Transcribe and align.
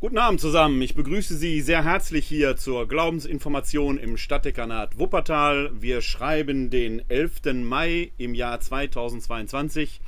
Guten 0.00 0.18
Abend 0.18 0.40
zusammen. 0.40 0.80
Ich 0.80 0.94
begrüße 0.94 1.36
Sie 1.36 1.60
sehr 1.60 1.82
herzlich 1.82 2.24
hier 2.24 2.56
zur 2.56 2.86
Glaubensinformation 2.86 3.98
im 3.98 4.16
Stadtdekanat 4.16 4.96
Wuppertal. 4.96 5.72
Wir 5.74 6.02
schreiben 6.02 6.70
den 6.70 7.02
11. 7.10 7.64
Mai 7.64 8.12
im 8.16 8.36
Jahr 8.36 8.60
2022. 8.60 10.00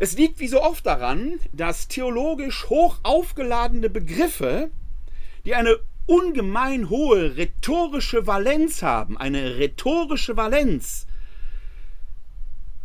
Es 0.00 0.16
liegt 0.16 0.38
wie 0.38 0.46
so 0.46 0.62
oft 0.62 0.86
daran, 0.86 1.40
dass 1.52 1.88
theologisch 1.88 2.68
hoch 2.68 3.00
aufgeladene 3.02 3.90
Begriffe, 3.90 4.70
die 5.44 5.56
eine 5.56 5.76
ungemein 6.06 6.88
hohe 6.88 7.36
rhetorische 7.36 8.26
Valenz 8.26 8.82
haben, 8.82 9.18
eine 9.18 9.58
rhetorische 9.58 10.36
Valenz, 10.36 11.08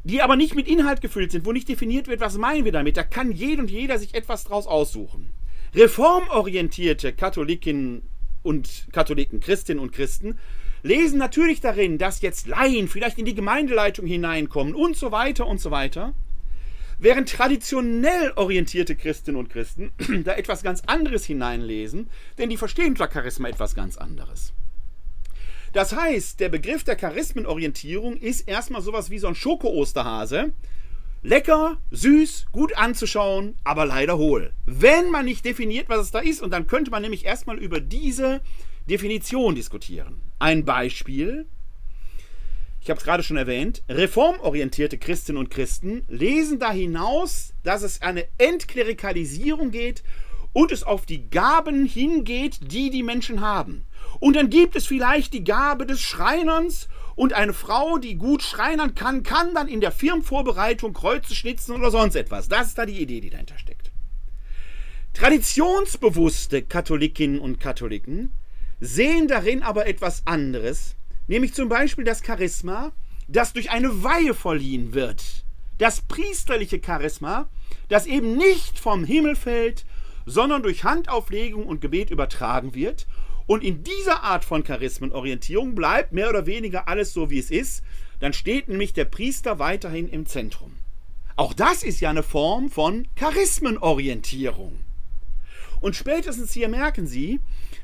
die 0.04 0.24
aber 0.24 0.36
nicht 0.36 0.56
mit 0.56 0.68
Inhalt 0.68 1.02
gefüllt 1.02 1.32
sind, 1.32 1.46
wo 1.46 1.52
nicht 1.52 1.70
definiert 1.70 2.08
wird, 2.08 2.20
was 2.20 2.40
meinen 2.40 2.66
wir 2.66 2.72
damit. 2.72 2.98
Da 2.98 3.04
kann 3.04 3.32
jeder 3.32 3.62
und 3.62 3.70
jeder 3.70 4.00
sich 4.00 4.16
etwas 4.16 4.44
draus 4.44 4.66
aussuchen. 4.66 5.32
Reformorientierte 5.76 7.14
Katholikinnen 7.14 8.02
und 8.42 8.88
Katholiken, 8.92 9.40
Christinnen 9.40 9.82
und 9.82 9.92
Christen, 9.92 10.40
lesen 10.82 11.20
natürlich 11.20 11.62
darin, 11.62 12.00
dass 12.00 12.22
jetzt 12.22 12.48
Laien 12.48 12.88
vielleicht 12.88 13.20
in 13.20 13.26
die 13.26 13.36
Gemeindeleitung 13.36 14.08
hineinkommen 14.08 14.74
und 14.74 14.98
so 14.98 15.12
weiter 15.12 15.46
und 15.46 15.62
so 15.62 15.70
weiter. 15.70 16.16
Während 17.04 17.28
traditionell 17.28 18.32
orientierte 18.38 18.96
Christinnen 18.96 19.38
und 19.38 19.50
Christen 19.50 19.92
da 20.24 20.36
etwas 20.36 20.64
ganz 20.64 20.84
anderes 20.86 21.26
hineinlesen, 21.26 22.10
denn 22.38 22.50
die 22.50 22.56
verstehen 22.56 22.92
unter 22.92 23.12
Charisma 23.12 23.50
etwas 23.50 23.76
ganz 23.76 23.98
anderes. 23.98 24.54
Das 25.74 25.94
heißt, 25.94 26.40
der 26.40 26.48
Begriff 26.48 26.86
der 26.86 26.96
Charismenorientierung 26.96 28.16
ist 28.16 28.48
erstmal 28.48 28.82
sowas 28.82 29.10
wie 29.10 29.20
so 29.20 29.28
ein 29.28 29.36
Schoko-Osterhase, 29.36 30.54
Lecker, 31.24 31.78
süß, 31.92 32.46
gut 32.54 32.78
anzuschauen, 32.78 33.58
aber 33.66 33.86
leider 33.86 34.18
hohl. 34.18 34.54
Wenn 34.66 35.12
man 35.12 35.26
nicht 35.26 35.44
definiert, 35.44 35.90
was 35.90 36.06
es 36.06 36.12
da 36.12 36.20
ist, 36.20 36.42
und 36.42 36.52
dann 36.52 36.68
könnte 36.68 36.90
man 36.90 37.02
nämlich 37.02 37.26
erstmal 37.26 37.58
über 37.58 37.82
diese 37.82 38.40
Definition 38.90 39.56
diskutieren. 39.56 40.22
Ein 40.40 40.64
Beispiel, 40.64 41.48
ich 42.84 42.90
habe 42.90 42.98
es 42.98 43.06
gerade 43.06 43.24
schon 43.24 43.38
erwähnt, 43.38 43.82
reformorientierte 43.88 44.98
Christinnen 44.98 45.40
und 45.40 45.50
Christen 45.50 46.04
lesen 46.10 46.60
da 46.60 46.70
hinaus, 46.70 47.54
dass 47.64 47.82
es 47.82 48.02
eine 48.02 48.26
Entklerikalisierung 48.38 49.72
geht 49.72 50.04
und 50.52 50.70
es 50.70 50.84
auf 50.84 51.06
die 51.06 51.30
Gaben 51.30 51.86
hingeht, 51.86 52.60
die 52.74 52.90
die 52.90 53.02
Menschen 53.02 53.40
haben. 53.40 53.86
Und 54.20 54.36
dann 54.36 54.50
gibt 54.50 54.76
es 54.76 54.86
vielleicht 54.86 55.34
die 55.34 55.46
Gabe 55.46 55.86
des 55.86 56.02
Schreinerns 56.02 56.90
und 57.16 57.32
eine 57.32 57.54
Frau, 57.54 58.00
die 58.00 58.16
gut 58.16 58.44
schreinern 58.44 58.96
kann, 58.96 59.24
kann 59.24 59.54
dann 59.54 59.70
in 59.70 59.80
der 59.80 59.92
Firmenvorbereitung 59.92 60.92
Kreuze 60.92 61.36
schnitzen 61.36 61.74
oder 61.74 61.90
sonst 61.90 62.18
etwas. 62.18 62.50
Das 62.50 62.68
ist 62.68 62.78
da 62.78 62.86
die 62.86 63.02
Idee, 63.02 63.22
die 63.22 63.30
dahinter 63.30 63.58
steckt. 63.58 63.92
Traditionsbewusste 65.14 66.64
Katholikinnen 66.64 67.40
und 67.40 67.62
Katholiken 67.62 68.34
sehen 68.82 69.30
darin 69.30 69.64
aber 69.64 69.88
etwas 69.88 70.24
anderes, 70.26 70.98
nämlich 71.28 71.54
zum 71.54 71.70
Beispiel 71.70 72.04
das 72.04 72.24
Charisma, 72.26 72.92
das 73.28 73.54
durch 73.54 73.72
eine 73.72 74.04
Weihe 74.04 74.34
verliehen 74.34 74.94
wird. 74.94 75.46
Das 75.78 76.02
priesterliche 76.02 76.82
Charisma, 76.84 77.50
das 77.90 78.06
eben 78.06 78.38
nicht 78.38 78.80
vom 78.80 79.04
Himmel 79.04 79.36
fällt, 79.36 79.86
sondern 80.26 80.64
durch 80.64 80.84
Handauflegung 80.84 81.66
und 81.66 81.82
Gebet 81.82 82.10
übertragen 82.10 82.76
wird 82.76 83.08
und 83.46 83.64
in 83.64 83.84
dieser 83.84 84.24
Art 84.24 84.46
von 84.46 84.64
Charismenorientierung 84.64 85.76
bleibt 85.76 86.14
mehr 86.14 86.30
oder 86.30 86.46
weniger 86.46 86.88
alles 86.88 87.14
so, 87.14 87.30
wie 87.30 87.40
es 87.40 87.52
ist. 87.52 87.84
Dann 88.20 88.32
steht 88.32 88.70
nämlich 88.70 88.94
der 88.94 89.06
Priester 89.06 89.60
weiterhin 89.60 90.08
im 90.08 90.26
Zentrum. 90.26 90.74
Auch 91.36 91.54
das 91.54 91.84
ist 91.84 92.00
ja 92.00 92.10
eine 92.10 92.24
Form 92.24 92.70
von 92.70 93.08
Charismenorientierung. 93.16 94.80
Und 95.82 95.96
spätestens 95.96 96.54
hier 96.54 96.70
merken 96.70 97.08
Sie, 97.08 97.42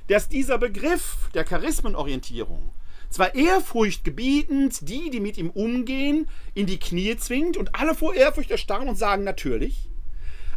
dass 0.08 0.30
dieser 0.30 0.58
Begriff 0.58 1.30
der 1.34 1.44
Charismenorientierung 1.44 2.72
zwar 3.10 3.36
ehrfurchtgebietend 3.36 4.88
die, 4.88 5.10
die 5.10 5.20
mit 5.20 5.38
ihm 5.38 5.50
umgehen, 5.50 6.28
in 6.54 6.66
die 6.66 6.80
Knie 6.80 7.18
zwingt 7.18 7.58
und 7.58 7.76
alle 7.76 7.96
vor 7.96 8.14
Ehrfurcht 8.14 8.52
erstarren 8.52 8.90
und 8.90 8.98
sagen 8.98 9.24
natürlich, 9.24 9.90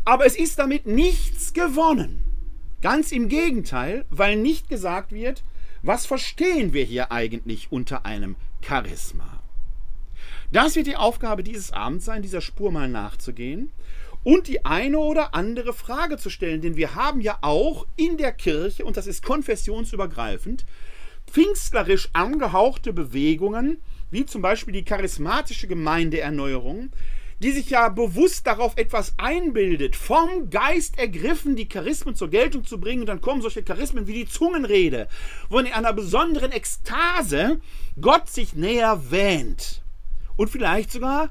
aber 0.05 0.27
es 0.27 0.37
ist 0.37 0.59
damit 0.59 0.87
nichts 0.87 1.53
gewonnen. 1.53 2.25
Ganz 2.81 3.13
im 3.13 3.29
Gegenteil, 3.29 4.05
weil 4.11 4.37
nicht 4.37 4.69
gesagt 4.69 5.13
wird, 5.13 5.45
was 5.83 6.07
verstehen 6.07 6.73
wir 6.73 6.85
hier 6.85 7.13
eigentlich 7.13 7.71
unter 7.71 8.05
einem 8.05 8.37
Charisma. 8.67 9.43
Das 10.51 10.77
wird 10.77 10.87
die 10.87 10.97
Aufgabe 10.97 11.43
dieses 11.43 11.73
Abends 11.73 12.05
sein, 12.05 12.23
dieser 12.23 12.41
Spur 12.41 12.71
mal 12.71 12.89
nachzugehen 12.89 13.71
und 14.25 14.49
die 14.49 14.65
eine 14.65 14.99
oder 14.99 15.35
andere 15.35 15.73
Frage 15.73 16.19
zu 16.19 16.31
stellen, 16.31 16.61
denn 16.61 16.77
wir 16.77 16.95
haben 16.95 17.21
ja 17.21 17.39
auch 17.41 17.87
in 17.97 18.17
der 18.19 18.33
Kirche, 18.33 18.85
und 18.85 18.97
das 18.97 19.07
ist 19.07 19.25
konfessionsübergreifend, 19.25 20.65
pfingstlerisch 21.33 22.11
angehauchte 22.13 22.93
Bewegungen, 22.93 23.79
wie 24.11 24.27
zum 24.27 24.43
Beispiel 24.43 24.75
die 24.75 24.85
charismatische 24.85 25.67
Gemeindeerneuerung, 25.67 26.91
die 27.39 27.51
sich 27.51 27.71
ja 27.71 27.89
bewusst 27.89 28.47
darauf 28.47 28.77
etwas 28.77 29.15
einbildet, 29.17 29.97
vom 29.97 30.51
Geist 30.51 30.99
ergriffen, 30.99 31.57
die 31.57 31.69
Charismen 31.69 32.15
zur 32.15 32.29
Geltung 32.31 32.65
zu 32.65 32.79
bringen. 32.79 33.01
Und 33.01 33.07
dann 33.07 33.21
kommen 33.21 33.43
solche 33.43 33.65
Charismen 33.65 34.07
wie 34.07 34.13
die 34.13 34.29
Zungenrede, 34.29 35.09
wo 35.49 35.59
in 35.59 35.73
einer 35.73 35.93
besonderen 35.93 36.53
Ekstase 36.53 37.61
Gott 38.01 38.29
sich 38.29 38.55
näher 38.55 39.11
wähnt 39.11 39.83
und 40.37 40.51
vielleicht 40.51 40.93
sogar 40.93 41.31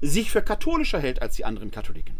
sich 0.00 0.30
für 0.30 0.42
katholischer 0.42 1.00
hält 1.00 1.20
als 1.20 1.36
die 1.36 1.44
anderen 1.44 1.70
Katholiken. 1.70 2.19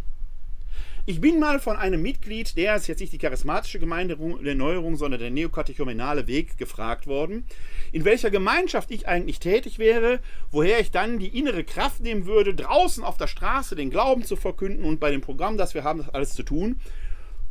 Ich 1.10 1.20
bin 1.20 1.40
mal 1.40 1.58
von 1.58 1.76
einem 1.76 2.02
Mitglied, 2.02 2.56
der 2.56 2.76
ist 2.76 2.86
jetzt 2.86 3.00
nicht 3.00 3.12
die 3.12 3.18
charismatische 3.18 3.80
Gemeindeerneuerung, 3.80 4.94
sondern 4.94 5.18
der 5.18 5.30
neokatechumenale 5.30 6.28
Weg 6.28 6.56
gefragt 6.56 7.08
worden, 7.08 7.44
in 7.90 8.04
welcher 8.04 8.30
Gemeinschaft 8.30 8.92
ich 8.92 9.08
eigentlich 9.08 9.40
tätig 9.40 9.80
wäre, 9.80 10.20
woher 10.52 10.78
ich 10.78 10.92
dann 10.92 11.18
die 11.18 11.36
innere 11.36 11.64
Kraft 11.64 12.00
nehmen 12.00 12.26
würde, 12.26 12.54
draußen 12.54 13.02
auf 13.02 13.16
der 13.16 13.26
Straße 13.26 13.74
den 13.74 13.90
Glauben 13.90 14.22
zu 14.22 14.36
verkünden 14.36 14.84
und 14.84 15.00
bei 15.00 15.10
dem 15.10 15.20
Programm, 15.20 15.56
das 15.56 15.74
wir 15.74 15.82
haben, 15.82 15.98
das 15.98 16.10
alles 16.10 16.34
zu 16.34 16.44
tun. 16.44 16.78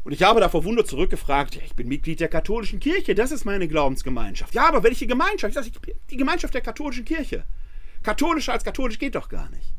Und 0.05 0.13
ich 0.13 0.23
habe 0.23 0.39
da 0.39 0.47
verwundert 0.47 0.87
zurückgefragt, 0.87 1.55
ja, 1.55 1.61
ich 1.65 1.75
bin 1.75 1.89
Mitglied 1.89 2.21
der 2.21 2.29
katholischen 2.29 2.79
Kirche, 2.79 3.13
das 3.13 3.33
ist 3.33 3.43
meine 3.43 3.67
Glaubensgemeinschaft. 3.67 4.55
Ja, 4.55 4.69
aber 4.69 4.83
welche 4.83 5.05
Gemeinschaft? 5.05 5.53
Ich 5.57 5.61
sage, 5.61 5.93
die 6.09 6.15
Gemeinschaft 6.15 6.53
der 6.53 6.61
katholischen 6.61 7.03
Kirche. 7.03 7.43
Katholischer 8.03 8.53
als 8.53 8.63
katholisch 8.63 8.99
geht 8.99 9.15
doch 9.15 9.27
gar 9.27 9.49
nicht. 9.49 9.73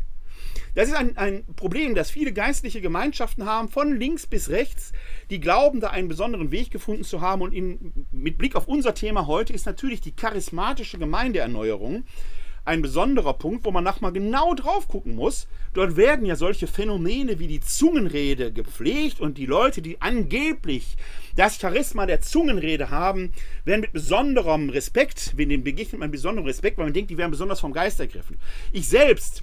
Das 0.74 0.88
ist 0.88 0.94
ein, 0.94 1.16
ein 1.16 1.44
Problem, 1.56 1.94
das 1.94 2.10
viele 2.10 2.32
geistliche 2.32 2.80
Gemeinschaften 2.80 3.44
haben, 3.44 3.68
von 3.68 3.98
links 3.98 4.26
bis 4.26 4.50
rechts, 4.50 4.92
die 5.30 5.40
glauben, 5.40 5.80
da 5.80 5.90
einen 5.90 6.08
besonderen 6.08 6.50
Weg 6.50 6.70
gefunden 6.70 7.04
zu 7.04 7.20
haben. 7.20 7.42
Und 7.42 7.52
in, 7.52 8.06
mit 8.12 8.38
Blick 8.38 8.56
auf 8.56 8.68
unser 8.68 8.94
Thema 8.94 9.26
heute 9.26 9.52
ist 9.52 9.66
natürlich 9.66 10.00
die 10.00 10.12
charismatische 10.12 10.98
Gemeindeerneuerung 10.98 12.04
ein 12.64 12.82
besonderer 12.82 13.34
Punkt, 13.34 13.64
wo 13.64 13.70
man 13.70 13.84
nochmal 13.84 14.12
genau 14.12 14.54
drauf 14.54 14.86
gucken 14.86 15.14
muss. 15.14 15.48
Dort 15.72 15.96
werden 15.96 16.26
ja 16.26 16.36
solche 16.36 16.66
Phänomene 16.66 17.38
wie 17.38 17.46
die 17.46 17.60
Zungenrede 17.60 18.52
gepflegt 18.52 19.20
und 19.20 19.38
die 19.38 19.46
Leute, 19.46 19.82
die 19.82 20.00
angeblich 20.00 20.96
das 21.36 21.58
Charisma 21.58 22.06
der 22.06 22.20
Zungenrede 22.20 22.90
haben, 22.90 23.32
werden 23.64 23.80
mit 23.82 23.92
besonderem 23.92 24.70
Respekt, 24.70 25.32
wenn 25.36 25.48
denen 25.48 25.64
begegnet 25.64 26.00
man 26.00 26.10
besonderem 26.10 26.46
Respekt, 26.46 26.78
weil 26.78 26.86
man 26.86 26.94
denkt, 26.94 27.10
die 27.10 27.18
werden 27.18 27.30
besonders 27.30 27.60
vom 27.60 27.72
Geist 27.72 28.00
ergriffen. 28.00 28.38
Ich 28.72 28.88
selbst 28.88 29.42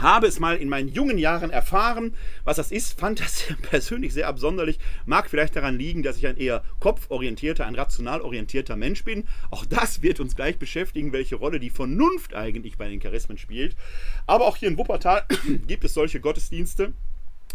habe 0.00 0.26
es 0.26 0.40
mal 0.40 0.56
in 0.56 0.68
meinen 0.68 0.88
jungen 0.88 1.18
Jahren 1.18 1.50
erfahren, 1.50 2.14
was 2.44 2.56
das 2.56 2.72
ist, 2.72 2.98
fand 2.98 3.20
das 3.20 3.44
persönlich 3.62 4.12
sehr 4.12 4.28
absonderlich, 4.28 4.78
mag 5.06 5.30
vielleicht 5.30 5.56
daran 5.56 5.78
liegen, 5.78 6.02
dass 6.02 6.16
ich 6.16 6.26
ein 6.26 6.36
eher 6.36 6.62
kopforientierter, 6.80 7.66
ein 7.66 7.74
rational 7.74 8.20
orientierter 8.20 8.76
Mensch 8.76 9.04
bin. 9.04 9.24
Auch 9.50 9.64
das 9.64 10.02
wird 10.02 10.20
uns 10.20 10.36
gleich 10.36 10.58
beschäftigen, 10.58 11.12
welche 11.12 11.36
Rolle 11.36 11.60
die 11.60 11.70
Vernunft 11.70 12.34
eigentlich 12.34 12.78
bei 12.78 12.88
den 12.88 13.00
Charismen 13.00 13.38
spielt. 13.38 13.76
Aber 14.26 14.46
auch 14.46 14.56
hier 14.56 14.68
in 14.68 14.78
Wuppertal 14.78 15.24
gibt 15.66 15.84
es 15.84 15.94
solche 15.94 16.20
Gottesdienste, 16.20 16.92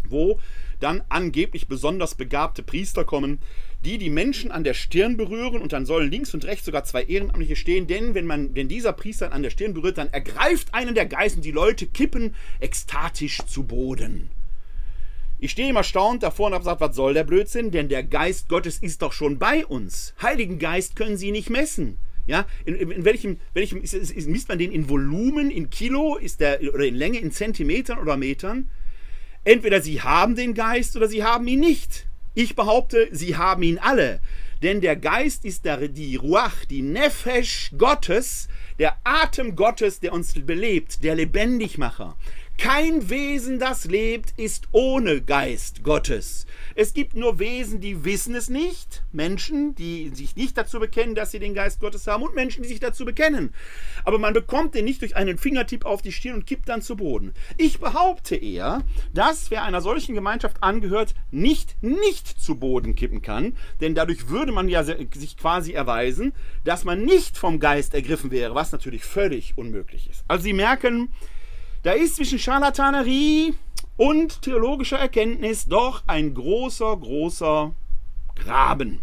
wo 0.08 0.38
dann 0.80 1.02
angeblich 1.08 1.68
besonders 1.68 2.14
begabte 2.14 2.62
Priester 2.62 3.04
kommen, 3.04 3.40
die 3.84 3.98
die 3.98 4.10
Menschen 4.10 4.50
an 4.50 4.64
der 4.64 4.74
Stirn 4.74 5.16
berühren 5.16 5.62
und 5.62 5.72
dann 5.72 5.86
sollen 5.86 6.10
links 6.10 6.34
und 6.34 6.44
rechts 6.44 6.66
sogar 6.66 6.84
zwei 6.84 7.04
Ehrenamtliche 7.04 7.56
stehen, 7.56 7.86
denn 7.86 8.14
wenn 8.14 8.26
man, 8.26 8.54
wenn 8.54 8.68
dieser 8.68 8.92
Priester 8.92 9.32
an 9.32 9.42
der 9.42 9.50
Stirn 9.50 9.74
berührt, 9.74 9.98
dann 9.98 10.12
ergreift 10.12 10.74
einen 10.74 10.94
der 10.94 11.06
Geist 11.06 11.36
und 11.36 11.44
die 11.44 11.52
Leute 11.52 11.86
kippen 11.86 12.34
ekstatisch 12.60 13.38
zu 13.46 13.64
Boden. 13.64 14.30
Ich 15.38 15.50
stehe 15.50 15.68
immer 15.68 15.80
erstaunt 15.80 16.22
davor 16.22 16.46
und 16.46 16.54
habe 16.54 16.62
gesagt, 16.62 16.80
was 16.80 16.96
soll 16.96 17.12
der 17.12 17.24
Blödsinn? 17.24 17.70
Denn 17.70 17.88
der 17.88 18.02
Geist 18.02 18.48
Gottes 18.48 18.78
ist 18.78 19.02
doch 19.02 19.12
schon 19.12 19.38
bei 19.38 19.66
uns. 19.66 20.14
Heiligen 20.22 20.58
Geist 20.58 20.96
können 20.96 21.18
Sie 21.18 21.30
nicht 21.30 21.50
messen. 21.50 21.98
Ja, 22.26 22.46
in, 22.64 22.74
in 22.74 23.04
welchem, 23.04 23.38
welchem 23.54 23.80
ist, 23.80 23.94
ist, 23.94 24.10
ist, 24.10 24.28
misst 24.28 24.48
man 24.48 24.58
den 24.58 24.72
in 24.72 24.88
Volumen, 24.88 25.50
in 25.50 25.70
Kilo, 25.70 26.16
ist 26.16 26.40
der 26.40 26.60
oder 26.74 26.84
in 26.84 26.96
Länge, 26.96 27.18
in 27.20 27.30
Zentimetern 27.30 27.98
oder 27.98 28.16
Metern? 28.16 28.68
Entweder 29.44 29.80
Sie 29.80 30.02
haben 30.02 30.34
den 30.34 30.54
Geist 30.54 30.96
oder 30.96 31.06
Sie 31.06 31.22
haben 31.22 31.46
ihn 31.46 31.60
nicht. 31.60 32.08
Ich 32.38 32.54
behaupte, 32.54 33.08
Sie 33.12 33.34
haben 33.38 33.62
ihn 33.62 33.78
alle. 33.78 34.20
Denn 34.62 34.82
der 34.82 34.94
Geist 34.94 35.46
ist 35.46 35.64
der, 35.64 35.88
die 35.88 36.16
Ruach, 36.16 36.66
die 36.66 36.82
Nefesh 36.82 37.72
Gottes, 37.78 38.48
der 38.78 38.98
Atem 39.04 39.56
Gottes, 39.56 40.00
der 40.00 40.12
uns 40.12 40.34
belebt, 40.34 41.02
der 41.02 41.14
Lebendigmacher. 41.14 42.14
Kein 42.58 43.08
Wesen, 43.08 43.58
das 43.58 43.86
lebt, 43.86 44.34
ist 44.36 44.68
ohne 44.72 45.22
Geist 45.22 45.82
Gottes. 45.82 46.44
Es 46.78 46.92
gibt 46.92 47.16
nur 47.16 47.38
Wesen, 47.38 47.80
die 47.80 48.04
wissen 48.04 48.34
es 48.34 48.50
nicht, 48.50 49.02
Menschen, 49.10 49.74
die 49.74 50.10
sich 50.10 50.36
nicht 50.36 50.58
dazu 50.58 50.78
bekennen, 50.78 51.14
dass 51.14 51.30
sie 51.30 51.38
den 51.38 51.54
Geist 51.54 51.80
Gottes 51.80 52.06
haben, 52.06 52.22
und 52.22 52.34
Menschen, 52.34 52.62
die 52.62 52.68
sich 52.68 52.80
dazu 52.80 53.06
bekennen. 53.06 53.54
Aber 54.04 54.18
man 54.18 54.34
bekommt 54.34 54.74
den 54.74 54.84
nicht 54.84 55.00
durch 55.00 55.16
einen 55.16 55.38
Fingertipp 55.38 55.86
auf 55.86 56.02
die 56.02 56.12
Stirn 56.12 56.34
und 56.34 56.46
kippt 56.46 56.68
dann 56.68 56.82
zu 56.82 56.96
Boden. 56.96 57.32
Ich 57.56 57.80
behaupte 57.80 58.36
eher, 58.36 58.82
dass 59.14 59.50
wer 59.50 59.64
einer 59.64 59.80
solchen 59.80 60.14
Gemeinschaft 60.14 60.62
angehört, 60.62 61.14
nicht 61.30 61.82
nicht 61.82 62.28
zu 62.28 62.56
Boden 62.56 62.94
kippen 62.94 63.22
kann, 63.22 63.56
denn 63.80 63.94
dadurch 63.94 64.28
würde 64.28 64.52
man 64.52 64.68
ja 64.68 64.84
sich 64.84 65.38
quasi 65.38 65.72
erweisen, 65.72 66.34
dass 66.64 66.84
man 66.84 67.06
nicht 67.06 67.38
vom 67.38 67.58
Geist 67.58 67.94
ergriffen 67.94 68.30
wäre, 68.30 68.54
was 68.54 68.72
natürlich 68.72 69.02
völlig 69.02 69.56
unmöglich 69.56 70.10
ist. 70.10 70.24
Also 70.28 70.44
Sie 70.44 70.52
merken, 70.52 71.08
da 71.84 71.92
ist 71.92 72.16
zwischen 72.16 72.38
Scharlatanerie 72.38 73.54
und 73.96 74.42
theologischer 74.42 74.98
Erkenntnis 74.98 75.66
doch 75.66 76.02
ein 76.06 76.34
großer, 76.34 76.96
großer 76.96 77.74
Graben. 78.34 79.00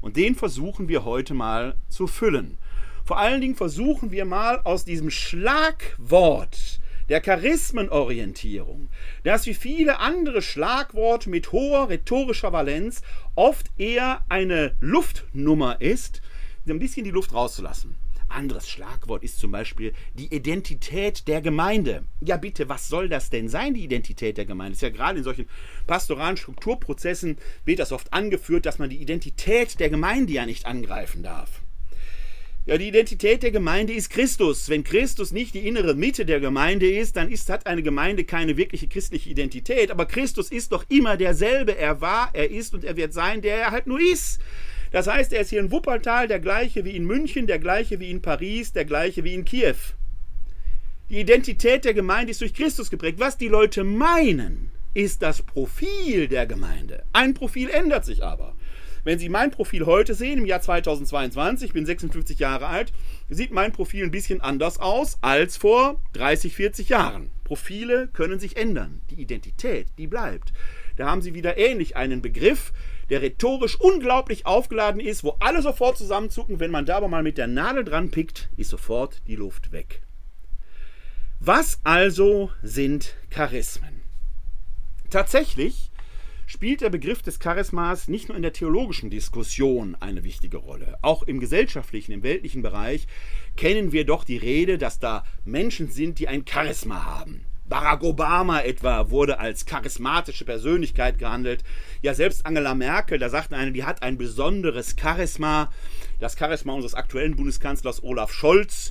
Und 0.00 0.16
den 0.16 0.34
versuchen 0.34 0.88
wir 0.88 1.04
heute 1.04 1.34
mal 1.34 1.76
zu 1.88 2.06
füllen. 2.06 2.58
Vor 3.04 3.18
allen 3.18 3.40
Dingen 3.40 3.54
versuchen 3.54 4.10
wir 4.10 4.24
mal 4.24 4.60
aus 4.64 4.84
diesem 4.84 5.10
Schlagwort 5.10 6.80
der 7.08 7.20
Charismenorientierung, 7.20 8.88
das 9.22 9.46
wie 9.46 9.54
viele 9.54 10.00
andere 10.00 10.42
Schlagworte 10.42 11.30
mit 11.30 11.52
hoher 11.52 11.88
rhetorischer 11.88 12.52
Valenz 12.52 13.02
oft 13.36 13.70
eher 13.78 14.24
eine 14.28 14.74
Luftnummer 14.80 15.80
ist, 15.80 16.20
ein 16.68 16.80
bisschen 16.80 17.04
die 17.04 17.12
Luft 17.12 17.32
rauszulassen. 17.32 17.94
Anderes 18.36 18.68
Schlagwort 18.68 19.24
ist 19.24 19.38
zum 19.38 19.50
Beispiel 19.50 19.94
die 20.14 20.32
Identität 20.34 21.26
der 21.26 21.40
Gemeinde. 21.40 22.04
Ja, 22.20 22.36
bitte, 22.36 22.68
was 22.68 22.86
soll 22.86 23.08
das 23.08 23.30
denn 23.30 23.48
sein, 23.48 23.72
die 23.72 23.82
Identität 23.82 24.36
der 24.36 24.44
Gemeinde? 24.44 24.72
Das 24.72 24.78
ist 24.78 24.82
ja 24.82 24.90
gerade 24.90 25.18
in 25.18 25.24
solchen 25.24 25.48
pastoralen 25.86 26.36
Strukturprozessen 26.36 27.38
wird 27.64 27.78
das 27.78 27.92
oft 27.92 28.12
angeführt, 28.12 28.66
dass 28.66 28.78
man 28.78 28.90
die 28.90 29.00
Identität 29.00 29.80
der 29.80 29.88
Gemeinde 29.88 30.34
ja 30.34 30.44
nicht 30.44 30.66
angreifen 30.66 31.22
darf. 31.22 31.62
Ja, 32.66 32.76
die 32.76 32.88
Identität 32.88 33.42
der 33.42 33.52
Gemeinde 33.52 33.92
ist 33.92 34.10
Christus. 34.10 34.68
Wenn 34.68 34.84
Christus 34.84 35.30
nicht 35.30 35.54
die 35.54 35.66
innere 35.66 35.94
Mitte 35.94 36.26
der 36.26 36.40
Gemeinde 36.40 36.90
ist, 36.90 37.16
dann 37.16 37.30
ist, 37.30 37.48
hat 37.48 37.66
eine 37.66 37.82
Gemeinde 37.82 38.24
keine 38.24 38.56
wirkliche 38.56 38.88
christliche 38.88 39.30
Identität. 39.30 39.90
Aber 39.90 40.04
Christus 40.04 40.50
ist 40.50 40.72
doch 40.72 40.84
immer 40.88 41.16
derselbe. 41.16 41.78
Er 41.78 42.00
war, 42.00 42.30
er 42.34 42.50
ist 42.50 42.74
und 42.74 42.84
er 42.84 42.96
wird 42.96 43.14
sein, 43.14 43.40
der 43.40 43.56
er 43.56 43.70
halt 43.70 43.86
nur 43.86 44.00
ist. 44.00 44.40
Das 44.96 45.08
heißt, 45.08 45.34
er 45.34 45.42
ist 45.42 45.50
hier 45.50 45.60
in 45.60 45.70
Wuppertal 45.70 46.26
der 46.26 46.40
gleiche 46.40 46.86
wie 46.86 46.96
in 46.96 47.04
München, 47.04 47.46
der 47.46 47.58
gleiche 47.58 48.00
wie 48.00 48.10
in 48.10 48.22
Paris, 48.22 48.72
der 48.72 48.86
gleiche 48.86 49.24
wie 49.24 49.34
in 49.34 49.44
Kiew. 49.44 49.76
Die 51.10 51.20
Identität 51.20 51.84
der 51.84 51.92
Gemeinde 51.92 52.30
ist 52.30 52.40
durch 52.40 52.54
Christus 52.54 52.88
geprägt. 52.88 53.20
Was 53.20 53.36
die 53.36 53.48
Leute 53.48 53.84
meinen, 53.84 54.70
ist 54.94 55.20
das 55.20 55.42
Profil 55.42 56.28
der 56.28 56.46
Gemeinde. 56.46 57.04
Ein 57.12 57.34
Profil 57.34 57.68
ändert 57.68 58.06
sich 58.06 58.24
aber. 58.24 58.54
Wenn 59.04 59.18
Sie 59.18 59.28
mein 59.28 59.50
Profil 59.50 59.84
heute 59.84 60.14
sehen, 60.14 60.38
im 60.38 60.46
Jahr 60.46 60.62
2022, 60.62 61.66
ich 61.66 61.74
bin 61.74 61.84
56 61.84 62.38
Jahre 62.38 62.66
alt, 62.66 62.94
sieht 63.28 63.50
mein 63.50 63.72
Profil 63.72 64.04
ein 64.04 64.10
bisschen 64.10 64.40
anders 64.40 64.80
aus 64.80 65.18
als 65.20 65.58
vor 65.58 66.00
30, 66.14 66.56
40 66.56 66.88
Jahren. 66.88 67.30
Profile 67.44 68.08
können 68.14 68.40
sich 68.40 68.56
ändern. 68.56 69.02
Die 69.10 69.20
Identität, 69.20 69.88
die 69.98 70.06
bleibt. 70.06 70.54
Da 70.96 71.06
haben 71.06 71.20
Sie 71.20 71.34
wieder 71.34 71.58
ähnlich 71.58 71.96
einen 71.96 72.22
Begriff, 72.22 72.72
der 73.10 73.22
rhetorisch 73.22 73.76
unglaublich 73.76 74.46
aufgeladen 74.46 75.00
ist, 75.00 75.24
wo 75.24 75.36
alle 75.40 75.62
sofort 75.62 75.96
zusammenzucken. 75.96 76.60
Wenn 76.60 76.70
man 76.70 76.86
da 76.86 76.96
aber 76.96 77.08
mal 77.08 77.22
mit 77.22 77.38
der 77.38 77.46
Nadel 77.46 77.84
dran 77.84 78.10
pickt, 78.10 78.48
ist 78.56 78.70
sofort 78.70 79.22
die 79.26 79.36
Luft 79.36 79.72
weg. 79.72 80.02
Was 81.40 81.80
also 81.84 82.50
sind 82.62 83.14
Charismen? 83.30 84.02
Tatsächlich 85.10 85.90
spielt 86.46 86.80
der 86.80 86.90
Begriff 86.90 87.22
des 87.22 87.38
Charismas 87.38 88.08
nicht 88.08 88.28
nur 88.28 88.36
in 88.36 88.42
der 88.42 88.52
theologischen 88.52 89.10
Diskussion 89.10 89.96
eine 89.96 90.24
wichtige 90.24 90.56
Rolle. 90.56 90.96
Auch 91.02 91.24
im 91.24 91.40
gesellschaftlichen, 91.40 92.12
im 92.12 92.22
weltlichen 92.22 92.62
Bereich 92.62 93.06
kennen 93.56 93.92
wir 93.92 94.06
doch 94.06 94.24
die 94.24 94.36
Rede, 94.36 94.78
dass 94.78 94.98
da 94.98 95.24
Menschen 95.44 95.90
sind, 95.90 96.18
die 96.18 96.28
ein 96.28 96.44
Charisma 96.46 97.04
haben. 97.04 97.44
Barack 97.68 98.04
Obama 98.04 98.60
etwa 98.60 99.10
wurde 99.10 99.40
als 99.40 99.66
charismatische 99.66 100.44
Persönlichkeit 100.44 101.18
gehandelt. 101.18 101.64
Ja, 102.00 102.14
selbst 102.14 102.46
Angela 102.46 102.74
Merkel, 102.74 103.18
da 103.18 103.28
sagt 103.28 103.52
eine, 103.52 103.72
die 103.72 103.84
hat 103.84 104.02
ein 104.02 104.18
besonderes 104.18 104.94
Charisma. 105.00 105.72
Das 106.20 106.38
Charisma 106.38 106.74
unseres 106.74 106.94
aktuellen 106.94 107.34
Bundeskanzlers 107.34 108.04
Olaf 108.04 108.32
Scholz, 108.32 108.90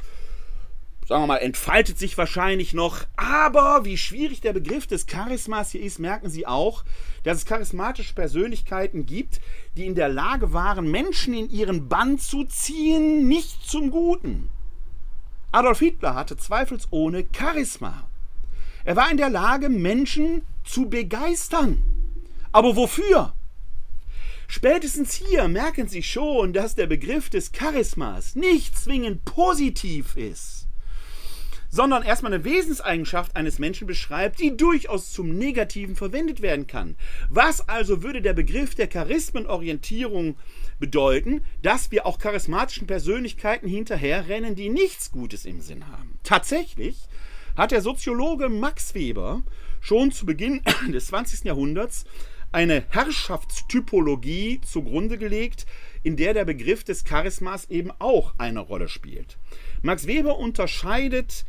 sagen 1.08 1.24
wir 1.24 1.28
mal, 1.28 1.38
entfaltet 1.38 1.98
sich 1.98 2.18
wahrscheinlich 2.18 2.74
noch. 2.74 3.06
Aber 3.16 3.86
wie 3.86 3.98
schwierig 3.98 4.42
der 4.42 4.52
Begriff 4.52 4.88
des 4.88 5.08
Charismas 5.08 5.72
hier 5.72 5.82
ist, 5.82 6.00
merken 6.00 6.30
Sie 6.30 6.46
auch, 6.46 6.84
dass 7.24 7.38
es 7.38 7.46
charismatische 7.46 8.14
Persönlichkeiten 8.14 9.06
gibt, 9.06 9.40
die 9.78 9.86
in 9.86 9.96
der 9.96 10.10
Lage 10.10 10.52
waren, 10.52 10.92
Menschen 10.92 11.34
in 11.34 11.50
ihren 11.50 11.88
Bann 11.88 12.20
zu 12.20 12.44
ziehen, 12.44 13.28
nicht 13.30 13.66
zum 13.66 13.90
Guten. 13.90 14.50
Adolf 15.54 15.80
Hitler 15.80 16.16
hatte 16.16 16.36
zweifelsohne 16.36 17.26
Charisma. 17.34 18.10
Er 18.86 18.96
war 18.96 19.10
in 19.10 19.18
der 19.18 19.32
Lage, 19.32 19.70
Menschen 19.70 20.44
zu 20.64 20.88
begeistern. 20.90 21.82
Aber 22.52 22.76
wofür? 22.76 23.34
Spätestens 24.48 25.16
hier 25.16 25.48
merken 25.48 25.88
Sie 25.88 26.04
schon, 26.04 26.54
dass 26.54 26.76
der 26.76 26.86
Begriff 26.86 27.32
des 27.32 27.52
Charismas 27.52 28.36
nicht 28.36 28.78
zwingend 28.78 29.26
positiv 29.26 30.16
ist, 30.16 30.68
sondern 31.72 32.04
erstmal 32.04 32.32
eine 32.32 32.44
Wesenseigenschaft 32.44 33.36
eines 33.36 33.58
Menschen 33.58 33.88
beschreibt, 33.88 34.40
die 34.40 34.56
durchaus 34.56 35.12
zum 35.12 35.36
Negativen 35.36 35.96
verwendet 35.96 36.44
werden 36.44 36.68
kann. 36.68 36.96
Was 37.30 37.68
also 37.68 38.04
würde 38.04 38.22
der 38.22 38.34
Begriff 38.34 38.76
der 38.76 38.88
Charismenorientierung 38.88 40.38
bedeuten, 40.80 41.44
dass 41.64 41.90
wir 41.90 42.06
auch 42.06 42.20
charismatischen 42.20 42.86
Persönlichkeiten 42.86 43.68
hinterherrennen, 43.68 44.54
die 44.54 44.70
nichts 44.70 45.12
Gutes 45.12 45.44
im 45.44 45.60
Sinn 45.60 45.88
haben? 45.88 46.20
Tatsächlich 46.24 47.08
hat 47.56 47.72
der 47.72 47.82
Soziologe 47.82 48.50
Max 48.50 48.94
Weber 48.96 49.44
schon 49.82 50.12
zu 50.12 50.26
Beginn 50.26 50.62
des 50.92 51.08
20. 51.08 51.46
Jahrhunderts 51.46 52.06
eine 52.52 52.86
Herrschaftstypologie 52.90 54.62
zugrunde 54.62 55.18
gelegt, 55.18 55.66
in 56.04 56.16
der 56.16 56.34
der 56.34 56.46
Begriff 56.46 56.84
des 56.84 57.04
Charismas 57.04 57.70
eben 57.70 57.92
auch 58.00 58.34
eine 58.38 58.62
Rolle 58.62 58.88
spielt. 58.88 59.38
Max 59.82 60.08
Weber 60.08 60.38
unterscheidet 60.38 61.46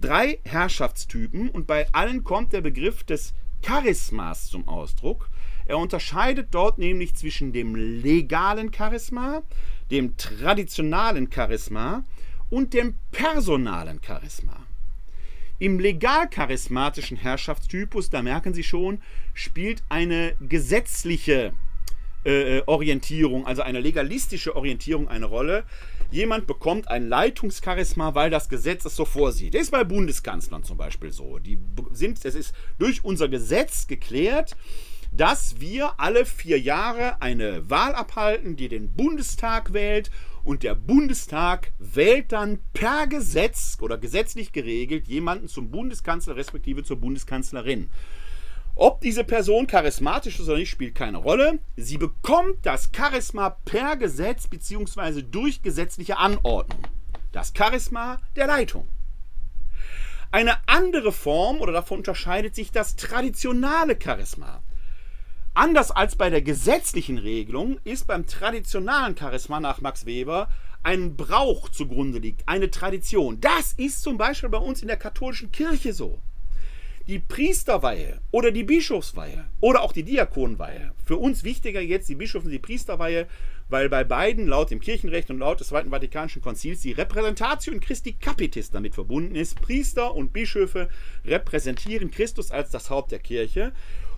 drei 0.00 0.40
Herrschaftstypen 0.44 1.48
und 1.48 1.66
bei 1.66 1.90
allen 1.92 2.22
kommt 2.22 2.52
der 2.52 2.60
Begriff 2.60 3.02
des 3.04 3.34
Charismas 3.62 4.48
zum 4.48 4.68
Ausdruck. 4.68 5.30
Er 5.66 5.78
unterscheidet 5.78 6.48
dort 6.50 6.78
nämlich 6.78 7.14
zwischen 7.14 7.52
dem 7.52 7.74
legalen 7.74 8.72
Charisma, 8.74 9.42
dem 9.90 10.16
traditionalen 10.16 11.30
Charisma 11.32 12.04
und 12.50 12.74
dem 12.74 12.94
personalen 13.10 14.00
Charisma. 14.04 14.66
Im 15.62 15.78
legal-charismatischen 15.78 17.16
Herrschaftstypus, 17.16 18.10
da 18.10 18.20
merken 18.20 18.52
Sie 18.52 18.64
schon, 18.64 19.00
spielt 19.32 19.84
eine 19.88 20.34
gesetzliche 20.40 21.52
äh, 22.24 22.58
äh, 22.58 22.62
Orientierung, 22.66 23.46
also 23.46 23.62
eine 23.62 23.78
legalistische 23.78 24.56
Orientierung 24.56 25.06
eine 25.06 25.26
Rolle. 25.26 25.62
Jemand 26.10 26.48
bekommt 26.48 26.88
ein 26.88 27.08
Leitungscharisma, 27.08 28.16
weil 28.16 28.28
das 28.28 28.48
Gesetz 28.48 28.84
es 28.86 28.96
so 28.96 29.04
vorsieht. 29.04 29.54
Das 29.54 29.62
ist 29.62 29.70
bei 29.70 29.84
Bundeskanzlern 29.84 30.64
zum 30.64 30.78
Beispiel 30.78 31.12
so. 31.12 31.38
Die 31.38 31.60
sind, 31.92 32.24
es 32.24 32.34
ist 32.34 32.56
durch 32.80 33.04
unser 33.04 33.28
Gesetz 33.28 33.86
geklärt, 33.86 34.56
dass 35.12 35.60
wir 35.60 36.00
alle 36.00 36.24
vier 36.24 36.58
Jahre 36.58 37.22
eine 37.22 37.70
Wahl 37.70 37.94
abhalten, 37.94 38.56
die 38.56 38.66
den 38.66 38.92
Bundestag 38.92 39.72
wählt 39.72 40.10
und 40.44 40.62
der 40.62 40.74
Bundestag 40.74 41.72
wählt 41.78 42.32
dann 42.32 42.60
per 42.72 43.06
Gesetz 43.06 43.78
oder 43.80 43.98
gesetzlich 43.98 44.52
geregelt 44.52 45.08
jemanden 45.08 45.48
zum 45.48 45.70
Bundeskanzler 45.70 46.36
respektive 46.36 46.84
zur 46.84 46.96
Bundeskanzlerin. 46.98 47.90
Ob 48.74 49.00
diese 49.02 49.24
Person 49.24 49.66
charismatisch 49.66 50.40
ist 50.40 50.48
oder 50.48 50.58
nicht, 50.58 50.70
spielt 50.70 50.94
keine 50.94 51.18
Rolle. 51.18 51.58
Sie 51.76 51.98
bekommt 51.98 52.64
das 52.64 52.90
Charisma 52.94 53.50
per 53.50 53.96
Gesetz 53.96 54.48
bzw. 54.48 55.22
durch 55.22 55.62
gesetzliche 55.62 56.16
Anordnung. 56.16 56.80
Das 57.32 57.52
Charisma 57.56 58.18
der 58.34 58.46
Leitung. 58.46 58.88
Eine 60.30 60.56
andere 60.66 61.12
Form 61.12 61.60
oder 61.60 61.72
davon 61.72 61.98
unterscheidet 61.98 62.54
sich 62.54 62.72
das 62.72 62.96
traditionale 62.96 63.98
Charisma. 64.02 64.62
Anders 65.54 65.90
als 65.90 66.16
bei 66.16 66.30
der 66.30 66.40
gesetzlichen 66.40 67.18
Regelung 67.18 67.78
ist 67.84 68.06
beim 68.06 68.26
traditionalen 68.26 69.14
Charisma 69.18 69.60
nach 69.60 69.82
Max 69.82 70.06
Weber 70.06 70.48
ein 70.82 71.14
Brauch 71.14 71.68
zugrunde 71.68 72.20
liegt, 72.20 72.48
eine 72.48 72.70
Tradition. 72.70 73.38
Das 73.38 73.74
ist 73.74 74.02
zum 74.02 74.16
Beispiel 74.16 74.48
bei 74.48 74.58
uns 74.58 74.80
in 74.80 74.88
der 74.88 74.96
katholischen 74.96 75.52
Kirche 75.52 75.92
so. 75.92 76.20
Die 77.06 77.18
Priesterweihe 77.18 78.20
oder 78.30 78.50
die 78.50 78.64
Bischofsweihe 78.64 79.44
oder 79.60 79.82
auch 79.82 79.92
die 79.92 80.04
Diakonweihe. 80.04 80.92
Für 81.04 81.18
uns 81.18 81.44
wichtiger 81.44 81.82
jetzt 81.82 82.08
die 82.08 82.14
Bischofs- 82.14 82.46
und 82.46 82.52
die 82.52 82.58
Priesterweihe, 82.58 83.26
weil 83.68 83.90
bei 83.90 84.04
beiden 84.04 84.46
laut 84.46 84.70
dem 84.70 84.80
Kirchenrecht 84.80 85.28
und 85.28 85.38
laut 85.38 85.60
des 85.60 85.68
Zweiten 85.68 85.90
Vatikanischen 85.90 86.40
Konzils 86.40 86.80
die 86.80 86.92
Repräsentation 86.92 87.80
Christi 87.80 88.14
Capitis 88.14 88.70
damit 88.70 88.94
verbunden 88.94 89.34
ist. 89.34 89.60
Priester 89.60 90.14
und 90.14 90.32
Bischöfe 90.32 90.88
repräsentieren 91.26 92.10
Christus 92.10 92.50
als 92.50 92.70
das 92.70 92.88
Haupt 92.88 93.12
der 93.12 93.18
Kirche. 93.18 93.72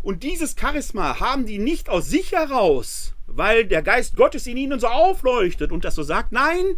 Und 0.04 0.22
dieses 0.22 0.54
Charisma 0.54 1.18
haben 1.18 1.46
die 1.46 1.58
nicht 1.58 1.88
aus 1.88 2.10
sich 2.10 2.32
heraus, 2.32 3.14
weil 3.26 3.64
der 3.64 3.80
Geist 3.80 4.16
Gottes 4.16 4.46
in 4.46 4.58
ihnen 4.58 4.78
so 4.78 4.86
aufleuchtet 4.88 5.72
und 5.72 5.86
das 5.86 5.94
so 5.94 6.02
sagt. 6.02 6.30
Nein, 6.30 6.76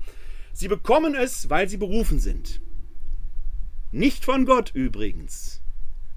sie 0.53 0.69
bekommen 0.69 1.17
es, 1.17 1.51
weil 1.51 1.69
sie 1.69 1.77
berufen 1.77 2.21
sind. 2.21 2.61
Nicht 3.91 4.25
von 4.25 4.47
Gott 4.47 4.71
übrigens. 4.75 5.61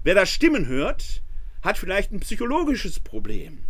Wer 0.04 0.14
da 0.14 0.24
Stimmen 0.24 0.68
hört, 0.68 1.24
hat 1.62 1.78
vielleicht 1.78 2.12
ein 2.12 2.20
psychologisches 2.20 3.00
Problem. 3.00 3.64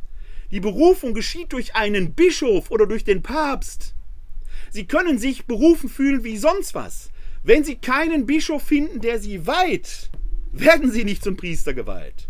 Die 0.50 0.60
Berufung 0.60 1.14
geschieht 1.14 1.54
durch 1.54 1.74
einen 1.74 2.12
Bischof 2.12 2.70
oder 2.70 2.86
durch 2.86 3.04
den 3.04 3.22
Papst. 3.22 3.94
Sie 4.70 4.84
können 4.84 5.18
sich 5.18 5.46
berufen 5.46 5.88
fühlen 5.88 6.24
wie 6.24 6.36
sonst 6.36 6.74
was. 6.74 7.10
Wenn 7.42 7.64
Sie 7.64 7.76
keinen 7.76 8.26
Bischof 8.26 8.64
finden, 8.64 9.00
der 9.00 9.18
Sie 9.18 9.46
weiht, 9.46 10.10
werden 10.52 10.92
Sie 10.92 11.04
nicht 11.04 11.24
zum 11.24 11.38
Priester 11.38 11.72
geweiht. 11.72 12.29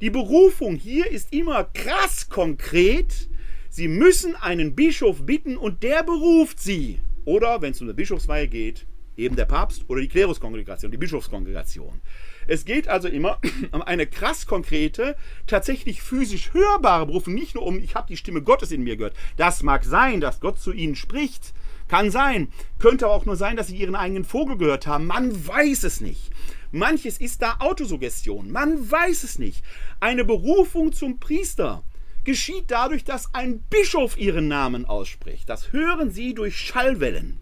Die 0.00 0.10
Berufung 0.10 0.74
hier 0.76 1.10
ist 1.10 1.32
immer 1.32 1.64
krass 1.64 2.28
konkret. 2.28 3.28
Sie 3.70 3.88
müssen 3.88 4.36
einen 4.36 4.74
Bischof 4.74 5.24
bitten 5.24 5.56
und 5.56 5.82
der 5.82 6.02
beruft 6.02 6.60
sie. 6.60 7.00
Oder, 7.24 7.62
wenn 7.62 7.72
es 7.72 7.80
um 7.80 7.86
eine 7.86 7.94
Bischofsweihe 7.94 8.48
geht, 8.48 8.86
eben 9.16 9.36
der 9.36 9.44
Papst 9.44 9.84
oder 9.88 10.00
die 10.00 10.08
Kleruskongregation, 10.08 10.90
die 10.90 10.98
Bischofskongregation. 10.98 12.00
Es 12.46 12.64
geht 12.64 12.88
also 12.88 13.08
immer 13.08 13.38
um 13.72 13.82
eine 13.82 14.06
krass 14.06 14.46
konkrete, 14.46 15.16
tatsächlich 15.46 16.02
physisch 16.02 16.52
hörbare 16.52 17.06
Berufung, 17.06 17.34
nicht 17.34 17.54
nur 17.54 17.64
um, 17.64 17.78
ich 17.78 17.94
habe 17.94 18.08
die 18.08 18.16
Stimme 18.16 18.42
Gottes 18.42 18.72
in 18.72 18.82
mir 18.82 18.96
gehört. 18.96 19.16
Das 19.36 19.62
mag 19.62 19.84
sein, 19.84 20.20
dass 20.20 20.40
Gott 20.40 20.58
zu 20.58 20.72
ihnen 20.72 20.96
spricht. 20.96 21.54
Kann 21.86 22.10
sein. 22.10 22.48
Könnte 22.78 23.08
auch 23.08 23.26
nur 23.26 23.36
sein, 23.36 23.56
dass 23.56 23.66
sie 23.66 23.76
ihren 23.76 23.94
eigenen 23.94 24.24
Vogel 24.24 24.56
gehört 24.56 24.86
haben. 24.86 25.06
Man 25.06 25.46
weiß 25.46 25.84
es 25.84 26.00
nicht. 26.00 26.30
Manches 26.74 27.18
ist 27.18 27.40
da 27.40 27.56
Autosuggestion. 27.60 28.50
Man 28.50 28.90
weiß 28.90 29.22
es 29.22 29.38
nicht. 29.38 29.64
Eine 30.00 30.24
Berufung 30.24 30.92
zum 30.92 31.20
Priester 31.20 31.84
geschieht 32.24 32.64
dadurch, 32.68 33.04
dass 33.04 33.32
ein 33.32 33.60
Bischof 33.70 34.18
ihren 34.18 34.48
Namen 34.48 34.84
ausspricht. 34.84 35.48
Das 35.48 35.72
hören 35.72 36.10
sie 36.10 36.34
durch 36.34 36.56
Schallwellen. 36.56 37.38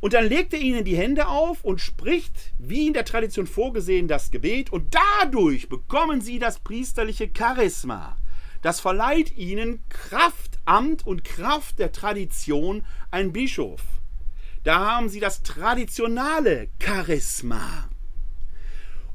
Und 0.00 0.14
dann 0.14 0.26
legt 0.26 0.54
er 0.54 0.60
ihnen 0.60 0.84
die 0.84 0.96
Hände 0.96 1.28
auf 1.28 1.62
und 1.62 1.80
spricht, 1.82 2.54
wie 2.58 2.86
in 2.86 2.94
der 2.94 3.04
Tradition 3.04 3.46
vorgesehen, 3.46 4.08
das 4.08 4.30
Gebet. 4.30 4.72
Und 4.72 4.94
dadurch 4.94 5.68
bekommen 5.68 6.22
sie 6.22 6.38
das 6.38 6.58
priesterliche 6.58 7.30
Charisma. 7.36 8.16
Das 8.62 8.80
verleiht 8.80 9.36
ihnen 9.36 9.86
Kraft, 9.90 10.58
Amt 10.64 11.06
und 11.06 11.22
Kraft 11.22 11.78
der 11.78 11.92
Tradition 11.92 12.84
ein 13.10 13.32
Bischof. 13.32 13.82
Da 14.64 14.90
haben 14.92 15.10
sie 15.10 15.20
das 15.20 15.42
traditionale 15.42 16.68
Charisma. 16.82 17.90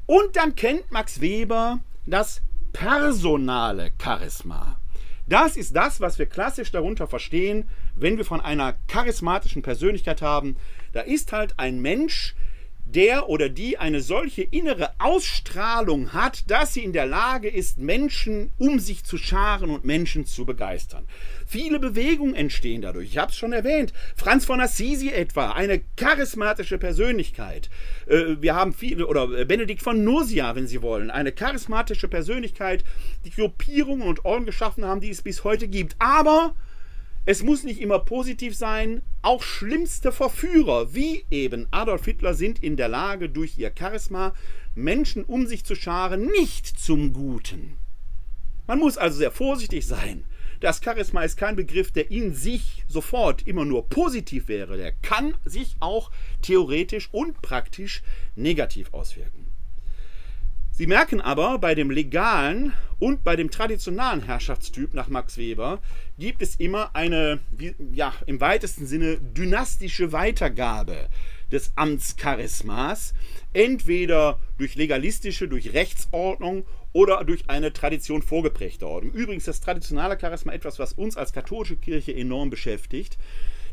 Und 0.06 0.36
dann 0.36 0.54
kennt 0.54 0.90
Max 0.90 1.20
Weber 1.20 1.80
das 2.06 2.42
personale 2.72 3.92
Charisma. 4.02 4.78
Das 5.28 5.56
ist 5.56 5.76
das, 5.76 6.00
was 6.00 6.18
wir 6.18 6.26
klassisch 6.26 6.72
darunter 6.72 7.06
verstehen, 7.06 7.68
wenn 7.94 8.16
wir 8.16 8.24
von 8.24 8.40
einer 8.40 8.74
charismatischen 8.88 9.62
Persönlichkeit 9.62 10.20
haben. 10.20 10.56
Da 10.92 11.00
ist 11.00 11.32
halt 11.32 11.58
ein 11.58 11.80
Mensch, 11.80 12.34
der 12.92 13.28
oder 13.28 13.48
die 13.48 13.78
eine 13.78 14.00
solche 14.00 14.42
innere 14.42 14.90
Ausstrahlung 14.98 16.12
hat, 16.12 16.50
dass 16.50 16.74
sie 16.74 16.84
in 16.84 16.92
der 16.92 17.06
Lage 17.06 17.48
ist, 17.48 17.78
Menschen 17.78 18.52
um 18.58 18.78
sich 18.78 19.04
zu 19.04 19.18
scharen 19.18 19.70
und 19.70 19.84
Menschen 19.84 20.26
zu 20.26 20.44
begeistern. 20.46 21.06
Viele 21.46 21.78
Bewegungen 21.78 22.34
entstehen 22.34 22.82
dadurch. 22.82 23.08
Ich 23.10 23.18
habe 23.18 23.30
es 23.30 23.36
schon 23.36 23.52
erwähnt. 23.52 23.92
Franz 24.16 24.44
von 24.44 24.60
Assisi 24.60 25.08
etwa, 25.08 25.52
eine 25.52 25.80
charismatische 25.96 26.78
Persönlichkeit. 26.78 27.70
Äh, 28.06 28.36
wir 28.40 28.54
haben 28.54 28.72
viele, 28.72 29.06
oder 29.06 29.44
Benedikt 29.44 29.82
von 29.82 30.04
Nursia, 30.04 30.54
wenn 30.54 30.66
Sie 30.66 30.82
wollen, 30.82 31.10
eine 31.10 31.32
charismatische 31.32 32.08
Persönlichkeit, 32.08 32.84
die 33.24 33.30
Gruppierungen 33.30 34.06
und 34.06 34.24
Orden 34.24 34.46
geschaffen 34.46 34.84
haben, 34.84 35.00
die 35.00 35.10
es 35.10 35.22
bis 35.22 35.44
heute 35.44 35.68
gibt. 35.68 35.96
Aber 35.98 36.54
es 37.24 37.42
muss 37.42 37.62
nicht 37.62 37.80
immer 37.80 38.00
positiv 38.00 38.56
sein. 38.56 39.02
Auch 39.22 39.42
schlimmste 39.42 40.10
Verführer, 40.10 40.92
wie 40.92 41.24
eben 41.30 41.68
Adolf 41.70 42.04
Hitler, 42.04 42.34
sind 42.34 42.62
in 42.62 42.76
der 42.76 42.88
Lage, 42.88 43.28
durch 43.28 43.56
ihr 43.58 43.72
Charisma 43.78 44.34
Menschen 44.74 45.24
um 45.24 45.46
sich 45.46 45.64
zu 45.64 45.76
scharen, 45.76 46.26
nicht 46.26 46.66
zum 46.66 47.12
Guten. 47.12 47.76
Man 48.66 48.80
muss 48.80 48.98
also 48.98 49.18
sehr 49.18 49.30
vorsichtig 49.30 49.86
sein. 49.86 50.24
Das 50.58 50.80
Charisma 50.82 51.22
ist 51.22 51.36
kein 51.36 51.56
Begriff, 51.56 51.92
der 51.92 52.10
in 52.10 52.34
sich 52.34 52.84
sofort 52.88 53.46
immer 53.46 53.64
nur 53.64 53.88
positiv 53.88 54.48
wäre. 54.48 54.76
Der 54.76 54.92
kann 54.92 55.34
sich 55.44 55.76
auch 55.80 56.10
theoretisch 56.40 57.08
und 57.12 57.40
praktisch 57.42 58.02
negativ 58.34 58.92
auswirken. 58.92 59.51
Sie 60.74 60.86
merken 60.86 61.20
aber, 61.20 61.58
bei 61.58 61.74
dem 61.74 61.90
legalen 61.90 62.72
und 62.98 63.24
bei 63.24 63.36
dem 63.36 63.50
traditionalen 63.50 64.22
Herrschaftstyp 64.22 64.94
nach 64.94 65.08
Max 65.08 65.36
Weber 65.36 65.80
gibt 66.18 66.40
es 66.40 66.56
immer 66.56 66.96
eine, 66.96 67.40
ja, 67.92 68.14
im 68.24 68.40
weitesten 68.40 68.86
Sinne 68.86 69.18
dynastische 69.18 70.12
Weitergabe 70.12 71.10
des 71.52 71.72
Amtscharismas, 71.76 73.12
entweder 73.52 74.38
durch 74.56 74.74
legalistische, 74.74 75.46
durch 75.46 75.74
Rechtsordnung 75.74 76.64
oder 76.94 77.22
durch 77.24 77.50
eine 77.50 77.74
Tradition 77.74 78.22
vorgeprägte 78.22 78.86
Ordnung. 78.86 79.12
Übrigens 79.12 79.44
das 79.44 79.60
traditionale 79.60 80.18
Charisma 80.18 80.54
etwas, 80.54 80.78
was 80.78 80.94
uns 80.94 81.18
als 81.18 81.34
katholische 81.34 81.76
Kirche 81.76 82.14
enorm 82.14 82.48
beschäftigt. 82.48 83.18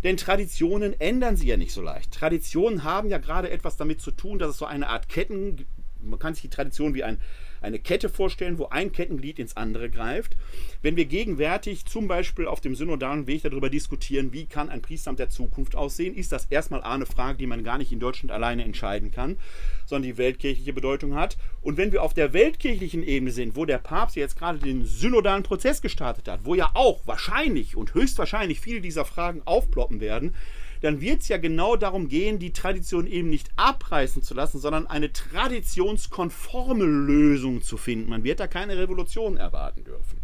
Denn 0.03 0.17
Traditionen 0.17 0.99
ändern 0.99 1.35
sie 1.37 1.47
ja 1.47 1.57
nicht 1.57 1.73
so 1.73 1.81
leicht. 1.81 2.13
Traditionen 2.13 2.83
haben 2.83 3.09
ja 3.09 3.17
gerade 3.17 3.49
etwas 3.49 3.77
damit 3.77 4.01
zu 4.01 4.11
tun, 4.11 4.39
dass 4.39 4.51
es 4.51 4.57
so 4.57 4.65
eine 4.65 4.87
Art 4.87 5.09
Ketten, 5.09 5.65
man 6.01 6.19
kann 6.19 6.33
sich 6.33 6.43
die 6.43 6.49
Tradition 6.49 6.93
wie 6.93 7.03
ein, 7.03 7.19
eine 7.61 7.79
Kette 7.79 8.09
vorstellen, 8.09 8.57
wo 8.57 8.67
ein 8.67 8.91
Kettenglied 8.91 9.39
ins 9.39 9.57
andere 9.57 9.89
greift. 9.89 10.35
Wenn 10.81 10.95
wir 10.95 11.05
gegenwärtig 11.05 11.85
zum 11.85 12.07
Beispiel 12.07 12.47
auf 12.47 12.61
dem 12.61 12.75
synodalen 12.75 13.27
Weg 13.27 13.43
darüber 13.43 13.69
diskutieren, 13.69 14.31
wie 14.31 14.45
kann 14.45 14.69
ein 14.69 14.81
Priesteramt 14.81 15.19
der 15.19 15.29
Zukunft 15.29 15.75
aussehen, 15.75 16.15
ist 16.15 16.31
das 16.31 16.45
erstmal 16.45 16.81
eine 16.83 17.05
Frage, 17.05 17.37
die 17.37 17.47
man 17.47 17.63
gar 17.63 17.77
nicht 17.77 17.91
in 17.91 17.99
Deutschland 17.99 18.31
alleine 18.31 18.63
entscheiden 18.63 19.11
kann, 19.11 19.37
sondern 19.85 20.09
die 20.11 20.17
weltkirchliche 20.17 20.73
Bedeutung 20.73 21.15
hat. 21.15 21.37
Und 21.61 21.77
wenn 21.77 21.91
wir 21.91 22.03
auf 22.03 22.13
der 22.13 22.33
weltkirchlichen 22.33 23.03
Ebene 23.03 23.31
sind, 23.31 23.55
wo 23.55 23.65
der 23.65 23.79
Papst 23.79 24.15
jetzt 24.15 24.37
gerade 24.37 24.59
den 24.59 24.85
synodalen 24.85 25.43
Prozess 25.43 25.81
gestartet 25.81 26.27
hat, 26.27 26.45
wo 26.45 26.55
ja 26.55 26.71
auch 26.73 27.05
wahrscheinlich 27.05 27.75
und 27.75 27.93
höchstwahrscheinlich 27.93 28.59
viele 28.59 28.81
dieser 28.81 29.05
Fragen 29.05 29.41
aufploppen 29.45 29.99
werden, 29.99 30.33
dann 30.81 31.01
wird 31.01 31.21
es 31.21 31.27
ja 31.27 31.37
genau 31.37 31.75
darum 31.75 32.07
gehen, 32.07 32.39
die 32.39 32.53
Tradition 32.53 33.07
eben 33.07 33.29
nicht 33.29 33.49
abreißen 33.55 34.23
zu 34.23 34.33
lassen, 34.33 34.59
sondern 34.59 34.87
eine 34.87 35.11
traditionskonforme 35.11 36.85
Lösung 36.85 37.61
zu 37.61 37.77
finden. 37.77 38.09
Man 38.09 38.23
wird 38.23 38.39
da 38.39 38.47
keine 38.47 38.77
Revolution 38.77 39.37
erwarten 39.37 39.83
dürfen. 39.83 40.19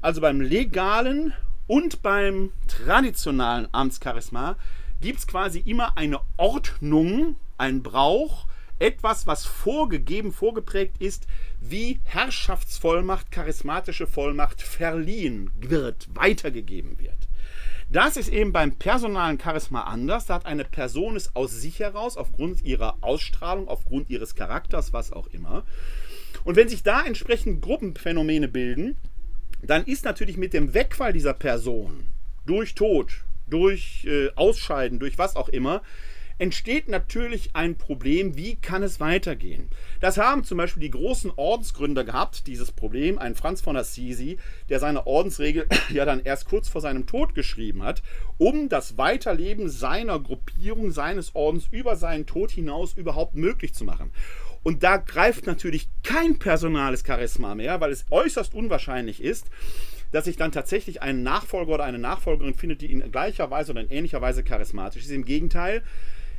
Also 0.00 0.20
beim 0.20 0.40
legalen 0.40 1.32
und 1.66 2.02
beim 2.02 2.52
traditionalen 2.68 3.68
Amtscharisma 3.72 4.56
gibt 5.00 5.18
es 5.20 5.26
quasi 5.26 5.60
immer 5.60 5.96
eine 5.96 6.20
Ordnung, 6.36 7.36
ein 7.58 7.82
Brauch, 7.82 8.46
etwas, 8.78 9.26
was 9.26 9.46
vorgegeben, 9.46 10.32
vorgeprägt 10.32 11.00
ist, 11.00 11.26
wie 11.60 12.00
Herrschaftsvollmacht, 12.04 13.30
charismatische 13.30 14.06
Vollmacht 14.06 14.60
verliehen 14.62 15.50
wird, 15.58 16.08
weitergegeben 16.14 16.98
wird. 16.98 17.23
Das 17.94 18.16
ist 18.16 18.28
eben 18.28 18.52
beim 18.52 18.74
personalen 18.76 19.38
Charisma 19.40 19.82
anders. 19.84 20.26
Da 20.26 20.34
hat 20.34 20.46
eine 20.46 20.64
Person 20.64 21.14
es 21.14 21.36
aus 21.36 21.52
sich 21.52 21.78
heraus, 21.78 22.16
aufgrund 22.16 22.64
ihrer 22.64 22.96
Ausstrahlung, 23.02 23.68
aufgrund 23.68 24.10
ihres 24.10 24.34
Charakters, 24.34 24.92
was 24.92 25.12
auch 25.12 25.28
immer. 25.28 25.64
Und 26.42 26.56
wenn 26.56 26.68
sich 26.68 26.82
da 26.82 27.04
entsprechend 27.04 27.62
Gruppenphänomene 27.62 28.48
bilden, 28.48 28.96
dann 29.62 29.84
ist 29.84 30.04
natürlich 30.04 30.36
mit 30.36 30.54
dem 30.54 30.74
Wegfall 30.74 31.12
dieser 31.12 31.34
Person 31.34 32.06
durch 32.46 32.74
Tod, 32.74 33.12
durch 33.46 34.04
äh, 34.06 34.30
Ausscheiden, 34.34 34.98
durch 34.98 35.16
was 35.16 35.36
auch 35.36 35.48
immer, 35.48 35.80
entsteht 36.38 36.88
natürlich 36.88 37.50
ein 37.54 37.76
Problem, 37.76 38.36
wie 38.36 38.56
kann 38.56 38.82
es 38.82 39.00
weitergehen? 39.00 39.68
Das 40.00 40.18
haben 40.18 40.44
zum 40.44 40.58
Beispiel 40.58 40.82
die 40.82 40.90
großen 40.90 41.30
Ordensgründer 41.36 42.04
gehabt, 42.04 42.46
dieses 42.46 42.72
Problem, 42.72 43.18
ein 43.18 43.34
Franz 43.34 43.60
von 43.60 43.76
Assisi, 43.76 44.38
der 44.68 44.80
seine 44.80 45.06
Ordensregel 45.06 45.66
ja 45.90 46.04
dann 46.04 46.20
erst 46.24 46.46
kurz 46.46 46.68
vor 46.68 46.80
seinem 46.80 47.06
Tod 47.06 47.34
geschrieben 47.34 47.82
hat, 47.82 48.02
um 48.38 48.68
das 48.68 48.98
Weiterleben 48.98 49.68
seiner 49.68 50.18
Gruppierung, 50.18 50.90
seines 50.90 51.34
Ordens 51.34 51.68
über 51.70 51.96
seinen 51.96 52.26
Tod 52.26 52.50
hinaus 52.50 52.94
überhaupt 52.94 53.34
möglich 53.34 53.74
zu 53.74 53.84
machen. 53.84 54.10
Und 54.62 54.82
da 54.82 54.96
greift 54.96 55.46
natürlich 55.46 55.88
kein 56.02 56.38
personales 56.38 57.04
Charisma 57.06 57.54
mehr, 57.54 57.80
weil 57.80 57.92
es 57.92 58.06
äußerst 58.10 58.54
unwahrscheinlich 58.54 59.22
ist, 59.22 59.46
dass 60.10 60.24
sich 60.24 60.36
dann 60.36 60.52
tatsächlich 60.52 61.02
ein 61.02 61.22
Nachfolger 61.22 61.74
oder 61.74 61.84
eine 61.84 61.98
Nachfolgerin 61.98 62.54
findet, 62.54 62.80
die 62.80 62.90
in 62.90 63.10
gleicher 63.10 63.50
Weise 63.50 63.72
oder 63.72 63.82
in 63.82 63.90
ähnlicher 63.90 64.22
Weise 64.22 64.42
charismatisch 64.42 65.02
ist. 65.02 65.10
Im 65.10 65.24
Gegenteil, 65.24 65.82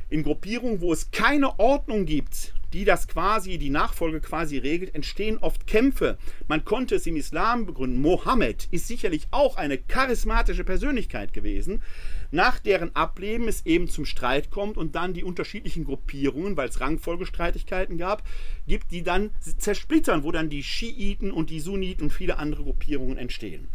in 0.08 0.22
Gruppierungen, 0.22 0.80
wo 0.80 0.92
es 0.92 1.10
keine 1.10 1.58
Ordnung 1.58 2.06
gibt, 2.06 2.54
die 2.72 2.84
das 2.84 3.08
quasi, 3.08 3.58
die 3.58 3.70
Nachfolge 3.70 4.20
quasi 4.20 4.58
regelt, 4.58 4.94
entstehen 4.94 5.38
oft 5.38 5.66
Kämpfe. 5.66 6.18
Man 6.46 6.64
konnte 6.64 6.96
es 6.96 7.06
im 7.06 7.16
Islam 7.16 7.64
begründen. 7.64 8.00
Mohammed 8.00 8.68
ist 8.70 8.86
sicherlich 8.86 9.28
auch 9.30 9.56
eine 9.56 9.78
charismatische 9.78 10.64
Persönlichkeit 10.64 11.32
gewesen, 11.32 11.82
nach 12.30 12.58
deren 12.58 12.94
Ableben 12.94 13.48
es 13.48 13.64
eben 13.66 13.88
zum 13.88 14.04
Streit 14.04 14.50
kommt 14.50 14.76
und 14.76 14.94
dann 14.94 15.14
die 15.14 15.24
unterschiedlichen 15.24 15.84
Gruppierungen, 15.84 16.56
weil 16.56 16.68
es 16.68 16.80
Rangfolgestreitigkeiten 16.80 17.98
gab, 17.98 18.24
gibt, 18.66 18.90
die 18.90 19.02
dann 19.02 19.30
zersplittern, 19.58 20.24
wo 20.24 20.32
dann 20.32 20.50
die 20.50 20.62
Schiiten 20.62 21.30
und 21.30 21.50
die 21.50 21.60
Sunniten 21.60 22.04
und 22.04 22.12
viele 22.12 22.38
andere 22.38 22.64
Gruppierungen 22.64 23.16
entstehen. 23.16 23.68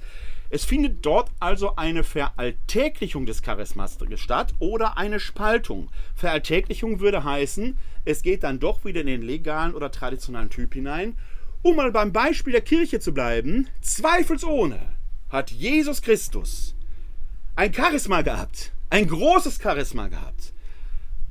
Es 0.54 0.66
findet 0.66 1.06
dort 1.06 1.32
also 1.40 1.78
eine 1.78 2.04
Veralltäglichung 2.04 3.26
des 3.26 3.42
Charismas 3.42 3.98
statt 4.16 4.54
oder 4.60 4.98
eine 4.98 5.22
Spaltung. 5.22 5.90
Veralltäglichung 6.14 7.00
würde 7.00 7.24
heißen, 7.24 7.78
es 8.04 8.22
geht 8.22 8.44
dann 8.44 8.60
doch 8.60 8.84
wieder 8.84 9.00
in 9.00 9.08
den 9.08 9.22
legalen 9.22 9.74
oder 9.74 9.92
traditionellen 9.92 10.50
Typ 10.50 10.74
hinein. 10.74 11.18
Um 11.62 11.78
mal 11.78 11.94
beim 11.94 12.12
Beispiel 12.12 12.52
der 12.52 12.64
Kirche 12.64 13.00
zu 13.00 13.14
bleiben, 13.14 13.70
zweifelsohne 13.80 14.80
hat 15.30 15.52
Jesus 15.52 16.02
Christus 16.02 16.76
ein 17.56 17.74
Charisma 17.74 18.22
gehabt, 18.22 18.74
ein 18.90 19.08
großes 19.08 19.58
Charisma 19.58 20.10
gehabt. 20.10 20.52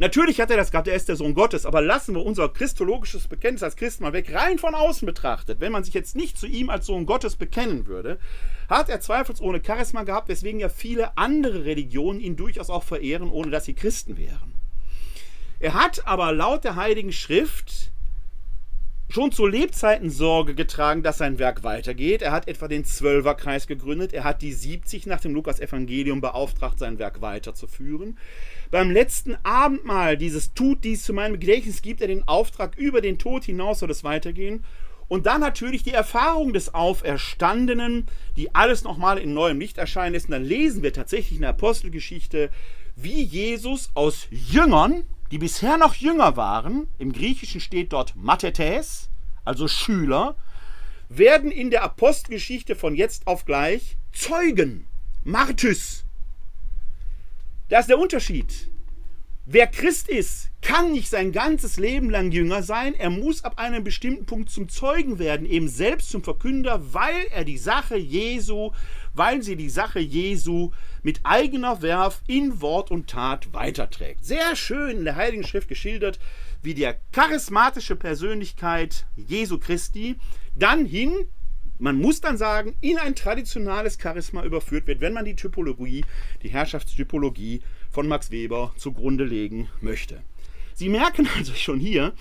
Natürlich 0.00 0.40
hat 0.40 0.50
er 0.50 0.56
das 0.56 0.70
gehabt, 0.70 0.88
er 0.88 0.96
ist 0.96 1.10
der 1.10 1.16
Sohn 1.16 1.34
Gottes, 1.34 1.66
aber 1.66 1.82
lassen 1.82 2.14
wir 2.14 2.24
unser 2.24 2.48
christologisches 2.48 3.28
Bekenntnis 3.28 3.62
als 3.62 3.76
Christ 3.76 4.00
mal 4.00 4.14
weg, 4.14 4.32
rein 4.32 4.56
von 4.56 4.74
außen 4.74 5.04
betrachtet. 5.04 5.60
Wenn 5.60 5.72
man 5.72 5.84
sich 5.84 5.92
jetzt 5.92 6.16
nicht 6.16 6.38
zu 6.38 6.46
ihm 6.46 6.70
als 6.70 6.86
Sohn 6.86 7.04
Gottes 7.04 7.36
bekennen 7.36 7.86
würde, 7.86 8.18
hat 8.70 8.88
er 8.88 9.00
zweifelsohne 9.00 9.60
Charisma 9.64 10.04
gehabt, 10.04 10.28
weswegen 10.28 10.60
ja 10.60 10.68
viele 10.68 11.16
andere 11.18 11.64
Religionen 11.64 12.20
ihn 12.20 12.36
durchaus 12.36 12.70
auch 12.70 12.84
verehren, 12.84 13.30
ohne 13.30 13.50
dass 13.50 13.64
sie 13.64 13.74
Christen 13.74 14.16
wären. 14.16 14.54
Er 15.58 15.74
hat 15.74 16.06
aber 16.06 16.32
laut 16.32 16.64
der 16.64 16.76
Heiligen 16.76 17.12
Schrift 17.12 17.90
schon 19.10 19.32
zu 19.32 19.46
Lebzeiten 19.46 20.08
Sorge 20.08 20.54
getragen, 20.54 21.02
dass 21.02 21.18
sein 21.18 21.38
Werk 21.38 21.64
weitergeht. 21.64 22.22
Er 22.22 22.32
hat 22.32 22.48
etwa 22.48 22.68
den 22.68 22.84
Zwölferkreis 22.84 23.66
gegründet. 23.66 24.12
Er 24.12 24.24
hat 24.24 24.40
die 24.40 24.52
70 24.52 25.06
nach 25.06 25.20
dem 25.20 25.34
Lukas-Evangelium 25.34 26.20
beauftragt, 26.20 26.78
sein 26.78 26.98
Werk 26.98 27.20
weiterzuführen. 27.20 28.18
Beim 28.70 28.90
letzten 28.90 29.36
Abendmahl, 29.42 30.16
dieses 30.16 30.54
Tut 30.54 30.84
dies 30.84 31.04
zu 31.04 31.12
meinem 31.12 31.40
Gedächtnis, 31.40 31.82
gibt 31.82 32.00
er 32.00 32.06
den 32.06 32.26
Auftrag, 32.28 32.78
über 32.78 33.00
den 33.00 33.18
Tod 33.18 33.44
hinaus 33.44 33.80
soll 33.80 33.90
es 33.90 34.04
weitergehen. 34.04 34.64
Und 35.10 35.26
dann 35.26 35.40
natürlich 35.40 35.82
die 35.82 35.90
Erfahrung 35.90 36.52
des 36.52 36.72
Auferstandenen, 36.72 38.06
die 38.36 38.54
alles 38.54 38.84
nochmal 38.84 39.18
in 39.18 39.34
neuem 39.34 39.58
Licht 39.58 39.76
erscheinen 39.76 40.12
lässt. 40.12 40.26
Und 40.26 40.32
dann 40.34 40.44
lesen 40.44 40.84
wir 40.84 40.92
tatsächlich 40.92 41.32
in 41.32 41.40
der 41.40 41.50
Apostelgeschichte, 41.50 42.48
wie 42.94 43.20
Jesus 43.20 43.90
aus 43.94 44.28
Jüngern, 44.30 45.02
die 45.32 45.38
bisher 45.38 45.78
noch 45.78 45.94
Jünger 45.96 46.36
waren, 46.36 46.86
im 46.98 47.12
Griechischen 47.12 47.60
steht 47.60 47.92
dort 47.92 48.14
Mathetes, 48.14 49.10
also 49.44 49.66
Schüler, 49.66 50.36
werden 51.08 51.50
in 51.50 51.70
der 51.70 51.82
Apostelgeschichte 51.82 52.76
von 52.76 52.94
jetzt 52.94 53.26
auf 53.26 53.44
gleich 53.44 53.96
Zeugen, 54.12 54.86
Martys. 55.24 56.04
Das 57.68 57.80
ist 57.80 57.88
der 57.88 57.98
Unterschied. 57.98 58.69
Wer 59.52 59.66
Christ 59.66 60.08
ist, 60.08 60.48
kann 60.62 60.92
nicht 60.92 61.10
sein 61.10 61.32
ganzes 61.32 61.76
Leben 61.76 62.08
lang 62.08 62.30
Jünger 62.30 62.62
sein. 62.62 62.94
Er 62.94 63.10
muss 63.10 63.42
ab 63.42 63.58
einem 63.58 63.82
bestimmten 63.82 64.24
Punkt 64.24 64.48
zum 64.48 64.68
Zeugen 64.68 65.18
werden, 65.18 65.44
eben 65.44 65.66
selbst 65.66 66.10
zum 66.10 66.22
Verkünder, 66.22 66.94
weil 66.94 67.26
er 67.32 67.44
die 67.44 67.58
Sache 67.58 67.96
Jesu, 67.96 68.70
weil 69.12 69.42
sie 69.42 69.56
die 69.56 69.68
Sache 69.68 69.98
Jesu 69.98 70.70
mit 71.02 71.18
eigener 71.24 71.82
Werf 71.82 72.22
in 72.28 72.60
Wort 72.60 72.92
und 72.92 73.10
Tat 73.10 73.52
weiterträgt. 73.52 74.24
Sehr 74.24 74.54
schön 74.54 74.98
in 74.98 75.04
der 75.04 75.16
Heiligen 75.16 75.42
Schrift 75.42 75.66
geschildert, 75.66 76.20
wie 76.62 76.74
der 76.74 77.00
charismatische 77.10 77.96
Persönlichkeit 77.96 79.04
Jesu 79.16 79.58
Christi 79.58 80.14
dann 80.54 80.86
hin, 80.86 81.26
man 81.80 81.96
muss 81.96 82.20
dann 82.20 82.36
sagen, 82.36 82.76
in 82.80 82.98
ein 82.98 83.16
traditionales 83.16 83.98
Charisma 84.00 84.44
überführt 84.44 84.86
wird, 84.86 85.00
wenn 85.00 85.14
man 85.14 85.24
die 85.24 85.34
Typologie, 85.34 86.04
die 86.42 86.50
Herrschaftstypologie 86.50 87.62
von 87.90 88.08
Max 88.08 88.30
Weber 88.30 88.72
zugrunde 88.76 89.24
legen 89.24 89.68
möchte. 89.80 90.22
Sie 90.74 90.88
merken 90.88 91.28
also 91.36 91.52
schon 91.54 91.78
hier, 91.78 92.14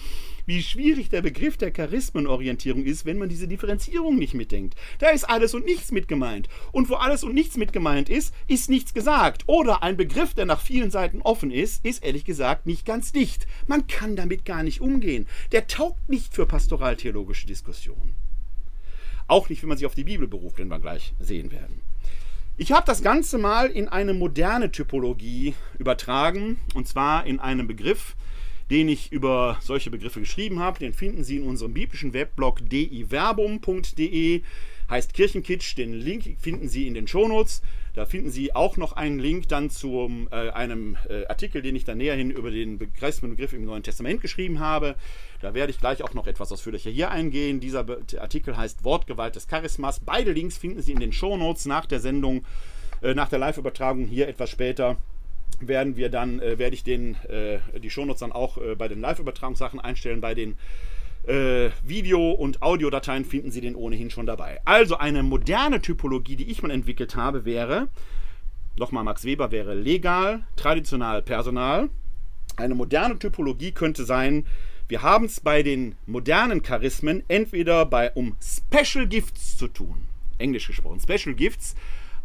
wie 0.46 0.64
schwierig 0.64 1.10
der 1.10 1.22
Begriff 1.22 1.58
der 1.58 1.70
Charismenorientierung 1.70 2.84
ist, 2.84 3.06
wenn 3.06 3.20
man 3.20 3.30
diese 3.30 3.48
Differenzierung 3.48 4.18
nicht 4.18 4.34
mitdenkt. 4.34 4.76
Da 4.98 5.10
ist 5.10 5.24
alles 5.24 5.54
und 5.54 5.64
nichts 5.64 5.92
mit 5.92 6.08
gemeint. 6.08 6.50
Und 6.72 6.90
wo 6.90 6.96
alles 6.96 7.24
und 7.24 7.36
nichts 7.36 7.56
mit 7.56 7.72
gemeint 7.72 8.10
ist, 8.10 8.34
ist 8.48 8.70
nichts 8.70 8.96
gesagt. 8.96 9.44
Oder 9.46 9.84
ein 9.84 9.96
Begriff, 9.96 10.34
der 10.34 10.46
nach 10.46 10.60
vielen 10.60 10.90
Seiten 10.90 11.22
offen 11.22 11.52
ist, 11.52 11.86
ist 11.86 12.04
ehrlich 12.04 12.26
gesagt 12.26 12.66
nicht 12.66 12.86
ganz 12.86 13.12
dicht. 13.12 13.46
Man 13.68 13.86
kann 13.86 14.16
damit 14.16 14.44
gar 14.44 14.64
nicht 14.64 14.82
umgehen. 14.82 15.28
Der 15.52 15.68
taugt 15.68 16.10
nicht 16.10 16.34
für 16.34 16.48
pastoraltheologische 16.48 17.46
Diskussionen. 17.46 18.16
Auch 19.28 19.50
nicht, 19.50 19.62
wenn 19.62 19.70
man 19.70 19.78
sich 19.78 19.86
auf 19.86 19.96
die 19.96 20.04
Bibel 20.04 20.28
beruft, 20.28 20.58
wenn 20.58 20.70
wir 20.70 20.80
gleich 20.80 21.14
sehen 21.20 21.52
werden. 21.52 21.82
Ich 22.62 22.74
habe 22.74 22.86
das 22.86 23.02
Ganze 23.02 23.38
mal 23.38 23.68
in 23.68 23.88
eine 23.88 24.14
moderne 24.14 24.70
Typologie 24.70 25.54
übertragen, 25.78 26.60
und 26.74 26.90
zwar 26.90 27.26
in 27.26 27.40
einen 27.40 27.68
Begriff, 27.68 28.18
den 28.70 28.90
ich 28.90 29.14
über 29.14 29.58
solche 29.62 29.90
Begriffe 29.90 30.20
geschrieben 30.20 30.60
habe. 30.60 30.78
Den 30.78 30.94
finden 30.94 31.24
Sie 31.24 31.38
in 31.38 31.44
unserem 31.48 31.74
biblischen 31.74 32.12
Webblog 32.12 32.60
diverbum.de. 32.70 34.42
Heißt 34.90 35.14
Kirchenkitsch. 35.14 35.78
Den 35.78 35.94
Link 35.94 36.24
finden 36.40 36.68
Sie 36.68 36.88
in 36.88 36.94
den 36.94 37.08
Shownotes. 37.08 37.62
Da 37.94 38.06
finden 38.06 38.32
Sie 38.32 38.56
auch 38.56 38.78
noch 38.78 38.94
einen 38.94 39.20
Link 39.20 39.48
dann 39.50 39.70
zu 39.70 40.28
äh, 40.32 40.50
einem 40.50 40.98
äh, 41.10 41.26
Artikel, 41.26 41.62
den 41.62 41.76
ich 41.76 41.84
dann 41.86 41.98
näher 41.98 42.16
hin 42.16 42.32
über 42.32 42.52
den 42.52 42.78
Begriff 42.78 43.54
im 43.54 43.66
Neuen 43.66 43.84
Testament 43.84 44.22
geschrieben 44.22 44.60
habe. 44.60 44.96
Da 45.42 45.54
werde 45.54 45.72
ich 45.72 45.80
gleich 45.80 46.04
auch 46.04 46.14
noch 46.14 46.28
etwas 46.28 46.52
ausführlicher 46.52 46.90
hier 46.90 47.12
eingehen. 47.12 47.60
Dieser 47.60 47.86
Artikel 48.20 48.58
heißt 48.58 48.84
Wortgewalt 48.84 49.36
des 49.36 49.48
Charismas. 49.48 50.00
Beide 50.00 50.32
Links 50.32 50.58
finden 50.58 50.82
Sie 50.82 50.92
in 50.92 51.00
den 51.00 51.12
Shownotes 51.12 51.66
nach 51.66 51.86
der 51.86 52.00
Sendung, 52.00 52.46
äh, 53.02 53.14
nach 53.14 53.30
der 53.30 53.40
Live-Übertragung 53.40 54.06
hier 54.06 54.28
etwas 54.28 54.50
später 54.50 54.98
werden 55.60 55.98
wir 55.98 56.10
dann, 56.10 56.40
äh, 56.40 56.58
werde 56.58 56.76
ich 56.76 56.84
den, 56.84 57.16
äh, 57.26 57.60
die 57.80 57.90
Shownotes 57.90 58.20
dann 58.20 58.32
auch 58.32 58.58
äh, 58.58 58.76
bei 58.76 58.88
den 58.88 59.02
Live-Übertragungssachen 59.02 59.80
einstellen. 59.80 60.22
Bei 60.22 60.34
den 60.34 60.58
äh, 61.28 61.70
Video- 61.84 62.32
und 62.32 62.62
Audiodateien 62.62 63.26
finden 63.26 63.52
Sie 63.52 63.62
den 63.62 63.76
ohnehin 63.76 64.10
schon 64.10 64.26
dabei. 64.26 64.60
Also 64.66 64.98
eine 64.98 65.24
moderne 65.24 65.82
Typologie, 65.82 66.36
die 66.36 66.50
ich 66.50 66.62
mal 66.62 66.72
entwickelt 66.72 67.16
habe, 67.16 67.46
wäre, 67.46 67.90
nochmal 68.78 69.04
Max 69.04 69.26
Weber 69.26 69.52
wäre 69.52 69.76
legal, 69.76 70.44
traditional, 70.56 71.22
personal. 71.22 71.90
Eine 72.58 72.76
moderne 72.76 73.20
Typologie 73.20 73.72
könnte 73.72 74.06
sein, 74.06 74.46
wir 74.90 75.04
haben 75.04 75.26
es 75.26 75.40
bei 75.40 75.62
den 75.62 75.96
modernen 76.08 76.64
Charismen 76.64 77.24
entweder 77.28 77.86
bei, 77.86 78.12
um 78.14 78.36
Special 78.42 79.08
Gifts 79.08 79.56
zu 79.56 79.68
tun, 79.68 80.08
englisch 80.40 80.66
gesprochen, 80.66 81.00
Special 81.00 81.36
Gifts, 81.36 81.76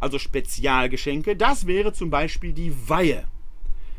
also 0.00 0.18
Spezialgeschenke. 0.18 1.36
Das 1.36 1.66
wäre 1.66 1.92
zum 1.92 2.08
Beispiel 2.08 2.54
die 2.54 2.72
Weihe. 2.88 3.24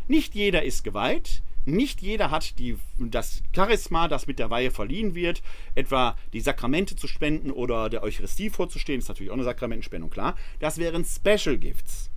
Nicht 0.08 0.34
jeder 0.34 0.63
ist 0.63 0.84
geweiht, 0.84 1.43
nicht 1.65 2.01
jeder 2.01 2.32
hat 2.32 2.60
die, 2.60 2.78
das 2.99 3.41
Charisma, 3.54 4.08
das 4.08 4.28
mit 4.28 4.39
der 4.39 4.49
Weihe 4.49 4.71
verliehen 4.71 5.15
wird, 5.15 5.41
etwa 5.73 6.15
die 6.34 6.41
Sakramente 6.41 6.95
zu 6.95 7.08
spenden 7.08 7.51
oder 7.51 7.89
der 7.89 8.04
Eucharistie 8.04 8.49
vorzustehen, 8.49 8.99
ist 8.99 9.08
natürlich 9.08 9.32
auch 9.32 9.36
eine 9.36 9.43
Sakramentenspendung, 9.43 10.10
klar. 10.10 10.36
Das 10.60 10.78
wären 10.78 11.06
Special 11.06 11.58
Gifts. 11.58 12.10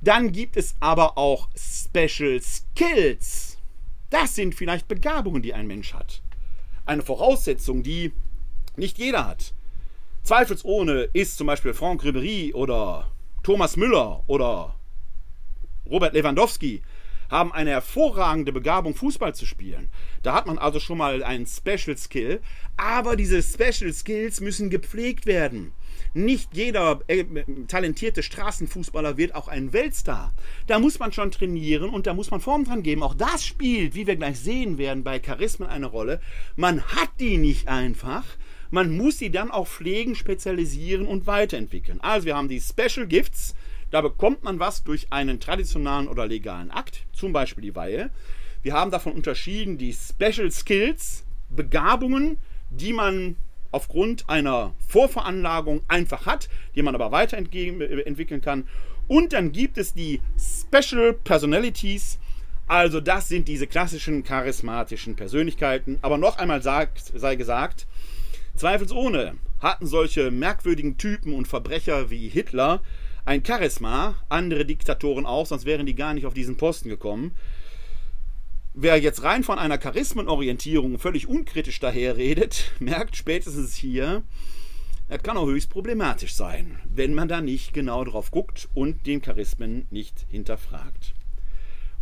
Dann 0.00 0.32
gibt 0.32 0.56
es 0.56 0.76
aber 0.80 1.16
auch 1.16 1.48
Special 1.56 2.40
Skills. 2.40 3.58
Das 4.10 4.34
sind 4.34 4.54
vielleicht 4.54 4.88
Begabungen, 4.88 5.42
die 5.42 5.54
ein 5.54 5.66
Mensch 5.66 5.94
hat. 5.94 6.22
Eine 6.84 7.02
Voraussetzung, 7.02 7.82
die 7.82 8.12
nicht 8.76 8.98
jeder 8.98 9.26
hat. 9.26 9.54
Zweifelsohne 10.22 11.08
ist 11.12 11.36
zum 11.38 11.46
Beispiel 11.46 11.72
Franck 11.72 12.02
Ribéry 12.02 12.52
oder 12.52 13.10
Thomas 13.42 13.76
Müller 13.76 14.22
oder 14.26 14.74
Robert 15.88 16.14
Lewandowski 16.14 16.82
haben 17.30 17.52
eine 17.52 17.70
hervorragende 17.70 18.52
Begabung, 18.52 18.94
Fußball 18.94 19.34
zu 19.34 19.46
spielen. 19.46 19.90
Da 20.22 20.34
hat 20.34 20.46
man 20.46 20.58
also 20.58 20.80
schon 20.80 20.98
mal 20.98 21.22
einen 21.22 21.46
Special 21.46 21.96
Skill. 21.96 22.40
Aber 22.76 23.16
diese 23.16 23.42
Special 23.42 23.92
Skills 23.92 24.40
müssen 24.40 24.70
gepflegt 24.70 25.26
werden. 25.26 25.72
Nicht 26.14 26.54
jeder 26.54 27.00
äh, 27.08 27.24
talentierte 27.68 28.22
Straßenfußballer 28.22 29.16
wird 29.16 29.34
auch 29.34 29.48
ein 29.48 29.72
Weltstar. 29.72 30.32
Da 30.66 30.78
muss 30.78 30.98
man 30.98 31.12
schon 31.12 31.30
trainieren 31.30 31.90
und 31.90 32.06
da 32.06 32.14
muss 32.14 32.30
man 32.30 32.40
Form 32.40 32.64
dran 32.64 32.82
geben. 32.82 33.02
Auch 33.02 33.14
das 33.14 33.44
spielt, 33.44 33.94
wie 33.94 34.06
wir 34.06 34.16
gleich 34.16 34.38
sehen 34.38 34.78
werden, 34.78 35.04
bei 35.04 35.18
Charismen 35.18 35.68
eine 35.68 35.86
Rolle. 35.86 36.20
Man 36.54 36.82
hat 36.82 37.10
die 37.20 37.38
nicht 37.38 37.68
einfach, 37.68 38.24
man 38.70 38.96
muss 38.96 39.18
sie 39.18 39.30
dann 39.30 39.50
auch 39.50 39.68
pflegen, 39.68 40.14
spezialisieren 40.14 41.06
und 41.06 41.26
weiterentwickeln. 41.26 42.00
Also 42.00 42.26
wir 42.26 42.36
haben 42.36 42.48
die 42.48 42.60
Special 42.60 43.06
Gifts. 43.06 43.54
Da 43.96 44.02
bekommt 44.02 44.42
man 44.42 44.60
was 44.60 44.84
durch 44.84 45.06
einen 45.08 45.40
traditionellen 45.40 46.06
oder 46.06 46.26
legalen 46.26 46.70
Akt, 46.70 47.06
zum 47.14 47.32
Beispiel 47.32 47.62
die 47.62 47.74
Weihe. 47.74 48.10
Wir 48.60 48.74
haben 48.74 48.90
davon 48.90 49.14
unterschieden 49.14 49.78
die 49.78 49.94
Special 49.94 50.50
Skills. 50.50 51.24
Begabungen, 51.48 52.36
die 52.68 52.92
man 52.92 53.36
aufgrund 53.70 54.28
einer 54.28 54.74
Vorveranlagung 54.86 55.80
einfach 55.88 56.26
hat, 56.26 56.50
die 56.74 56.82
man 56.82 56.94
aber 56.94 57.10
weiterentwickeln 57.10 58.42
kann. 58.42 58.68
Und 59.08 59.32
dann 59.32 59.52
gibt 59.52 59.78
es 59.78 59.94
die 59.94 60.20
Special 60.38 61.14
Personalities, 61.14 62.18
also 62.66 63.00
das 63.00 63.28
sind 63.28 63.48
diese 63.48 63.66
klassischen 63.66 64.24
charismatischen 64.24 65.16
Persönlichkeiten. 65.16 66.00
Aber 66.02 66.18
noch 66.18 66.36
einmal 66.36 66.60
sagt, 66.60 67.12
sei 67.14 67.36
gesagt, 67.36 67.86
zweifelsohne 68.56 69.36
hatten 69.60 69.86
solche 69.86 70.30
merkwürdigen 70.30 70.98
Typen 70.98 71.32
und 71.32 71.48
Verbrecher 71.48 72.10
wie 72.10 72.28
Hitler 72.28 72.82
ein 73.26 73.44
Charisma, 73.44 74.14
andere 74.28 74.64
Diktatoren 74.64 75.26
auch, 75.26 75.46
sonst 75.46 75.66
wären 75.66 75.84
die 75.84 75.96
gar 75.96 76.14
nicht 76.14 76.26
auf 76.26 76.34
diesen 76.34 76.56
Posten 76.56 76.88
gekommen. 76.88 77.34
Wer 78.72 78.98
jetzt 78.98 79.22
rein 79.24 79.42
von 79.42 79.58
einer 79.58 79.78
Charismenorientierung 79.78 80.98
völlig 80.98 81.26
unkritisch 81.26 81.80
daherredet, 81.80 82.72
merkt 82.78 83.16
spätestens 83.16 83.74
hier, 83.74 84.22
das 85.08 85.22
kann 85.22 85.36
auch 85.36 85.46
höchst 85.46 85.70
problematisch 85.70 86.34
sein, 86.34 86.80
wenn 86.88 87.14
man 87.14 87.28
da 87.28 87.40
nicht 87.40 87.72
genau 87.72 88.04
drauf 88.04 88.30
guckt 88.30 88.68
und 88.74 89.06
den 89.06 89.22
Charismen 89.22 89.86
nicht 89.90 90.26
hinterfragt. 90.30 91.14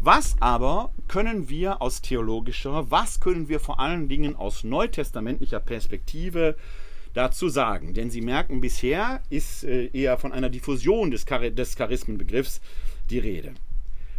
Was 0.00 0.36
aber 0.40 0.92
können 1.08 1.48
wir 1.48 1.80
aus 1.80 2.02
theologischer, 2.02 2.90
was 2.90 3.20
können 3.20 3.48
wir 3.48 3.60
vor 3.60 3.80
allen 3.80 4.08
Dingen 4.08 4.36
aus 4.36 4.64
neutestamentlicher 4.64 5.60
Perspektive 5.60 6.56
dazu 7.14 7.48
sagen? 7.48 7.94
Denn 7.94 8.10
Sie 8.10 8.20
merken, 8.20 8.60
bisher 8.60 9.22
ist 9.30 9.64
äh, 9.64 9.86
eher 9.86 10.18
von 10.18 10.32
einer 10.32 10.50
Diffusion 10.50 11.10
des, 11.10 11.24
Char 11.26 11.50
des 11.50 11.76
Charismenbegriffs 11.76 12.60
die 13.08 13.18
Rede. 13.18 13.54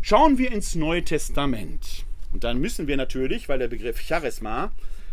Schauen 0.02 0.38
wir 0.38 0.52
ins 0.52 0.76
Neue 0.76 1.04
Testament. 1.04 2.06
Und 2.32 2.44
dann 2.44 2.60
müssen 2.60 2.88
wir 2.88 2.98
natürlich, 2.98 3.48
weil 3.48 3.60
der 3.60 3.68
Begriff 3.68 4.02
Charisma 4.02 4.72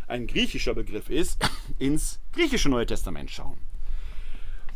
ein 0.08 0.26
griechischer 0.26 0.74
Begriff 0.74 1.10
ist, 1.10 1.38
ins 1.78 2.18
griechische 2.32 2.68
Neue 2.68 2.86
Testament 2.86 3.30
schauen. 3.30 3.58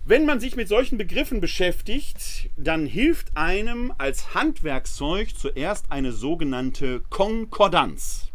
Wenn 0.05 0.25
man 0.25 0.39
sich 0.39 0.55
mit 0.55 0.69
solchen 0.69 0.99
Begriffen 0.99 1.41
beschäftigt, 1.41 2.49
dann 2.57 2.87
hilft 2.87 3.37
einem 3.37 3.93
als 3.99 4.35
Handwerkszeug 4.35 5.37
zuerst 5.37 5.91
eine 5.91 6.13
sogenannte 6.13 7.01
Konkordanz. 7.11 8.31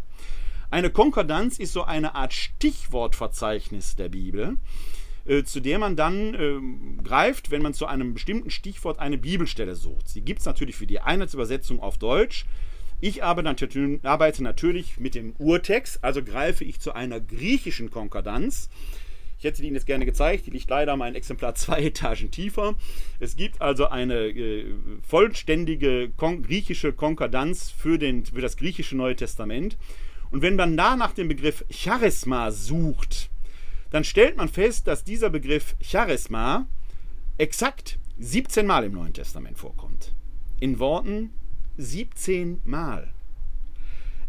Eine 0.72 0.90
Konkordanz 0.90 1.60
ist 1.60 1.74
so 1.74 1.84
eine 1.84 2.16
Art 2.16 2.34
Stichwortverzeichnis 2.34 3.96
der 3.96 4.10
Bibel, 4.10 4.58
äh, 5.26 5.44
zu 5.44 5.60
der 5.60 5.78
man 5.78 5.96
dann 5.96 6.34
äh, 6.34 7.04
greift, 7.04 7.52
wenn 7.52 7.62
man 7.62 7.74
zu 7.74 7.86
einem 7.86 8.14
bestimmten 8.14 8.50
Stichwort 8.50 8.98
eine 8.98 9.18
Bibelstelle 9.18 9.76
sucht. 9.76 10.08
Sie 10.08 10.22
gibt 10.22 10.40
es 10.40 10.46
natürlich 10.46 10.76
für 10.76 10.88
die 10.88 11.02
Einheitsübersetzung 11.02 11.82
auf 11.82 11.98
Deutsch, 11.98 12.46
ich 13.04 13.24
arbeite 13.24 14.44
natürlich 14.44 15.00
mit 15.00 15.16
dem 15.16 15.34
Urtext, 15.40 16.04
also 16.04 16.24
greife 16.24 16.64
ich 16.64 16.80
zu 16.80 16.94
einer 16.94 17.20
griechischen 17.20 17.90
Konkordanz. 17.90 18.70
Ich 19.40 19.44
hätte 19.44 19.64
Ihnen 19.64 19.74
jetzt 19.74 19.88
gerne 19.88 20.06
gezeigt, 20.06 20.46
die 20.46 20.52
liegt 20.52 20.70
leider 20.70 20.96
mein 20.96 21.16
Exemplar 21.16 21.56
zwei 21.56 21.82
Etagen 21.82 22.30
tiefer. 22.30 22.76
Es 23.20 23.36
gibt 23.36 23.60
also 23.60 23.88
eine 23.88 24.28
äh, 24.28 24.68
vollständige 25.02 26.12
kon 26.16 26.44
griechische 26.44 26.94
Konkordanz 26.94 27.72
für, 27.72 27.98
den, 27.98 28.24
für 28.24 28.42
das 28.42 28.56
griechische 28.56 28.96
Neue 28.96 29.16
Testament. 29.16 29.78
Und 30.32 30.41
wenn 30.41 30.56
man 30.56 30.78
da 30.78 30.96
nach 30.96 31.12
dem 31.12 31.28
Begriff 31.28 31.65
Charisma 31.70 32.52
sucht, 32.52 33.30
dann 33.89 34.06
stellt 34.06 34.38
man 34.38 34.48
fest, 34.48 34.88
dass 34.88 35.04
dieser 35.04 35.30
Begriff 35.30 35.76
Charisma 35.82 36.67
exakt 37.38 38.00
17 38.17 38.65
Mal 38.65 38.86
im 38.86 38.94
Neuen 38.94 39.13
Testament 39.13 39.58
vorkommt. 39.58 40.15
In 40.60 40.80
Worten 40.80 41.32
17 41.78 42.62
Mal. 42.63 43.13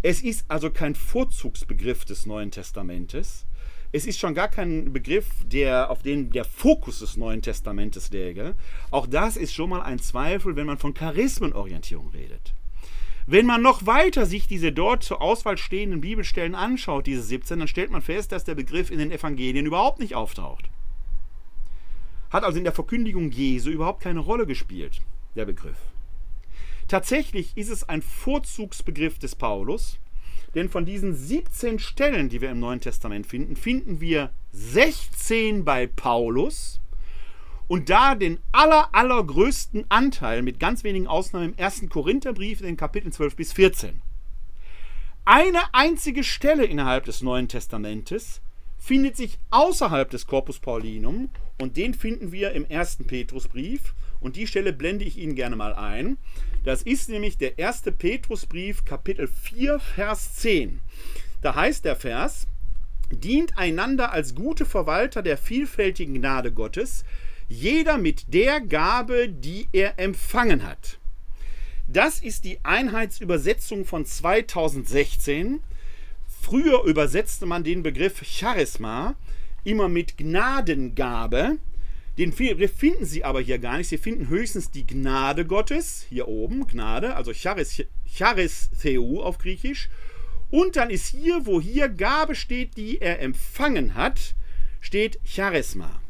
Es 0.03 0.23
ist 0.23 0.45
also 0.49 0.71
kein 0.71 0.97
Vorzugsbegriff 0.97 2.05
des 2.05 2.27
Neuen 2.27 2.51
Testamentes. 2.51 3.47
Es 3.93 4.07
ist 4.07 4.19
schon 4.19 4.35
gar 4.35 4.49
kein 4.49 4.93
Begriff, 4.93 5.29
der, 5.45 5.91
auf 5.91 6.03
den 6.03 6.31
der 6.31 6.45
Fokus 6.45 7.01
des 7.01 7.17
Neuen 7.17 7.43
Testamentes 7.43 8.11
läge. 8.11 8.57
Auch 8.91 9.07
das 9.07 9.37
ist 9.37 9.53
schon 9.53 9.71
mal 9.71 9.83
ein 9.83 10.01
Zweifel, 10.01 10.57
wenn 10.57 10.67
man 10.67 10.79
von 10.79 10.95
Charismenorientierung 10.95 12.09
redet. 12.09 12.55
Wenn 13.27 13.47
man 13.47 13.63
noch 13.63 13.87
weiter 13.87 14.27
sich 14.27 14.49
diese 14.49 14.73
dort 14.73 15.05
zur 15.05 15.23
Auswahl 15.23 15.57
stehenden 15.57 16.01
Bibelstellen 16.01 16.55
anschaut, 16.55 17.07
diese 17.07 17.23
17, 17.23 17.61
dann 17.61 17.69
stellt 17.69 17.91
man 17.91 18.03
fest, 18.03 18.33
dass 18.33 18.45
der 18.45 18.57
Begriff 18.57 18.91
in 18.91 18.99
den 18.99 19.13
Evangelien 19.13 19.67
überhaupt 19.67 20.01
nicht 20.01 20.15
auftaucht. 20.15 20.69
Hat 22.31 22.45
also 22.45 22.59
in 22.59 22.65
der 22.65 22.73
Verkündigung 22.73 23.31
Jesu 23.31 23.71
überhaupt 23.71 24.03
keine 24.03 24.21
Rolle 24.21 24.47
gespielt, 24.47 25.03
der 25.37 25.45
Begriff. 25.45 25.79
Tatsächlich 26.89 27.57
ist 27.57 27.71
es 27.71 27.89
ein 27.89 28.03
Vorzugsbegriff 28.03 29.19
des 29.19 29.37
Paulus, 29.37 29.99
denn 30.55 30.69
von 30.69 30.85
diesen 30.85 31.15
17 31.15 31.79
Stellen, 31.79 32.29
die 32.29 32.41
wir 32.41 32.51
im 32.51 32.61
Neuen 32.61 32.81
Testament 32.81 33.27
finden, 33.27 33.57
finden 33.57 34.01
wir 34.01 34.31
16 34.51 35.65
bei 35.65 35.87
Paulus 35.87 36.81
und 37.73 37.89
da 37.89 38.15
den 38.15 38.39
aller, 38.53 38.95
allergrößten 38.95 39.87
Anteil, 39.89 40.43
mit 40.43 40.61
ganz 40.61 40.85
wenigen 40.85 41.07
Ausnahmen, 41.07 41.53
im 41.53 41.57
ersten 41.57 41.89
Korintherbrief 41.89 42.61
in 42.61 42.67
den 42.67 42.77
Kapiteln 42.77 43.13
12 43.13 43.35
bis 43.35 43.55
14. 43.55 44.03
Eine 45.25 45.73
einzige 45.73 46.23
Stelle 46.23 46.67
innerhalb 46.67 47.07
des 47.07 47.23
Neuen 47.23 47.49
Testamentes 47.49 48.43
findet 48.77 49.17
sich 49.17 49.39
außerhalb 49.49 50.11
des 50.11 50.27
Corpus 50.27 50.59
Paulinum 50.59 51.31
und 51.63 51.79
den 51.79 51.95
finden 51.95 52.31
wir 52.31 52.53
im 52.53 52.67
ersten 52.67 53.07
Petrusbrief 53.07 53.95
und 54.21 54.37
die 54.37 54.47
Stelle 54.47 54.75
blende 54.75 55.07
ich 55.07 55.17
Ihnen 55.17 55.35
gerne 55.35 55.57
mal 55.57 55.73
ein. 55.73 56.19
Das 56.65 56.83
ist 56.83 57.09
nämlich 57.09 57.39
der 57.39 57.59
erste 57.59 57.91
Petrusbrief, 57.91 58.85
Kapitel 58.85 59.27
4, 59.29 59.81
Vers 59.81 60.35
10. 60.35 60.79
Da 61.41 61.55
heißt 61.55 61.87
der 61.87 61.97
Vers, 61.97 62.47
dient 63.11 63.57
einander 63.57 64.13
als 64.13 64.35
gute 64.35 64.67
Verwalter 64.67 65.23
der 65.23 65.39
vielfältigen 65.39 66.13
Gnade 66.13 66.53
Gottes, 66.53 67.07
jeder 67.49 67.99
mit 67.99 68.33
der 68.33 68.61
Gabe, 68.61 69.29
die 69.29 69.69
er 69.73 69.99
empfangen 69.99 70.67
hat. 70.67 70.99
Das 71.89 72.21
ist 72.21 72.45
die 72.45 72.59
Einheitsübersetzung 72.65 73.85
von 73.85 74.07
2016. 74.07 75.61
Früher 76.41 76.85
übersetzte 76.85 77.47
man 77.47 77.65
den 77.65 77.83
Begriff 77.83 78.23
Charisma 78.25 79.15
immer 79.65 79.89
mit 79.89 80.17
Gnadengabe. 80.19 81.59
Den 82.19 82.33
finden 82.33 83.07
Sie 83.07 83.25
aber 83.25 83.41
hier 83.41 83.59
gar 83.59 83.79
nicht. 83.79 83.89
Sie 83.89 83.97
finden 83.97 84.29
höchstens 84.29 84.71
die 84.71 84.87
Gnade 84.87 85.47
Gottes, 85.47 86.05
hier 86.09 86.29
oben, 86.29 86.67
Gnade, 86.67 87.17
also 87.17 87.33
Charis, 87.33 87.83
Charis 88.07 88.69
Theu 88.83 89.21
auf 89.21 89.39
Griechisch. 89.39 89.89
Und 90.51 90.77
dann 90.77 90.91
ist 90.91 91.07
hier, 91.07 91.47
wo 91.47 91.61
hier 91.61 91.89
Gabe 91.89 92.35
steht, 92.35 92.77
die 92.77 93.01
er 93.01 93.21
empfangen 93.21 93.95
hat, 93.95 94.35
steht 94.81 95.19
Charisma. 95.25 96.02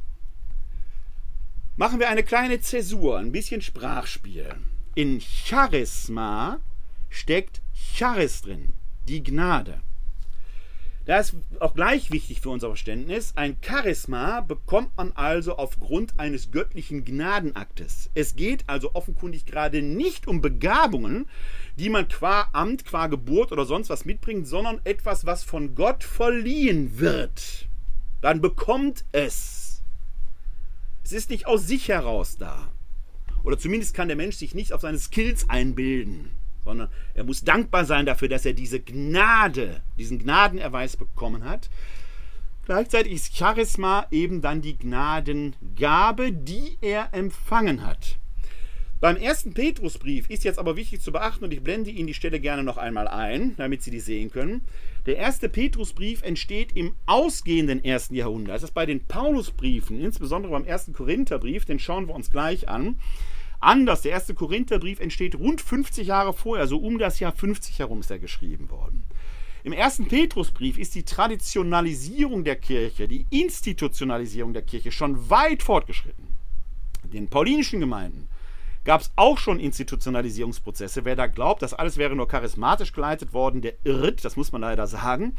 Machen 1.75 2.01
wir 2.01 2.11
eine 2.11 2.23
kleine 2.23 2.61
Zäsur, 2.61 3.19
ein 3.19 3.33
bisschen 3.33 3.63
Sprachspiel. 3.63 4.57
In 4.95 5.23
Charisma 5.23 6.61
steckt 7.09 7.63
Charis 7.95 8.43
drin, 8.43 8.75
die 9.09 9.23
Gnade. 9.23 9.81
Da 11.07 11.17
ist 11.17 11.35
auch 11.61 11.73
gleich 11.75 12.11
wichtig 12.11 12.43
für 12.43 12.51
unser 12.51 12.69
Verständnis, 12.69 13.33
ein 13.37 13.57
Charisma 13.63 14.43
bekommt 14.43 14.95
man 14.99 15.13
also 15.13 15.57
aufgrund 15.57 16.21
eines 16.21 16.51
göttlichen 16.51 17.07
Gnadenaktes. 17.07 18.11
Es 18.15 18.37
geht 18.37 18.65
also 18.67 18.95
offenkundig 18.95 19.47
gerade 19.47 19.81
nicht 19.81 20.29
um 20.29 20.43
Begabungen, 20.43 21.27
die 21.79 21.89
man 21.89 22.07
qua 22.07 22.51
Amt, 22.53 22.85
qua 22.85 23.07
Geburt 23.07 23.51
oder 23.51 23.65
sonst 23.65 23.89
was 23.89 24.05
mitbringt, 24.05 24.47
sondern 24.47 24.83
etwas, 24.85 25.25
was 25.25 25.43
von 25.43 25.75
Gott 25.75 26.05
verliehen 26.05 26.99
wird. 26.99 27.67
Dann 28.21 28.43
bekommt 28.43 29.07
es. 29.13 29.62
Es 31.05 31.13
ist 31.13 31.31
nicht 31.31 31.47
aus 31.47 31.67
sich 31.67 31.89
heraus 31.89 32.37
da. 32.39 32.73
Oder 33.45 33.59
zumindest 33.59 33.95
kann 33.95 34.09
der 34.09 34.17
Mensch 34.17 34.37
sich 34.37 34.55
nicht 34.55 34.73
auf 34.73 34.83
seine 34.83 34.99
Skills 34.99 35.49
einbilden 35.49 36.31
sondern 36.65 36.89
er 37.15 37.25
muss 37.25 37.43
dankbar 37.43 37.85
sein 37.85 38.07
dafür, 38.07 38.29
dass 38.29 38.47
er 38.47 38.53
diese 38.53 38.81
Gnade, 38.81 39.83
diesen 39.99 40.19
Gnadenerweis 40.19 40.97
bekommen 40.97 41.45
hat. 41.45 41.69
Gleichzeitig 42.65 43.13
ist 43.13 43.37
Charisma 43.37 44.07
eben 44.11 44.41
dann 44.41 44.63
die 44.63 44.79
Gnadengabe, 44.79 46.33
die 46.33 46.79
er 46.81 47.13
empfangen 47.13 47.85
hat. 47.85 48.17
Beim 49.01 49.17
ersten 49.17 49.53
Petrusbrief 49.53 50.31
ist 50.31 50.45
jetzt 50.45 50.61
aber 50.61 50.77
wichtig 50.77 51.01
zu 51.01 51.11
beachten, 51.11 51.45
und 51.45 51.53
ich 51.53 51.63
blende 51.63 51.91
Ihnen 51.91 52.07
die 52.07 52.15
Stelle 52.15 52.39
gerne 52.39 52.63
noch 52.63 52.77
einmal 52.77 53.09
ein, 53.09 53.57
damit 53.57 53.83
Sie 53.83 53.91
die 53.91 53.99
sehen 53.99 54.31
können. 54.31 54.63
Der 55.07 55.17
erste 55.17 55.49
Petrusbrief 55.49 56.23
entsteht 56.23 56.77
im 56.77 56.95
ausgehenden 57.07 57.85
ersten 57.85 58.15
Jahrhundert. 58.15 58.55
Das 58.55 58.63
ist 58.63 58.75
bei 58.75 58.87
den 58.87 59.05
Paulusbriefen, 59.05 60.01
insbesondere 60.01 60.53
beim 60.53 60.65
ersten 60.65 60.93
Korintherbrief, 60.93 61.65
den 61.65 61.81
schauen 61.81 62.07
wir 62.07 62.15
uns 62.15 62.31
gleich 62.31 62.69
an 62.69 62.97
anders. 63.59 64.03
Der 64.03 64.13
erste 64.13 64.35
Korintherbrief 64.35 65.01
entsteht 65.01 65.35
rund 65.35 65.61
50 65.61 66.07
Jahre 66.07 66.33
vorher, 66.33 66.67
so 66.67 66.79
um 66.79 66.99
das 66.99 67.21
Jahr 67.21 67.33
50 67.33 67.81
herum 67.81 68.01
ist 68.01 68.11
er 68.11 68.19
geschrieben 68.19 68.71
worden. 68.71 69.05
Im 69.65 69.73
ersten 69.73 70.07
Petrusbrief 70.07 70.79
ist 70.79 70.95
die 70.95 71.05
Traditionalisierung 71.05 72.43
der 72.45 72.57
Kirche, 72.57 73.07
die 73.07 73.27
Institutionalisierung 73.31 74.53
der 74.53 74.63
Kirche 74.63 74.91
schon 74.91 75.31
weit 75.31 75.63
fortgeschritten. 75.63 76.27
Den 77.05 77.29
paulinischen 77.29 77.81
Gemeinden 77.81 78.29
gab 78.85 79.01
es 79.01 79.13
auch 79.17 79.39
schon 79.39 79.61
Institutionalisierungsprozesse. 79.61 81.05
Wer 81.05 81.17
da 81.17 81.27
glaubt, 81.27 81.63
das 81.63 81.75
alles 81.75 81.97
wäre 81.97 82.17
nur 82.17 82.29
charismatisch 82.29 82.93
geleitet 82.93 83.33
worden, 83.33 83.63
der 83.63 83.75
irrt, 83.85 84.25
das 84.25 84.37
muss 84.37 84.53
man 84.53 84.61
leider 84.61 84.87
sagen 84.87 85.37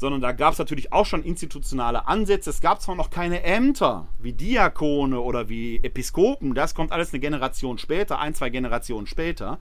sondern 0.00 0.22
da 0.22 0.32
gab 0.32 0.54
es 0.54 0.58
natürlich 0.58 0.94
auch 0.94 1.04
schon 1.04 1.22
institutionale 1.22 2.08
Ansätze. 2.08 2.48
Es 2.48 2.62
gab 2.62 2.80
zwar 2.80 2.94
noch 2.94 3.10
keine 3.10 3.42
Ämter 3.42 4.08
wie 4.18 4.32
Diakone 4.32 5.20
oder 5.20 5.50
wie 5.50 5.76
Episkopen, 5.82 6.54
das 6.54 6.74
kommt 6.74 6.90
alles 6.90 7.12
eine 7.12 7.20
Generation 7.20 7.76
später, 7.76 8.18
ein, 8.18 8.34
zwei 8.34 8.48
Generationen 8.48 9.06
später. 9.06 9.58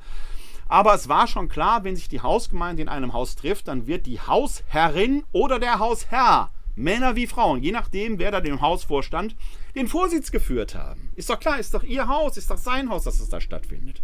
Aber 0.69 0.93
es 0.93 1.09
war 1.09 1.27
schon 1.27 1.49
klar, 1.49 1.83
wenn 1.83 1.97
sich 1.97 2.07
die 2.07 2.21
Hausgemeinde 2.21 2.81
in 2.81 2.87
einem 2.87 3.11
Haus 3.11 3.35
trifft, 3.35 3.67
dann 3.67 3.85
wird 3.85 4.05
die 4.05 4.21
Hausherrin 4.21 5.23
oder 5.33 5.59
der 5.59 5.79
Hausherr, 5.79 6.51
Männer 6.79 7.17
wie 7.17 7.27
Frauen, 7.27 7.61
je 7.61 7.71
nachdem, 7.71 8.19
wer 8.19 8.31
da 8.31 8.39
dem 8.39 8.61
Haus 8.61 8.85
vorstand, 8.85 9.35
den 9.75 9.87
Vorsitz 9.87 10.31
geführt 10.31 10.75
haben. 10.75 11.11
Ist 11.15 11.29
doch 11.29 11.39
klar, 11.39 11.59
ist 11.59 11.73
doch 11.73 11.83
ihr 11.83 12.07
Haus, 12.07 12.37
ist 12.37 12.49
doch 12.49 12.57
sein 12.57 12.89
Haus, 12.89 13.03
dass 13.03 13.19
es 13.19 13.27
da 13.27 13.41
stattfindet. 13.41 14.01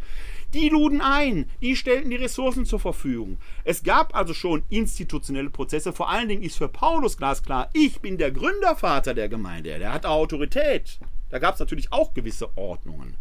Die 0.54 0.68
luden 0.68 1.00
ein, 1.00 1.50
die 1.62 1.78
stellten 1.78 2.10
die 2.10 2.18
Ressourcen 2.18 2.66
zur 2.66 2.80
Verfügung. 2.80 3.38
Es 3.64 3.84
gab 3.84 4.14
also 4.14 4.34
schon 4.34 4.64
institutionelle 4.70 5.50
Prozesse. 5.50 5.94
Vor 5.94 6.10
allen 6.10 6.28
Dingen 6.28 6.44
ist 6.44 6.58
für 6.58 6.68
Paulus 6.68 7.18
glasklar, 7.18 7.70
ich 7.74 8.02
bin 8.02 8.18
der 8.18 8.32
Gründervater 8.32 9.14
der 9.14 9.30
Gemeinde, 9.30 9.80
der 9.80 9.94
hat 9.94 10.06
Autorität. 10.06 11.00
Da 11.30 11.40
gab 11.40 11.54
es 11.54 11.60
natürlich 11.62 11.92
auch 11.94 12.14
gewisse 12.14 12.58
Ordnungen. 12.58 13.16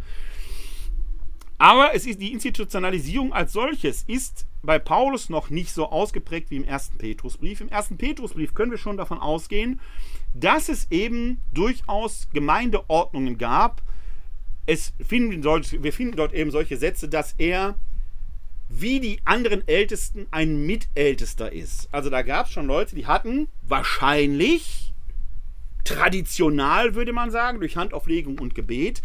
Aber 1.58 1.94
es 1.94 2.06
ist 2.06 2.20
die 2.20 2.32
Institutionalisierung 2.32 3.32
als 3.32 3.52
solches 3.52 4.04
ist 4.06 4.46
bei 4.62 4.78
Paulus 4.78 5.28
noch 5.28 5.50
nicht 5.50 5.70
so 5.70 5.90
ausgeprägt 5.90 6.50
wie 6.50 6.56
im 6.56 6.64
ersten 6.64 6.98
Petrusbrief. 6.98 7.60
Im 7.60 7.68
ersten 7.68 7.96
Petrusbrief 7.96 8.54
können 8.54 8.70
wir 8.70 8.78
schon 8.78 8.96
davon 8.96 9.18
ausgehen, 9.18 9.80
dass 10.32 10.68
es 10.68 10.90
eben 10.90 11.40
durchaus 11.52 12.28
Gemeindeordnungen 12.32 13.38
gab, 13.38 13.82
es 14.66 14.94
finden, 15.06 15.44
wir 15.44 15.92
finden 15.92 16.16
dort 16.16 16.32
eben 16.32 16.50
solche 16.50 16.76
Sätze, 16.76 17.08
dass 17.08 17.34
er 17.38 17.76
wie 18.68 18.98
die 18.98 19.20
anderen 19.24 19.66
Ältesten 19.68 20.26
ein 20.30 20.66
Mitältester 20.66 21.52
ist. 21.52 21.88
Also 21.92 22.08
da 22.10 22.22
gab 22.22 22.46
es 22.46 22.52
schon 22.52 22.66
Leute, 22.66 22.96
die 22.96 23.06
hatten 23.06 23.48
wahrscheinlich, 23.62 24.94
traditional 25.84 26.94
würde 26.94 27.12
man 27.12 27.30
sagen, 27.30 27.60
durch 27.60 27.76
Handauflegung 27.76 28.38
und 28.38 28.54
Gebet, 28.54 29.02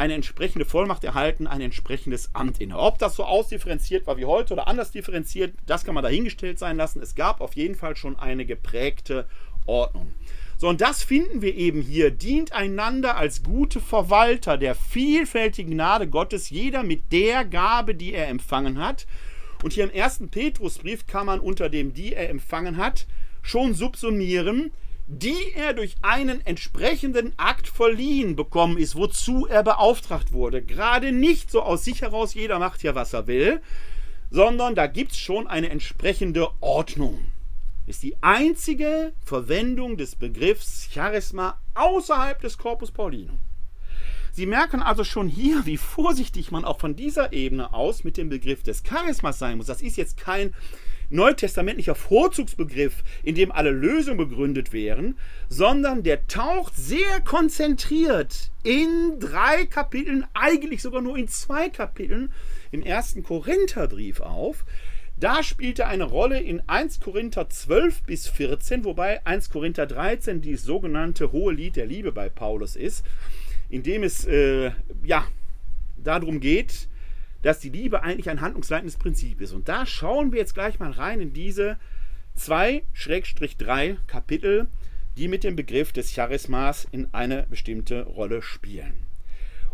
eine 0.00 0.14
entsprechende 0.14 0.64
Vollmacht 0.64 1.04
erhalten, 1.04 1.46
ein 1.46 1.60
entsprechendes 1.60 2.30
Amt 2.32 2.58
inne. 2.58 2.78
Ob 2.78 2.98
das 2.98 3.16
so 3.16 3.24
ausdifferenziert 3.24 4.06
war 4.06 4.16
wie 4.16 4.24
heute 4.24 4.54
oder 4.54 4.66
anders 4.66 4.92
differenziert, 4.92 5.54
das 5.66 5.84
kann 5.84 5.94
man 5.94 6.02
dahingestellt 6.02 6.58
sein 6.58 6.78
lassen. 6.78 7.02
Es 7.02 7.14
gab 7.14 7.42
auf 7.42 7.54
jeden 7.54 7.74
Fall 7.74 7.94
schon 7.96 8.18
eine 8.18 8.46
geprägte 8.46 9.28
Ordnung. 9.66 10.14
So, 10.56 10.68
und 10.68 10.80
das 10.80 11.02
finden 11.02 11.42
wir 11.42 11.54
eben 11.54 11.82
hier. 11.82 12.10
Dient 12.10 12.52
einander 12.52 13.18
als 13.18 13.42
gute 13.42 13.78
Verwalter 13.78 14.56
der 14.56 14.74
vielfältigen 14.74 15.72
Gnade 15.72 16.08
Gottes, 16.08 16.48
jeder 16.48 16.82
mit 16.82 17.12
der 17.12 17.44
Gabe, 17.44 17.94
die 17.94 18.14
er 18.14 18.28
empfangen 18.28 18.78
hat. 18.78 19.06
Und 19.62 19.74
hier 19.74 19.84
im 19.84 19.90
ersten 19.90 20.30
Petrusbrief 20.30 21.06
kann 21.06 21.26
man 21.26 21.40
unter 21.40 21.68
dem, 21.68 21.92
die 21.92 22.14
er 22.14 22.30
empfangen 22.30 22.78
hat, 22.78 23.06
schon 23.42 23.74
subsumieren, 23.74 24.72
die 25.12 25.52
er 25.56 25.74
durch 25.74 25.96
einen 26.02 26.44
entsprechenden 26.46 27.32
Akt 27.36 27.66
verliehen 27.66 28.36
bekommen 28.36 28.78
ist, 28.78 28.94
wozu 28.94 29.46
er 29.46 29.64
beauftragt 29.64 30.32
wurde. 30.32 30.62
Gerade 30.62 31.10
nicht 31.10 31.50
so 31.50 31.62
aus 31.62 31.84
sich 31.84 32.02
heraus, 32.02 32.34
jeder 32.34 32.60
macht 32.60 32.82
ja, 32.84 32.94
was 32.94 33.12
er 33.12 33.26
will, 33.26 33.60
sondern 34.30 34.76
da 34.76 34.86
gibt 34.86 35.12
es 35.12 35.18
schon 35.18 35.48
eine 35.48 35.68
entsprechende 35.68 36.48
Ordnung 36.60 37.18
ist 37.90 38.02
die 38.04 38.16
einzige 38.22 39.12
Verwendung 39.24 39.96
des 39.96 40.14
Begriffs 40.14 40.88
Charisma 40.92 41.58
außerhalb 41.74 42.40
des 42.40 42.56
Corpus 42.56 42.92
Paulinum. 42.92 43.40
Sie 44.32 44.46
merken 44.46 44.80
also 44.80 45.02
schon 45.02 45.28
hier, 45.28 45.66
wie 45.66 45.76
vorsichtig 45.76 46.52
man 46.52 46.64
auch 46.64 46.78
von 46.78 46.94
dieser 46.94 47.32
Ebene 47.32 47.74
aus 47.74 48.04
mit 48.04 48.16
dem 48.16 48.28
Begriff 48.28 48.62
des 48.62 48.84
Charismas 48.84 49.40
sein 49.40 49.56
muss. 49.56 49.66
Das 49.66 49.82
ist 49.82 49.96
jetzt 49.96 50.16
kein 50.16 50.54
neutestamentlicher 51.10 51.94
Vorzugsbegriff, 51.94 53.02
in 53.22 53.34
dem 53.34 53.52
alle 53.52 53.70
Lösungen 53.70 54.16
begründet 54.16 54.72
wären, 54.72 55.18
sondern 55.48 56.02
der 56.02 56.26
taucht 56.26 56.76
sehr 56.76 57.20
konzentriert 57.24 58.50
in 58.62 59.18
drei 59.18 59.66
Kapiteln, 59.66 60.26
eigentlich 60.34 60.82
sogar 60.82 61.02
nur 61.02 61.18
in 61.18 61.28
zwei 61.28 61.68
Kapiteln 61.68 62.32
im 62.70 62.82
ersten 62.82 63.22
Korintherbrief 63.22 64.20
auf. 64.20 64.64
Da 65.18 65.42
spielt 65.42 65.78
er 65.78 65.88
eine 65.88 66.04
Rolle 66.04 66.40
in 66.40 66.62
1 66.66 67.00
Korinther 67.00 67.50
12 67.50 68.04
bis 68.04 68.26
14, 68.26 68.84
wobei 68.84 69.24
1 69.26 69.50
Korinther 69.50 69.86
13 69.86 70.40
die 70.40 70.56
sogenannte 70.56 71.30
hohe 71.30 71.52
Lied 71.52 71.76
der 71.76 71.84
Liebe 71.84 72.10
bei 72.10 72.30
Paulus 72.30 72.74
ist, 72.74 73.04
in 73.68 73.82
dem 73.82 74.02
es 74.02 74.24
äh, 74.24 74.70
ja 75.04 75.26
darum 75.98 76.40
geht, 76.40 76.88
dass 77.42 77.60
die 77.60 77.70
Liebe 77.70 78.02
eigentlich 78.02 78.30
ein 78.30 78.40
handlungsleitendes 78.40 78.96
Prinzip 78.96 79.40
ist. 79.40 79.52
Und 79.52 79.68
da 79.68 79.86
schauen 79.86 80.32
wir 80.32 80.38
jetzt 80.38 80.54
gleich 80.54 80.78
mal 80.78 80.90
rein 80.90 81.20
in 81.20 81.32
diese 81.32 81.78
2-3 82.38 83.96
Kapitel, 84.06 84.68
die 85.16 85.28
mit 85.28 85.44
dem 85.44 85.56
Begriff 85.56 85.92
des 85.92 86.14
Charismas 86.14 86.86
in 86.90 87.12
eine 87.12 87.46
bestimmte 87.48 88.02
Rolle 88.02 88.42
spielen. 88.42 89.06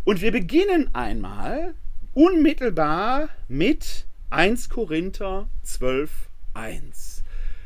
Und 0.03 0.21
wir 0.21 0.31
beginnen 0.31 0.93
einmal 0.93 1.75
unmittelbar 2.13 3.29
mit 3.47 4.07
1 4.29 4.69
Korinther 4.69 5.49
12, 5.63 6.29
1. 6.53 7.23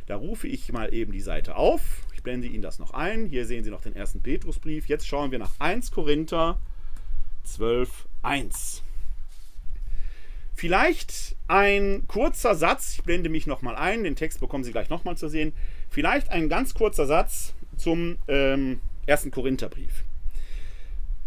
Da 0.08 0.16
rufe 0.16 0.48
ich 0.48 0.72
mal 0.72 0.94
eben 0.94 1.12
die 1.12 1.22
Seite 1.22 1.56
auf. 1.56 1.82
Ich 2.14 2.24
blende 2.24 2.48
Ihnen 2.48 2.62
das 2.62 2.80
noch 2.80 2.92
ein. 2.92 3.26
Hier 3.26 3.46
sehen 3.46 3.64
Sie 3.64 3.72
noch 3.72 3.82
den 3.82 3.96
ersten 3.96 4.22
Petrusbrief. 4.22 4.88
Jetzt 4.88 5.08
schauen 5.08 5.32
wir 5.32 5.40
nach 5.40 5.54
1 5.60 5.92
Korinther 5.92 6.60
12, 7.44 8.08
1. 8.22 8.84
Vielleicht 10.62 11.36
ein 11.48 12.04
kurzer 12.08 12.54
Satz, 12.54 12.94
ich 12.94 13.04
blende 13.04 13.30
mich 13.30 13.48
nochmal 13.48 13.76
ein, 13.76 14.04
den 14.04 14.16
Text 14.16 14.40
bekommen 14.42 14.64
Sie 14.64 14.72
gleich 14.72 14.92
nochmal 14.92 15.18
zu 15.18 15.28
sehen. 15.28 15.54
Vielleicht 15.90 16.30
ein 16.30 16.50
ganz 16.50 16.76
kurzer 16.76 17.08
Satz 17.08 17.56
zum 17.78 18.20
ähm, 18.28 18.80
ersten 19.08 19.32
Korintherbrief. 19.32 20.04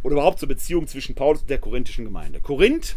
Oder 0.04 0.12
überhaupt 0.12 0.38
zur 0.38 0.46
Beziehung 0.46 0.86
zwischen 0.86 1.16
Paulus 1.16 1.40
und 1.40 1.50
der 1.50 1.58
korinthischen 1.58 2.04
Gemeinde. 2.04 2.40
Korinth 2.40 2.94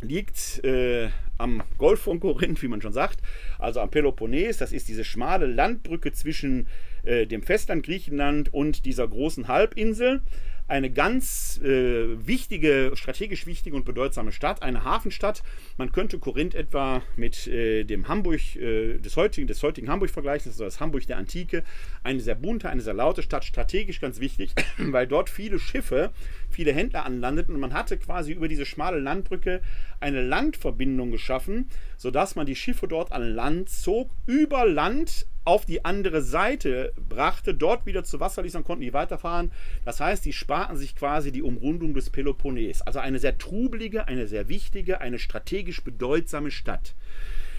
liegt 0.00 0.64
äh, 0.64 1.10
am 1.36 1.62
Golf 1.76 2.00
von 2.00 2.18
Korinth, 2.18 2.62
wie 2.62 2.68
man 2.68 2.80
schon 2.80 2.94
sagt, 2.94 3.20
also 3.58 3.80
am 3.80 3.90
Peloponnes. 3.90 4.56
Das 4.56 4.72
ist 4.72 4.88
diese 4.88 5.04
schmale 5.04 5.44
Landbrücke 5.44 6.12
zwischen 6.12 6.66
äh, 7.02 7.26
dem 7.26 7.42
Festland 7.42 7.84
Griechenland 7.84 8.54
und 8.54 8.86
dieser 8.86 9.06
großen 9.06 9.48
Halbinsel 9.48 10.22
eine 10.68 10.90
ganz 10.90 11.58
äh, 11.64 12.26
wichtige, 12.26 12.92
strategisch 12.94 13.46
wichtige 13.46 13.74
und 13.74 13.86
bedeutsame 13.86 14.32
Stadt, 14.32 14.62
eine 14.62 14.84
Hafenstadt. 14.84 15.42
Man 15.78 15.92
könnte 15.92 16.18
Korinth 16.18 16.54
etwa 16.54 17.02
mit 17.16 17.46
äh, 17.46 17.84
dem 17.84 18.06
Hamburg 18.06 18.54
äh, 18.56 18.98
des 18.98 19.16
heutigen, 19.16 19.46
des 19.46 19.62
heutigen 19.62 19.88
Hamburg 19.88 20.10
vergleichen, 20.10 20.50
ist 20.50 20.60
das 20.60 20.78
Hamburg 20.78 21.06
der 21.06 21.16
Antike. 21.16 21.64
Eine 22.04 22.20
sehr 22.20 22.34
bunte, 22.34 22.68
eine 22.68 22.82
sehr 22.82 22.94
laute 22.94 23.22
Stadt, 23.22 23.46
strategisch 23.46 24.00
ganz 24.00 24.20
wichtig, 24.20 24.50
weil 24.78 25.06
dort 25.06 25.30
viele 25.30 25.58
Schiffe, 25.58 26.12
viele 26.50 26.72
Händler 26.72 27.06
anlandeten 27.06 27.54
und 27.54 27.60
man 27.60 27.72
hatte 27.72 27.96
quasi 27.96 28.32
über 28.32 28.46
diese 28.46 28.66
schmale 28.66 28.98
Landbrücke 28.98 29.62
eine 30.00 30.22
Landverbindung 30.22 31.10
geschaffen, 31.10 31.70
sodass 31.96 32.36
man 32.36 32.46
die 32.46 32.56
Schiffe 32.56 32.86
dort 32.88 33.10
an 33.12 33.22
Land 33.22 33.70
zog, 33.70 34.10
über 34.26 34.66
Land 34.66 35.26
auf 35.48 35.64
die 35.64 35.82
andere 35.86 36.20
Seite 36.20 36.92
brachte, 37.08 37.54
dort 37.54 37.86
wieder 37.86 38.04
zu 38.04 38.20
Wasser 38.20 38.42
ließ, 38.42 38.52
dann 38.52 38.64
konnten 38.64 38.82
die 38.82 38.92
weiterfahren. 38.92 39.50
Das 39.86 39.98
heißt, 39.98 40.22
die 40.26 40.34
sparten 40.34 40.76
sich 40.76 40.94
quasi 40.94 41.32
die 41.32 41.42
Umrundung 41.42 41.94
des 41.94 42.10
Peloponnes. 42.10 42.82
Also 42.82 42.98
eine 42.98 43.18
sehr 43.18 43.38
trubelige, 43.38 44.06
eine 44.08 44.28
sehr 44.28 44.50
wichtige, 44.50 45.00
eine 45.00 45.18
strategisch 45.18 45.82
bedeutsame 45.82 46.50
Stadt. 46.50 46.94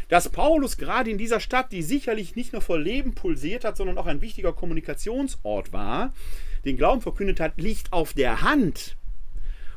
Dass 0.08 0.30
Paulus 0.30 0.78
gerade 0.78 1.10
in 1.10 1.18
dieser 1.18 1.40
Stadt, 1.40 1.72
die 1.72 1.82
sicherlich 1.82 2.36
nicht 2.36 2.54
nur 2.54 2.62
vor 2.62 2.78
Leben 2.78 3.16
pulsiert 3.16 3.66
hat, 3.66 3.76
sondern 3.76 3.98
auch 3.98 4.06
ein 4.06 4.22
wichtiger 4.22 4.54
Kommunikationsort 4.54 5.74
war, 5.74 6.14
den 6.66 6.78
Glauben 6.78 7.02
verkündet 7.02 7.40
hat, 7.40 7.60
liegt 7.60 7.92
auf 7.92 8.14
der 8.14 8.44
Hand. 8.44 8.98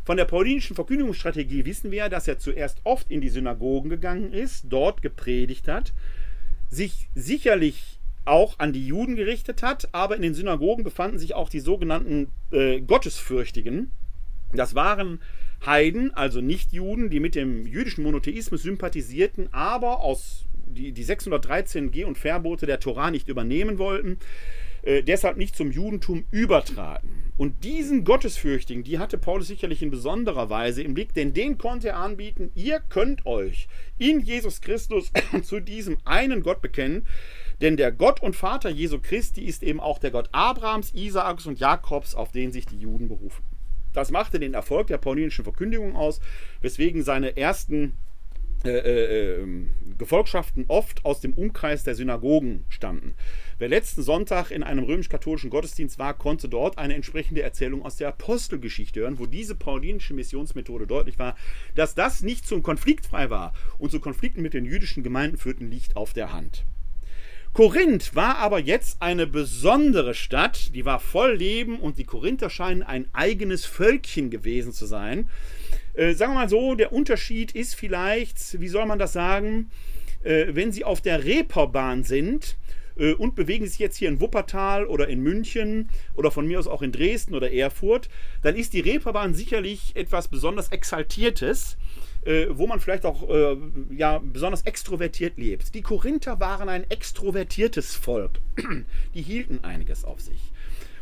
Von 0.05 0.19
der 0.19 0.27
paulinischen 0.27 0.77
Verkündigungsstrategie 0.77 1.65
wissen 1.65 1.91
wir, 1.91 2.11
dass 2.11 2.29
er 2.29 2.39
zuerst 2.39 2.83
oft 2.85 3.11
in 3.11 3.23
die 3.23 3.31
Synagogen 3.31 3.89
gegangen 3.89 4.35
ist, 4.35 4.67
dort 4.69 5.01
gepredigt 5.01 5.67
hat, 5.67 5.95
sich 6.69 7.09
sicherlich 7.15 8.02
auch 8.25 8.59
an 8.59 8.73
die 8.73 8.87
Juden 8.87 9.17
gerichtet 9.17 9.63
hat, 9.63 9.89
aber 9.93 10.17
in 10.17 10.23
den 10.23 10.35
Synagogen 10.35 10.85
befanden 10.85 11.19
sich 11.19 11.35
auch 11.35 11.49
die 11.49 11.61
sogenannten 11.61 12.29
äh, 12.51 12.81
Gottesfürchtigen. 12.81 13.91
Das 14.53 14.75
waren 14.75 15.21
Heiden, 15.65 16.13
also 16.15 16.41
Nicht-Juden, 16.41 17.11
die 17.11 17.21
mit 17.21 17.35
dem 17.35 17.67
jüdischen 17.67 18.05
Monotheismus 18.05 18.63
sympathisierten, 18.63 19.49
aber 19.53 20.01
aus 20.01 20.45
die, 20.67 20.93
die 20.93 21.05
613 21.05 21.91
Geh- 21.91 22.05
und 22.05 22.19
Verbote 22.19 22.67
der 22.67 22.81
Torah 22.81 23.11
nicht 23.11 23.29
übernehmen 23.29 23.79
wollten, 23.79 24.19
äh, 24.83 25.03
deshalb 25.03 25.37
nicht 25.37 25.57
zum 25.57 25.71
Judentum 25.71 26.25
übertraten. 26.31 27.33
Und 27.37 27.65
diesen 27.65 28.05
Gottesfürchtigen, 28.05 28.83
die 28.83 28.99
hatte 28.99 29.19
Paulus 29.19 29.49
sicherlich 29.49 29.83
in 29.83 29.91
besonderer 29.91 30.51
Weise 30.51 30.83
im 30.83 30.95
Blick, 30.95 31.15
denn 31.15 31.33
den 31.33 31.59
konnte 31.59 31.89
er 31.89 31.97
anbieten, 31.97 32.51
ihr 32.55 32.81
könnt 32.81 33.25
euch 33.27 33.69
in 33.99 34.21
Jesus 34.21 34.61
Christus 34.61 35.13
zu 35.43 35.61
diesem 35.61 35.99
einen 36.05 36.43
Gott 36.43 36.61
bekennen, 36.61 37.07
denn 37.61 37.77
der 37.77 37.93
Gott 37.93 38.23
und 38.23 38.37
Vater 38.37 38.71
Jesu 38.71 38.99
Christi 39.01 39.43
ist 39.43 39.63
eben 39.63 39.81
auch 39.81 39.99
der 39.99 40.11
Gott 40.11 40.29
Abrahams, 40.33 40.93
Isaaks 40.95 41.47
und 41.47 41.61
Jakobs, 41.61 42.15
auf 42.15 42.33
den 42.33 42.53
sich 42.53 42.67
die 42.67 42.79
Juden 42.79 43.09
berufen. 43.09 43.43
Das 43.93 44.11
machte 44.11 44.41
den 44.41 44.55
Erfolg 44.55 44.87
der 44.87 44.99
paulinischen 44.99 45.45
Verkündigung 45.45 45.97
aus, 45.97 46.21
weswegen 46.61 47.03
seine 47.03 47.37
ersten 47.37 47.97
äh, 48.65 48.71
äh, 48.71 49.41
ähm, 49.41 49.75
Gefolgschaften 49.99 50.67
oft 50.69 51.05
aus 51.05 51.21
dem 51.21 51.33
Umkreis 51.33 51.83
der 51.83 51.97
Synagogen 51.97 52.65
stammten. 52.69 53.15
Wer 53.59 53.69
letzten 53.69 54.03
Sonntag 54.03 54.51
in 54.51 54.63
einem 54.63 54.85
römisch-katholischen 54.85 55.51
Gottesdienst 55.51 55.99
war, 55.99 56.15
konnte 56.15 56.49
dort 56.49 56.79
eine 56.79 56.95
entsprechende 56.95 57.43
Erzählung 57.43 57.85
aus 57.85 57.97
der 57.97 58.09
Apostelgeschichte 58.09 59.01
hören, 59.01 59.19
wo 59.19 59.27
diese 59.27 59.57
paulinische 59.57 60.15
Missionsmethode 60.15 60.87
deutlich 60.87 61.19
war, 61.19 61.37
dass 61.75 61.95
das 61.97 62.23
nicht 62.23 62.47
zum 62.47 62.63
konfliktfrei 62.63 63.31
war 63.31 63.53
und 63.79 63.91
zu 63.91 63.99
Konflikten 63.99 64.43
mit 64.43 64.55
den 64.55 64.65
jüdischen 64.65 65.03
Gemeinden 65.03 65.39
führten, 65.39 65.69
liegt 65.69 65.97
auf 65.97 66.13
der 66.13 66.33
Hand. 66.33 66.65
Korinth 67.53 68.15
war 68.15 68.39
aber 68.39 68.61
jetzt 68.61 69.03
eine 69.03 69.27
besondere 69.27 70.15
Stadt, 70.15 70.75
die 70.75 70.87
war 70.87 70.99
voll 70.99 71.35
Leben 71.35 71.81
und 71.81 71.99
die 71.99 72.05
Korinther 72.05 72.49
scheinen 72.49 72.83
ein 72.83 73.09
eigenes 73.13 73.67
Völkchen 73.67 74.31
gewesen 74.31 74.73
zu 74.73 74.87
sein. 74.87 75.29
Äh, 75.93 76.15
sagen 76.15 76.33
wir 76.33 76.41
mal 76.41 76.49
so, 76.49 76.75
der 76.75 76.95
Unterschied 76.95 77.53
ist 77.53 77.75
vielleicht, 77.75 78.59
wie 78.59 78.69
soll 78.69 78.87
man 78.87 78.99
das 78.99 79.13
sagen, 79.13 79.71
äh, 80.23 80.47
wenn 80.53 80.73
Sie 80.73 80.85
auf 80.85 81.03
der 81.03 81.25
Reeperbahn 81.25 82.05
sind 82.05 82.57
äh, 82.97 83.13
und 83.13 83.35
bewegen 83.35 83.67
sich 83.67 83.79
jetzt 83.79 83.99
hier 83.99 84.09
in 84.09 84.23
Wuppertal 84.23 84.87
oder 84.87 85.09
in 85.09 85.21
München 85.21 85.91
oder 86.15 86.31
von 86.31 86.47
mir 86.47 86.59
aus 86.59 86.67
auch 86.67 86.81
in 86.81 86.93
Dresden 86.93 87.35
oder 87.35 87.53
Erfurt, 87.53 88.09
dann 88.41 88.57
ist 88.57 88.73
die 88.73 88.81
Reeperbahn 88.81 89.35
sicherlich 89.35 89.95
etwas 89.95 90.29
besonders 90.29 90.69
Exaltiertes 90.69 91.77
äh, 92.25 92.47
wo 92.51 92.67
man 92.67 92.81
vielleicht 92.81 93.05
auch 93.05 93.29
äh, 93.29 93.57
ja, 93.91 94.19
besonders 94.19 94.63
extrovertiert 94.63 95.39
lebt. 95.39 95.75
Die 95.75 95.83
Korinther 95.83 96.41
waren 96.41 96.69
ein 96.69 96.89
extrovertiertes 96.91 97.95
Volk. 97.95 98.41
Die 99.15 99.23
hielten 99.23 99.65
einiges 99.65 100.05
auf 100.05 100.21
sich. 100.21 100.53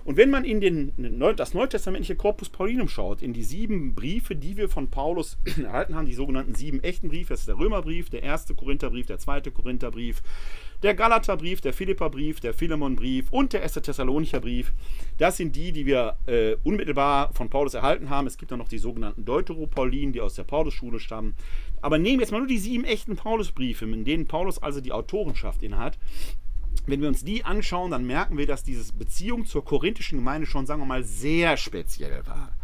Und 0.04 0.16
wenn 0.16 0.30
man 0.30 0.44
in 0.44 0.60
den, 0.60 0.92
das 1.36 1.52
neutestamentliche 1.52 2.16
Corpus 2.16 2.48
Paulinum 2.48 2.88
schaut, 2.88 3.20
in 3.20 3.32
die 3.32 3.42
sieben 3.42 3.94
Briefe, 3.94 4.34
die 4.34 4.56
wir 4.56 4.68
von 4.68 4.88
Paulus 4.88 5.36
erhalten 5.62 5.94
haben, 5.94 6.06
die 6.06 6.14
sogenannten 6.14 6.54
sieben 6.54 6.82
echten 6.82 7.08
Briefe, 7.08 7.34
das 7.34 7.40
ist 7.40 7.48
der 7.48 7.58
Römerbrief, 7.58 8.08
der 8.08 8.22
erste 8.22 8.54
Korintherbrief, 8.54 9.06
der 9.06 9.18
zweite 9.18 9.50
Korintherbrief, 9.50 10.22
der 10.82 10.94
Galaterbrief, 10.94 11.60
der 11.60 11.72
Philipperbrief, 11.72 12.40
der 12.40 12.54
Philemonbrief 12.54 13.30
und 13.30 13.52
der 13.52 13.62
erste 13.62 13.82
Thessalonicher 13.82 14.40
Brief, 14.40 14.72
das 15.18 15.36
sind 15.36 15.54
die, 15.54 15.72
die 15.72 15.86
wir 15.86 16.16
äh, 16.26 16.56
unmittelbar 16.64 17.32
von 17.34 17.50
Paulus 17.50 17.74
erhalten 17.74 18.10
haben. 18.10 18.26
Es 18.26 18.38
gibt 18.38 18.50
dann 18.50 18.58
noch 18.58 18.68
die 18.68 18.78
sogenannten 18.78 19.24
Deuteropaulinen, 19.24 20.12
die 20.12 20.20
aus 20.20 20.34
der 20.34 20.44
Paulusschule 20.44 21.00
stammen. 21.00 21.34
Aber 21.82 21.98
nehmen 21.98 22.20
jetzt 22.20 22.32
mal 22.32 22.38
nur 22.38 22.48
die 22.48 22.58
sieben 22.58 22.84
echten 22.84 23.16
Paulusbriefe, 23.16 23.84
in 23.84 24.04
denen 24.04 24.26
Paulus 24.26 24.62
also 24.62 24.80
die 24.80 24.92
Autorenschaft 24.92 25.62
innehat. 25.62 25.98
Wenn 26.86 27.00
wir 27.00 27.08
uns 27.08 27.24
die 27.24 27.44
anschauen, 27.44 27.90
dann 27.90 28.06
merken 28.06 28.38
wir, 28.38 28.46
dass 28.46 28.62
diese 28.62 28.92
Beziehung 28.92 29.44
zur 29.44 29.64
korinthischen 29.64 30.18
Gemeinde 30.18 30.46
schon, 30.46 30.66
sagen 30.66 30.80
wir 30.80 30.86
mal, 30.86 31.04
sehr 31.04 31.56
speziell 31.56 32.26
war. 32.26 32.56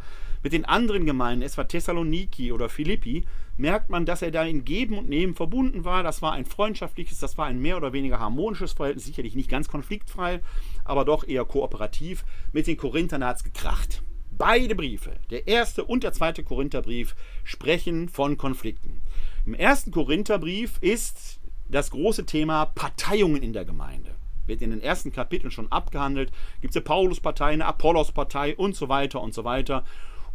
Mit 0.47 0.53
den 0.53 0.65
anderen 0.65 1.07
Gemeinden, 1.07 1.43
etwa 1.43 1.65
Thessaloniki 1.65 2.53
oder 2.53 2.69
Philippi, 2.69 3.25
merkt 3.57 3.91
man, 3.91 4.07
dass 4.07 4.23
er 4.23 4.31
da 4.31 4.45
in 4.45 4.65
Geben 4.65 4.97
und 4.97 5.09
Nehmen 5.09 5.35
verbunden 5.35 5.85
war. 5.85 6.05
Das 6.05 6.23
war 6.23 6.35
ein 6.35 6.45
freundschaftliches, 6.45 7.19
das 7.19 7.37
war 7.37 7.47
ein 7.47 7.59
mehr 7.59 7.77
oder 7.77 7.93
weniger 7.93 8.21
harmonisches 8.21 8.75
Verhältnis, 8.75 9.07
sicherlich 9.07 9.35
nicht 9.35 9.51
ganz 9.51 9.67
konfliktfrei, 9.67 10.41
aber 10.85 11.05
doch 11.05 11.27
eher 11.27 11.45
kooperativ. 11.45 12.25
Mit 12.53 12.69
den 12.69 12.77
Korinthern 12.77 13.25
hat 13.25 13.39
es 13.39 13.43
gekracht. 13.43 14.05
Beide 14.31 14.77
Briefe, 14.77 15.17
der 15.31 15.49
erste 15.49 15.85
und 15.85 16.05
der 16.05 16.13
zweite 16.13 16.45
Korintherbrief, 16.45 17.17
sprechen 17.43 18.09
von 18.09 18.37
Konflikten. 18.37 19.03
Im 19.47 19.55
ersten 19.55 19.91
Korintherbrief 19.91 20.79
ist 20.81 21.41
das 21.69 21.91
große 21.91 22.25
Thema 22.25 22.67
Parteiungen 22.67 23.43
in 23.43 23.53
der 23.53 23.65
Gemeinde. 23.65 24.15
Wird 24.47 24.63
in 24.63 24.71
den 24.71 24.81
ersten 24.81 25.11
Kapiteln 25.11 25.51
schon 25.51 25.73
abgehandelt. 25.73 26.31
Gibt 26.61 26.71
es 26.71 26.77
eine 26.77 26.85
Pauluspartei, 26.85 27.47
eine 27.47 27.67
Apollos-Partei 27.67 28.55
und 28.55 28.77
so 28.77 28.89
weiter 28.89 29.21
und 29.21 29.35
so 29.35 29.43
weiter. 29.43 29.83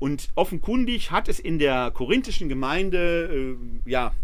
Und 0.01 0.29
offenkundig 0.33 1.11
hat 1.11 1.27
es 1.27 1.39
in 1.39 1.59
der 1.59 1.91
korinthischen 1.91 2.49
Gemeinde 2.49 3.55
äh, 3.85 3.89
ja, 3.89 4.15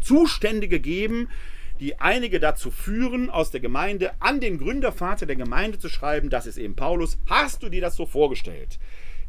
Zustände 0.00 0.68
gegeben, 0.68 1.28
die 1.80 2.00
einige 2.00 2.40
dazu 2.40 2.70
führen, 2.70 3.28
aus 3.28 3.50
der 3.50 3.60
Gemeinde 3.60 4.12
an 4.20 4.40
den 4.40 4.56
Gründervater 4.56 5.26
der 5.26 5.36
Gemeinde 5.36 5.78
zu 5.78 5.90
schreiben, 5.90 6.30
das 6.30 6.46
ist 6.46 6.56
eben 6.56 6.76
Paulus, 6.76 7.18
hast 7.26 7.62
du 7.62 7.68
dir 7.68 7.82
das 7.82 7.94
so 7.94 8.06
vorgestellt? 8.06 8.78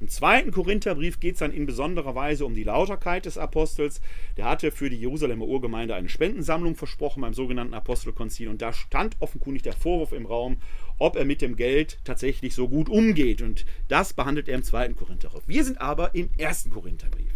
Im 0.02 0.08
zweiten 0.08 0.50
Korintherbrief 0.50 1.20
geht 1.20 1.36
es 1.36 1.40
dann 1.42 1.54
in 1.54 1.68
besonderer 1.68 2.16
Weise 2.16 2.44
um 2.44 2.56
die 2.56 2.64
Lauterkeit 2.64 3.28
des 3.28 3.38
Apostels. 3.38 4.02
Der 4.36 4.46
hatte 4.46 4.72
für 4.72 4.90
die 4.90 5.00
Jerusalemer 5.00 5.46
Urgemeinde 5.46 5.94
eine 5.94 6.10
Spendensammlung 6.10 6.76
versprochen 6.76 7.22
beim 7.22 7.36
sogenannten 7.36 7.76
Apostelkonzil 7.76 8.48
und 8.48 8.64
da 8.64 8.74
stand 8.74 9.16
offenkundig 9.20 9.62
der 9.62 9.74
Vorwurf 9.74 10.12
im 10.12 10.26
Raum, 10.26 10.58
ob 10.98 11.16
er 11.18 11.26
mit 11.26 11.44
dem 11.44 11.56
Geld 11.56 12.00
tatsächlich 12.04 12.56
so 12.56 12.68
gut 12.68 12.90
umgeht. 12.90 13.44
Und 13.44 13.68
das 13.90 14.14
behandelt 14.14 14.50
er 14.50 14.56
im 14.56 14.64
zweiten 14.64 14.96
Korintherbrief. 14.96 15.44
Wir 15.46 15.64
sind 15.64 15.80
aber 15.80 16.16
im 16.16 16.32
ersten 16.36 16.72
Korintherbrief. 16.72 17.34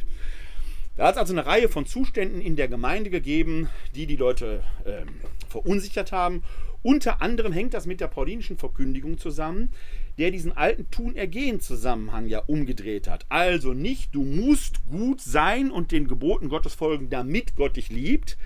Da 0.95 1.05
hat 1.05 1.15
es 1.15 1.19
also 1.19 1.33
eine 1.33 1.45
Reihe 1.45 1.69
von 1.69 1.85
Zuständen 1.85 2.41
in 2.41 2.55
der 2.55 2.67
Gemeinde 2.67 3.11
gegeben, 3.11 3.69
die 3.93 4.07
die 4.07 4.15
Leute 4.15 4.63
ähm, 4.87 5.09
verunsichert 5.49 6.11
haben. 6.11 6.41
Unter 6.81 7.21
anderem 7.21 7.51
hängt 7.51 7.73
das 7.73 7.85
mit 7.85 7.99
der 7.99 8.07
paulinischen 8.07 8.57
Verkündigung 8.57 9.17
zusammen, 9.17 9.71
der 10.17 10.31
diesen 10.31 10.55
alten 10.55 10.89
Tun-Ergehen-Zusammenhang 10.91 12.27
ja 12.27 12.39
umgedreht 12.39 13.07
hat. 13.07 13.25
Also 13.29 13.73
nicht, 13.73 14.15
du 14.15 14.23
musst 14.23 14.85
gut 14.89 15.21
sein 15.21 15.71
und 15.71 15.91
den 15.91 16.07
Geboten 16.07 16.49
Gottes 16.49 16.73
folgen, 16.73 17.09
damit 17.09 17.55
Gott 17.55 17.75
dich 17.75 17.89
liebt. 17.89 18.37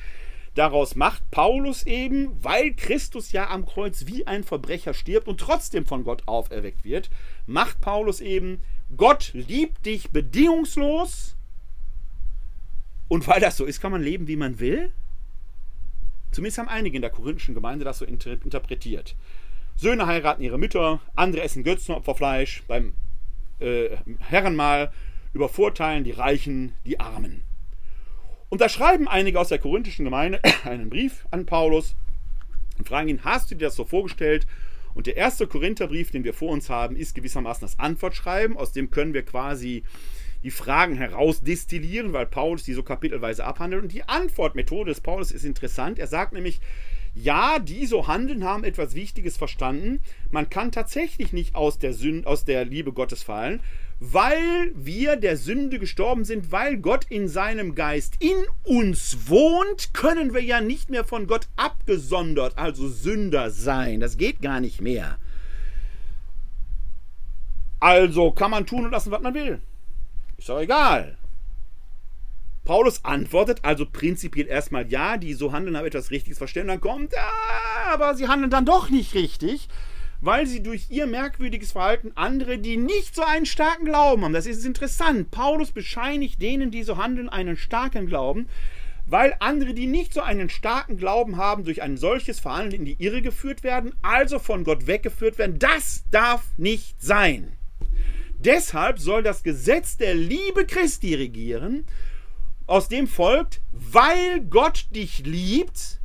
Daraus 0.56 0.96
macht 0.96 1.30
Paulus 1.32 1.86
eben, 1.86 2.44
weil 2.44 2.74
Christus 2.74 3.32
ja 3.32 3.50
am 3.50 3.66
Kreuz 3.66 4.08
wie 4.08 4.26
ein 4.26 4.44
Verbrecher 4.44 4.94
stirbt 4.94 5.28
und 5.28 5.40
trotzdem 5.40 5.86
von 5.86 6.04
Gott 6.04 6.24
auferweckt 6.26 6.84
wird, 6.84 7.10
macht 7.46 7.80
Paulus 7.80 8.20
eben, 8.20 8.62
Gott 8.98 9.32
liebt 9.34 9.86
dich 9.86 10.10
bedingungslos. 10.10 11.36
Und 13.08 13.28
weil 13.28 13.40
das 13.40 13.58
so 13.58 13.66
ist, 13.66 13.80
kann 13.80 13.92
man 13.92 14.02
leben, 14.02 14.28
wie 14.28 14.36
man 14.36 14.60
will. 14.60 14.92
Zumindest 16.32 16.58
haben 16.58 16.68
einige 16.68 16.96
in 16.96 17.02
der 17.02 17.12
korinthischen 17.12 17.56
Gemeinde 17.56 17.86
das 17.86 18.00
so 18.00 18.06
interpretiert. 18.06 19.16
Söhne 19.80 20.08
heiraten 20.08 20.44
ihre 20.44 20.58
Mütter, 20.58 21.00
andere 21.16 21.42
essen 21.42 21.64
Götzenopferfleisch, 21.64 22.64
beim 22.68 22.96
äh, 23.62 23.96
Herrenmahl 24.20 24.92
übervorteilen 25.32 26.04
die 26.04 26.12
Reichen 26.12 26.74
die 26.86 27.00
Armen. 27.00 27.46
Und 28.50 28.60
da 28.60 28.68
schreiben 28.68 29.08
einige 29.08 29.40
aus 29.40 29.48
der 29.48 29.60
korinthischen 29.60 30.04
Gemeinde 30.04 30.42
einen 30.66 30.90
Brief 30.90 31.26
an 31.32 31.46
Paulus 31.46 31.96
und 32.78 32.90
fragen 32.90 33.08
ihn, 33.08 33.24
hast 33.24 33.52
du 33.52 33.56
dir 33.56 33.68
das 33.68 33.78
so 33.78 33.86
vorgestellt? 33.86 34.46
Und 34.96 35.08
der 35.08 35.16
erste 35.16 35.48
Korintherbrief, 35.48 36.12
den 36.12 36.26
wir 36.26 36.34
vor 36.34 36.52
uns 36.52 36.70
haben, 36.70 36.98
ist 36.98 37.16
gewissermaßen 37.16 37.62
das 37.62 37.80
Antwortschreiben. 37.80 38.58
Aus 38.58 38.74
dem 38.74 38.92
können 38.92 39.14
wir 39.14 39.24
quasi 39.24 39.84
die 40.44 40.52
Fragen 40.52 40.96
herausdestillieren, 40.96 42.12
weil 42.12 42.26
Paulus 42.26 42.64
die 42.64 42.74
so 42.74 42.84
kapitelweise 42.84 43.46
abhandelt. 43.46 43.84
Und 43.84 43.94
die 43.94 44.04
Antwortmethode 44.04 44.92
des 44.92 45.00
Paulus 45.00 45.32
ist 45.32 45.46
interessant. 45.46 46.00
Er 46.00 46.08
sagt 46.08 46.34
nämlich, 46.34 46.60
ja, 47.22 47.60
die 47.60 47.86
so 47.86 48.08
handeln, 48.08 48.44
haben 48.44 48.64
etwas 48.64 48.96
Wichtiges 48.96 49.38
verstanden. 49.38 50.02
Man 50.32 50.50
kann 50.50 50.72
tatsächlich 50.72 51.34
nicht 51.34 51.56
aus 51.56 51.78
der, 51.80 51.94
Sünde, 51.94 52.28
aus 52.28 52.46
der 52.46 52.66
Liebe 52.66 52.94
Gottes 52.94 53.24
fallen, 53.24 53.62
weil 54.00 54.72
wir 54.76 55.18
der 55.18 55.36
Sünde 55.36 55.80
gestorben 55.80 56.24
sind, 56.24 56.52
weil 56.52 56.78
Gott 56.78 57.06
in 57.10 57.28
seinem 57.28 57.76
Geist 57.76 58.16
in 58.20 58.38
uns 58.64 59.28
wohnt, 59.28 59.94
können 59.94 60.34
wir 60.34 60.42
ja 60.42 60.62
nicht 60.62 60.90
mehr 60.90 61.04
von 61.04 61.28
Gott 61.28 61.48
abgesondert, 61.58 62.58
also 62.58 62.88
Sünder 62.88 63.52
sein. 63.52 64.00
Das 64.00 64.18
geht 64.18 64.42
gar 64.42 64.62
nicht 64.62 64.82
mehr. 64.82 65.18
Also 67.82 68.32
kann 68.32 68.52
man 68.52 68.66
tun 68.66 68.86
und 68.86 68.92
lassen, 68.92 69.12
was 69.12 69.22
man 69.22 69.34
will. 69.34 69.62
Ist 70.38 70.50
doch 70.50 70.60
egal. 70.60 71.19
Paulus 72.70 73.04
antwortet 73.04 73.62
also 73.64 73.88
prinzipiell 73.88 74.46
erstmal 74.46 74.88
ja, 74.92 75.18
die 75.18 75.34
so 75.34 75.52
handeln, 75.52 75.76
haben 75.76 75.88
etwas 75.88 76.12
Richtiges 76.12 76.38
verstanden. 76.38 76.68
Dann 76.68 76.80
kommt, 76.80 77.14
ja, 77.14 77.28
aber 77.88 78.14
sie 78.14 78.28
handeln 78.28 78.52
dann 78.52 78.68
doch 78.68 78.92
nicht 78.92 79.16
richtig, 79.16 79.70
weil 80.22 80.46
sie 80.46 80.62
durch 80.62 80.86
ihr 80.92 81.08
merkwürdiges 81.08 81.72
Verhalten 81.72 82.12
andere, 82.14 82.60
die 82.60 82.78
nicht 82.78 83.16
so 83.16 83.24
einen 83.24 83.48
starken 83.48 83.86
Glauben 83.86 84.24
haben. 84.24 84.34
Das 84.34 84.46
ist 84.46 84.68
interessant. 84.68 85.32
Paulus 85.32 85.72
bescheinigt 85.72 86.44
denen, 86.44 86.70
die 86.70 86.84
so 86.84 86.98
handeln, 86.98 87.28
einen 87.28 87.58
starken 87.58 88.06
Glauben, 88.06 88.48
weil 89.08 89.36
andere, 89.40 89.74
die 89.74 89.88
nicht 89.88 90.14
so 90.14 90.22
einen 90.22 90.52
starken 90.52 90.98
Glauben 90.98 91.38
haben, 91.38 91.64
durch 91.64 91.82
ein 91.82 91.98
solches 91.98 92.40
Verhandeln 92.40 92.82
in 92.82 92.86
die 92.86 93.04
Irre 93.04 93.24
geführt 93.24 93.64
werden, 93.64 93.96
also 94.04 94.38
von 94.38 94.64
Gott 94.64 94.86
weggeführt 94.86 95.40
werden. 95.40 95.58
Das 95.58 96.04
darf 96.12 96.44
nicht 96.58 97.02
sein. 97.02 97.52
Deshalb 98.38 99.00
soll 99.00 99.24
das 99.24 99.42
Gesetz 99.42 99.98
der 99.98 100.14
Liebe 100.14 100.68
Christi 100.68 101.16
regieren 101.16 101.88
aus 102.70 102.88
dem 102.88 103.08
folgt, 103.08 103.62
weil 103.72 104.42
Gott 104.42 104.88
dich 104.92 105.26
liebt, 105.26 106.00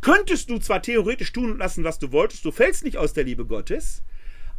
könntest 0.00 0.50
du 0.50 0.58
zwar 0.58 0.82
theoretisch 0.82 1.32
tun 1.32 1.52
und 1.52 1.58
lassen, 1.58 1.84
was 1.84 1.98
du 1.98 2.12
wolltest, 2.12 2.44
du 2.44 2.52
fällst 2.52 2.84
nicht 2.84 2.96
aus 2.96 3.12
der 3.12 3.24
Liebe 3.24 3.44
Gottes, 3.44 4.02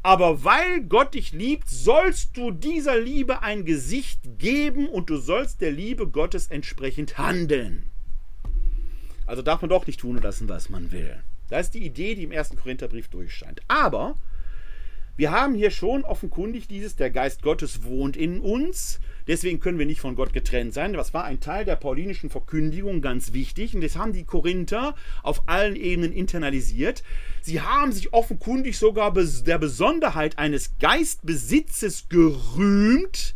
aber 0.02 0.44
weil 0.44 0.82
Gott 0.84 1.14
dich 1.14 1.32
liebt, 1.32 1.70
sollst 1.70 2.36
du 2.36 2.52
dieser 2.52 3.00
Liebe 3.00 3.42
ein 3.42 3.64
Gesicht 3.64 4.20
geben 4.38 4.90
und 4.90 5.10
du 5.10 5.18
sollst 5.18 5.62
der 5.62 5.72
Liebe 5.72 6.08
Gottes 6.08 6.48
entsprechend 6.48 7.18
handeln. 7.18 7.90
Also 9.26 9.42
darf 9.42 9.62
man 9.62 9.70
doch 9.70 9.88
nicht 9.88 10.02
tun 10.02 10.18
und 10.18 10.24
lassen, 10.24 10.50
was 10.50 10.70
man 10.70 10.92
will. 10.92 11.24
Das 11.50 11.68
ist 11.68 11.74
die 11.76 11.86
Idee, 11.86 12.16
die 12.16 12.24
im 12.24 12.32
ersten 12.34 12.58
Korintherbrief 12.58 13.08
durchscheint. 13.08 13.62
Aber 13.70 14.18
wir 15.16 15.32
haben 15.32 15.54
hier 15.54 15.70
schon 15.70 16.04
offenkundig 16.04 16.68
dieses, 16.68 16.96
der 16.96 17.12
Geist 17.12 17.44
Gottes 17.44 17.84
wohnt 17.84 18.18
in 18.18 18.40
uns. 18.40 19.00
Deswegen 19.28 19.60
können 19.60 19.78
wir 19.78 19.86
nicht 19.86 20.02
von 20.02 20.16
Gott 20.16 20.34
getrennt 20.34 20.74
sein. 20.74 20.94
Das 20.94 21.14
war 21.14 21.24
ein 21.24 21.40
Teil 21.40 21.66
der 21.66 21.76
paulinischen 21.76 22.32
Verkündigung 22.32 23.02
ganz 23.02 23.32
wichtig. 23.32 23.76
Und 23.76 23.82
das 23.82 23.96
haben 23.96 24.12
die 24.12 24.24
Korinther 24.24 24.96
auf 25.22 25.48
allen 25.48 25.76
Ebenen 25.76 26.14
internalisiert. 26.14 27.04
Sie 27.42 27.62
haben 27.62 27.92
sich 27.92 28.12
offenkundig 28.12 28.78
sogar 28.78 29.14
der 29.14 29.60
Besonderheit 29.60 30.40
eines 30.40 30.80
Geistbesitzes 30.80 32.10
gerühmt, 32.10 33.36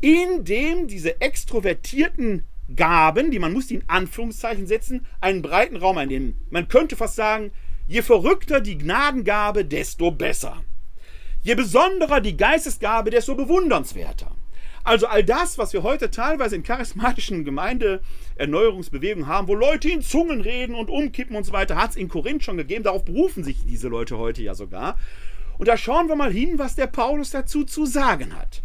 indem 0.00 0.88
diese 0.88 1.20
extrovertierten 1.20 2.42
Gaben, 2.74 3.30
die 3.30 3.38
man 3.38 3.52
muss 3.52 3.70
in 3.70 3.84
Anführungszeichen 3.86 4.66
setzen, 4.66 5.06
einen 5.20 5.42
breiten 5.42 5.76
Raum 5.76 5.96
einnehmen. 5.96 6.40
Man 6.50 6.66
könnte 6.66 6.96
fast 6.96 7.14
sagen, 7.14 7.52
je 7.86 8.02
verrückter 8.02 8.60
die 8.60 8.76
Gnadengabe, 8.76 9.64
desto 9.64 10.10
besser. 10.10 10.64
Je 11.48 11.54
besonderer 11.54 12.20
die 12.20 12.36
Geistesgabe, 12.36 13.08
desto 13.08 13.34
bewundernswerter. 13.34 14.32
Also 14.84 15.06
all 15.06 15.24
das, 15.24 15.56
was 15.56 15.72
wir 15.72 15.82
heute 15.82 16.10
teilweise 16.10 16.56
in 16.56 16.62
charismatischen 16.62 17.42
Gemeindeerneuerungsbewegungen 17.46 19.28
haben, 19.28 19.48
wo 19.48 19.54
Leute 19.54 19.88
in 19.88 20.02
Zungen 20.02 20.42
reden 20.42 20.74
und 20.74 20.90
umkippen 20.90 21.34
und 21.34 21.44
so 21.44 21.52
weiter, 21.54 21.76
hat 21.76 21.92
es 21.92 21.96
in 21.96 22.10
Korinth 22.10 22.44
schon 22.44 22.58
gegeben. 22.58 22.84
Darauf 22.84 23.06
berufen 23.06 23.44
sich 23.44 23.64
diese 23.64 23.88
Leute 23.88 24.18
heute 24.18 24.42
ja 24.42 24.54
sogar. 24.54 24.98
Und 25.56 25.68
da 25.68 25.78
schauen 25.78 26.08
wir 26.08 26.16
mal 26.16 26.30
hin, 26.30 26.58
was 26.58 26.74
der 26.74 26.86
Paulus 26.86 27.30
dazu 27.30 27.64
zu 27.64 27.86
sagen 27.86 28.38
hat. 28.38 28.60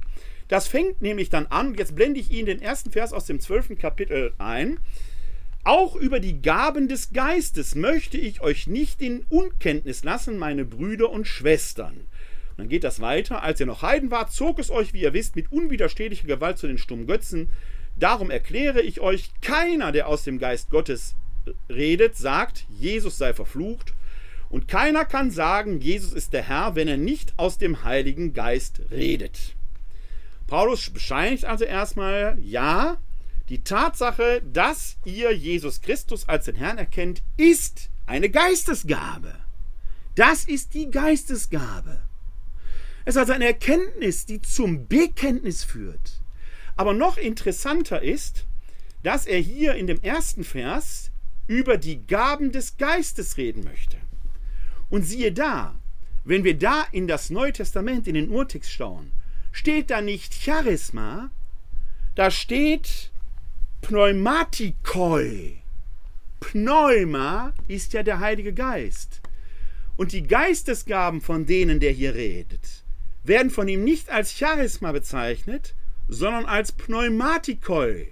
Das 0.50 0.68
fängt 0.68 1.02
nämlich 1.02 1.30
dann 1.30 1.46
an, 1.46 1.76
jetzt 1.76 1.96
blende 1.96 2.20
ich 2.20 2.32
Ihnen 2.32 2.48
den 2.48 2.62
ersten 2.62 2.92
Vers 2.92 3.14
aus 3.14 3.26
dem 3.26 3.40
zwölften 3.40 3.78
Kapitel 3.78 4.34
ein. 4.40 4.78
Auch 5.64 5.96
über 5.96 6.20
die 6.20 6.42
Gaben 6.42 6.90
des 6.90 7.14
Geistes 7.14 7.76
möchte 7.76 8.18
ich 8.18 8.42
euch 8.42 8.68
nicht 8.68 9.02
in 9.02 9.24
Unkenntnis 9.30 10.04
lassen, 10.04 10.38
meine 10.38 10.66
Brüder 10.66 11.12
und 11.12 11.28
Schwestern. 11.28 12.08
Und 12.54 12.60
dann 12.60 12.70
geht 12.70 12.84
das 12.84 13.00
weiter. 13.00 13.42
Als 13.42 13.60
ihr 13.60 13.66
noch 13.66 13.82
Heiden 13.82 14.12
wart, 14.12 14.32
zog 14.32 14.60
es 14.60 14.70
euch, 14.70 14.94
wie 14.94 15.02
ihr 15.02 15.14
wisst, 15.14 15.36
mit 15.36 15.52
unwiderstehlicher 15.52 16.28
Gewalt 16.28 16.58
zu 16.58 16.68
den 16.68 16.78
stummen 16.78 17.08
Götzen. 17.08 17.50
Darum 17.96 18.30
erkläre 18.30 18.82
ich 18.82 19.02
euch, 19.02 19.30
keiner, 19.42 19.92
der 19.92 20.08
aus 20.08 20.24
dem 20.24 20.40
Geist 20.40 20.70
Gottes 20.70 21.16
redet, 21.70 22.16
sagt, 22.16 22.66
Jesus 22.70 23.18
sei 23.18 23.34
verflucht. 23.34 23.94
Und 24.50 24.68
keiner 24.68 25.04
kann 25.04 25.32
sagen, 25.32 25.82
Jesus 25.82 26.14
ist 26.14 26.34
der 26.34 26.44
Herr, 26.44 26.76
wenn 26.76 26.88
er 26.88 26.98
nicht 26.98 27.34
aus 27.38 27.58
dem 27.58 27.84
Heiligen 27.84 28.34
Geist 28.34 28.82
redet. 28.92 29.56
Paulus 30.46 30.92
bescheinigt 30.92 31.46
also 31.46 31.66
erstmal, 31.66 32.38
ja, 32.40 32.98
die 33.50 33.64
Tatsache, 33.64 34.42
dass 34.44 34.98
ihr 35.06 35.32
Jesus 35.32 35.82
Christus 35.82 36.30
als 36.30 36.46
den 36.46 36.56
Herrn 36.56 36.78
erkennt, 36.78 37.24
ist 37.36 37.90
eine 38.06 38.30
Geistesgabe. 38.30 39.34
Das 40.16 40.46
ist 40.46 40.76
die 40.76 40.92
Geistesgabe. 40.92 42.02
Es 43.06 43.16
ist 43.16 43.20
also 43.20 43.34
eine 43.34 43.46
Erkenntnis, 43.46 44.26
die 44.26 44.42
zum 44.42 44.88
Bekenntnis 44.88 45.64
führt. 45.64 46.22
Aber 46.76 46.94
noch 46.94 47.18
interessanter 47.18 48.02
ist, 48.02 48.46
dass 49.04 49.26
er 49.26 49.40
hier 49.40 49.76
in 49.76 49.88
dem 49.88 50.02
ersten 50.02 50.44
Vers 50.44 51.12
über 51.48 51.78
die 51.78 52.06
Gaben 52.08 52.52
des 52.52 52.78
Geistes 52.78 53.38
reden 53.38 53.64
möchte. 53.64 53.98
Und 54.90 55.04
siehe 55.04 55.32
da, 55.32 55.76
wenn 56.24 56.44
wir 56.44 56.58
da 56.58 56.86
in 56.92 57.08
das 57.08 57.30
Neue 57.30 57.52
Testament, 57.52 58.08
in 58.08 58.14
den 58.14 58.30
Urtext 58.30 58.72
schauen, 58.72 59.12
steht 59.52 59.90
da 59.90 60.02
nicht 60.02 60.34
Charisma, 60.34 61.30
da 62.16 62.32
steht 62.32 63.12
Pneumatikoi. 63.82 65.58
Pneuma 66.40 67.54
ist 67.68 67.94
ja 67.94 68.04
der 68.04 68.20
Heilige 68.20 68.54
Geist. 68.54 69.22
Und 69.98 70.12
die 70.12 70.24
Geistesgaben, 70.24 71.22
von 71.22 71.46
denen 71.46 71.80
der 71.80 71.92
hier 71.92 72.16
redet, 72.16 72.83
werden 73.24 73.50
von 73.50 73.68
ihm 73.68 73.84
nicht 73.84 74.10
als 74.10 74.38
Charisma 74.38 74.92
bezeichnet, 74.92 75.76
sondern 76.08 76.46
als 76.46 76.72
Pneumatikoi 76.72 78.08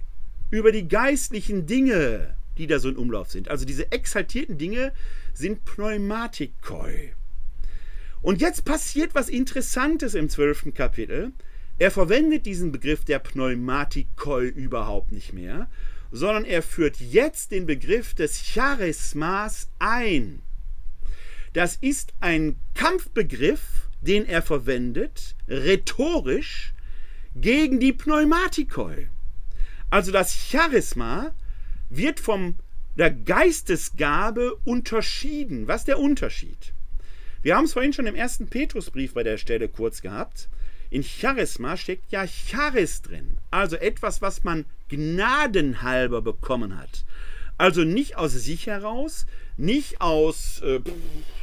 über 0.50 0.72
die 0.72 0.88
geistlichen 0.88 1.66
Dinge, 1.66 2.34
die 2.58 2.66
da 2.66 2.78
so 2.78 2.88
in 2.88 2.96
Umlauf 2.96 3.30
sind. 3.30 3.48
Also 3.48 3.64
diese 3.64 3.90
exaltierten 3.92 4.58
Dinge 4.58 4.92
sind 5.34 5.64
Pneumatikoi. 5.64 7.12
Und 8.20 8.40
jetzt 8.40 8.64
passiert 8.64 9.14
was 9.14 9.28
Interessantes 9.28 10.14
im 10.14 10.28
zwölften 10.28 10.74
Kapitel. 10.74 11.32
Er 11.78 11.90
verwendet 11.90 12.46
diesen 12.46 12.70
Begriff 12.70 13.04
der 13.04 13.18
Pneumatikoi 13.18 14.46
überhaupt 14.46 15.10
nicht 15.10 15.32
mehr, 15.32 15.68
sondern 16.12 16.44
er 16.44 16.62
führt 16.62 17.00
jetzt 17.00 17.50
den 17.50 17.66
Begriff 17.66 18.14
des 18.14 18.52
Charismas 18.54 19.68
ein. 19.78 20.42
Das 21.54 21.76
ist 21.76 22.12
ein 22.20 22.56
Kampfbegriff, 22.74 23.81
den 24.02 24.26
er 24.26 24.42
verwendet, 24.42 25.34
rhetorisch, 25.48 26.74
gegen 27.34 27.80
die 27.80 27.92
Pneumatikoi. 27.92 29.08
Also 29.90 30.12
das 30.12 30.34
Charisma 30.34 31.34
wird 31.88 32.20
von 32.20 32.56
der 32.96 33.10
Geistesgabe 33.10 34.54
unterschieden. 34.64 35.66
Was 35.66 35.82
ist 35.82 35.88
der 35.88 35.98
Unterschied? 35.98 36.74
Wir 37.42 37.56
haben 37.56 37.64
es 37.64 37.72
vorhin 37.72 37.92
schon 37.92 38.06
im 38.06 38.14
ersten 38.14 38.48
Petrusbrief 38.48 39.14
bei 39.14 39.22
der 39.22 39.38
Stelle 39.38 39.68
kurz 39.68 40.02
gehabt. 40.02 40.48
In 40.90 41.02
Charisma 41.02 41.76
steckt 41.76 42.12
ja 42.12 42.26
Charis 42.26 43.00
drin, 43.00 43.38
also 43.50 43.76
etwas, 43.76 44.20
was 44.20 44.44
man 44.44 44.66
gnadenhalber 44.88 46.20
bekommen 46.20 46.78
hat. 46.78 47.04
Also 47.56 47.84
nicht 47.84 48.16
aus 48.16 48.32
sich 48.32 48.66
heraus, 48.66 49.26
nicht 49.56 50.00
aus, 50.00 50.60
äh, 50.60 50.80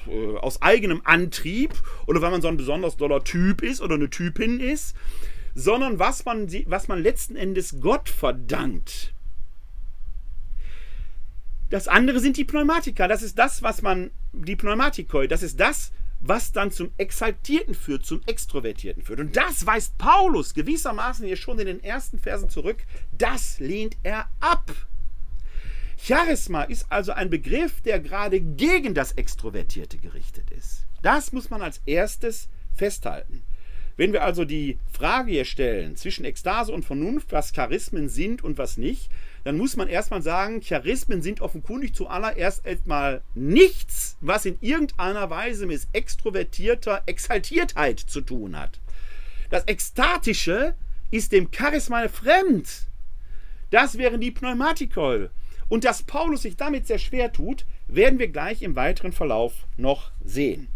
äh, 0.10 0.38
aus 0.38 0.62
eigenem 0.62 1.02
Antrieb 1.04 1.74
oder 2.08 2.22
weil 2.22 2.32
man 2.32 2.42
so 2.42 2.48
ein 2.48 2.58
besonders 2.58 2.98
doller 2.98 3.24
Typ 3.24 3.62
ist 3.62 3.82
oder 3.82 3.96
eine 3.96 4.10
Typin 4.10 4.60
ist, 4.60 4.96
sondern 5.56 6.00
was 6.00 6.26
man, 6.26 6.48
was 6.68 6.88
man 6.88 7.02
letzten 7.02 7.36
Endes 7.36 7.80
Gott 7.82 8.10
verdankt. 8.10 9.14
Das 11.70 11.88
andere 11.88 12.20
sind 12.20 12.38
die 12.38 12.46
Pneumatika. 12.46 13.08
Das 13.08 13.22
ist 13.22 13.38
das, 13.38 13.62
was 13.62 13.82
man, 13.82 14.10
die 14.34 14.56
Pneumatikoi, 14.56 15.28
das 15.28 15.44
ist 15.44 15.60
das, 15.60 15.92
was 16.20 16.52
dann 16.52 16.72
zum 16.72 16.92
Exaltierten 16.98 17.74
führt, 17.74 18.06
zum 18.06 18.22
Extrovertierten 18.26 19.04
führt. 19.04 19.20
Und 19.20 19.38
das 19.38 19.66
weist 19.66 19.98
Paulus 19.98 20.54
gewissermaßen 20.54 21.26
hier 21.26 21.38
schon 21.38 21.60
in 21.60 21.68
den 21.68 21.84
ersten 21.84 22.20
Versen 22.20 22.50
zurück. 22.50 22.84
Das 23.12 23.60
lehnt 23.60 23.98
er 24.04 24.30
ab. 24.40 24.72
Charisma 26.02 26.64
ist 26.64 26.86
also 26.90 27.12
ein 27.12 27.30
Begriff, 27.30 27.82
der 27.82 28.00
gerade 28.00 28.40
gegen 28.40 28.94
das 28.94 29.12
Extrovertierte 29.12 29.98
gerichtet 29.98 30.50
ist. 30.52 30.86
Das 31.02 31.34
muss 31.34 31.50
man 31.50 31.62
als 31.62 31.82
erstes 31.86 32.48
festhalten. 32.74 33.44
Wenn 33.98 34.14
wir 34.14 34.24
also 34.24 34.46
die 34.46 34.80
Frage 34.94 35.32
hier 35.32 35.44
stellen 35.44 35.98
zwischen 35.98 36.24
Ekstase 36.24 36.72
und 36.72 36.86
Vernunft, 36.86 37.34
was 37.34 37.52
Charismen 37.52 38.08
sind 38.08 38.42
und 38.42 38.58
was 38.58 38.78
nicht, 38.78 39.12
dann 39.44 39.58
muss 39.58 39.76
man 39.76 39.90
erstmal 39.90 40.22
sagen, 40.22 40.62
Charismen 40.62 41.22
sind 41.22 41.42
offenkundig 41.42 41.94
zuallererst 41.94 42.66
erstmal 42.66 43.22
nichts, 43.36 44.16
was 44.22 44.46
in 44.46 44.58
irgendeiner 44.62 45.30
Weise 45.30 45.66
mit 45.66 45.86
extrovertierter 45.92 47.04
Exaltiertheit 47.08 48.00
zu 48.00 48.22
tun 48.22 48.58
hat. 48.58 48.80
Das 49.50 49.68
Ekstatische 49.68 50.76
ist 51.12 51.34
dem 51.34 51.50
Charisma 51.52 52.08
fremd. 52.08 52.88
Das 53.70 53.98
wären 53.98 54.22
die 54.22 54.32
Pneumatikol. 54.32 55.30
Und 55.70 55.86
dass 55.86 56.04
Paulus 56.04 56.42
sich 56.42 56.58
damit 56.58 56.88
sehr 56.88 57.00
schwer 57.00 57.32
tut, 57.32 57.66
werden 57.88 58.20
wir 58.20 58.28
gleich 58.28 58.62
im 58.62 58.76
weiteren 58.76 59.14
Verlauf 59.14 59.54
noch 59.78 60.12
sehen. 60.24 60.68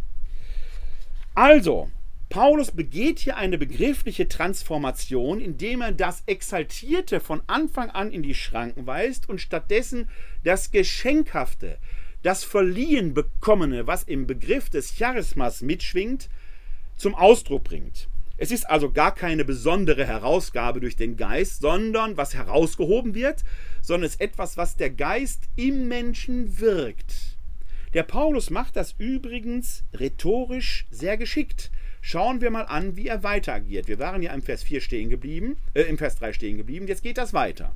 Also, 1.36 1.90
Paulus 2.30 2.72
begeht 2.72 3.20
hier 3.20 3.38
eine 3.38 3.58
begriffliche 3.58 4.28
Transformation, 4.28 5.40
indem 5.40 5.82
er 5.82 5.92
das 5.92 6.24
Exaltierte 6.26 7.20
von 7.20 7.42
Anfang 7.48 7.90
an 7.90 8.12
in 8.12 8.24
die 8.24 8.36
Schranken 8.36 8.88
weist 8.88 9.30
und 9.30 9.42
stattdessen 9.42 10.10
das 10.44 10.72
Geschenkhafte, 10.72 11.78
das 12.24 12.44
Verliehen 12.44 13.14
bekommene, 13.14 13.86
was 13.86 14.04
im 14.04 14.26
Begriff 14.26 14.70
des 14.70 14.98
Charismas 14.98 15.62
mitschwingt, 15.62 16.30
zum 16.98 17.14
Ausdruck 17.16 17.66
bringt. 17.66 18.08
Es 18.38 18.52
ist 18.52 18.68
also 18.68 18.92
gar 18.92 19.14
keine 19.14 19.46
besondere 19.46 20.08
Herausgabe 20.08 20.80
durch 20.80 20.96
den 20.96 21.18
Geist, 21.18 21.62
sondern 21.62 22.18
was 22.18 22.34
herausgehoben 22.34 23.14
wird, 23.14 23.44
sondern 23.84 24.08
es 24.08 24.14
ist 24.14 24.22
etwas, 24.22 24.58
was 24.58 24.78
der 24.78 24.90
Geist 24.90 25.44
im 25.58 25.90
Menschen 25.90 26.60
wirkt. 26.60 27.38
Der 27.94 28.04
Paulus 28.04 28.50
macht 28.50 28.76
das 28.76 28.96
übrigens 28.98 29.84
rhetorisch 29.94 30.88
sehr 30.90 31.18
geschickt. 31.18 31.70
Schauen 32.02 32.42
wir 32.42 32.50
mal 32.50 32.64
an, 32.64 32.96
wie 32.96 33.08
er 33.08 33.24
weiter 33.24 33.54
agiert. 33.54 33.88
Wir 33.88 34.00
waren 34.00 34.24
ja 34.24 34.34
im 34.34 34.42
Vers 34.42 34.64
4 34.64 34.82
stehen 34.82 35.10
geblieben, 35.10 35.58
äh, 35.74 35.84
im 35.84 35.98
Vers 35.98 36.16
3 36.16 36.34
stehen 36.34 36.58
geblieben. 36.58 36.88
Jetzt 36.88 37.04
geht 37.04 37.18
das 37.18 37.34
weiter. 37.34 37.76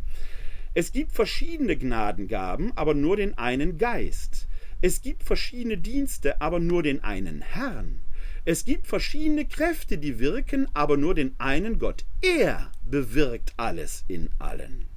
Es 0.74 0.92
gibt 0.92 1.12
verschiedene 1.12 1.76
Gnadengaben, 1.76 2.72
aber 2.76 2.94
nur 2.94 3.18
den 3.18 3.38
einen 3.38 3.78
Geist. 3.78 4.48
Es 4.82 5.02
gibt 5.02 5.24
verschiedene 5.24 5.78
Dienste, 5.78 6.42
aber 6.42 6.60
nur 6.60 6.84
den 6.84 7.04
einen 7.04 7.42
Herrn. 7.42 8.00
Es 8.46 8.64
gibt 8.64 8.88
verschiedene 8.88 9.46
Kräfte, 9.46 9.98
die 9.98 10.20
wirken, 10.20 10.68
aber 10.74 10.96
nur 10.96 11.16
den 11.16 11.36
einen 11.38 11.80
Gott. 11.80 12.06
Er 12.22 12.72
bewirkt 12.86 13.54
alles 13.58 14.06
in 14.08 14.30
allen. 14.40 14.88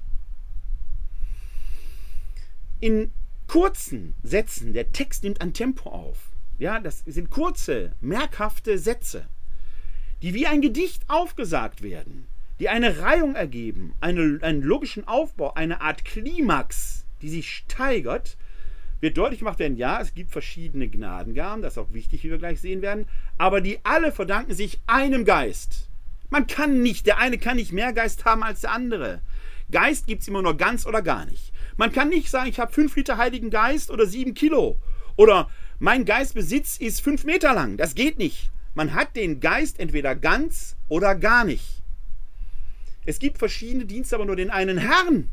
In 2.83 3.11
kurzen 3.45 4.15
Sätzen, 4.23 4.73
der 4.73 4.91
Text 4.91 5.23
nimmt 5.23 5.39
ein 5.39 5.53
Tempo 5.53 5.91
auf, 5.91 6.17
Ja, 6.57 6.79
das 6.79 7.03
sind 7.05 7.29
kurze, 7.29 7.91
merkhafte 8.01 8.79
Sätze, 8.79 9.27
die 10.23 10.33
wie 10.33 10.47
ein 10.47 10.61
Gedicht 10.61 11.03
aufgesagt 11.07 11.83
werden, 11.83 12.25
die 12.59 12.69
eine 12.69 12.97
Reihung 12.97 13.35
ergeben, 13.35 13.93
eine, 14.01 14.39
einen 14.41 14.63
logischen 14.63 15.07
Aufbau, 15.07 15.53
eine 15.53 15.81
Art 15.81 16.05
Klimax, 16.05 17.05
die 17.21 17.29
sich 17.29 17.51
steigert, 17.51 18.35
wird 18.99 19.15
deutlich 19.15 19.41
gemacht 19.41 19.59
werden, 19.59 19.77
ja, 19.77 20.01
es 20.01 20.15
gibt 20.15 20.31
verschiedene 20.31 20.87
Gnadengaben, 20.87 21.61
das 21.61 21.73
ist 21.73 21.77
auch 21.77 21.93
wichtig, 21.93 22.23
wie 22.23 22.31
wir 22.31 22.39
gleich 22.39 22.61
sehen 22.61 22.81
werden, 22.81 23.05
aber 23.37 23.61
die 23.61 23.77
alle 23.83 24.11
verdanken 24.11 24.55
sich 24.55 24.79
einem 24.87 25.23
Geist. 25.23 25.87
Man 26.31 26.47
kann 26.47 26.81
nicht, 26.81 27.05
der 27.05 27.19
eine 27.19 27.37
kann 27.37 27.57
nicht 27.57 27.73
mehr 27.73 27.93
Geist 27.93 28.25
haben 28.25 28.41
als 28.41 28.61
der 28.61 28.71
andere. 28.71 29.21
Geist 29.69 30.07
gibt 30.07 30.23
es 30.23 30.27
immer 30.27 30.41
nur 30.41 30.57
ganz 30.57 30.87
oder 30.87 31.03
gar 31.03 31.25
nicht. 31.25 31.53
Man 31.81 31.91
kann 31.91 32.09
nicht 32.09 32.29
sagen, 32.29 32.47
ich 32.47 32.59
habe 32.59 32.71
fünf 32.71 32.95
Liter 32.95 33.17
Heiligen 33.17 33.49
Geist 33.49 33.89
oder 33.89 34.05
sieben 34.05 34.35
Kilo. 34.35 34.77
Oder 35.15 35.49
mein 35.79 36.05
Geistbesitz 36.05 36.77
ist 36.77 37.01
fünf 37.01 37.23
Meter 37.23 37.55
lang. 37.55 37.75
Das 37.75 37.95
geht 37.95 38.19
nicht. 38.19 38.51
Man 38.75 38.93
hat 38.93 39.15
den 39.15 39.39
Geist 39.39 39.79
entweder 39.79 40.15
ganz 40.15 40.75
oder 40.89 41.15
gar 41.15 41.43
nicht. 41.43 41.81
Es 43.03 43.17
gibt 43.17 43.39
verschiedene 43.39 43.85
Dienste, 43.85 44.13
aber 44.13 44.25
nur 44.27 44.35
den 44.35 44.51
einen 44.51 44.77
Herrn. 44.77 45.31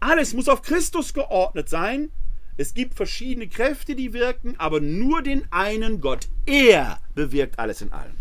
Alles 0.00 0.32
muss 0.32 0.48
auf 0.48 0.62
Christus 0.62 1.12
geordnet 1.12 1.68
sein. 1.68 2.08
Es 2.56 2.72
gibt 2.72 2.94
verschiedene 2.94 3.46
Kräfte, 3.46 3.94
die 3.94 4.14
wirken, 4.14 4.54
aber 4.56 4.80
nur 4.80 5.20
den 5.20 5.46
einen 5.52 6.00
Gott. 6.00 6.28
Er 6.46 6.98
bewirkt 7.14 7.58
alles 7.58 7.82
in 7.82 7.92
allem. 7.92 8.16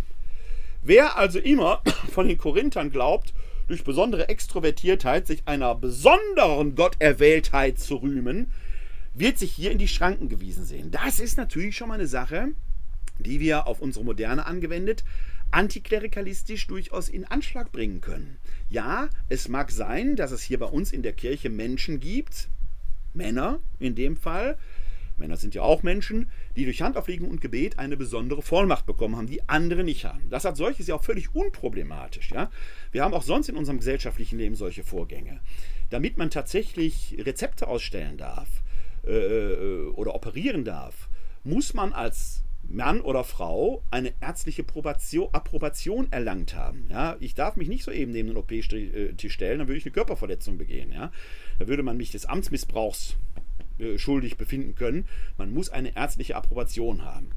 Wer 0.81 1.15
also 1.15 1.39
immer 1.39 1.81
von 2.11 2.27
den 2.27 2.37
Korinthern 2.37 2.91
glaubt, 2.91 3.33
durch 3.67 3.83
besondere 3.83 4.29
Extrovertiertheit 4.29 5.27
sich 5.27 5.43
einer 5.45 5.75
besonderen 5.75 6.75
Gotterwähltheit 6.75 7.79
zu 7.79 7.95
rühmen, 7.97 8.51
wird 9.13 9.37
sich 9.37 9.51
hier 9.51 9.71
in 9.71 9.77
die 9.77 9.87
Schranken 9.87 10.29
gewiesen 10.29 10.65
sehen. 10.65 10.91
Das 10.91 11.19
ist 11.19 11.37
natürlich 11.37 11.77
schon 11.77 11.89
mal 11.89 11.95
eine 11.95 12.07
Sache, 12.07 12.49
die 13.19 13.39
wir 13.39 13.67
auf 13.67 13.81
unsere 13.81 14.05
Moderne 14.05 14.45
angewendet 14.45 15.03
antiklerikalistisch 15.53 16.65
durchaus 16.67 17.09
in 17.09 17.25
Anschlag 17.25 17.71
bringen 17.71 18.01
können. 18.01 18.37
Ja, 18.69 19.07
es 19.29 19.47
mag 19.47 19.71
sein, 19.71 20.15
dass 20.15 20.31
es 20.31 20.41
hier 20.41 20.59
bei 20.59 20.65
uns 20.65 20.91
in 20.91 21.03
der 21.03 21.13
Kirche 21.13 21.49
Menschen 21.49 21.99
gibt, 21.99 22.49
Männer 23.13 23.59
in 23.79 23.93
dem 23.93 24.17
Fall, 24.17 24.57
Männer 25.17 25.37
sind 25.37 25.53
ja 25.53 25.61
auch 25.61 25.83
Menschen, 25.83 26.31
die 26.55 26.65
durch 26.65 26.81
Handauflegen 26.81 27.27
und 27.27 27.41
Gebet 27.41 27.79
eine 27.79 27.97
besondere 27.97 28.41
Vollmacht 28.41 28.85
bekommen 28.85 29.15
haben, 29.15 29.27
die 29.27 29.47
andere 29.47 29.83
nicht 29.83 30.05
haben. 30.05 30.29
Das 30.29 30.45
als 30.45 30.57
solches 30.57 30.87
ja 30.87 30.95
auch 30.95 31.03
völlig 31.03 31.33
unproblematisch. 31.33 32.31
Ja? 32.31 32.51
Wir 32.91 33.03
haben 33.03 33.13
auch 33.13 33.23
sonst 33.23 33.49
in 33.49 33.57
unserem 33.57 33.79
gesellschaftlichen 33.79 34.37
Leben 34.37 34.55
solche 34.55 34.83
Vorgänge. 34.83 35.41
Damit 35.89 36.17
man 36.17 36.29
tatsächlich 36.29 37.17
Rezepte 37.19 37.67
ausstellen 37.67 38.17
darf 38.17 38.49
äh, 39.05 39.11
äh 39.11 39.87
oder 39.93 40.15
operieren 40.15 40.65
darf, 40.65 41.09
muss 41.43 41.73
man 41.73 41.93
als 41.93 42.43
Mann 42.69 43.01
oder 43.01 43.23
Frau 43.23 43.83
eine 43.91 44.13
ärztliche 44.21 44.63
Probation, 44.63 45.29
Approbation 45.33 46.11
erlangt 46.11 46.55
haben. 46.55 46.87
Ja, 46.89 47.17
ich 47.19 47.35
darf 47.35 47.55
mich 47.55 47.67
nicht 47.67 47.83
so 47.83 47.91
eben 47.91 48.11
neben 48.11 48.29
den 48.29 48.37
OP-Tisch 48.37 48.71
äh, 48.73 49.29
stellen, 49.29 49.59
dann 49.59 49.67
würde 49.67 49.77
ich 49.77 49.85
eine 49.85 49.91
Körperverletzung 49.91 50.57
begehen. 50.57 50.91
Ja, 50.91 51.11
da 51.59 51.67
würde 51.67 51.83
man 51.83 51.97
mich 51.97 52.11
des 52.11 52.25
Amtsmissbrauchs 52.25 53.17
äh, 53.79 53.97
schuldig 53.97 54.37
befinden 54.37 54.75
können. 54.75 55.05
Man 55.37 55.53
muss 55.53 55.69
eine 55.69 55.95
ärztliche 55.95 56.35
Approbation 56.35 57.03
haben. 57.03 57.29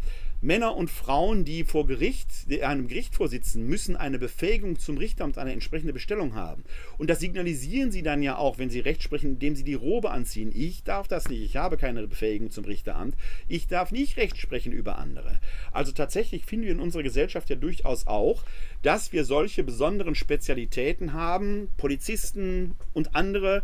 Männer 0.43 0.77
und 0.77 0.91
Frauen, 0.91 1.47
die 1.47 1.65
vor 1.65 1.87
Gericht, 1.87 2.29
einem 2.63 2.89
Gericht 2.89 3.15
vorsitzen, 3.15 3.67
müssen 3.67 3.97
eine 3.97 4.19
Befähigung 4.19 4.79
zum 4.79 4.99
Richteramt, 4.99 5.39
eine 5.39 5.53
entsprechende 5.53 5.95
Bestellung 5.95 6.35
haben. 6.35 6.63
Und 6.99 7.09
das 7.09 7.21
signalisieren 7.21 7.91
sie 7.91 8.03
dann 8.03 8.23
ja 8.23 8.37
auch, 8.37 8.59
wenn 8.59 8.69
sie 8.69 8.81
Recht 8.81 9.03
sprechen, 9.03 9.31
indem 9.31 9.57
sie 9.57 9.65
die 9.65 9.75
Robe 9.75 10.11
anziehen. 10.11 10.53
Ich 10.55 10.85
darf 10.85 11.09
das 11.09 11.29
nicht, 11.31 11.41
ich 11.41 11.57
habe 11.57 11.79
keine 11.79 12.07
Befähigung 12.07 12.51
zum 12.51 12.67
Richteramt. 12.67 13.17
Ich 13.49 13.67
darf 13.67 13.93
nicht 13.93 14.19
Recht 14.19 14.37
sprechen 14.37 14.73
über 14.73 14.99
andere. 14.99 15.41
Also 15.73 15.93
tatsächlich 15.93 16.45
finden 16.45 16.67
wir 16.67 16.73
in 16.73 16.81
unserer 16.81 17.03
Gesellschaft 17.03 17.49
ja 17.49 17.57
durchaus 17.57 18.07
auch, 18.07 18.45
dass 18.83 19.13
wir 19.13 19.25
solche 19.25 19.65
besonderen 19.65 20.15
Spezialitäten 20.15 21.15
haben, 21.15 21.69
Polizisten 21.79 22.75
und 22.93 23.17
andere 23.17 23.63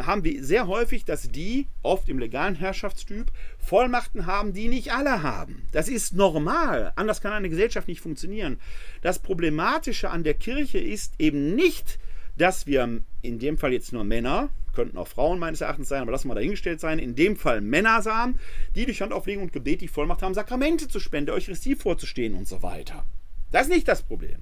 haben 0.00 0.24
wir 0.24 0.44
sehr 0.44 0.66
häufig, 0.66 1.04
dass 1.04 1.30
die, 1.30 1.66
oft 1.82 2.08
im 2.08 2.18
legalen 2.18 2.54
Herrschaftstyp, 2.54 3.30
Vollmachten 3.58 4.26
haben, 4.26 4.52
die 4.52 4.68
nicht 4.68 4.92
alle 4.92 5.22
haben. 5.22 5.62
Das 5.72 5.88
ist 5.88 6.14
normal. 6.14 6.92
Anders 6.96 7.20
kann 7.20 7.32
eine 7.32 7.48
Gesellschaft 7.48 7.88
nicht 7.88 8.00
funktionieren. 8.00 8.58
Das 9.02 9.18
Problematische 9.18 10.10
an 10.10 10.24
der 10.24 10.34
Kirche 10.34 10.78
ist 10.78 11.14
eben 11.18 11.54
nicht, 11.54 11.98
dass 12.36 12.66
wir 12.66 13.00
in 13.22 13.38
dem 13.38 13.58
Fall 13.58 13.72
jetzt 13.72 13.92
nur 13.92 14.04
Männer, 14.04 14.50
könnten 14.74 14.98
auch 14.98 15.08
Frauen 15.08 15.40
meines 15.40 15.60
Erachtens 15.60 15.88
sein, 15.88 16.02
aber 16.02 16.12
lassen 16.12 16.28
wir 16.28 16.36
dahingestellt 16.36 16.80
sein, 16.80 17.00
in 17.00 17.16
dem 17.16 17.36
Fall 17.36 17.60
Männer 17.60 18.00
sahen, 18.00 18.38
die 18.76 18.84
durch 18.84 19.00
Handauflegung 19.00 19.44
und 19.44 19.52
Gebet 19.52 19.80
die 19.80 19.88
Vollmacht 19.88 20.22
haben, 20.22 20.34
Sakramente 20.34 20.86
zu 20.86 21.00
spenden, 21.00 21.30
Eucharistie 21.30 21.74
vorzustehen 21.74 22.34
und 22.34 22.46
so 22.46 22.62
weiter. 22.62 23.04
Das 23.50 23.62
ist 23.62 23.72
nicht 23.72 23.88
das 23.88 24.02
Problem. 24.02 24.38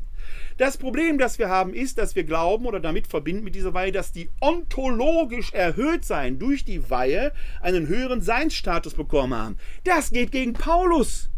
Das 0.57 0.79
Problem, 0.79 1.18
das 1.18 1.39
wir 1.39 1.49
haben, 1.49 1.74
ist, 1.74 1.99
dass 1.99 2.14
wir 2.14 2.24
glauben 2.24 2.66
oder 2.66 2.81
damit 2.81 3.07
verbinden 3.07 3.45
mit 3.45 3.55
dieser 3.55 3.74
Weihe, 3.74 3.93
dass 3.93 4.12
die 4.12 4.31
ontologisch 4.41 5.53
erhöht 5.53 6.05
sein 6.05 6.39
durch 6.39 6.64
die 6.64 6.89
Weihe 6.89 7.33
einen 7.61 7.89
höheren 7.89 8.22
Seinsstatus 8.22 8.95
bekommen 8.95 9.35
haben. 9.35 9.59
Das 9.85 10.11
geht 10.11 10.33
gegen 10.33 10.55
Paulus. 10.55 11.29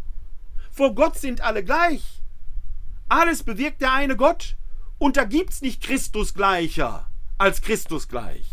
Vor 0.70 0.94
Gott 0.94 1.18
sind 1.18 1.40
alle 1.40 1.64
gleich. 1.64 2.22
Alles 3.08 3.42
bewirkt 3.42 3.80
der 3.80 3.92
eine 3.92 4.16
Gott. 4.16 4.56
Und 4.98 5.16
da 5.16 5.24
gibt 5.24 5.50
es 5.50 5.62
nicht 5.62 5.82
Christus 5.82 6.34
gleicher 6.34 7.08
als 7.38 7.62
Christus 7.62 8.08
gleich. 8.08 8.46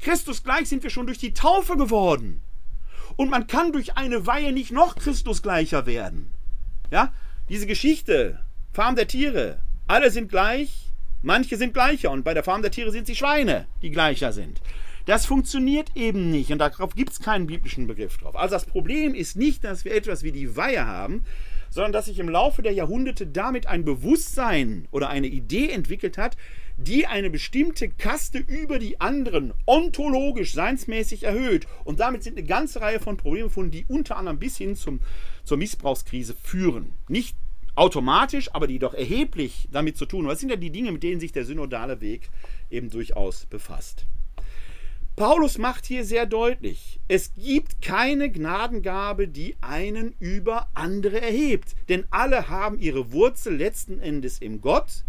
Christus 0.00 0.42
gleich 0.42 0.68
sind 0.68 0.82
wir 0.82 0.90
schon 0.90 1.06
durch 1.06 1.18
die 1.18 1.34
Taufe 1.34 1.76
geworden. 1.76 2.42
Und 3.16 3.30
man 3.30 3.46
kann 3.46 3.72
durch 3.72 3.96
eine 3.96 4.26
Weihe 4.26 4.52
nicht 4.52 4.70
noch 4.70 4.96
Christus 4.96 5.42
gleicher 5.42 5.86
werden. 5.86 6.32
Ja, 6.90 7.12
diese 7.48 7.66
Geschichte, 7.66 8.40
Farm 8.72 8.96
der 8.96 9.08
Tiere, 9.08 9.60
alle 9.86 10.10
sind 10.10 10.28
gleich, 10.28 10.92
manche 11.22 11.56
sind 11.56 11.74
gleicher 11.74 12.10
und 12.10 12.24
bei 12.24 12.34
der 12.34 12.44
Farm 12.44 12.62
der 12.62 12.70
Tiere 12.70 12.92
sind 12.92 13.06
sie 13.06 13.16
Schweine, 13.16 13.66
die 13.82 13.90
gleicher 13.90 14.32
sind. 14.32 14.60
Das 15.06 15.24
funktioniert 15.24 15.92
eben 15.94 16.30
nicht 16.30 16.52
und 16.52 16.58
darauf 16.58 16.94
gibt 16.94 17.12
es 17.12 17.20
keinen 17.20 17.46
biblischen 17.46 17.86
Begriff 17.86 18.18
drauf. 18.18 18.36
Also 18.36 18.54
das 18.54 18.66
Problem 18.66 19.14
ist 19.14 19.36
nicht, 19.36 19.64
dass 19.64 19.84
wir 19.84 19.94
etwas 19.94 20.22
wie 20.22 20.32
die 20.32 20.54
Weihe 20.54 20.86
haben, 20.86 21.24
sondern 21.70 21.92
dass 21.92 22.06
sich 22.06 22.18
im 22.18 22.28
Laufe 22.28 22.62
der 22.62 22.72
Jahrhunderte 22.72 23.26
damit 23.26 23.66
ein 23.66 23.84
Bewusstsein 23.84 24.86
oder 24.90 25.08
eine 25.08 25.26
Idee 25.26 25.70
entwickelt 25.70 26.18
hat, 26.18 26.36
die 26.76 27.06
eine 27.06 27.30
bestimmte 27.30 27.88
Kaste 27.88 28.38
über 28.38 28.78
die 28.78 29.00
anderen 29.00 29.52
ontologisch, 29.66 30.52
seinsmäßig 30.52 31.24
erhöht. 31.24 31.66
Und 31.84 32.00
damit 32.00 32.22
sind 32.22 32.38
eine 32.38 32.46
ganze 32.46 32.80
Reihe 32.80 33.00
von 33.00 33.16
Problemen 33.16 33.48
gefunden, 33.48 33.72
die 33.72 33.84
unter 33.88 34.16
anderem 34.16 34.38
bis 34.38 34.56
hin 34.56 34.76
zum, 34.76 35.00
zur 35.42 35.56
Missbrauchskrise 35.56 36.34
führen. 36.34 36.92
Nicht 37.08 37.36
automatisch, 37.78 38.52
aber 38.52 38.66
die 38.66 38.78
doch 38.78 38.94
erheblich 38.94 39.68
damit 39.70 39.96
zu 39.96 40.06
tun. 40.06 40.26
Das 40.26 40.40
sind 40.40 40.50
ja 40.50 40.56
die 40.56 40.70
Dinge, 40.70 40.92
mit 40.92 41.02
denen 41.02 41.20
sich 41.20 41.32
der 41.32 41.44
synodale 41.44 42.00
Weg 42.00 42.28
eben 42.70 42.90
durchaus 42.90 43.46
befasst. 43.46 44.06
Paulus 45.16 45.58
macht 45.58 45.84
hier 45.84 46.04
sehr 46.04 46.26
deutlich, 46.26 47.00
es 47.08 47.32
gibt 47.34 47.82
keine 47.82 48.30
Gnadengabe, 48.30 49.26
die 49.26 49.56
einen 49.60 50.14
über 50.20 50.68
andere 50.74 51.20
erhebt, 51.20 51.74
denn 51.88 52.04
alle 52.10 52.48
haben 52.48 52.78
ihre 52.78 53.10
Wurzel 53.10 53.56
letzten 53.56 53.98
Endes 53.98 54.38
im 54.38 54.60
Gott, 54.60 55.04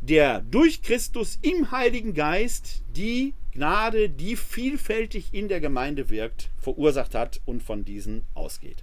der 0.00 0.40
durch 0.40 0.82
Christus 0.82 1.38
im 1.42 1.70
Heiligen 1.70 2.12
Geist 2.12 2.82
die 2.96 3.34
Gnade, 3.52 4.10
die 4.10 4.34
vielfältig 4.34 5.32
in 5.32 5.46
der 5.46 5.60
Gemeinde 5.60 6.10
wirkt, 6.10 6.50
verursacht 6.58 7.14
hat 7.14 7.40
und 7.44 7.62
von 7.62 7.84
diesen 7.84 8.22
ausgeht. 8.34 8.82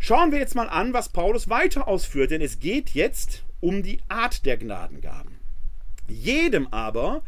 Schauen 0.00 0.30
wir 0.30 0.38
jetzt 0.38 0.54
mal 0.54 0.68
an, 0.68 0.92
was 0.92 1.08
Paulus 1.08 1.48
weiter 1.48 1.88
ausführt, 1.88 2.30
denn 2.30 2.40
es 2.40 2.60
geht 2.60 2.90
jetzt 2.90 3.44
um 3.60 3.82
die 3.82 4.00
Art 4.08 4.46
der 4.46 4.56
Gnadengaben. 4.56 5.38
Jedem 6.08 6.68
aber 6.68 7.22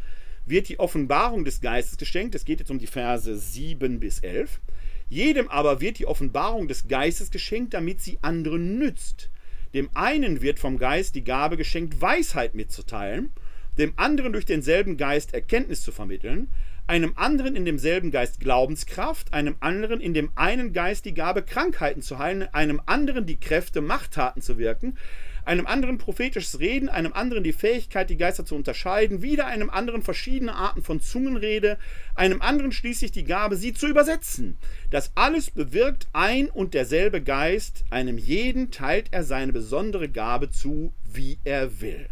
wird 0.45 0.69
die 0.69 0.79
Offenbarung 0.79 1.43
des 1.45 1.61
Geistes 1.61 1.97
geschenkt. 1.97 2.33
Es 2.33 2.45
geht 2.45 2.59
jetzt 2.59 2.71
um 2.71 2.79
die 2.79 2.87
Verse 2.87 3.37
7 3.37 3.99
bis 3.99 4.19
11. 4.19 4.61
Jedem 5.09 5.49
aber 5.49 5.81
wird 5.81 5.99
die 5.99 6.07
Offenbarung 6.07 6.69
des 6.69 6.87
Geistes 6.87 7.29
geschenkt, 7.29 7.73
damit 7.73 8.01
sie 8.01 8.19
anderen 8.21 8.79
nützt. 8.79 9.29
Dem 9.73 9.89
einen 9.93 10.41
wird 10.41 10.59
vom 10.59 10.77
Geist 10.77 11.15
die 11.15 11.23
Gabe 11.23 11.57
geschenkt, 11.57 11.99
Weisheit 11.99 12.55
mitzuteilen, 12.55 13.31
dem 13.77 13.93
anderen 13.97 14.31
durch 14.31 14.45
denselben 14.45 14.97
Geist 14.97 15.33
Erkenntnis 15.33 15.81
zu 15.81 15.91
vermitteln, 15.91 16.49
einem 16.91 17.13
anderen 17.15 17.55
in 17.55 17.63
demselben 17.63 18.11
Geist 18.11 18.41
Glaubenskraft, 18.41 19.33
einem 19.33 19.55
anderen 19.61 20.01
in 20.01 20.13
dem 20.13 20.29
einen 20.35 20.73
Geist 20.73 21.05
die 21.05 21.13
Gabe, 21.13 21.41
Krankheiten 21.41 22.01
zu 22.01 22.19
heilen, 22.19 22.53
einem 22.53 22.81
anderen 22.85 23.25
die 23.25 23.39
Kräfte, 23.39 23.79
Machttaten 23.79 24.41
zu 24.41 24.57
wirken, 24.57 24.97
einem 25.45 25.67
anderen 25.67 25.97
prophetisches 25.97 26.59
Reden, 26.59 26.89
einem 26.89 27.13
anderen 27.13 27.45
die 27.45 27.53
Fähigkeit, 27.53 28.09
die 28.09 28.17
Geister 28.17 28.45
zu 28.45 28.55
unterscheiden, 28.55 29.21
wieder 29.21 29.47
einem 29.47 29.69
anderen 29.69 30.01
verschiedene 30.01 30.53
Arten 30.53 30.83
von 30.83 30.99
Zungenrede, 30.99 31.77
einem 32.13 32.41
anderen 32.41 32.73
schließlich 32.73 33.13
die 33.13 33.23
Gabe, 33.23 33.55
sie 33.55 33.71
zu 33.71 33.87
übersetzen. 33.87 34.57
Das 34.89 35.13
alles 35.15 35.49
bewirkt 35.49 36.09
ein 36.11 36.49
und 36.49 36.73
derselbe 36.73 37.21
Geist, 37.21 37.85
einem 37.89 38.17
jeden 38.17 38.69
teilt 38.69 39.07
er 39.11 39.23
seine 39.23 39.53
besondere 39.53 40.09
Gabe 40.09 40.49
zu, 40.49 40.93
wie 41.05 41.37
er 41.45 41.79
will. 41.79 42.09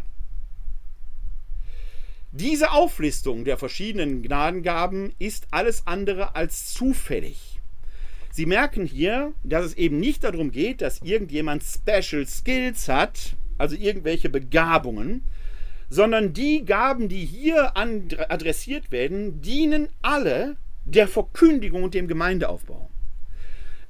Diese 2.32 2.70
Auflistung 2.70 3.44
der 3.44 3.58
verschiedenen 3.58 4.22
Gnadengaben 4.22 5.12
ist 5.18 5.48
alles 5.50 5.86
andere 5.88 6.36
als 6.36 6.72
zufällig. 6.72 7.60
Sie 8.30 8.46
merken 8.46 8.86
hier, 8.86 9.32
dass 9.42 9.64
es 9.64 9.74
eben 9.74 9.98
nicht 9.98 10.22
darum 10.22 10.52
geht, 10.52 10.80
dass 10.80 11.02
irgendjemand 11.02 11.64
Special 11.64 12.24
Skills 12.28 12.88
hat, 12.88 13.34
also 13.58 13.74
irgendwelche 13.74 14.28
Begabungen, 14.28 15.24
sondern 15.88 16.32
die 16.32 16.64
Gaben, 16.64 17.08
die 17.08 17.24
hier 17.24 17.76
adressiert 17.76 18.92
werden, 18.92 19.40
dienen 19.40 19.88
alle 20.00 20.56
der 20.84 21.08
Verkündigung 21.08 21.82
und 21.82 21.94
dem 21.94 22.06
Gemeindeaufbau. 22.06 22.90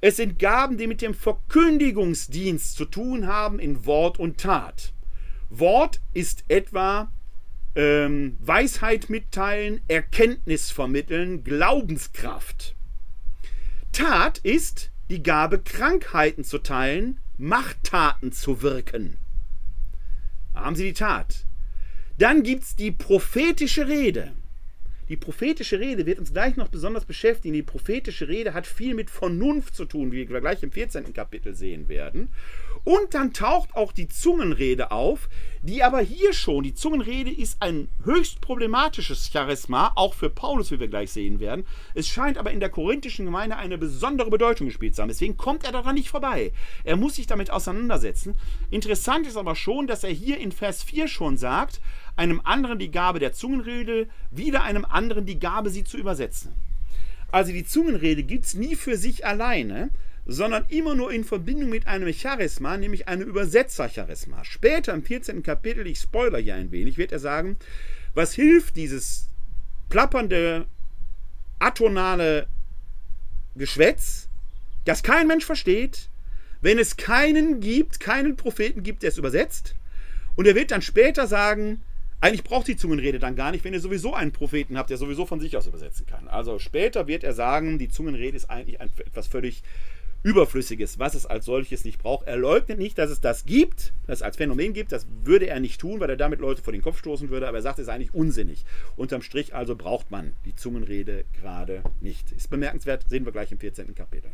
Es 0.01 0.16
sind 0.16 0.38
Gaben, 0.38 0.78
die 0.78 0.86
mit 0.86 1.03
dem 1.03 1.12
Verkündigungsdienst 1.12 2.74
zu 2.74 2.86
tun 2.86 3.26
haben 3.26 3.59
in 3.59 3.84
Wort 3.84 4.18
und 4.18 4.38
Tat. 4.38 4.95
Wort 5.51 6.01
ist 6.14 6.45
etwa 6.49 7.12
ähm, 7.74 8.36
Weisheit 8.40 9.10
mitteilen, 9.10 9.80
Erkenntnis 9.88 10.70
vermitteln, 10.70 11.44
Glaubenskraft. 11.44 12.74
Tat 13.92 14.38
ist 14.38 14.90
die 15.08 15.22
Gabe, 15.22 15.58
Krankheiten 15.60 16.44
zu 16.44 16.58
teilen, 16.58 17.20
Machttaten 17.36 18.32
zu 18.32 18.62
wirken. 18.62 19.16
Da 20.54 20.60
haben 20.64 20.76
Sie 20.76 20.84
die 20.84 20.92
Tat. 20.92 21.46
Dann 22.18 22.42
gibt 22.42 22.64
es 22.64 22.76
die 22.76 22.92
prophetische 22.92 23.88
Rede. 23.88 24.32
Die 25.11 25.16
prophetische 25.16 25.80
Rede 25.80 26.06
wird 26.06 26.20
uns 26.20 26.32
gleich 26.32 26.54
noch 26.54 26.68
besonders 26.68 27.04
beschäftigen. 27.04 27.52
Die 27.52 27.64
prophetische 27.64 28.28
Rede 28.28 28.54
hat 28.54 28.64
viel 28.64 28.94
mit 28.94 29.11
Vernunft 29.11 29.74
zu 29.74 29.84
tun, 29.84 30.12
wie 30.12 30.28
wir 30.28 30.40
gleich 30.40 30.62
im 30.62 30.70
14. 30.70 31.12
Kapitel 31.12 31.52
sehen 31.52 31.88
werden. 31.88 32.32
Und 32.84 33.12
dann 33.12 33.32
taucht 33.32 33.74
auch 33.74 33.90
die 33.90 34.06
Zungenrede 34.06 34.92
auf, 34.92 35.28
die 35.62 35.82
aber 35.82 36.00
hier 36.00 36.32
schon, 36.32 36.62
die 36.62 36.74
Zungenrede 36.74 37.30
ist 37.30 37.61
ein 37.61 37.88
höchst 38.04 38.40
problematisches 38.40 39.30
Charisma, 39.32 39.90
auch 39.96 40.14
für 40.14 40.30
Paulus, 40.30 40.70
wie 40.70 40.78
wir 40.78 40.86
gleich 40.86 41.11
sehen 41.11 41.40
werden. 41.40 41.66
Es 41.94 42.06
scheint 42.06 42.38
aber 42.38 42.52
in 42.52 42.61
der 42.61 42.70
korinthischen 42.70 43.26
Gemeinde 43.26 43.56
eine 43.56 43.78
besondere 43.78 44.30
Bedeutung 44.30 44.68
gespielt 44.68 44.94
zu 44.94 45.02
haben. 45.02 45.08
Deswegen 45.08 45.36
kommt 45.36 45.64
er 45.64 45.72
daran 45.72 45.96
nicht 45.96 46.08
vorbei. 46.08 46.52
Er 46.84 46.96
muss 46.96 47.16
sich 47.16 47.26
damit 47.26 47.50
auseinandersetzen. 47.50 48.36
Interessant 48.70 49.26
ist 49.26 49.36
aber 49.36 49.56
schon, 49.56 49.88
dass 49.88 50.04
er 50.04 50.11
hier 50.11 50.38
in 50.38 50.52
Vers 50.52 50.84
4 50.84 51.08
schon 51.08 51.36
sagt, 51.36 51.80
einem 52.16 52.40
anderen 52.44 52.78
die 52.78 52.90
Gabe 52.90 53.18
der 53.18 53.32
Zungenrede, 53.32 54.08
wieder 54.30 54.62
einem 54.62 54.84
anderen 54.84 55.26
die 55.26 55.38
Gabe, 55.38 55.70
sie 55.70 55.84
zu 55.84 55.96
übersetzen. 55.96 56.52
Also 57.32 57.52
die 57.52 57.66
Zungenrede 57.66 58.22
gibt 58.22 58.46
es 58.46 58.54
nie 58.54 58.76
für 58.76 58.96
sich 58.96 59.24
alleine, 59.24 59.90
sondern 60.26 60.64
immer 60.68 60.94
nur 60.94 61.12
in 61.12 61.24
Verbindung 61.24 61.70
mit 61.70 61.86
einem 61.86 62.12
Charisma, 62.12 62.76
nämlich 62.76 63.08
einem 63.08 63.28
Übersetzer-Charisma. 63.28 64.44
Später 64.44 64.92
im 64.92 65.02
14. 65.02 65.42
Kapitel, 65.42 65.86
ich 65.86 65.98
spoiler 65.98 66.38
hier 66.38 66.54
ein 66.54 66.70
wenig, 66.70 66.98
wird 66.98 67.12
er 67.12 67.18
sagen, 67.18 67.56
was 68.14 68.34
hilft 68.34 68.76
dieses 68.76 69.28
plappernde, 69.88 70.66
atonale 71.58 72.46
Geschwätz, 73.56 74.28
das 74.84 75.02
kein 75.02 75.26
Mensch 75.26 75.44
versteht, 75.44 76.08
wenn 76.61 76.78
es 76.78 76.96
keinen 76.96 77.61
gibt, 77.61 78.00
keinen 78.00 78.36
Propheten 78.36 78.82
gibt, 78.82 79.02
der 79.02 79.11
es 79.11 79.18
übersetzt. 79.18 79.74
Und 80.36 80.46
er 80.46 80.54
wird 80.54 80.70
dann 80.70 80.82
später 80.82 81.26
sagen, 81.26 81.82
eigentlich 82.20 82.44
braucht 82.44 82.68
die 82.68 82.76
Zungenrede 82.76 83.18
dann 83.18 83.36
gar 83.36 83.50
nicht, 83.50 83.64
wenn 83.64 83.72
ihr 83.72 83.80
sowieso 83.80 84.14
einen 84.14 84.32
Propheten 84.32 84.76
habt, 84.76 84.90
der 84.90 84.98
sowieso 84.98 85.24
von 85.26 85.40
sich 85.40 85.56
aus 85.56 85.66
übersetzen 85.66 86.06
kann. 86.06 86.28
Also 86.28 86.58
später 86.58 87.06
wird 87.06 87.24
er 87.24 87.32
sagen, 87.32 87.78
die 87.78 87.88
Zungenrede 87.88 88.36
ist 88.36 88.50
eigentlich 88.50 88.80
etwas 88.80 89.26
völlig 89.26 89.62
Überflüssiges, 90.22 90.98
was 90.98 91.14
es 91.14 91.24
als 91.24 91.46
solches 91.46 91.84
nicht 91.84 91.98
braucht. 91.98 92.26
Er 92.26 92.36
leugnet 92.36 92.78
nicht, 92.78 92.98
dass 92.98 93.10
es 93.10 93.22
das 93.22 93.46
gibt, 93.46 93.94
dass 94.06 94.18
es 94.18 94.22
als 94.22 94.36
Phänomen 94.36 94.74
gibt. 94.74 94.92
Das 94.92 95.06
würde 95.24 95.46
er 95.46 95.60
nicht 95.60 95.80
tun, 95.80 95.98
weil 95.98 96.10
er 96.10 96.18
damit 96.18 96.40
Leute 96.40 96.60
vor 96.60 96.74
den 96.74 96.82
Kopf 96.82 96.98
stoßen 96.98 97.30
würde. 97.30 97.48
Aber 97.48 97.56
er 97.56 97.62
sagt, 97.62 97.78
es 97.78 97.84
ist 97.84 97.88
eigentlich 97.88 98.12
unsinnig. 98.12 98.66
Unterm 98.96 99.22
Strich 99.22 99.54
also 99.54 99.76
braucht 99.76 100.10
man 100.10 100.34
die 100.44 100.54
Zungenrede 100.54 101.24
gerade 101.40 101.82
nicht. 102.02 102.32
Ist 102.32 102.50
bemerkenswert, 102.50 103.08
sehen 103.08 103.24
wir 103.24 103.32
gleich 103.32 103.50
im 103.50 103.58
14. 103.58 103.94
Kapitel. 103.94 104.30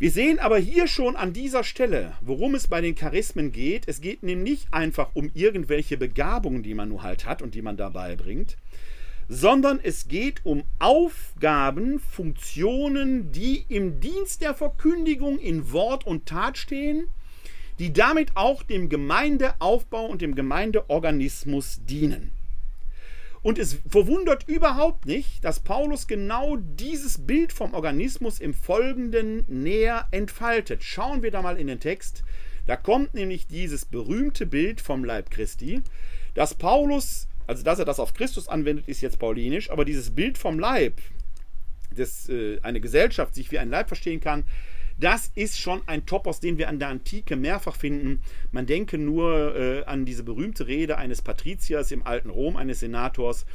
Wir 0.00 0.10
sehen 0.10 0.38
aber 0.38 0.56
hier 0.56 0.86
schon 0.86 1.14
an 1.14 1.34
dieser 1.34 1.62
Stelle, 1.62 2.14
worum 2.22 2.54
es 2.54 2.68
bei 2.68 2.80
den 2.80 2.94
Charismen 2.94 3.52
geht. 3.52 3.86
Es 3.86 4.00
geht 4.00 4.22
nämlich 4.22 4.60
nicht 4.62 4.72
einfach 4.72 5.10
um 5.12 5.30
irgendwelche 5.34 5.98
Begabungen, 5.98 6.62
die 6.62 6.72
man 6.72 6.88
nur 6.88 7.02
halt 7.02 7.26
hat 7.26 7.42
und 7.42 7.54
die 7.54 7.60
man 7.60 7.76
dabei 7.76 8.16
bringt, 8.16 8.56
sondern 9.28 9.78
es 9.82 10.08
geht 10.08 10.40
um 10.46 10.64
Aufgaben, 10.78 12.00
Funktionen, 12.00 13.30
die 13.30 13.66
im 13.68 14.00
Dienst 14.00 14.40
der 14.40 14.54
Verkündigung 14.54 15.38
in 15.38 15.70
Wort 15.70 16.06
und 16.06 16.24
Tat 16.24 16.56
stehen, 16.56 17.08
die 17.78 17.92
damit 17.92 18.38
auch 18.38 18.62
dem 18.62 18.88
Gemeindeaufbau 18.88 20.06
und 20.06 20.22
dem 20.22 20.34
Gemeindeorganismus 20.34 21.80
dienen. 21.84 22.32
Und 23.42 23.58
es 23.58 23.78
verwundert 23.88 24.46
überhaupt 24.48 25.06
nicht, 25.06 25.44
dass 25.44 25.60
Paulus 25.60 26.06
genau 26.06 26.56
dieses 26.56 27.26
Bild 27.26 27.52
vom 27.52 27.72
Organismus 27.72 28.38
im 28.38 28.52
Folgenden 28.52 29.44
näher 29.48 30.06
entfaltet. 30.10 30.84
Schauen 30.84 31.22
wir 31.22 31.30
da 31.30 31.40
mal 31.40 31.58
in 31.58 31.66
den 31.66 31.80
Text. 31.80 32.22
Da 32.66 32.76
kommt 32.76 33.14
nämlich 33.14 33.46
dieses 33.46 33.86
berühmte 33.86 34.46
Bild 34.46 34.80
vom 34.80 35.04
Leib 35.04 35.30
Christi, 35.30 35.82
das 36.34 36.54
Paulus 36.54 37.26
also, 37.50 37.64
dass 37.64 37.80
er 37.80 37.84
das 37.84 37.98
auf 37.98 38.14
Christus 38.14 38.46
anwendet, 38.46 38.86
ist 38.86 39.00
jetzt 39.00 39.18
paulinisch, 39.18 39.72
aber 39.72 39.84
dieses 39.84 40.14
Bild 40.14 40.38
vom 40.38 40.60
Leib, 40.60 41.00
dass 41.96 42.28
äh, 42.28 42.60
eine 42.62 42.80
Gesellschaft 42.80 43.34
sich 43.34 43.50
wie 43.50 43.58
ein 43.58 43.70
Leib 43.70 43.88
verstehen 43.88 44.20
kann, 44.20 44.44
das 45.00 45.30
ist 45.34 45.58
schon 45.58 45.80
ein 45.86 46.06
Topos, 46.06 46.40
den 46.40 46.58
wir 46.58 46.68
an 46.68 46.78
der 46.78 46.88
Antike 46.88 47.36
mehrfach 47.36 47.76
finden. 47.76 48.22
Man 48.52 48.66
denke 48.66 48.98
nur 48.98 49.56
äh, 49.56 49.84
an 49.84 50.04
diese 50.04 50.22
berühmte 50.22 50.66
Rede 50.66 50.98
eines 50.98 51.22
Patriziers 51.22 51.90
im 51.90 52.06
alten 52.06 52.30
Rom, 52.30 52.56
eines 52.56 52.80
Senators, 52.80 53.46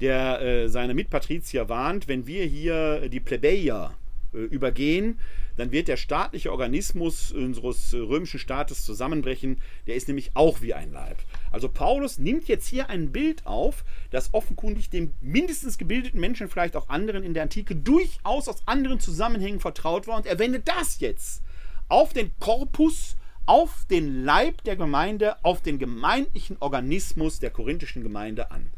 der 0.00 0.40
äh, 0.40 0.68
seine 0.68 0.94
Mitpatrizier 0.94 1.68
warnt, 1.68 2.08
wenn 2.08 2.26
wir 2.26 2.44
hier 2.44 3.08
die 3.08 3.20
Plebejer 3.20 3.94
äh, 4.32 4.38
übergehen, 4.38 5.18
dann 5.56 5.72
wird 5.72 5.88
der 5.88 5.96
staatliche 5.96 6.52
Organismus 6.52 7.32
unseres 7.32 7.92
römischen 7.94 8.38
Staates 8.40 8.84
zusammenbrechen. 8.84 9.60
Der 9.86 9.94
ist 9.94 10.08
nämlich 10.08 10.30
auch 10.34 10.62
wie 10.62 10.74
ein 10.74 10.92
Leib. 10.92 11.18
Also 11.50 11.68
Paulus 11.68 12.18
nimmt 12.18 12.46
jetzt 12.48 12.66
hier 12.66 12.88
ein 12.90 13.12
Bild 13.12 13.46
auf, 13.46 13.84
das 14.10 14.32
offenkundig 14.32 14.90
dem 14.90 15.14
mindestens 15.20 15.78
gebildeten 15.78 16.20
Menschen, 16.20 16.48
vielleicht 16.48 16.76
auch 16.76 16.88
anderen 16.88 17.24
in 17.24 17.34
der 17.34 17.44
Antike, 17.44 17.74
durchaus 17.74 18.48
aus 18.48 18.62
anderen 18.66 19.00
Zusammenhängen 19.00 19.60
vertraut 19.60 20.06
war. 20.06 20.16
Und 20.16 20.26
er 20.26 20.38
wendet 20.38 20.68
das 20.68 21.00
jetzt 21.00 21.42
auf 21.88 22.12
den 22.12 22.30
Korpus, 22.38 23.16
auf 23.46 23.84
den 23.90 24.24
Leib 24.24 24.62
der 24.64 24.76
Gemeinde, 24.76 25.44
auf 25.44 25.60
den 25.60 25.78
gemeindlichen 25.78 26.56
Organismus 26.60 27.40
der 27.40 27.50
korinthischen 27.50 28.02
Gemeinde 28.02 28.50
an. 28.52 28.70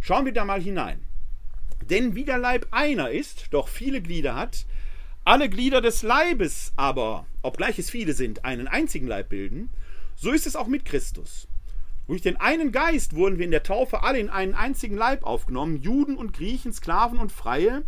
Schauen 0.00 0.24
wir 0.24 0.32
da 0.32 0.44
mal 0.44 0.62
hinein. 0.62 1.00
Denn 1.90 2.14
wie 2.14 2.24
der 2.24 2.38
Leib 2.38 2.68
einer 2.70 3.10
ist, 3.10 3.48
doch 3.50 3.68
viele 3.68 4.00
Glieder 4.00 4.34
hat, 4.34 4.64
alle 5.26 5.48
Glieder 5.48 5.80
des 5.80 6.02
Leibes 6.02 6.72
aber, 6.76 7.26
obgleich 7.42 7.78
es 7.78 7.90
viele 7.90 8.14
sind, 8.14 8.44
einen 8.44 8.68
einzigen 8.68 9.06
Leib 9.06 9.28
bilden, 9.28 9.70
so 10.16 10.30
ist 10.30 10.46
es 10.46 10.56
auch 10.56 10.66
mit 10.66 10.84
Christus. 10.84 11.48
Durch 12.06 12.20
den 12.20 12.36
einen 12.36 12.70
Geist 12.70 13.14
wurden 13.14 13.38
wir 13.38 13.46
in 13.46 13.50
der 13.50 13.62
Taufe 13.62 14.02
alle 14.02 14.18
in 14.18 14.28
einen 14.28 14.54
einzigen 14.54 14.96
Leib 14.96 15.24
aufgenommen, 15.24 15.80
Juden 15.80 16.16
und 16.16 16.34
Griechen, 16.34 16.72
Sklaven 16.72 17.18
und 17.18 17.32
Freie, 17.32 17.82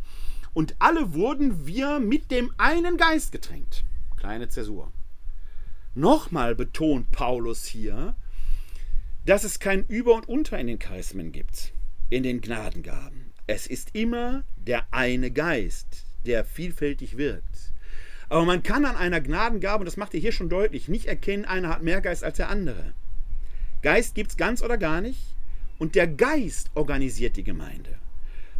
und 0.55 0.75
alle 0.79 1.13
wurden 1.13 1.67
wir 1.67 1.99
mit 1.99 2.31
dem 2.31 2.51
einen 2.57 2.97
Geist 2.97 3.31
getränkt. 3.31 3.85
Kleine 4.17 4.49
Zäsur. 4.49 4.91
Nochmal 5.95 6.55
betont 6.55 7.11
Paulus 7.11 7.67
hier, 7.67 8.17
dass 9.27 9.45
es 9.45 9.59
kein 9.59 9.85
Über 9.87 10.15
und 10.15 10.29
Unter 10.29 10.59
in 10.59 10.67
den 10.67 10.79
Charismen 10.79 11.31
gibt, 11.31 11.73
in 12.09 12.23
den 12.23 12.41
Gnadengaben. 12.41 13.33
Es 13.47 13.67
ist 13.67 13.95
immer 13.95 14.45
der 14.57 14.87
eine 14.93 15.31
Geist, 15.31 16.07
der 16.25 16.45
vielfältig 16.45 17.19
wirkt. 17.19 17.73
Aber 18.29 18.45
man 18.45 18.63
kann 18.63 18.87
an 18.87 18.97
einer 18.97 19.21
Gnadengabe, 19.21 19.81
und 19.81 19.87
das 19.87 19.99
macht 19.99 20.15
er 20.15 20.21
hier 20.21 20.33
schon 20.33 20.49
deutlich, 20.49 20.89
nicht 20.89 21.07
erkennen, 21.07 21.45
einer 21.45 21.69
hat 21.69 21.83
mehr 21.83 22.01
Geist 22.01 22.25
als 22.25 22.39
der 22.39 22.49
andere. 22.49 22.95
Geist 23.87 24.17
gibt 24.17 24.33
es 24.33 24.37
ganz 24.37 24.65
oder 24.65 24.79
gar 24.79 25.01
nicht. 25.01 25.37
Und 25.79 25.95
der 25.95 26.09
Geist 26.09 26.73
organisiert 26.75 27.37
die 27.37 27.45
Gemeinde. 27.45 27.91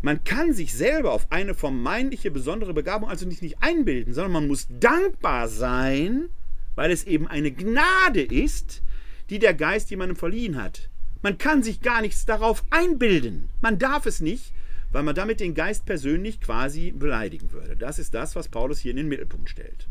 Man 0.01 0.23
kann 0.23 0.53
sich 0.53 0.73
selber 0.73 1.11
auf 1.11 1.27
eine 1.33 1.53
vermeintliche 1.53 2.31
besondere 2.31 2.73
Begabung 2.73 3.09
also 3.09 3.27
nicht, 3.27 3.43
nicht 3.43 3.61
einbilden, 3.61 4.15
sondern 4.15 4.31
man 4.31 4.47
muss 4.47 4.69
dankbar 4.79 5.49
sein, 5.49 6.29
weil 6.77 6.93
es 6.93 7.03
eben 7.03 7.27
eine 7.27 7.51
Gnade 7.51 8.23
ist, 8.23 8.83
die 9.29 9.41
der 9.41 9.55
Geist 9.55 9.91
jemandem 9.91 10.17
verliehen 10.17 10.63
hat. 10.63 10.91
Man 11.23 11.39
kann 11.39 11.65
sich 11.65 11.81
gar 11.81 12.03
nichts 12.03 12.25
darauf 12.25 12.63
einbilden. 12.71 13.49
Man 13.61 13.81
darf 13.81 14.07
es 14.07 14.21
nicht, 14.21 14.53
weil 14.93 15.03
man 15.03 15.17
damit 15.17 15.41
den 15.41 15.55
Geist 15.55 15.87
persönlich 15.87 16.41
quasi 16.41 16.93
beleidigen 16.93 17.51
würde. 17.51 17.75
Das 17.75 17.99
ist 17.99 18.15
das, 18.15 18.37
was 18.37 18.47
Paulus 18.47 18.79
hier 18.79 18.93
in 18.93 18.99
den 18.99 19.09
Mittelpunkt 19.09 19.51
stellt. 19.51 19.89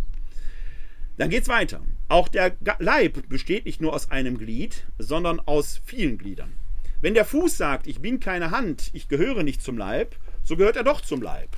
Dann 1.17 1.29
geht 1.29 1.43
es 1.43 1.49
weiter. 1.49 1.81
Auch 2.07 2.27
der 2.27 2.55
Leib 2.79 3.29
besteht 3.29 3.65
nicht 3.65 3.81
nur 3.81 3.93
aus 3.93 4.11
einem 4.11 4.37
Glied, 4.37 4.85
sondern 4.97 5.39
aus 5.39 5.81
vielen 5.85 6.17
Gliedern. 6.17 6.53
Wenn 7.01 7.13
der 7.13 7.25
Fuß 7.25 7.57
sagt, 7.57 7.87
ich 7.87 8.01
bin 8.01 8.19
keine 8.19 8.51
Hand, 8.51 8.89
ich 8.93 9.07
gehöre 9.07 9.43
nicht 9.43 9.61
zum 9.61 9.77
Leib, 9.77 10.15
so 10.43 10.57
gehört 10.57 10.75
er 10.75 10.83
doch 10.83 11.01
zum 11.01 11.21
Leib. 11.21 11.49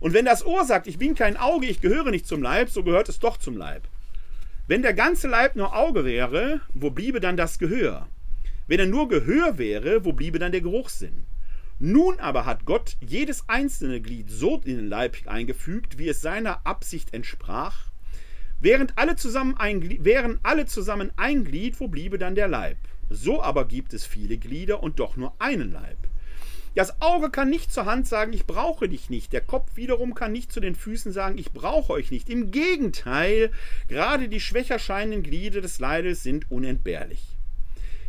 Und 0.00 0.14
wenn 0.14 0.24
das 0.24 0.44
Ohr 0.44 0.64
sagt, 0.64 0.86
ich 0.86 0.98
bin 0.98 1.14
kein 1.14 1.36
Auge, 1.36 1.66
ich 1.66 1.80
gehöre 1.80 2.10
nicht 2.10 2.26
zum 2.26 2.42
Leib, 2.42 2.70
so 2.70 2.82
gehört 2.82 3.08
es 3.08 3.18
doch 3.18 3.36
zum 3.36 3.56
Leib. 3.56 3.86
Wenn 4.66 4.82
der 4.82 4.94
ganze 4.94 5.28
Leib 5.28 5.56
nur 5.56 5.76
Auge 5.76 6.04
wäre, 6.04 6.60
wo 6.72 6.90
bliebe 6.90 7.20
dann 7.20 7.36
das 7.36 7.58
Gehör? 7.58 8.08
Wenn 8.66 8.80
er 8.80 8.86
nur 8.86 9.08
Gehör 9.08 9.58
wäre, 9.58 10.04
wo 10.04 10.12
bliebe 10.12 10.38
dann 10.38 10.52
der 10.52 10.60
Geruchssinn? 10.60 11.26
Nun 11.78 12.18
aber 12.20 12.46
hat 12.46 12.64
Gott 12.64 12.96
jedes 13.00 13.48
einzelne 13.48 14.00
Glied 14.00 14.30
so 14.30 14.56
in 14.64 14.76
den 14.76 14.88
Leib 14.88 15.16
eingefügt, 15.26 15.98
wie 15.98 16.08
es 16.08 16.20
seiner 16.20 16.66
Absicht 16.66 17.12
entsprach. 17.12 17.91
Während 18.62 18.96
alle 18.96 19.16
zusammen 19.16 19.56
ein, 19.56 20.04
wären 20.04 20.38
alle 20.44 20.66
zusammen 20.66 21.10
ein 21.16 21.42
Glied, 21.42 21.80
wo 21.80 21.88
bliebe 21.88 22.16
dann 22.16 22.36
der 22.36 22.46
Leib? 22.46 22.78
So 23.10 23.42
aber 23.42 23.66
gibt 23.66 23.92
es 23.92 24.06
viele 24.06 24.38
Glieder 24.38 24.84
und 24.84 25.00
doch 25.00 25.16
nur 25.16 25.34
einen 25.40 25.72
Leib. 25.72 25.98
Das 26.76 27.02
Auge 27.02 27.30
kann 27.30 27.50
nicht 27.50 27.72
zur 27.72 27.86
Hand 27.86 28.06
sagen, 28.06 28.32
ich 28.32 28.46
brauche 28.46 28.88
dich 28.88 29.10
nicht. 29.10 29.32
Der 29.32 29.40
Kopf 29.40 29.74
wiederum 29.74 30.14
kann 30.14 30.30
nicht 30.30 30.52
zu 30.52 30.60
den 30.60 30.76
Füßen 30.76 31.10
sagen, 31.10 31.38
ich 31.38 31.50
brauche 31.50 31.92
euch 31.92 32.12
nicht. 32.12 32.30
Im 32.30 32.52
Gegenteil, 32.52 33.50
gerade 33.88 34.28
die 34.28 34.38
schwächer 34.38 34.78
scheinenden 34.78 35.24
Glieder 35.24 35.60
des 35.60 35.80
Leides 35.80 36.22
sind 36.22 36.48
unentbehrlich. 36.48 37.36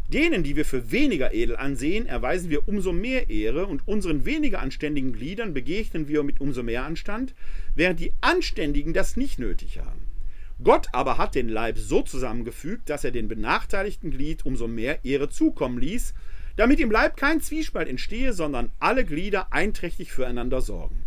Denen, 0.08 0.44
die 0.44 0.56
wir 0.56 0.66
für 0.66 0.92
weniger 0.92 1.34
edel 1.34 1.58
ansehen, 1.58 2.06
erweisen 2.06 2.52
wir 2.52 2.68
umso 2.68 2.94
mehr 2.94 3.32
Ehre 3.32 3.66
und 3.66 3.88
unseren 3.88 4.24
weniger 4.24 4.60
anständigen 4.60 5.14
Gliedern 5.14 5.56
begegnen 5.56 6.08
wir 6.08 6.22
mit 6.22 6.40
umso 6.40 6.62
mehr 6.62 6.86
Anstand, 6.86 7.34
während 7.74 8.00
die 8.00 8.14
Anständigen 8.22 8.94
das 8.94 9.18
nicht 9.18 9.40
nötig 9.40 9.80
haben. 9.80 10.13
Gott 10.62 10.88
aber 10.92 11.18
hat 11.18 11.36
den 11.36 11.50
Leib 11.50 11.78
so 11.78 12.02
zusammengefügt, 12.02 12.90
dass 12.90 13.04
er 13.04 13.12
den 13.12 13.28
benachteiligten 13.28 14.12
Glied 14.12 14.46
umso 14.46 14.68
mehr 14.68 15.04
Ehre 15.04 15.30
zukommen 15.30 15.80
ließ, 15.80 16.14
damit 16.56 16.80
im 16.80 16.92
Leib 16.92 17.18
kein 17.18 17.42
Zwiespalt 17.42 17.88
entstehe, 17.88 18.34
sondern 18.34 18.72
alle 18.80 19.06
Glieder 19.06 19.52
einträchtig 19.52 20.12
füreinander 20.12 20.62
sorgen. 20.62 21.06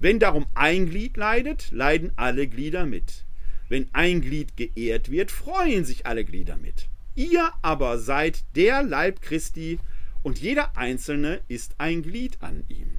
Wenn 0.00 0.18
darum 0.18 0.46
ein 0.54 0.88
Glied 0.88 1.16
leidet, 1.16 1.70
leiden 1.70 2.12
alle 2.16 2.46
Glieder 2.48 2.86
mit. 2.86 3.24
Wenn 3.68 3.88
ein 3.92 4.20
Glied 4.20 4.56
geehrt 4.56 5.10
wird, 5.10 5.30
freuen 5.30 5.84
sich 5.84 6.06
alle 6.06 6.24
Glieder 6.24 6.56
mit. 6.56 6.88
Ihr 7.14 7.52
aber 7.60 7.98
seid 7.98 8.44
der 8.56 8.82
Leib 8.82 9.20
Christi 9.20 9.78
und 10.22 10.38
jeder 10.38 10.76
Einzelne 10.76 11.40
ist 11.48 11.74
ein 11.78 12.02
Glied 12.02 12.38
an 12.42 12.64
ihm. 12.68 12.90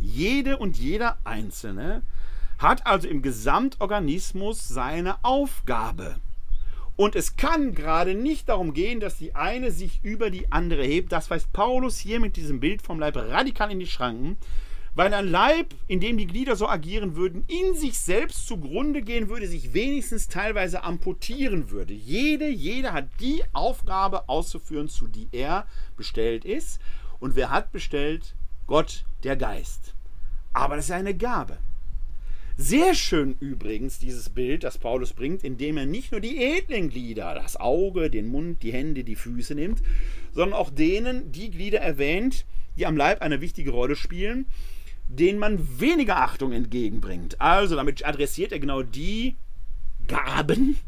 Jede 0.00 0.58
und 0.58 0.78
jeder 0.78 1.18
Einzelne 1.24 2.02
hat 2.58 2.86
also 2.86 3.08
im 3.08 3.22
Gesamtorganismus 3.22 4.68
seine 4.68 5.24
Aufgabe. 5.24 6.16
Und 6.96 7.14
es 7.14 7.36
kann 7.36 7.76
gerade 7.76 8.16
nicht 8.16 8.48
darum 8.48 8.74
gehen, 8.74 8.98
dass 8.98 9.18
die 9.18 9.36
eine 9.36 9.70
sich 9.70 10.00
über 10.02 10.30
die 10.30 10.50
andere 10.50 10.82
hebt. 10.82 11.12
Das 11.12 11.30
weist 11.30 11.52
Paulus 11.52 11.96
hier 11.96 12.18
mit 12.18 12.36
diesem 12.36 12.58
Bild 12.58 12.82
vom 12.82 12.98
Leib 12.98 13.16
radikal 13.16 13.70
in 13.70 13.78
die 13.78 13.86
Schranken, 13.86 14.36
weil 14.96 15.14
ein 15.14 15.28
Leib, 15.28 15.74
in 15.86 16.00
dem 16.00 16.18
die 16.18 16.26
Glieder 16.26 16.56
so 16.56 16.68
agieren 16.68 17.14
würden, 17.14 17.44
in 17.46 17.76
sich 17.76 17.96
selbst 17.96 18.48
zugrunde 18.48 19.02
gehen 19.02 19.28
würde, 19.28 19.46
sich 19.46 19.72
wenigstens 19.74 20.26
teilweise 20.26 20.82
amputieren 20.82 21.70
würde. 21.70 21.94
Jede, 21.94 22.48
jeder 22.48 22.92
hat 22.92 23.06
die 23.20 23.44
Aufgabe 23.52 24.28
auszuführen, 24.28 24.88
zu 24.88 25.06
die 25.06 25.28
er 25.30 25.68
bestellt 25.96 26.44
ist. 26.44 26.80
Und 27.20 27.36
wer 27.36 27.50
hat 27.50 27.70
bestellt? 27.70 28.34
Gott, 28.66 29.04
der 29.22 29.36
Geist. 29.36 29.94
Aber 30.52 30.74
das 30.74 30.86
ist 30.86 30.90
eine 30.90 31.14
Gabe. 31.14 31.58
Sehr 32.60 32.96
schön 32.96 33.36
übrigens 33.38 34.00
dieses 34.00 34.30
Bild, 34.30 34.64
das 34.64 34.78
Paulus 34.78 35.12
bringt, 35.12 35.44
indem 35.44 35.76
er 35.76 35.86
nicht 35.86 36.10
nur 36.10 36.20
die 36.20 36.42
edlen 36.42 36.90
Glieder, 36.90 37.32
das 37.32 37.56
Auge, 37.56 38.10
den 38.10 38.26
Mund, 38.26 38.64
die 38.64 38.72
Hände, 38.72 39.04
die 39.04 39.14
Füße 39.14 39.54
nimmt, 39.54 39.80
sondern 40.32 40.58
auch 40.58 40.68
denen 40.68 41.30
die 41.30 41.52
Glieder 41.52 41.78
erwähnt, 41.78 42.46
die 42.76 42.84
am 42.84 42.96
Leib 42.96 43.22
eine 43.22 43.40
wichtige 43.40 43.70
Rolle 43.70 43.94
spielen, 43.94 44.46
denen 45.06 45.38
man 45.38 45.80
weniger 45.80 46.16
Achtung 46.16 46.50
entgegenbringt. 46.50 47.40
Also 47.40 47.76
damit 47.76 48.04
adressiert 48.04 48.50
er 48.50 48.58
genau 48.58 48.82
die 48.82 49.36
Gaben, 50.08 50.78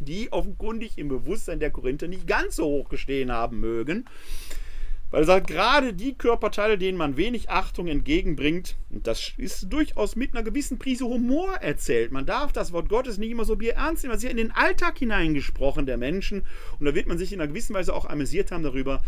die 0.00 0.32
offenkundig 0.32 0.98
im 0.98 1.06
Bewusstsein 1.06 1.60
der 1.60 1.70
Korinther 1.70 2.08
nicht 2.08 2.26
ganz 2.26 2.56
so 2.56 2.64
hoch 2.64 2.88
gestehen 2.88 3.30
haben 3.30 3.60
mögen. 3.60 4.04
Weil 5.10 5.22
er 5.22 5.26
sagt, 5.26 5.48
gerade 5.48 5.92
die 5.92 6.14
Körperteile, 6.14 6.78
denen 6.78 6.96
man 6.96 7.16
wenig 7.16 7.50
Achtung 7.50 7.88
entgegenbringt, 7.88 8.76
und 8.90 9.06
das 9.06 9.32
ist 9.36 9.72
durchaus 9.72 10.14
mit 10.14 10.34
einer 10.34 10.44
gewissen 10.44 10.78
Prise 10.78 11.04
Humor 11.04 11.54
erzählt. 11.54 12.12
Man 12.12 12.26
darf 12.26 12.52
das 12.52 12.72
Wort 12.72 12.88
Gottes 12.88 13.18
nicht 13.18 13.30
immer 13.30 13.44
so 13.44 13.56
bier 13.56 13.74
ernst 13.74 14.04
nehmen. 14.04 14.14
Es 14.14 14.18
ist 14.18 14.24
ja 14.24 14.30
in 14.30 14.36
den 14.36 14.52
Alltag 14.52 14.98
hineingesprochen 14.98 15.86
der 15.86 15.96
Menschen. 15.96 16.46
Und 16.78 16.86
da 16.86 16.94
wird 16.94 17.08
man 17.08 17.18
sich 17.18 17.32
in 17.32 17.40
einer 17.40 17.48
gewissen 17.48 17.74
Weise 17.74 17.94
auch 17.94 18.08
amüsiert 18.08 18.52
haben 18.52 18.62
darüber, 18.62 19.02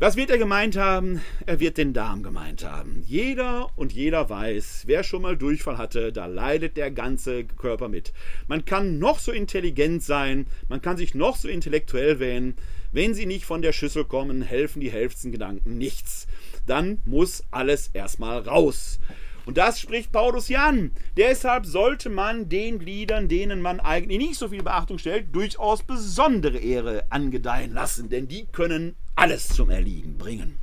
was 0.00 0.16
wird 0.16 0.30
er 0.30 0.38
gemeint 0.38 0.78
haben? 0.78 1.20
Er 1.44 1.60
wird 1.60 1.76
den 1.76 1.92
Darm 1.92 2.22
gemeint 2.22 2.64
haben. 2.64 3.04
Jeder 3.06 3.68
und 3.76 3.92
jeder 3.92 4.30
weiß, 4.30 4.84
wer 4.86 5.04
schon 5.04 5.20
mal 5.20 5.36
Durchfall 5.36 5.76
hatte, 5.76 6.10
da 6.10 6.24
leidet 6.24 6.78
der 6.78 6.90
ganze 6.90 7.44
Körper 7.44 7.88
mit. 7.88 8.14
Man 8.48 8.64
kann 8.64 8.98
noch 8.98 9.18
so 9.18 9.30
intelligent 9.30 10.02
sein, 10.02 10.46
man 10.70 10.80
kann 10.80 10.96
sich 10.96 11.14
noch 11.14 11.36
so 11.36 11.48
intellektuell 11.48 12.18
wählen. 12.18 12.56
Wenn 12.92 13.14
sie 13.14 13.26
nicht 13.26 13.44
von 13.44 13.62
der 13.62 13.72
Schüssel 13.72 14.04
kommen, 14.04 14.42
helfen 14.42 14.80
die 14.80 14.90
hellsten 14.90 15.30
Gedanken 15.30 15.78
nichts. 15.78 16.26
Dann 16.66 16.98
muss 17.04 17.44
alles 17.50 17.90
erstmal 17.92 18.40
raus. 18.40 18.98
Und 19.46 19.56
das 19.58 19.80
spricht 19.80 20.12
Paulus 20.12 20.48
hier 20.48 20.62
an. 20.62 20.90
Deshalb 21.16 21.66
sollte 21.66 22.10
man 22.10 22.48
den 22.48 22.78
Gliedern, 22.78 23.28
denen 23.28 23.60
man 23.62 23.80
eigentlich 23.80 24.18
nicht 24.18 24.36
so 24.36 24.48
viel 24.48 24.62
Beachtung 24.62 24.98
stellt, 24.98 25.34
durchaus 25.34 25.82
besondere 25.82 26.58
Ehre 26.58 27.04
angedeihen 27.10 27.72
lassen, 27.72 28.08
denn 28.08 28.28
die 28.28 28.46
können 28.46 28.96
alles 29.16 29.48
zum 29.48 29.70
Erliegen 29.70 30.18
bringen. 30.18 30.58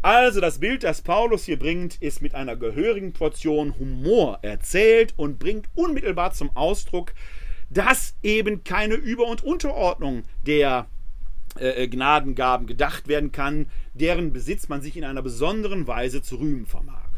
Also 0.00 0.40
das 0.40 0.60
Bild, 0.60 0.84
das 0.84 1.02
Paulus 1.02 1.44
hier 1.44 1.58
bringt, 1.58 2.00
ist 2.00 2.22
mit 2.22 2.34
einer 2.34 2.54
gehörigen 2.54 3.12
Portion 3.12 3.78
Humor 3.78 4.38
erzählt 4.42 5.12
und 5.16 5.38
bringt 5.38 5.66
unmittelbar 5.74 6.32
zum 6.32 6.56
Ausdruck, 6.56 7.14
dass 7.68 8.14
eben 8.22 8.62
keine 8.64 8.94
Über- 8.94 9.26
und 9.26 9.42
Unterordnung 9.42 10.22
der 10.46 10.86
äh, 11.60 11.88
Gnadengaben 11.88 12.66
gedacht 12.66 13.08
werden 13.08 13.32
kann, 13.32 13.66
deren 13.94 14.32
Besitz 14.32 14.68
man 14.68 14.82
sich 14.82 14.96
in 14.96 15.04
einer 15.04 15.22
besonderen 15.22 15.86
Weise 15.86 16.22
zu 16.22 16.36
rühmen 16.36 16.66
vermag. 16.66 17.08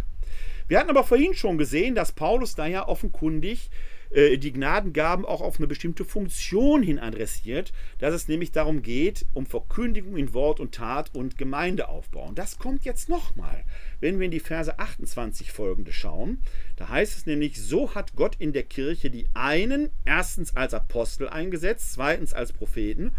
Wir 0.69 0.79
hatten 0.79 0.91
aber 0.91 1.05
vorhin 1.05 1.35
schon 1.35 1.59
gesehen, 1.59 1.95
dass 1.95 2.13
Paulus 2.13 2.55
da 2.55 2.67
ja 2.67 2.87
offenkundig 2.87 3.71
äh, 4.11 4.39
die 4.39 4.53
Gnadengaben 4.53 5.25
auch 5.25 5.41
auf 5.41 5.59
eine 5.59 5.67
bestimmte 5.67 6.05
Funktion 6.05 6.83
hin 6.83 6.99
adressiert, 6.99 7.73
dass 7.99 8.15
es 8.15 8.29
nämlich 8.29 8.53
darum 8.53 8.83
geht, 8.83 9.27
um 9.35 9.47
Verkündigung 9.47 10.17
in 10.17 10.35
Wort 10.35 10.61
und 10.61 10.75
Tat 10.75 11.15
und 11.15 11.39
Gemeindeaufbau. 11.39 12.29
Und 12.29 12.39
das 12.39 12.59
kommt 12.59 12.85
jetzt 12.85 13.09
nochmal, 13.09 13.65
wenn 14.01 14.19
wir 14.19 14.27
in 14.27 14.31
die 14.31 14.41
Verse 14.41 14.79
28 14.79 15.53
folgende 15.53 15.93
schauen. 15.93 16.39
Da 16.77 16.89
heißt 16.89 17.17
es 17.17 17.27
nämlich, 17.27 17.61
so 17.61 17.95
hat 17.95 18.15
Gott 18.17 18.37
in 18.39 18.53
der 18.53 18.65
Kirche 18.65 19.11
die 19.11 19.27
einen 19.35 19.91
erstens 20.05 20.57
als 20.57 20.75
Apostel 20.75 21.29
eingesetzt, 21.29 21.93
zweitens 21.93 22.33
als 22.33 22.53
Propheten, 22.53 23.13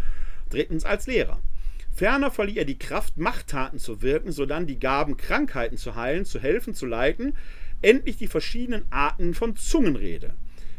drittens 0.52 0.84
als 0.84 1.06
Lehrer. 1.06 1.40
Ferner 1.94 2.30
verlieh 2.30 2.58
er 2.58 2.64
die 2.64 2.78
Kraft, 2.78 3.18
Machttaten 3.18 3.78
zu 3.78 4.02
wirken, 4.02 4.32
sodann 4.32 4.66
die 4.66 4.78
Gaben, 4.78 5.16
Krankheiten 5.16 5.76
zu 5.76 5.94
heilen, 5.94 6.24
zu 6.24 6.40
helfen, 6.40 6.74
zu 6.74 6.86
leiten, 6.86 7.34
endlich 7.82 8.16
die 8.16 8.28
verschiedenen 8.28 8.84
Arten 8.90 9.34
von 9.34 9.56
Zungenrede. 9.56 10.34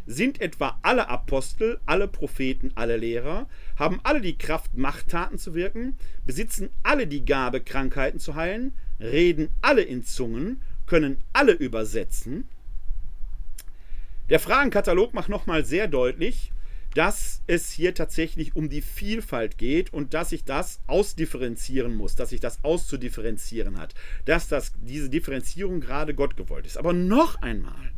Sind 0.06 0.42
etwa 0.42 0.80
alle 0.82 1.08
Apostel, 1.08 1.80
alle 1.86 2.08
Propheten, 2.08 2.72
alle 2.76 2.98
Lehrer? 2.98 3.48
Haben 3.78 4.02
alle 4.04 4.20
die 4.20 4.38
Kraft, 4.38 4.76
Machttaten 4.76 5.38
zu 5.38 5.54
wirken? 5.54 5.96
Besitzen 6.26 6.70
alle 6.82 7.08
die 7.08 7.24
Gabe, 7.24 7.62
Krankheiten 7.62 8.20
zu 8.20 8.36
heilen? 8.36 8.74
Reden 9.00 9.50
alle 9.62 9.82
in 9.82 10.04
Zungen? 10.04 10.62
Können 10.88 11.24
alle 11.32 11.54
übersetzen? 11.54 12.48
Der 14.30 14.40
Fragenkatalog 14.40 15.14
macht 15.14 15.30
nochmal 15.30 15.64
sehr 15.64 15.88
deutlich, 15.88 16.52
dass 16.94 17.42
es 17.48 17.72
hier 17.72 17.94
tatsächlich 17.94 18.56
um 18.56 18.70
die 18.70 18.82
Vielfalt 18.82 19.58
geht 19.58 19.92
und 19.94 20.14
dass 20.14 20.30
sich 20.30 20.44
das 20.44 20.80
ausdifferenzieren 20.88 21.96
muss, 21.96 22.16
dass 22.16 22.30
sich 22.30 22.40
das 22.40 22.64
auszudifferenzieren 22.64 23.80
hat, 23.80 23.96
dass 24.26 24.48
das, 24.48 24.74
diese 24.82 25.10
Differenzierung 25.10 25.82
gerade 25.82 26.14
Gott 26.14 26.38
gewollt 26.38 26.66
ist. 26.66 26.78
Aber 26.78 26.94
noch 26.94 27.42
einmal, 27.42 27.92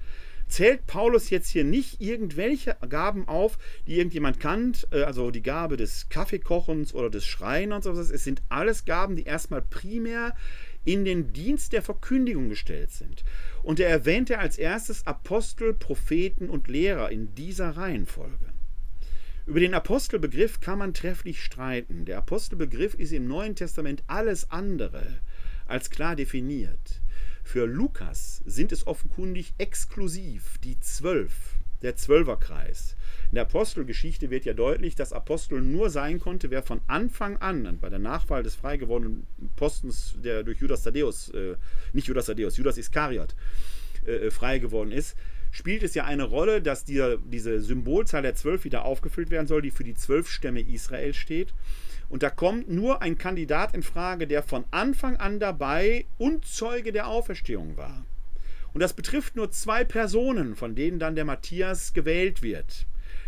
zählt 0.47 0.85
Paulus 0.87 1.29
jetzt 1.29 1.49
hier 1.49 1.63
nicht 1.63 2.01
irgendwelche 2.01 2.77
Gaben 2.89 3.27
auf, 3.27 3.57
die 3.87 3.97
irgendjemand 3.97 4.39
kannt, 4.39 4.87
äh, 4.91 5.03
also 5.03 5.31
die 5.31 5.41
Gabe 5.41 5.77
des 5.77 6.09
Kaffeekochens 6.09 6.93
oder 6.93 7.09
des 7.09 7.25
Schreiners. 7.25 7.85
Es 7.85 8.23
sind 8.23 8.41
alles 8.49 8.85
Gaben, 8.85 9.15
die 9.15 9.23
erstmal 9.23 9.61
primär 9.61 10.35
in 10.85 11.03
den 11.03 11.33
Dienst 11.33 11.73
der 11.73 11.81
Verkündigung 11.81 12.49
gestellt 12.49 12.91
sind. 12.91 13.23
Und 13.63 13.79
er 13.79 13.89
erwähnt 13.89 14.29
er 14.29 14.39
als 14.39 14.57
erstes 14.57 15.07
Apostel, 15.07 15.73
Propheten 15.73 16.47
und 16.47 16.67
Lehrer 16.67 17.11
in 17.11 17.33
dieser 17.33 17.71
Reihenfolge. 17.71 18.54
Über 19.47 19.59
den 19.59 19.75
Apostelbegriff 19.75 20.59
kann 20.59 20.79
man 20.79 20.95
trefflich 20.95 21.43
streiten. 21.43 22.05
Der 22.05 22.17
Apostelbegriff 22.17 22.95
ist 22.95 23.11
im 23.11 23.27
Neuen 23.27 23.55
Testament 23.55 24.03
alles 24.07 24.49
andere 24.49 25.05
als 25.67 25.91
klar 25.91 26.15
definiert. 26.15 27.01
Für 27.43 27.67
Lukas 27.67 28.41
sind 28.45 28.71
es 28.71 28.87
offenkundig 28.87 29.53
exklusiv 29.59 30.57
die 30.63 30.79
Zwölf, 30.79 31.53
der 31.83 31.95
Zwölferkreis. 31.95 32.95
In 33.29 33.35
der 33.35 33.43
Apostelgeschichte 33.43 34.31
wird 34.31 34.45
ja 34.45 34.53
deutlich, 34.53 34.95
dass 34.95 35.13
Apostel 35.13 35.61
nur 35.61 35.91
sein 35.91 36.19
konnte, 36.19 36.49
wer 36.49 36.63
von 36.63 36.81
Anfang 36.87 37.37
an 37.37 37.77
bei 37.79 37.89
der 37.89 37.99
Nachwahl 37.99 38.41
des 38.41 38.55
frei 38.55 38.77
gewordenen 38.77 39.27
Postens, 39.57 40.15
der 40.23 40.41
durch 40.41 40.59
Judas 40.59 40.81
Thaddeus, 40.81 41.29
äh, 41.29 41.55
nicht 41.93 42.07
Judas 42.07 42.25
Thaddeus, 42.25 42.57
Judas 42.57 42.79
Iskariot 42.79 43.35
äh, 44.07 44.31
frei 44.31 44.57
geworden 44.57 44.91
ist, 44.91 45.15
spielt 45.55 45.83
es 45.83 45.95
ja 45.95 46.03
eine 46.03 46.25
Rolle, 46.25 46.61
dass 46.61 46.83
die, 46.83 47.01
diese 47.23 47.61
Symbolzahl 47.61 48.21
der 48.21 48.35
zwölf 48.35 48.65
wieder 48.65 48.83
aufgefüllt 48.83 49.29
werden 49.29 49.47
soll, 49.47 49.61
die 49.61 49.71
für 49.71 49.85
die 49.85 49.93
zwölf 49.95 50.27
Stämme 50.27 50.59
Israel 50.59 51.13
steht. 51.13 51.53
Und 52.09 52.23
da 52.23 52.29
kommt 52.29 52.69
nur 52.69 53.01
ein 53.01 53.17
Kandidat 53.17 53.73
in 53.73 53.81
Frage, 53.81 54.27
der 54.27 54.43
von 54.43 54.65
Anfang 54.71 55.15
an 55.15 55.39
dabei 55.39 56.07
und 56.17 56.45
Zeuge 56.45 56.91
der 56.91 57.07
Auferstehung 57.07 57.77
war. 57.77 58.03
Und 58.73 58.81
das 58.81 58.91
betrifft 58.91 59.37
nur 59.37 59.49
zwei 59.49 59.85
Personen, 59.85 60.57
von 60.57 60.75
denen 60.75 60.99
dann 60.99 61.15
der 61.15 61.23
Matthias 61.23 61.93
gewählt 61.93 62.41
wird. 62.41 62.85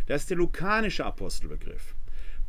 Das 0.08 0.24
ist 0.24 0.30
der 0.30 0.38
lukanische 0.38 1.06
Apostelbegriff. 1.06 1.96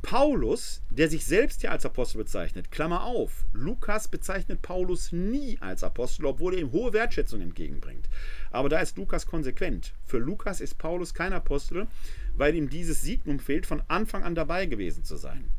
Paulus, 0.02 0.80
der 0.90 1.10
sich 1.10 1.26
selbst 1.26 1.62
ja 1.62 1.70
als 1.70 1.84
Apostel 1.84 2.18
bezeichnet, 2.18 2.70
Klammer 2.70 3.04
auf, 3.04 3.44
Lukas 3.52 4.08
bezeichnet 4.08 4.62
Paulus 4.62 5.12
nie 5.12 5.58
als 5.60 5.82
Apostel, 5.82 6.26
obwohl 6.26 6.54
er 6.54 6.60
ihm 6.60 6.72
hohe 6.72 6.92
Wertschätzung 6.92 7.40
entgegenbringt. 7.40 8.08
Aber 8.50 8.68
da 8.68 8.78
ist 8.78 8.96
Lukas 8.96 9.26
konsequent. 9.26 9.92
Für 10.04 10.18
Lukas 10.18 10.60
ist 10.60 10.78
Paulus 10.78 11.14
kein 11.14 11.32
Apostel, 11.32 11.88
weil 12.36 12.54
ihm 12.54 12.70
dieses 12.70 13.02
Signum 13.02 13.40
fehlt, 13.40 13.66
von 13.66 13.82
Anfang 13.88 14.22
an 14.22 14.34
dabei 14.34 14.66
gewesen 14.66 15.04
zu 15.04 15.16
sein. 15.16 15.50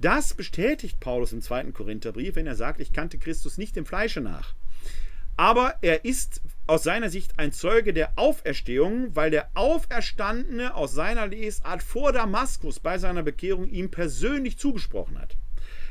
Das 0.00 0.34
bestätigt 0.34 0.98
Paulus 0.98 1.32
im 1.32 1.40
zweiten 1.40 1.72
Korintherbrief, 1.72 2.34
wenn 2.34 2.48
er 2.48 2.56
sagt, 2.56 2.80
ich 2.80 2.92
kannte 2.92 3.18
Christus 3.18 3.58
nicht 3.58 3.76
im 3.76 3.86
Fleische 3.86 4.20
nach. 4.20 4.54
Aber 5.36 5.76
er 5.82 6.04
ist 6.04 6.42
aus 6.66 6.82
seiner 6.82 7.10
Sicht 7.10 7.38
ein 7.38 7.52
Zeuge 7.52 7.92
der 7.92 8.12
Auferstehung, 8.16 9.14
weil 9.14 9.30
der 9.30 9.50
Auferstandene 9.54 10.74
aus 10.74 10.92
seiner 10.92 11.26
Lesart 11.26 11.82
vor 11.82 12.12
Damaskus 12.12 12.80
bei 12.80 12.98
seiner 12.98 13.22
Bekehrung 13.22 13.68
ihm 13.68 13.90
persönlich 13.90 14.58
zugesprochen 14.58 15.18
hat. 15.18 15.36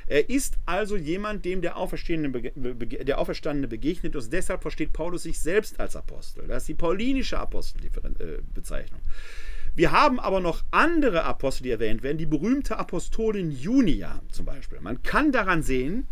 Er 0.07 0.30
ist 0.30 0.57
also 0.65 0.97
jemand, 0.97 1.45
dem 1.45 1.61
der 1.61 1.76
der 1.76 3.17
Auferstandene 3.17 3.67
begegnet 3.67 4.15
und 4.15 4.34
deshalb 4.34 4.61
versteht 4.61 4.93
Paulus 4.93 5.24
sich 5.24 5.39
selbst 5.39 5.80
als 5.80 5.95
Apostel. 5.95 6.47
Das 6.47 6.63
ist 6.63 6.67
die 6.67 6.74
paulinische 6.74 7.39
Apostelbezeichnung. 7.39 9.01
Wir 9.76 9.91
haben 9.91 10.19
aber 10.19 10.39
noch 10.39 10.63
andere 10.71 11.24
Apostel, 11.24 11.63
die 11.63 11.71
erwähnt 11.71 12.03
werden, 12.03 12.17
die 12.17 12.26
berühmte 12.26 12.78
Apostolin 12.78 13.51
Junia 13.51 14.21
zum 14.30 14.45
Beispiel. 14.45 14.80
Man 14.82 15.01
kann 15.01 15.32
daran 15.32 15.63
sehen, 15.63 16.07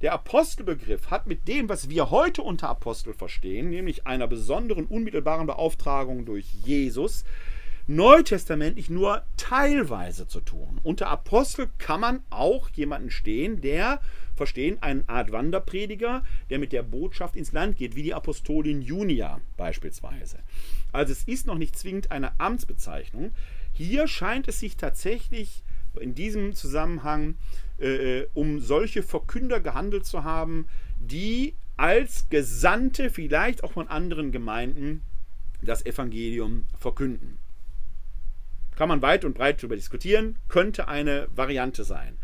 der 0.00 0.12
Apostelbegriff 0.12 1.10
hat 1.10 1.26
mit 1.26 1.48
dem, 1.48 1.68
was 1.68 1.88
wir 1.88 2.10
heute 2.10 2.42
unter 2.42 2.68
Apostel 2.68 3.14
verstehen, 3.14 3.70
nämlich 3.70 4.06
einer 4.06 4.28
besonderen 4.28 4.86
unmittelbaren 4.86 5.46
Beauftragung 5.46 6.24
durch 6.24 6.46
Jesus, 6.64 7.24
neutestamentlich 7.88 8.90
nur 8.90 9.22
teilweise 9.36 10.28
zu 10.28 10.40
tun. 10.40 10.78
Unter 10.82 11.08
Apostel 11.08 11.68
kann 11.78 12.00
man 12.00 12.22
auch 12.30 12.68
jemanden 12.70 13.10
stehen, 13.10 13.60
der 13.60 14.00
verstehen, 14.36 14.78
eine 14.82 15.08
Art 15.08 15.32
Wanderprediger, 15.32 16.22
der 16.50 16.58
mit 16.58 16.72
der 16.72 16.82
Botschaft 16.82 17.34
ins 17.34 17.52
Land 17.52 17.76
geht, 17.76 17.96
wie 17.96 18.02
die 18.02 18.14
Apostolin 18.14 18.82
Junia 18.82 19.40
beispielsweise. 19.56 20.38
Also 20.92 21.12
es 21.12 21.24
ist 21.24 21.46
noch 21.46 21.58
nicht 21.58 21.76
zwingend 21.76 22.12
eine 22.12 22.38
Amtsbezeichnung. 22.38 23.32
Hier 23.72 24.06
scheint 24.06 24.48
es 24.48 24.60
sich 24.60 24.76
tatsächlich 24.76 25.64
in 25.98 26.14
diesem 26.14 26.54
Zusammenhang 26.54 27.34
äh, 27.78 28.26
um 28.34 28.60
solche 28.60 29.02
Verkünder 29.02 29.60
gehandelt 29.60 30.06
zu 30.06 30.24
haben, 30.24 30.66
die 30.98 31.54
als 31.76 32.28
Gesandte 32.28 33.10
vielleicht 33.10 33.62
auch 33.62 33.72
von 33.72 33.88
anderen 33.88 34.32
Gemeinden 34.32 35.02
das 35.62 35.86
Evangelium 35.86 36.64
verkünden. 36.78 37.38
Kann 38.76 38.88
man 38.88 39.02
weit 39.02 39.24
und 39.24 39.34
breit 39.34 39.58
darüber 39.58 39.76
diskutieren, 39.76 40.38
könnte 40.48 40.88
eine 40.88 41.28
Variante 41.34 41.84
sein. 41.84 42.16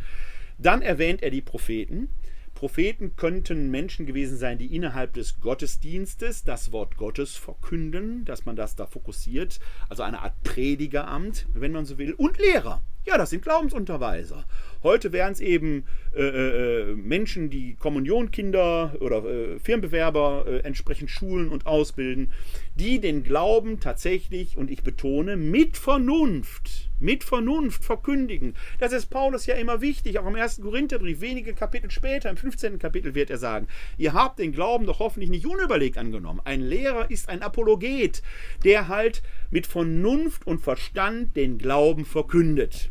Dann 0.59 0.83
erwähnt 0.83 1.23
er 1.23 1.31
die 1.31 1.41
Propheten. 1.41 2.09
Propheten 2.55 3.17
könnten 3.17 3.71
Menschen 3.71 4.07
gewesen 4.07 4.39
sein, 4.39 4.59
die 4.59 4.75
innerhalb 4.75 5.15
des 5.15 5.41
Gottesdienstes 5.41 6.45
das 6.45 6.71
Wort 6.71 6.97
Gottes 6.97 7.37
verkünden, 7.37 8.25
dass 8.25 8.45
man 8.45 8.55
das 8.55 8.77
da 8.77 8.87
fokussiert, 8.87 9.59
also 9.89 10.05
eine 10.05 10.21
Art 10.23 10.41
Predigeramt, 10.45 11.47
wenn 11.53 11.73
man 11.73 11.85
so 11.85 11.99
will, 11.99 12.13
und 12.13 12.39
Lehrer. 12.39 12.83
Ja, 13.07 13.19
das 13.19 13.29
sind 13.29 13.43
Glaubensunterweiser. 13.43 14.47
Heute 14.83 15.13
wären 15.13 15.33
es 15.33 15.41
eben 15.41 15.85
äh, 16.15 16.23
äh, 16.23 16.93
äh, 16.93 16.95
Menschen, 16.95 17.51
die 17.51 17.75
Kommunionkinder 17.75 18.97
oder 19.01 19.25
äh, 19.25 19.59
Firmenbewerber 19.59 20.45
äh, 20.47 20.59
entsprechend 20.61 21.11
schulen 21.11 21.51
und 21.51 21.67
ausbilden, 21.67 22.33
die 22.77 23.01
den 23.01 23.23
Glauben 23.23 23.79
tatsächlich, 23.79 24.57
und 24.57 24.71
ich 24.71 24.83
betone, 24.83 25.37
mit 25.37 25.77
Vernunft, 25.77 26.91
mit 26.99 27.25
Vernunft 27.25 27.85
verkündigen. 27.85 28.55
Das 28.79 28.93
ist 28.93 29.07
Paulus 29.07 29.45
ja 29.45 29.55
immer 29.55 29.83
wichtig, 29.83 30.19
auch 30.19 30.27
im 30.27 30.37
ersten 30.37 30.63
Korintherbrief, 30.63 31.21
wenige 31.21 31.53
Kapitel 31.53 31.91
später, 31.91 32.31
im 32.31 32.39
15. 32.39 32.79
Kapitel 32.79 33.15
wird 33.15 33.29
er 33.29 33.39
sagen, 33.39 33.69
ihr 33.99 34.15
habt 34.15 34.39
den 34.39 34.53
Glauben 34.53 34.87
doch 34.87 34.99
hoffentlich 34.99 35.29
nicht 35.29 35.47
unüberlegt 35.47 35.99
angenommen. 35.99 36.41
Ein 36.45 36.63
Lehrer 36.63 37.11
ist 37.11 37.29
ein 37.29 37.43
Apologet, 37.43 38.23
der 38.65 38.89
halt 38.89 39.23
mit 39.51 39.67
Vernunft 39.67 40.47
und 40.47 40.63
Verstand 40.63 41.37
den 41.37 41.59
Glauben 41.59 42.07
verkündet 42.07 42.91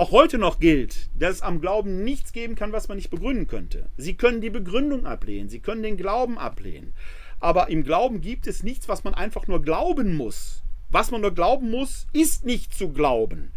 auch 0.00 0.12
heute 0.12 0.38
noch 0.38 0.60
gilt, 0.60 1.10
dass 1.14 1.36
es 1.36 1.42
am 1.42 1.60
Glauben 1.60 2.04
nichts 2.04 2.32
geben 2.32 2.54
kann, 2.54 2.72
was 2.72 2.88
man 2.88 2.96
nicht 2.96 3.10
begründen 3.10 3.46
könnte. 3.46 3.90
Sie 3.98 4.14
können 4.14 4.40
die 4.40 4.48
Begründung 4.48 5.04
ablehnen, 5.04 5.50
Sie 5.50 5.60
können 5.60 5.82
den 5.82 5.98
Glauben 5.98 6.38
ablehnen. 6.38 6.94
Aber 7.38 7.68
im 7.68 7.84
Glauben 7.84 8.22
gibt 8.22 8.46
es 8.46 8.62
nichts, 8.62 8.88
was 8.88 9.04
man 9.04 9.12
einfach 9.12 9.46
nur 9.46 9.60
glauben 9.60 10.16
muss. 10.16 10.62
Was 10.88 11.10
man 11.10 11.20
nur 11.20 11.34
glauben 11.34 11.70
muss, 11.70 12.06
ist 12.14 12.46
nicht 12.46 12.72
zu 12.72 12.94
glauben. 12.94 13.52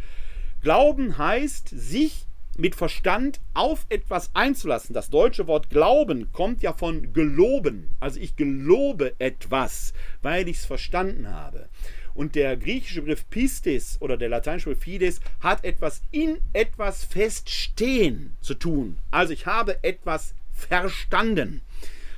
Glauben 0.62 1.18
heißt, 1.18 1.70
sich 1.70 2.26
mit 2.58 2.76
Verstand 2.76 3.40
auf 3.54 3.86
etwas 3.88 4.32
einzulassen. 4.34 4.94
Das 4.94 5.10
deutsche 5.10 5.48
Wort 5.48 5.70
glauben 5.70 6.34
kommt 6.34 6.62
ja 6.62 6.74
von 6.74 7.14
geloben. 7.14 7.96
Also 8.02 8.20
ich 8.20 8.36
gelobe 8.36 9.16
etwas, 9.18 9.94
weil 10.22 10.50
ich 10.50 10.58
es 10.58 10.66
verstanden 10.66 11.30
habe. 11.30 11.70
Und 12.14 12.36
der 12.36 12.58
griechische 12.58 13.02
Begriff 13.02 13.30
Pistis 13.30 13.98
oder 14.00 14.18
der 14.18 14.30
lateinische 14.30 14.70
Begriff 14.70 14.84
Fides 14.84 15.20
hat 15.40 15.64
etwas 15.64 16.02
in 16.12 16.38
etwas 16.54 17.04
feststehen 17.04 18.36
zu 18.42 18.54
tun. 18.54 18.98
Also 19.12 19.34
ich 19.34 19.46
habe 19.46 19.84
etwas 19.84 20.36
verstanden. 20.52 21.62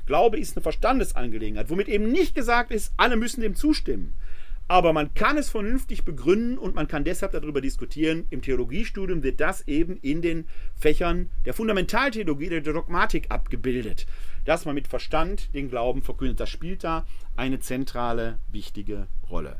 Glaube 0.05 0.39
ist 0.39 0.55
eine 0.55 0.63
Verstandesangelegenheit, 0.63 1.69
womit 1.69 1.87
eben 1.87 2.11
nicht 2.11 2.35
gesagt 2.35 2.71
ist, 2.71 2.93
alle 2.97 3.15
müssen 3.15 3.41
dem 3.41 3.55
zustimmen. 3.55 4.15
Aber 4.67 4.93
man 4.93 5.13
kann 5.13 5.37
es 5.37 5.51
vernünftig 5.51 6.05
begründen 6.05 6.57
und 6.57 6.73
man 6.73 6.87
kann 6.87 7.03
deshalb 7.03 7.33
darüber 7.33 7.61
diskutieren. 7.61 8.25
Im 8.31 8.41
Theologiestudium 8.41 9.21
wird 9.21 9.39
das 9.39 9.67
eben 9.67 9.97
in 9.97 10.23
den 10.23 10.47
Fächern 10.75 11.29
der 11.45 11.53
Fundamentaltheologie, 11.53 12.49
der 12.49 12.61
Dogmatik 12.61 13.27
abgebildet, 13.29 14.07
dass 14.43 14.65
man 14.65 14.73
mit 14.73 14.87
Verstand 14.87 15.53
den 15.53 15.69
Glauben 15.69 16.01
verkündet. 16.01 16.39
Das 16.39 16.49
spielt 16.49 16.83
da 16.83 17.05
eine 17.35 17.59
zentrale, 17.59 18.39
wichtige 18.51 19.05
Rolle. 19.29 19.59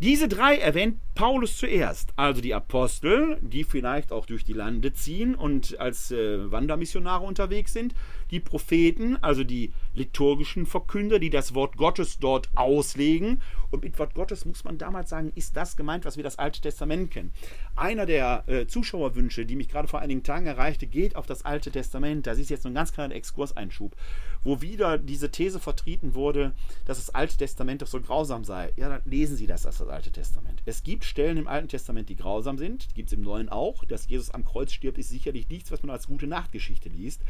Diese 0.00 0.28
drei 0.28 0.58
erwähnt 0.58 1.00
Paulus 1.16 1.56
zuerst, 1.56 2.12
also 2.14 2.40
die 2.40 2.54
Apostel, 2.54 3.36
die 3.42 3.64
vielleicht 3.64 4.12
auch 4.12 4.26
durch 4.26 4.44
die 4.44 4.52
Lande 4.52 4.92
ziehen 4.92 5.34
und 5.34 5.80
als 5.80 6.12
äh, 6.12 6.52
Wandermissionare 6.52 7.24
unterwegs 7.24 7.72
sind, 7.72 7.96
die 8.30 8.38
Propheten, 8.38 9.16
also 9.20 9.42
die 9.42 9.72
liturgischen 9.94 10.66
Verkünder, 10.66 11.18
die 11.18 11.30
das 11.30 11.52
Wort 11.52 11.76
Gottes 11.76 12.20
dort 12.20 12.48
auslegen. 12.54 13.42
Und 13.72 13.82
mit 13.82 13.98
Wort 13.98 14.14
Gottes 14.14 14.44
muss 14.44 14.62
man 14.62 14.78
damals 14.78 15.10
sagen, 15.10 15.32
ist 15.34 15.56
das 15.56 15.76
gemeint, 15.76 16.04
was 16.04 16.16
wir 16.16 16.22
das 16.22 16.38
Alte 16.38 16.60
Testament 16.60 17.10
kennen. 17.10 17.32
Einer 17.74 18.06
der 18.06 18.44
äh, 18.46 18.68
Zuschauerwünsche, 18.68 19.46
die 19.46 19.56
mich 19.56 19.68
gerade 19.68 19.88
vor 19.88 19.98
einigen 19.98 20.22
Tagen 20.22 20.46
erreichte, 20.46 20.86
geht 20.86 21.16
auf 21.16 21.26
das 21.26 21.44
Alte 21.44 21.72
Testament. 21.72 22.28
Das 22.28 22.38
ist 22.38 22.50
jetzt 22.50 22.62
so 22.62 22.68
ein 22.68 22.74
ganz 22.74 22.92
kleiner 22.92 23.16
Exkurseinschub, 23.16 23.96
wo 24.44 24.60
wieder 24.60 24.98
diese 24.98 25.30
These 25.30 25.60
vertreten 25.60 26.14
wurde, 26.14 26.52
dass 26.84 26.98
das 26.98 27.14
Alte 27.14 27.36
Testament 27.36 27.82
doch 27.82 27.86
so 27.86 28.00
grausam 28.00 28.44
sei. 28.44 28.72
Ja, 28.76 28.88
dann 28.88 29.02
lesen 29.04 29.36
Sie 29.36 29.46
das 29.46 29.66
als 29.66 29.78
das 29.78 29.88
Alte 29.88 30.10
Testament. 30.10 30.62
Es 30.64 30.82
gibt 30.82 31.04
Stellen 31.04 31.36
im 31.36 31.48
Alten 31.48 31.68
Testament, 31.68 32.08
die 32.08 32.16
grausam 32.16 32.58
sind, 32.58 32.94
gibt 32.94 33.08
es 33.08 33.12
im 33.12 33.22
Neuen 33.22 33.48
auch. 33.48 33.84
Dass 33.84 34.08
Jesus 34.08 34.30
am 34.30 34.44
Kreuz 34.44 34.72
stirbt, 34.72 34.98
ist 34.98 35.10
sicherlich 35.10 35.48
nichts, 35.48 35.70
was 35.70 35.82
man 35.82 35.90
als 35.90 36.06
gute 36.06 36.26
Nachtgeschichte 36.26 36.88
liest. 36.88 37.22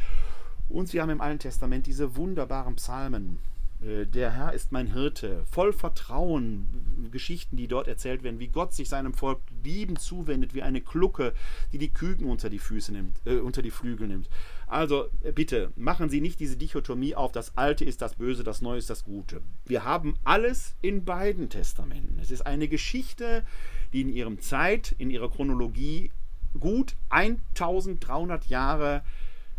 Und 0.68 0.92
wir 0.92 1.02
haben 1.02 1.11
im 1.11 1.20
Alten 1.20 1.38
Testament 1.38 1.86
diese 1.86 2.16
wunderbaren 2.16 2.76
Psalmen. 2.76 3.38
Äh, 3.81 4.07
der 4.07 4.33
Herr 4.33 4.53
ist 4.53 4.72
mein 4.72 4.93
Hirte, 4.93 5.45
voll 5.51 5.72
Vertrauen, 5.72 7.11
Geschichten, 7.11 7.57
die 7.57 7.68
dort 7.68 7.89
erzählt 7.89 8.22
werden, 8.22 8.41
wie 8.41 8.49
Gott 8.49 8.72
sich 8.72 8.89
seinem 8.89 9.14
Volk 9.14 9.41
liebend 9.62 10.01
zuwendet, 10.01 10.55
wie 10.55 10.62
eine 10.62 10.81
Glucke, 10.81 11.33
die 11.72 11.79
die 11.79 11.93
Küken 11.93 12.29
unter 12.29 12.51
die 12.51 12.59
Füße 12.59 12.93
nimmt, 12.93 13.16
äh, 13.24 13.37
unter 13.37 13.62
die 13.62 13.70
Flügel 13.70 14.09
nimmt. 14.09 14.29
Also 14.66 15.09
äh, 15.22 15.33
bitte, 15.33 15.72
machen 15.76 16.11
Sie 16.11 16.20
nicht 16.20 16.41
diese 16.41 16.57
Dichotomie 16.57 17.14
auf, 17.14 17.33
das 17.33 17.57
Alte 17.57 17.85
ist 17.85 18.03
das 18.03 18.14
Böse, 18.14 18.45
das 18.45 18.62
Neue 18.62 18.79
ist 18.79 18.91
das 18.91 19.05
Gute. 19.05 19.41
Wir 19.64 19.85
haben 19.85 20.14
alles 20.24 20.74
in 20.83 21.05
beiden 21.05 21.49
Testamenten. 21.49 22.18
Es 22.20 22.31
ist 22.31 22.47
eine 22.47 22.68
Geschichte, 22.68 23.45
die 23.93 24.03
in 24.03 24.12
ihrem 24.12 24.41
Zeit, 24.41 24.95
in 24.99 25.11
ihrer 25.11 25.31
Chronologie 25.31 26.11
gut 26.59 26.97
1300 27.11 28.47
Jahre 28.47 29.03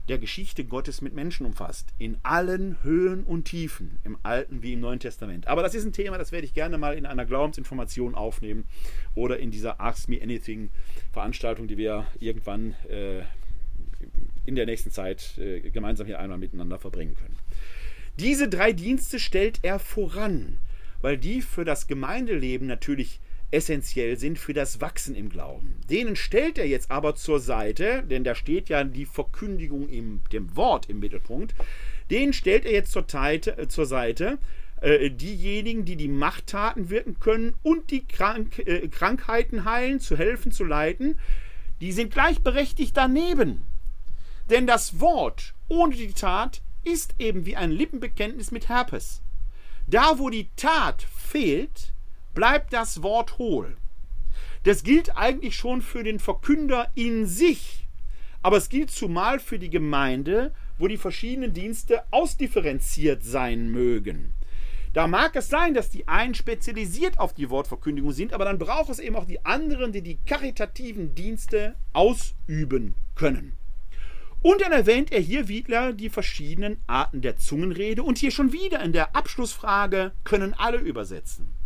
der 0.09 0.17
Geschichte 0.17 0.65
Gottes 0.65 1.01
mit 1.01 1.13
Menschen 1.13 1.45
umfasst. 1.45 1.93
In 1.97 2.17
allen 2.23 2.77
Höhen 2.83 3.23
und 3.23 3.45
Tiefen, 3.45 3.99
im 4.03 4.17
Alten 4.23 4.61
wie 4.63 4.73
im 4.73 4.79
Neuen 4.79 4.99
Testament. 4.99 5.47
Aber 5.47 5.61
das 5.61 5.75
ist 5.75 5.85
ein 5.85 5.93
Thema, 5.93 6.17
das 6.17 6.31
werde 6.31 6.45
ich 6.45 6.53
gerne 6.53 6.77
mal 6.77 6.97
in 6.97 7.05
einer 7.05 7.25
Glaubensinformation 7.25 8.15
aufnehmen 8.15 8.65
oder 9.15 9.39
in 9.39 9.51
dieser 9.51 9.79
Ask 9.79 10.09
Me 10.09 10.19
Anything 10.21 10.69
Veranstaltung, 11.11 11.67
die 11.67 11.77
wir 11.77 12.07
irgendwann 12.19 12.73
äh, 12.89 13.21
in 14.45 14.55
der 14.55 14.65
nächsten 14.65 14.91
Zeit 14.91 15.37
äh, 15.37 15.61
gemeinsam 15.69 16.07
hier 16.07 16.19
einmal 16.19 16.37
miteinander 16.37 16.79
verbringen 16.79 17.15
können. 17.15 17.37
Diese 18.17 18.49
drei 18.49 18.73
Dienste 18.73 19.19
stellt 19.19 19.59
er 19.61 19.79
voran. 19.79 20.57
weil 21.01 21.17
die 21.17 21.41
für 21.41 21.65
das 21.65 21.87
Gemeindeleben 21.87 22.67
natürlich 22.67 23.19
essentiell 23.51 24.17
sind 24.17 24.37
für 24.37 24.53
das 24.53 24.81
Wachsen 24.81 25.15
im 25.15 25.29
Glauben. 25.29 25.75
Denen 25.89 26.15
stellt 26.15 26.57
er 26.57 26.67
jetzt 26.67 26.91
aber 26.91 27.15
zur 27.15 27.39
Seite, 27.39 28.03
denn 28.03 28.23
da 28.23 28.35
steht 28.35 28.69
ja 28.69 28.83
die 28.83 29.05
Verkündigung 29.05 29.89
im 29.89 30.21
dem 30.31 30.55
Wort 30.55 30.89
im 30.89 30.99
Mittelpunkt. 30.99 31.55
Den 32.09 32.33
stellt 32.33 32.65
er 32.65 32.73
jetzt 32.73 32.91
zur, 32.91 33.05
Seite, 33.07 33.57
äh, 33.57 33.67
zur 33.67 33.85
Seite 33.85 34.37
äh, 34.81 35.09
diejenigen, 35.09 35.85
die 35.85 35.95
die 35.95 36.07
Machttaten 36.07 36.89
wirken 36.89 37.19
können 37.19 37.55
und 37.63 37.91
die 37.91 38.05
Krank 38.05 38.59
äh, 38.59 38.87
Krankheiten 38.87 39.65
heilen, 39.65 39.99
zu 39.99 40.17
helfen, 40.17 40.51
zu 40.51 40.63
leiten, 40.63 41.19
die 41.81 41.91
sind 41.91 42.11
gleichberechtigt 42.11 42.95
daneben. 42.95 43.61
Denn 44.49 44.67
das 44.67 44.99
Wort 44.99 45.53
ohne 45.67 45.95
die 45.95 46.13
Tat 46.13 46.61
ist 46.83 47.15
eben 47.19 47.45
wie 47.45 47.55
ein 47.55 47.71
Lippenbekenntnis 47.71 48.51
mit 48.51 48.69
Herpes. 48.69 49.21
Da, 49.87 50.17
wo 50.17 50.29
die 50.29 50.49
Tat 50.55 51.01
fehlt, 51.01 51.93
bleibt 52.39 52.71
das 52.71 53.03
Wort 53.03 53.37
hohl. 53.37 53.75
Das 54.63 54.83
gilt 54.83 55.17
eigentlich 55.17 55.57
schon 55.57 55.81
für 55.81 56.05
den 56.05 56.19
Verkünder 56.19 56.89
in 56.95 57.25
sich, 57.25 57.85
aber 58.41 58.55
es 58.55 58.69
gilt 58.69 58.91
zumal 58.91 59.39
für 59.39 59.59
die 59.59 59.69
Gemeinde, 59.69 60.53
wo 60.77 60.87
die 60.87 60.95
verschiedenen 60.95 61.51
Dienste 61.51 62.01
ausdifferenziert 62.11 63.25
sein 63.25 63.69
mögen. 63.69 64.35
Da 64.93 65.05
mag 65.05 65.35
es 65.35 65.49
sein, 65.49 65.73
dass 65.73 65.89
die 65.89 66.07
einen 66.07 66.33
spezialisiert 66.33 67.19
auf 67.19 67.33
die 67.33 67.49
Wortverkündigung 67.49 68.13
sind, 68.13 68.31
aber 68.31 68.45
dann 68.45 68.57
braucht 68.57 68.89
es 68.89 68.99
eben 68.99 69.17
auch 69.17 69.25
die 69.25 69.45
anderen, 69.45 69.91
die 69.91 70.01
die 70.01 70.19
karitativen 70.25 71.15
Dienste 71.15 71.75
ausüben 71.91 72.95
können. 73.15 73.57
Und 74.41 74.61
dann 74.61 74.71
erwähnt 74.71 75.11
er 75.11 75.19
hier 75.19 75.49
wieder 75.49 75.91
die 75.91 76.07
verschiedenen 76.07 76.77
Arten 76.87 77.21
der 77.21 77.35
Zungenrede 77.35 78.01
und 78.01 78.17
hier 78.17 78.31
schon 78.31 78.53
wieder 78.53 78.81
in 78.81 78.93
der 78.93 79.13
Abschlussfrage 79.13 80.13
können 80.23 80.53
alle 80.53 80.77
übersetzen. 80.77 81.58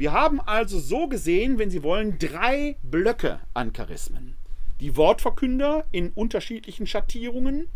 Wir 0.00 0.12
haben 0.12 0.40
also 0.40 0.78
so 0.78 1.08
gesehen, 1.08 1.58
wenn 1.58 1.68
Sie 1.68 1.82
wollen, 1.82 2.18
drei 2.18 2.78
Blöcke 2.82 3.38
an 3.52 3.74
Charismen. 3.74 4.34
Die 4.80 4.96
Wortverkünder 4.96 5.84
in 5.92 6.08
unterschiedlichen 6.08 6.86
Schattierungen, 6.86 7.68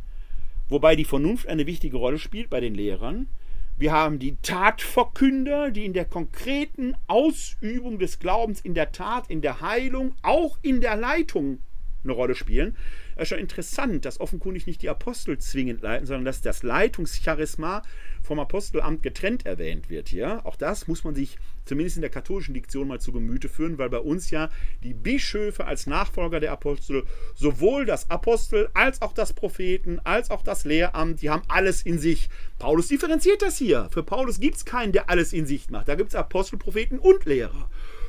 wobei 0.71 0.97
die 0.97 1.05
Vernunft 1.05 1.47
eine 1.49 1.67
wichtige 1.67 1.99
Rolle 1.99 2.19
spielt 2.19 2.49
bei 2.49 2.61
den 2.61 2.75
Lehrern. 2.75 3.29
Wir 3.77 3.93
haben 3.93 4.19
die 4.19 4.39
Tatverkünder, 4.41 5.71
die 5.71 5.85
in 5.85 5.93
der 5.93 6.07
konkreten 6.07 6.95
Ausübung 7.09 7.99
des 7.99 8.21
Glaubens, 8.21 8.63
in 8.63 8.73
der 8.73 8.91
Tat, 8.91 9.29
in 9.29 9.43
der 9.43 9.61
Heilung, 9.61 10.15
auch 10.23 10.57
in 10.63 10.81
der 10.81 10.97
Leitung 10.97 11.59
eine 12.05 12.15
Rolle 12.15 12.35
spielen. 12.35 12.75
Es 13.17 13.25
ist 13.25 13.29
schon 13.29 13.39
interessant, 13.39 14.07
dass 14.07 14.19
offenkundig 14.19 14.67
nicht 14.67 14.81
die 14.81 14.89
Apostel 14.89 15.37
zwingend 15.37 15.83
leiten, 15.83 16.07
sondern 16.07 16.25
dass 16.25 16.41
das 16.41 16.63
Leitungscharisma 16.63 17.83
vom 18.23 18.41
Apostelamt 18.41 19.03
getrennt 19.03 19.45
erwähnt 19.45 19.91
wird 19.91 20.09
hier. 20.09 20.47
Auch 20.47 20.57
das 20.57 20.89
muss 20.89 21.05
man 21.05 21.15
sich 21.15 21.37
zumindest 21.65 21.97
in 21.97 22.03
der 22.03 22.11
katholischen 22.11 22.55
Diktion 22.55 22.89
mal 22.89 23.01
zu 23.01 23.13
Gemüte 23.13 23.49
führen, 23.49 23.79
weil 23.79 23.91
bei 23.91 23.99
uns 23.99 24.31
ja 24.31 24.51
die 24.83 24.95
Bischöfe 24.95 25.67
als 25.67 25.87
Nachfolger 25.87 26.41
der 26.41 26.53
Apostel 26.53 27.05
sowohl 27.35 27.87
das 27.87 28.11
Apostel 28.11 28.69
als 28.75 29.03
auch 29.03 29.13
das 29.13 29.33
Propheten 29.33 30.01
als 30.05 30.31
auch 30.31 30.43
das 30.43 30.65
Lehramt, 30.65 31.23
die 31.23 31.31
haben 31.31 31.43
alles 31.49 31.83
in 31.83 31.99
sich. 31.99 32.29
Paulus 32.59 32.89
differenziert 32.89 33.43
das 33.43 33.59
hier. 33.59 33.89
Für 33.91 34.03
Paulus 34.03 34.41
gibt 34.41 34.57
es 34.57 34.65
keinen, 34.65 34.93
der 34.93 35.11
alles 35.11 35.33
in 35.33 35.47
sich 35.47 35.71
macht. 35.71 35.89
Da 35.89 35.95
gibt 35.95 36.11
es 36.11 36.15
Apostel, 36.15 36.59
Propheten 36.59 36.99
und 36.99 37.25
Lehrer 37.25 37.69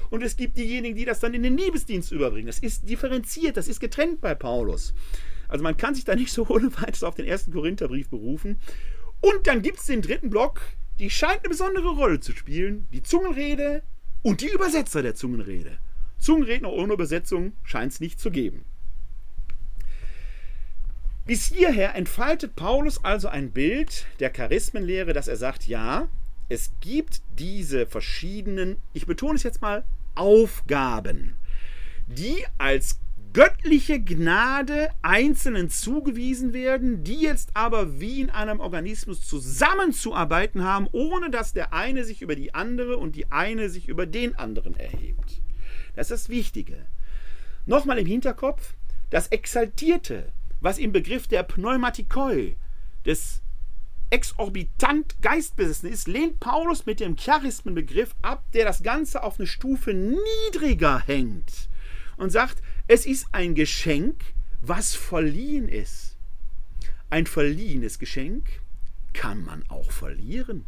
und 0.09 0.23
es 0.23 0.37
gibt 0.37 0.57
diejenigen, 0.57 0.95
die 0.95 1.05
das 1.05 1.19
dann 1.19 1.33
in 1.33 1.43
den 1.43 1.57
Liebesdienst 1.57 2.11
überbringen. 2.11 2.47
Das 2.47 2.59
ist 2.59 2.89
differenziert, 2.89 3.57
das 3.57 3.67
ist 3.67 3.79
getrennt 3.79 4.21
bei 4.21 4.35
Paulus. 4.35 4.93
Also 5.47 5.63
man 5.63 5.77
kann 5.77 5.95
sich 5.95 6.05
da 6.05 6.15
nicht 6.15 6.31
so 6.33 6.47
ohne 6.47 6.73
weiteres 6.75 7.03
auf 7.03 7.15
den 7.15 7.25
ersten 7.25 7.51
Korintherbrief 7.51 8.09
berufen. 8.09 8.59
Und 9.21 9.47
dann 9.47 9.61
gibt 9.61 9.79
es 9.79 9.85
den 9.85 10.01
dritten 10.01 10.29
Block, 10.29 10.61
die 10.99 11.09
scheint 11.09 11.39
eine 11.39 11.49
besondere 11.49 11.89
Rolle 11.89 12.19
zu 12.19 12.31
spielen, 12.31 12.87
die 12.91 13.03
Zungenrede 13.03 13.83
und 14.21 14.41
die 14.41 14.49
Übersetzer 14.49 15.01
der 15.01 15.15
Zungenrede. 15.15 15.77
Zungenredner 16.17 16.71
ohne 16.71 16.93
Übersetzung 16.93 17.53
scheint 17.63 17.93
es 17.93 17.99
nicht 17.99 18.19
zu 18.19 18.31
geben. 18.31 18.65
Bis 21.25 21.45
hierher 21.45 21.95
entfaltet 21.95 22.55
Paulus 22.55 23.03
also 23.03 23.27
ein 23.27 23.51
Bild 23.51 24.05
der 24.19 24.29
Charismenlehre, 24.29 25.11
dass 25.11 25.27
er 25.27 25.37
sagt, 25.37 25.67
ja, 25.67 26.07
es 26.49 26.71
gibt 26.81 27.21
diese 27.39 27.87
verschiedenen, 27.87 28.77
ich 28.93 29.07
betone 29.07 29.35
es 29.35 29.43
jetzt 29.43 29.61
mal, 29.61 29.83
Aufgaben, 30.13 31.35
die 32.07 32.45
als 32.57 32.99
göttliche 33.35 33.99
Gnade 33.99 34.87
Einzelnen 35.01 35.69
zugewiesen 35.69 36.53
werden, 36.53 37.03
die 37.03 37.19
jetzt 37.19 37.49
aber 37.53 37.99
wie 37.99 38.21
in 38.21 38.29
einem 38.29 38.61
Organismus 38.61 39.27
zusammenzuarbeiten 39.27 40.63
haben, 40.63 40.87
ohne 40.93 41.29
dass 41.29 41.51
der 41.51 41.73
eine 41.73 42.05
sich 42.05 42.21
über 42.21 42.37
die 42.37 42.55
andere 42.55 42.95
und 42.95 43.17
die 43.17 43.29
eine 43.33 43.69
sich 43.69 43.89
über 43.89 44.05
den 44.05 44.35
anderen 44.35 44.77
erhebt. 44.77 45.41
Das 45.97 46.09
ist 46.09 46.11
das 46.11 46.29
Wichtige. 46.29 46.85
Nochmal 47.65 47.99
im 47.99 48.05
Hinterkopf, 48.05 48.73
das 49.09 49.27
Exaltierte, 49.27 50.31
was 50.61 50.77
im 50.77 50.93
Begriff 50.93 51.27
der 51.27 51.43
Pneumatikoi, 51.43 52.55
des 53.05 53.41
exorbitant 54.11 55.21
geistbesessen 55.21 55.91
ist, 55.91 56.07
lehnt 56.07 56.39
Paulus 56.39 56.85
mit 56.85 57.01
dem 57.01 57.17
Charismenbegriff 57.17 58.15
ab, 58.21 58.45
der 58.53 58.63
das 58.63 58.81
Ganze 58.81 59.23
auf 59.23 59.39
eine 59.39 59.47
Stufe 59.47 59.93
niedriger 59.93 60.99
hängt 61.05 61.67
und 62.15 62.29
sagt, 62.29 62.61
es 62.87 63.07
ist 63.07 63.27
ein 63.31 63.55
Geschenk, 63.55 64.21
was 64.61 64.93
verliehen 64.93 65.67
ist. 65.69 66.17
Ein 67.09 67.25
verliehenes 67.25 67.97
Geschenk 67.97 68.61
kann 69.13 69.43
man 69.43 69.63
auch 69.69 69.91
verlieren. 69.91 70.65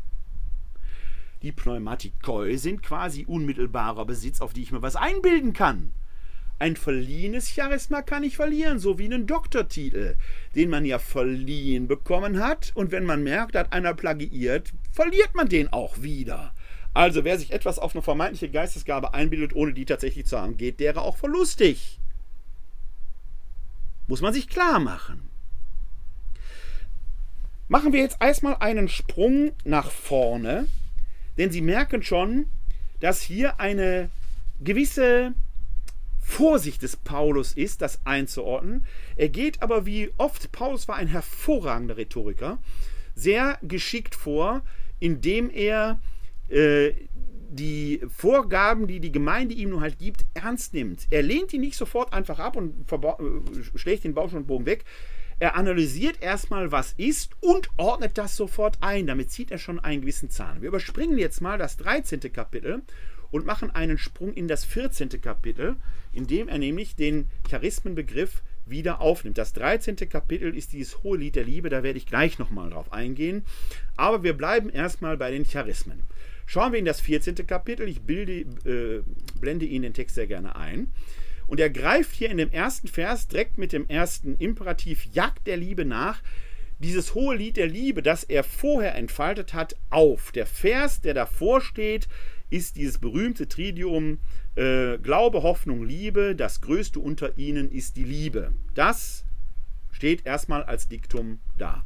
Die 1.43 1.51
Pneumatikoi 1.51 2.57
sind 2.57 2.81
quasi 2.81 3.25
unmittelbarer 3.25 4.05
Besitz, 4.05 4.41
auf 4.41 4.53
die 4.53 4.63
ich 4.63 4.71
mir 4.71 4.81
was 4.81 4.95
einbilden 4.95 5.53
kann. 5.53 5.91
Ein 6.57 6.75
verliehenes 6.75 7.49
Charisma 7.49 8.01
kann 8.01 8.23
ich 8.23 8.35
verlieren, 8.35 8.79
so 8.79 8.97
wie 8.97 9.05
einen 9.05 9.27
Doktortitel, 9.27 10.15
den 10.55 10.71
man 10.71 10.85
ja 10.85 10.97
verliehen 10.97 11.87
bekommen 11.87 12.39
hat. 12.39 12.71
Und 12.73 12.91
wenn 12.91 13.05
man 13.05 13.21
merkt, 13.21 13.55
hat 13.55 13.73
einer 13.73 13.93
plagiiert, 13.93 14.71
verliert 14.91 15.35
man 15.35 15.49
den 15.49 15.71
auch 15.71 16.01
wieder. 16.01 16.55
Also 16.95 17.23
wer 17.23 17.37
sich 17.37 17.51
etwas 17.51 17.77
auf 17.77 17.93
eine 17.93 18.01
vermeintliche 18.01 18.49
Geistesgabe 18.49 19.13
einbildet, 19.13 19.55
ohne 19.55 19.73
die 19.73 19.85
tatsächlich 19.85 20.25
zu 20.25 20.39
haben, 20.39 20.57
geht 20.57 20.79
derer 20.79 21.03
auch 21.03 21.17
verlustig. 21.17 21.99
Muss 24.07 24.21
man 24.21 24.33
sich 24.33 24.47
klar 24.47 24.79
machen. 24.79 25.29
Machen 27.67 27.91
wir 27.91 27.99
jetzt 27.99 28.17
erstmal 28.21 28.55
einen 28.57 28.87
Sprung 28.87 29.51
nach 29.65 29.91
vorne, 29.91 30.67
denn 31.37 31.51
Sie 31.51 31.61
merken 31.61 32.01
schon, 32.01 32.47
dass 33.01 33.21
hier 33.21 33.59
eine 33.59 34.09
gewisse 34.61 35.33
Vorsicht 36.21 36.81
des 36.81 36.95
Paulus 36.95 37.53
ist, 37.53 37.81
das 37.81 38.05
einzuordnen. 38.05 38.85
Er 39.15 39.29
geht 39.29 39.61
aber 39.61 39.85
wie 39.85 40.11
oft, 40.17 40.51
Paulus 40.51 40.87
war 40.87 40.95
ein 40.95 41.07
hervorragender 41.07 41.97
Rhetoriker, 41.97 42.59
sehr 43.15 43.57
geschickt 43.61 44.15
vor, 44.15 44.61
indem 44.99 45.49
er 45.49 45.99
äh, 46.49 46.93
die 47.49 48.01
Vorgaben, 48.09 48.87
die 48.87 48.99
die 48.99 49.11
Gemeinde 49.11 49.55
ihm 49.55 49.69
nun 49.69 49.81
halt 49.81 49.99
gibt, 49.99 50.25
ernst 50.33 50.73
nimmt. 50.73 51.07
Er 51.09 51.23
lehnt 51.23 51.51
die 51.51 51.57
nicht 51.57 51.77
sofort 51.77 52.13
einfach 52.13 52.39
ab 52.39 52.55
und 52.55 52.91
äh, 52.91 53.77
schlägt 53.77 54.03
den 54.03 54.13
Bausch 54.13 54.33
und 54.33 54.47
Bogen 54.47 54.65
weg. 54.65 54.83
Er 55.39 55.55
analysiert 55.55 56.21
erstmal, 56.21 56.71
was 56.71 56.93
ist 56.97 57.31
und 57.41 57.69
ordnet 57.77 58.17
das 58.17 58.35
sofort 58.35 58.77
ein. 58.81 59.05
Damit 59.05 59.31
zieht 59.31 59.51
er 59.51 59.59
schon 59.59 59.79
einen 59.79 60.01
gewissen 60.01 60.31
Zahn. 60.31 60.61
Wir 60.61 60.69
überspringen 60.69 61.19
jetzt 61.19 61.41
mal 61.41 61.57
das 61.57 61.77
13. 61.77 62.19
Kapitel 62.33 62.81
und 63.29 63.45
machen 63.45 63.69
einen 63.69 63.97
Sprung 63.97 64.33
in 64.33 64.47
das 64.47 64.65
14. 64.65 65.09
Kapitel, 65.21 65.75
in 66.11 66.25
dem 66.25 66.47
er 66.47 66.57
nämlich 66.57 66.95
den 66.95 67.27
Charismenbegriff 67.47 68.41
wieder 68.65 68.99
aufnimmt. 68.99 69.37
Das 69.37 69.53
13. 69.53 69.95
Kapitel 70.09 70.55
ist 70.55 70.73
dieses 70.73 71.03
hohe 71.03 71.17
Lied 71.17 71.35
der 71.35 71.43
Liebe, 71.43 71.69
da 71.69 71.83
werde 71.83 71.97
ich 71.97 72.07
gleich 72.07 72.39
nochmal 72.39 72.71
drauf 72.71 72.91
eingehen. 72.91 73.45
Aber 73.95 74.23
wir 74.23 74.33
bleiben 74.33 74.69
erstmal 74.69 75.17
bei 75.17 75.31
den 75.31 75.45
Charismen. 75.45 76.03
Schauen 76.47 76.71
wir 76.71 76.79
in 76.79 76.85
das 76.85 77.01
14. 77.01 77.35
Kapitel, 77.45 77.89
ich 77.89 78.01
bilde, 78.01 78.39
äh, 78.65 79.03
blende 79.39 79.65
Ihnen 79.65 79.83
den 79.83 79.93
Text 79.93 80.15
sehr 80.15 80.27
gerne 80.27 80.55
ein. 80.55 80.87
Und 81.45 81.59
er 81.59 81.69
greift 81.69 82.15
hier 82.15 82.29
in 82.29 82.37
dem 82.37 82.51
ersten 82.51 82.87
Vers 82.87 83.27
direkt 83.27 83.57
mit 83.57 83.73
dem 83.73 83.87
ersten 83.87 84.37
Imperativ 84.37 85.05
Jagd 85.11 85.45
der 85.45 85.57
Liebe 85.57 85.83
nach, 85.83 86.23
dieses 86.79 87.15
hohe 87.15 87.35
Lied 87.35 87.57
der 87.57 87.67
Liebe, 87.67 88.01
das 88.01 88.23
er 88.23 88.45
vorher 88.45 88.95
entfaltet 88.95 89.53
hat, 89.53 89.75
auf. 89.89 90.31
Der 90.31 90.45
Vers, 90.45 91.01
der 91.01 91.13
davor 91.13 91.59
steht, 91.59 92.07
ist 92.49 92.77
dieses 92.77 92.97
berühmte 92.97 93.49
Tridium 93.49 94.19
äh, 94.55 94.97
Glaube, 94.99 95.43
Hoffnung, 95.43 95.83
Liebe. 95.83 96.33
Das 96.33 96.61
Größte 96.61 96.99
unter 96.99 97.37
ihnen 97.37 97.69
ist 97.69 97.97
die 97.97 98.05
Liebe. 98.05 98.53
Das 98.73 99.25
steht 99.91 100.25
erstmal 100.25 100.63
als 100.63 100.87
Diktum 100.87 101.39
da. 101.57 101.83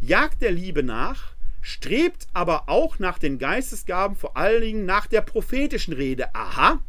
Jagt 0.00 0.40
der 0.40 0.52
Liebe 0.52 0.82
nach, 0.82 1.34
strebt 1.60 2.26
aber 2.32 2.68
auch 2.68 2.98
nach 2.98 3.18
den 3.18 3.38
Geistesgaben, 3.38 4.16
vor 4.16 4.36
allen 4.36 4.62
Dingen 4.62 4.86
nach 4.86 5.06
der 5.06 5.20
prophetischen 5.20 5.92
Rede. 5.92 6.34
Aha, 6.34 6.80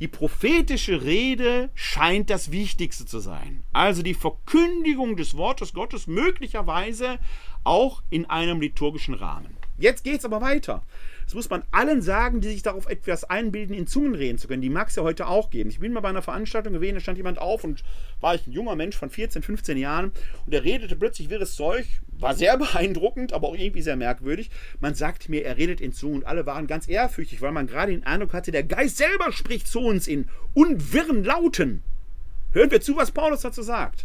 die 0.00 0.08
prophetische 0.08 1.02
Rede 1.02 1.68
scheint 1.74 2.30
das 2.30 2.50
Wichtigste 2.50 3.04
zu 3.04 3.20
sein. 3.20 3.62
Also 3.74 4.02
die 4.02 4.14
Verkündigung 4.14 5.16
des 5.16 5.36
Wortes 5.36 5.74
Gottes 5.74 6.06
möglicherweise 6.06 7.18
auch 7.64 8.02
in 8.08 8.24
einem 8.24 8.62
liturgischen 8.62 9.14
Rahmen. 9.14 9.54
Jetzt 9.78 10.02
geht 10.02 10.20
es 10.20 10.24
aber 10.24 10.40
weiter 10.40 10.82
Das 11.30 11.36
muss 11.36 11.48
man 11.48 11.62
allen 11.70 12.02
sagen, 12.02 12.40
die 12.40 12.48
sich 12.48 12.64
darauf 12.64 12.88
etwas 12.88 13.22
einbilden, 13.22 13.72
in 13.72 13.86
Zungen 13.86 14.16
reden 14.16 14.36
zu 14.36 14.48
können. 14.48 14.62
Die 14.62 14.68
mag 14.68 14.88
es 14.88 14.96
ja 14.96 15.04
heute 15.04 15.28
auch 15.28 15.50
geben. 15.50 15.70
Ich 15.70 15.78
bin 15.78 15.92
mal 15.92 16.00
bei 16.00 16.08
einer 16.08 16.22
Veranstaltung 16.22 16.72
gewesen, 16.72 16.94
da 16.94 17.00
stand 17.00 17.18
jemand 17.18 17.38
auf 17.38 17.62
und 17.62 17.84
war 18.20 18.34
ich 18.34 18.48
ein 18.48 18.52
junger 18.52 18.74
Mensch 18.74 18.96
von 18.96 19.10
14, 19.10 19.40
15 19.40 19.78
Jahren 19.78 20.10
und 20.44 20.52
er 20.52 20.64
redete 20.64 20.96
plötzlich 20.96 21.30
wirres 21.30 21.54
Zeug, 21.54 21.86
war 22.18 22.34
sehr 22.34 22.56
beeindruckend, 22.58 23.32
aber 23.32 23.46
auch 23.46 23.54
irgendwie 23.54 23.80
sehr 23.80 23.94
merkwürdig. 23.94 24.50
Man 24.80 24.96
sagt 24.96 25.28
mir, 25.28 25.44
er 25.44 25.56
redet 25.56 25.80
in 25.80 25.92
Zungen 25.92 26.16
und 26.16 26.26
alle 26.26 26.46
waren 26.46 26.66
ganz 26.66 26.88
ehrfürchtig, 26.88 27.40
weil 27.42 27.52
man 27.52 27.68
gerade 27.68 27.92
den 27.92 28.02
Eindruck 28.02 28.32
hatte, 28.32 28.50
der 28.50 28.64
Geist 28.64 28.96
selber 28.96 29.30
spricht 29.30 29.68
zu 29.68 29.78
uns 29.78 30.08
in 30.08 30.28
unwirren 30.54 31.22
Lauten. 31.22 31.84
Hören 32.50 32.72
wir 32.72 32.80
zu, 32.80 32.96
was 32.96 33.12
Paulus 33.12 33.42
dazu 33.42 33.62
sagt. 33.62 34.04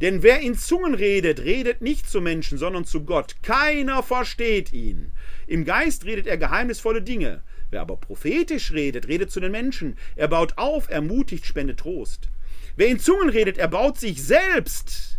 Denn 0.00 0.22
wer 0.22 0.40
in 0.40 0.56
Zungen 0.56 0.94
redet, 0.94 1.40
redet 1.40 1.82
nicht 1.82 2.08
zu 2.08 2.20
Menschen, 2.20 2.56
sondern 2.56 2.84
zu 2.84 3.04
Gott. 3.04 3.36
Keiner 3.42 4.02
versteht 4.02 4.72
ihn. 4.72 5.12
Im 5.46 5.64
Geist 5.64 6.04
redet 6.04 6.26
er 6.26 6.36
geheimnisvolle 6.36 7.02
Dinge. 7.02 7.42
Wer 7.70 7.80
aber 7.80 7.96
prophetisch 7.96 8.72
redet, 8.72 9.08
redet 9.08 9.30
zu 9.30 9.40
den 9.40 9.52
Menschen. 9.52 9.96
Er 10.14 10.28
baut 10.28 10.56
auf, 10.56 10.88
ermutigt, 10.88 11.44
spendet 11.46 11.80
Trost. 11.80 12.28
Wer 12.76 12.86
in 12.86 13.00
Zungen 13.00 13.28
redet, 13.28 13.58
er 13.58 13.68
baut 13.68 13.98
sich 13.98 14.22
selbst. 14.22 15.18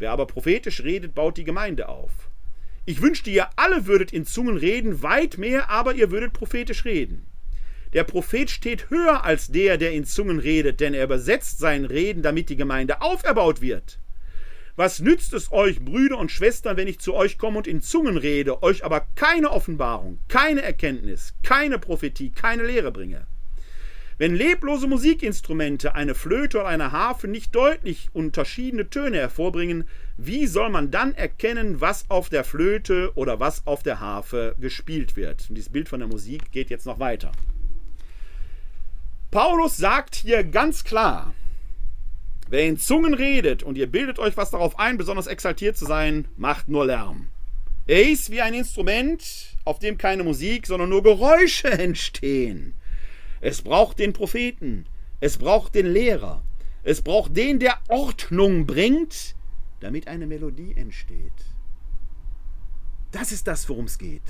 Wer 0.00 0.10
aber 0.10 0.26
prophetisch 0.26 0.82
redet, 0.82 1.14
baut 1.14 1.36
die 1.36 1.44
Gemeinde 1.44 1.88
auf. 1.88 2.10
Ich 2.86 3.02
wünschte, 3.02 3.30
ihr 3.30 3.48
alle 3.56 3.86
würdet 3.86 4.12
in 4.12 4.26
Zungen 4.26 4.56
reden, 4.56 5.02
weit 5.02 5.38
mehr, 5.38 5.70
aber 5.70 5.94
ihr 5.94 6.10
würdet 6.10 6.32
prophetisch 6.32 6.84
reden. 6.84 7.29
Der 7.92 8.04
Prophet 8.04 8.50
steht 8.50 8.88
höher 8.90 9.24
als 9.24 9.48
der, 9.48 9.76
der 9.76 9.92
in 9.92 10.04
Zungen 10.04 10.38
redet, 10.38 10.80
denn 10.80 10.94
er 10.94 11.04
übersetzt 11.04 11.58
sein 11.58 11.84
Reden, 11.84 12.22
damit 12.22 12.48
die 12.48 12.56
Gemeinde 12.56 13.02
auferbaut 13.02 13.60
wird. 13.60 13.98
Was 14.76 15.00
nützt 15.00 15.34
es 15.34 15.50
euch, 15.50 15.80
Brüder 15.80 16.16
und 16.16 16.30
Schwestern, 16.30 16.76
wenn 16.76 16.88
ich 16.88 17.00
zu 17.00 17.14
euch 17.14 17.36
komme 17.36 17.58
und 17.58 17.66
in 17.66 17.82
Zungen 17.82 18.16
rede, 18.16 18.62
euch 18.62 18.84
aber 18.84 19.06
keine 19.16 19.50
Offenbarung, 19.50 20.20
keine 20.28 20.62
Erkenntnis, 20.62 21.34
keine 21.42 21.78
Prophetie, 21.78 22.30
keine 22.30 22.62
Lehre 22.62 22.92
bringe? 22.92 23.26
Wenn 24.16 24.34
leblose 24.34 24.86
Musikinstrumente, 24.86 25.94
eine 25.94 26.14
Flöte 26.14 26.58
oder 26.58 26.68
eine 26.68 26.92
Harfe 26.92 27.26
nicht 27.26 27.54
deutlich 27.54 28.10
unterschiedene 28.12 28.88
Töne 28.88 29.16
hervorbringen, 29.16 29.88
wie 30.16 30.46
soll 30.46 30.70
man 30.70 30.90
dann 30.90 31.14
erkennen, 31.14 31.80
was 31.80 32.04
auf 32.08 32.28
der 32.28 32.44
Flöte 32.44 33.12
oder 33.16 33.40
was 33.40 33.66
auf 33.66 33.82
der 33.82 33.98
Harfe 33.98 34.54
gespielt 34.60 35.16
wird? 35.16 35.46
Und 35.48 35.56
dieses 35.56 35.72
Bild 35.72 35.88
von 35.88 36.00
der 36.00 36.08
Musik 36.08 36.52
geht 36.52 36.70
jetzt 36.70 36.86
noch 36.86 37.00
weiter. 37.00 37.32
Paulus 39.30 39.76
sagt 39.76 40.16
hier 40.16 40.42
ganz 40.42 40.82
klar, 40.82 41.34
wer 42.48 42.66
in 42.66 42.78
Zungen 42.78 43.14
redet 43.14 43.62
und 43.62 43.78
ihr 43.78 43.86
bildet 43.86 44.18
euch 44.18 44.36
was 44.36 44.50
darauf 44.50 44.76
ein, 44.80 44.98
besonders 44.98 45.28
exaltiert 45.28 45.76
zu 45.76 45.86
sein, 45.86 46.26
macht 46.36 46.68
nur 46.68 46.84
Lärm. 46.84 47.28
Er 47.86 48.08
ist 48.08 48.30
wie 48.30 48.40
ein 48.40 48.54
Instrument, 48.54 49.56
auf 49.64 49.78
dem 49.78 49.98
keine 49.98 50.24
Musik, 50.24 50.66
sondern 50.66 50.88
nur 50.88 51.04
Geräusche 51.04 51.70
entstehen. 51.70 52.74
Es 53.40 53.62
braucht 53.62 54.00
den 54.00 54.12
Propheten, 54.12 54.86
es 55.20 55.38
braucht 55.38 55.76
den 55.76 55.86
Lehrer, 55.86 56.42
es 56.82 57.00
braucht 57.00 57.36
den, 57.36 57.60
der 57.60 57.78
Ordnung 57.88 58.66
bringt, 58.66 59.36
damit 59.78 60.08
eine 60.08 60.26
Melodie 60.26 60.74
entsteht. 60.76 61.32
Das 63.12 63.30
ist 63.30 63.46
das, 63.46 63.68
worum 63.68 63.84
es 63.84 63.96
geht. 63.96 64.22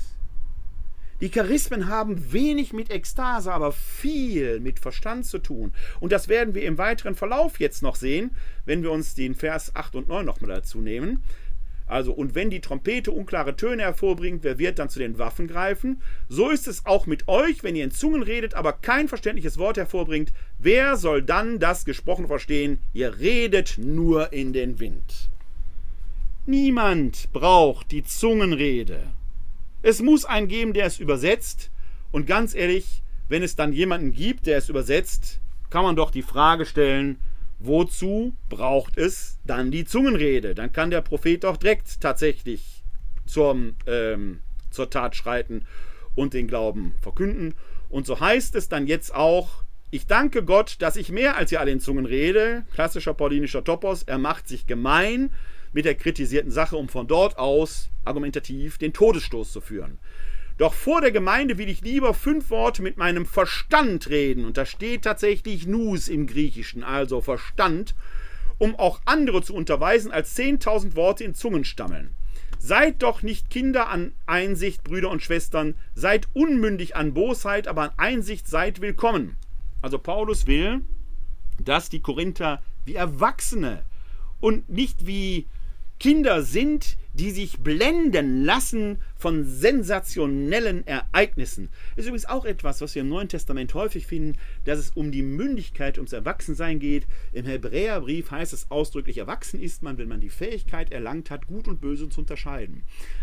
Die 1.21 1.29
Charismen 1.29 1.87
haben 1.87 2.33
wenig 2.33 2.73
mit 2.73 2.89
Ekstase, 2.89 3.53
aber 3.53 3.71
viel 3.71 4.59
mit 4.59 4.79
Verstand 4.79 5.27
zu 5.27 5.37
tun. 5.37 5.71
Und 5.99 6.11
das 6.11 6.27
werden 6.29 6.55
wir 6.55 6.63
im 6.63 6.79
weiteren 6.79 7.13
Verlauf 7.13 7.59
jetzt 7.59 7.83
noch 7.83 7.95
sehen, 7.95 8.31
wenn 8.65 8.81
wir 8.81 8.91
uns 8.91 9.13
den 9.13 9.35
Vers 9.35 9.75
8 9.75 9.95
und 9.95 10.07
9 10.07 10.25
nochmal 10.25 10.49
dazu 10.49 10.79
nehmen. 10.79 11.21
Also, 11.85 12.11
und 12.11 12.33
wenn 12.33 12.49
die 12.49 12.61
Trompete 12.61 13.11
unklare 13.11 13.55
Töne 13.55 13.83
hervorbringt, 13.83 14.43
wer 14.43 14.57
wird 14.57 14.79
dann 14.79 14.89
zu 14.89 14.97
den 14.97 15.19
Waffen 15.19 15.47
greifen? 15.47 16.01
So 16.27 16.49
ist 16.49 16.67
es 16.67 16.87
auch 16.87 17.05
mit 17.05 17.27
euch, 17.27 17.63
wenn 17.63 17.75
ihr 17.75 17.83
in 17.83 17.91
Zungen 17.91 18.23
redet, 18.23 18.55
aber 18.55 18.73
kein 18.73 19.07
verständliches 19.07 19.59
Wort 19.59 19.77
hervorbringt. 19.77 20.31
Wer 20.57 20.95
soll 20.95 21.21
dann 21.21 21.59
das 21.59 21.85
Gesprochen 21.85 22.25
verstehen? 22.25 22.79
Ihr 22.93 23.19
redet 23.19 23.77
nur 23.77 24.33
in 24.33 24.53
den 24.53 24.79
Wind. 24.79 25.29
Niemand 26.47 27.31
braucht 27.31 27.91
die 27.91 28.03
Zungenrede. 28.03 29.03
Es 29.81 30.01
muss 30.01 30.25
einen 30.25 30.47
geben, 30.47 30.73
der 30.73 30.85
es 30.85 30.99
übersetzt. 30.99 31.71
Und 32.11 32.27
ganz 32.27 32.53
ehrlich, 32.53 33.01
wenn 33.29 33.43
es 33.43 33.55
dann 33.55 33.73
jemanden 33.73 34.11
gibt, 34.11 34.45
der 34.45 34.57
es 34.57 34.69
übersetzt, 34.69 35.39
kann 35.69 35.83
man 35.83 35.95
doch 35.95 36.11
die 36.11 36.21
Frage 36.21 36.65
stellen, 36.65 37.17
wozu 37.59 38.35
braucht 38.49 38.97
es 38.97 39.39
dann 39.45 39.71
die 39.71 39.85
Zungenrede? 39.85 40.53
Dann 40.55 40.71
kann 40.71 40.91
der 40.91 41.01
Prophet 41.01 41.43
doch 41.43 41.57
direkt 41.57 42.01
tatsächlich 42.01 42.83
zum, 43.25 43.75
ähm, 43.87 44.41
zur 44.69 44.89
Tat 44.89 45.15
schreiten 45.15 45.65
und 46.15 46.33
den 46.33 46.47
Glauben 46.47 46.95
verkünden. 47.01 47.55
Und 47.89 48.05
so 48.05 48.19
heißt 48.19 48.55
es 48.55 48.67
dann 48.69 48.87
jetzt 48.87 49.13
auch, 49.13 49.63
ich 49.91 50.07
danke 50.07 50.43
Gott, 50.43 50.77
dass 50.79 50.95
ich 50.95 51.11
mehr 51.11 51.35
als 51.35 51.51
ihr 51.51 51.59
alle 51.59 51.71
in 51.71 51.79
Zungen 51.79 52.05
rede. 52.05 52.65
Klassischer 52.73 53.13
paulinischer 53.13 53.63
Topos, 53.63 54.03
er 54.03 54.17
macht 54.17 54.47
sich 54.47 54.65
gemein 54.65 55.31
mit 55.73 55.85
der 55.85 55.95
kritisierten 55.95 56.51
Sache, 56.51 56.75
um 56.77 56.89
von 56.89 57.07
dort 57.07 57.37
aus 57.37 57.89
argumentativ 58.03 58.77
den 58.77 58.93
Todesstoß 58.93 59.51
zu 59.51 59.61
führen. 59.61 59.99
Doch 60.57 60.73
vor 60.73 61.01
der 61.01 61.11
Gemeinde 61.11 61.57
will 61.57 61.69
ich 61.69 61.81
lieber 61.81 62.13
fünf 62.13 62.49
Worte 62.49 62.81
mit 62.81 62.97
meinem 62.97 63.25
Verstand 63.25 64.09
reden, 64.09 64.45
und 64.45 64.57
da 64.57 64.65
steht 64.65 65.03
tatsächlich 65.03 65.65
Nus 65.65 66.07
im 66.07 66.27
Griechischen, 66.27 66.83
also 66.83 67.21
Verstand, 67.21 67.95
um 68.57 68.75
auch 68.75 69.01
andere 69.05 69.41
zu 69.41 69.55
unterweisen, 69.55 70.11
als 70.11 70.35
zehntausend 70.35 70.95
Worte 70.95 71.23
in 71.23 71.33
Zungen 71.33 71.63
stammeln. 71.63 72.13
Seid 72.59 73.01
doch 73.01 73.23
nicht 73.23 73.49
Kinder 73.49 73.89
an 73.89 74.11
Einsicht, 74.27 74.83
Brüder 74.83 75.09
und 75.09 75.23
Schwestern, 75.23 75.73
seid 75.95 76.27
unmündig 76.33 76.95
an 76.95 77.15
Bosheit, 77.15 77.67
aber 77.67 77.81
an 77.81 77.91
Einsicht 77.97 78.47
seid 78.47 78.81
willkommen. 78.81 79.37
Also 79.81 79.97
Paulus 79.97 80.45
will, 80.45 80.81
dass 81.59 81.89
die 81.89 82.01
Korinther 82.01 82.61
wie 82.85 82.93
Erwachsene 82.93 83.83
und 84.39 84.69
nicht 84.69 85.07
wie 85.07 85.47
Kinder 86.01 86.41
sind, 86.41 86.97
die 87.13 87.29
sich 87.29 87.59
blenden 87.59 88.43
lassen 88.43 89.03
von 89.21 89.45
sensationellen 89.45 90.85
Ereignissen. 90.87 91.69
Ist 91.95 92.05
übrigens 92.05 92.25
auch 92.25 92.43
etwas, 92.43 92.81
was 92.81 92.95
wir 92.95 93.03
im 93.03 93.09
Neuen 93.09 93.29
Testament 93.29 93.71
häufig 93.75 94.07
finden, 94.07 94.35
dass 94.65 94.79
es 94.79 94.89
um 94.95 95.11
die 95.11 95.21
Mündigkeit, 95.21 95.99
ums 95.99 96.11
Erwachsensein 96.11 96.79
geht. 96.79 97.05
Im 97.31 97.45
Hebräerbrief 97.45 98.31
heißt 98.31 98.51
es 98.51 98.71
ausdrücklich, 98.71 99.19
erwachsen 99.19 99.61
ist 99.61 99.83
man, 99.83 99.99
wenn 99.99 100.09
man 100.09 100.21
die 100.21 100.31
Fähigkeit 100.31 100.91
erlangt 100.91 101.29
hat, 101.29 101.45
Gut 101.45 101.67
und 101.67 101.81
Böse 101.81 102.09
zu 102.09 102.21
unterscheiden. 102.21 102.81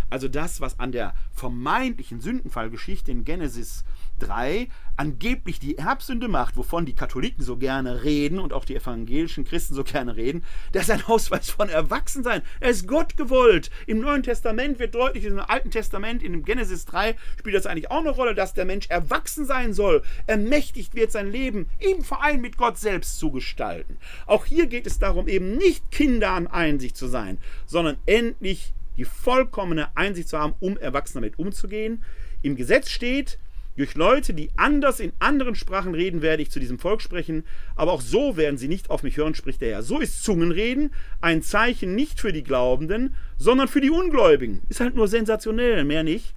Also 0.08 0.28
das, 0.28 0.60
was 0.60 0.78
an 0.78 0.92
der 0.92 1.14
vermeintlichen 1.32 2.20
Sündenfallgeschichte 2.20 3.10
in 3.10 3.24
Genesis 3.24 3.84
3 4.20 4.68
angeblich 4.96 5.58
die 5.58 5.78
Erbsünde 5.78 6.28
macht, 6.28 6.56
wovon 6.56 6.86
die 6.86 6.94
Katholiken 6.94 7.44
so 7.44 7.56
gerne 7.56 8.04
reden 8.04 8.38
und 8.38 8.52
auch 8.52 8.64
die 8.64 8.76
evangelischen 8.76 9.44
Christen 9.44 9.74
so 9.74 9.84
gerne 9.84 10.16
reden, 10.16 10.44
das 10.72 10.84
ist 10.84 10.90
ein 10.90 11.04
Ausweis 11.04 11.50
von 11.50 11.68
Erwachsensein. 11.68 12.42
Er 12.60 12.70
ist 12.70 12.86
Gott 12.86 13.16
gewollt. 13.16 13.70
Im 13.86 14.00
Neuen 14.00 14.22
Testament 14.22 14.78
wird 14.78 14.94
deutlich, 14.94 15.24
im 15.24 15.38
Alten 15.38 15.70
Testament, 15.70 15.87
in 15.92 16.44
Genesis 16.44 16.84
3 16.86 17.16
spielt 17.38 17.54
das 17.54 17.66
eigentlich 17.66 17.90
auch 17.90 18.00
eine 18.00 18.10
Rolle, 18.10 18.34
dass 18.34 18.54
der 18.54 18.64
Mensch 18.64 18.86
erwachsen 18.88 19.44
sein 19.44 19.72
soll, 19.72 20.02
ermächtigt 20.26 20.94
wird, 20.94 21.12
sein 21.12 21.30
Leben 21.30 21.68
im 21.78 22.02
Verein 22.02 22.40
mit 22.40 22.56
Gott 22.56 22.78
selbst 22.78 23.18
zu 23.18 23.30
gestalten. 23.30 23.96
Auch 24.26 24.46
hier 24.46 24.66
geht 24.66 24.86
es 24.86 24.98
darum, 24.98 25.28
eben 25.28 25.56
nicht 25.56 25.90
Kinder 25.90 26.30
an 26.30 26.46
Einsicht 26.46 26.96
zu 26.96 27.06
sein, 27.06 27.38
sondern 27.66 27.96
endlich 28.06 28.72
die 28.96 29.04
vollkommene 29.04 29.96
Einsicht 29.96 30.28
zu 30.28 30.38
haben, 30.38 30.54
um 30.60 30.76
erwachsen 30.76 31.14
damit 31.14 31.38
umzugehen. 31.38 32.02
Im 32.42 32.56
Gesetz 32.56 32.90
steht, 32.90 33.38
durch 33.78 33.94
Leute, 33.94 34.34
die 34.34 34.50
anders 34.56 34.98
in 34.98 35.12
anderen 35.20 35.54
Sprachen 35.54 35.94
reden, 35.94 36.20
werde 36.20 36.42
ich 36.42 36.50
zu 36.50 36.58
diesem 36.58 36.80
Volk 36.80 37.00
sprechen, 37.00 37.44
aber 37.76 37.92
auch 37.92 38.00
so 38.00 38.36
werden 38.36 38.58
sie 38.58 38.66
nicht 38.66 38.90
auf 38.90 39.04
mich 39.04 39.16
hören, 39.16 39.36
spricht 39.36 39.60
der 39.60 39.70
Herr. 39.70 39.82
So 39.84 40.00
ist 40.00 40.24
Zungenreden 40.24 40.92
ein 41.20 41.42
Zeichen 41.42 41.94
nicht 41.94 42.20
für 42.20 42.32
die 42.32 42.42
Glaubenden, 42.42 43.14
sondern 43.38 43.68
für 43.68 43.80
die 43.80 43.90
Ungläubigen. 43.90 44.62
Ist 44.68 44.80
halt 44.80 44.94
nur 44.94 45.08
sensationell, 45.08 45.84
mehr 45.84 46.02
nicht. 46.02 46.34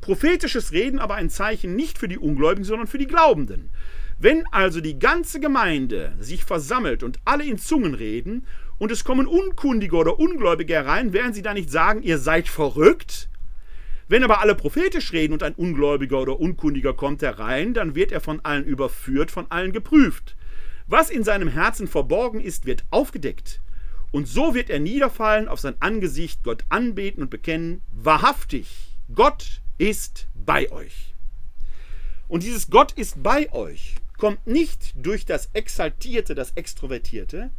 Prophetisches 0.00 0.72
Reden 0.72 0.98
aber 0.98 1.14
ein 1.14 1.30
Zeichen 1.30 1.74
nicht 1.74 1.98
für 1.98 2.08
die 2.08 2.18
Ungläubigen, 2.18 2.64
sondern 2.64 2.86
für 2.86 2.98
die 2.98 3.06
Glaubenden. 3.06 3.70
Wenn 4.18 4.44
also 4.52 4.80
die 4.80 4.98
ganze 4.98 5.40
Gemeinde 5.40 6.12
sich 6.20 6.44
versammelt 6.44 7.02
und 7.02 7.18
alle 7.24 7.44
in 7.44 7.58
Zungen 7.58 7.94
reden 7.94 8.46
und 8.78 8.92
es 8.92 9.04
kommen 9.04 9.26
Unkundige 9.26 9.96
oder 9.96 10.18
Ungläubige 10.18 10.74
herein, 10.74 11.12
werden 11.12 11.32
sie 11.32 11.42
da 11.42 11.54
nicht 11.54 11.70
sagen, 11.70 12.02
ihr 12.02 12.18
seid 12.18 12.48
verrückt? 12.48 13.28
Wenn 14.08 14.24
aber 14.24 14.40
alle 14.40 14.54
prophetisch 14.54 15.12
reden 15.12 15.32
und 15.32 15.42
ein 15.42 15.54
Ungläubiger 15.54 16.20
oder 16.20 16.38
Unkundiger 16.38 16.92
kommt 16.92 17.22
herein, 17.22 17.74
dann 17.74 17.94
wird 17.94 18.12
er 18.12 18.20
von 18.20 18.40
allen 18.44 18.64
überführt, 18.64 19.30
von 19.30 19.46
allen 19.50 19.72
geprüft. 19.72 20.36
Was 20.86 21.10
in 21.10 21.24
seinem 21.24 21.48
Herzen 21.48 21.88
verborgen 21.88 22.40
ist, 22.40 22.66
wird 22.66 22.84
aufgedeckt. 22.90 23.60
Und 24.12 24.28
so 24.28 24.54
wird 24.54 24.70
er 24.70 24.78
niederfallen 24.78 25.48
auf 25.48 25.58
sein 25.58 25.74
Angesicht, 25.80 26.44
Gott 26.44 26.64
anbeten 26.68 27.22
und 27.22 27.30
bekennen, 27.30 27.80
wahrhaftig, 27.90 28.68
Gott 29.12 29.62
ist 29.78 30.28
bei 30.34 30.70
euch. 30.70 31.14
Und 32.28 32.44
dieses 32.44 32.70
Gott 32.70 32.92
ist 32.92 33.22
bei 33.22 33.52
euch 33.52 33.96
kommt 34.18 34.46
nicht 34.46 34.92
durch 34.94 35.26
das 35.26 35.50
Exaltierte, 35.52 36.36
das 36.36 36.52
Extrovertierte, 36.52 37.50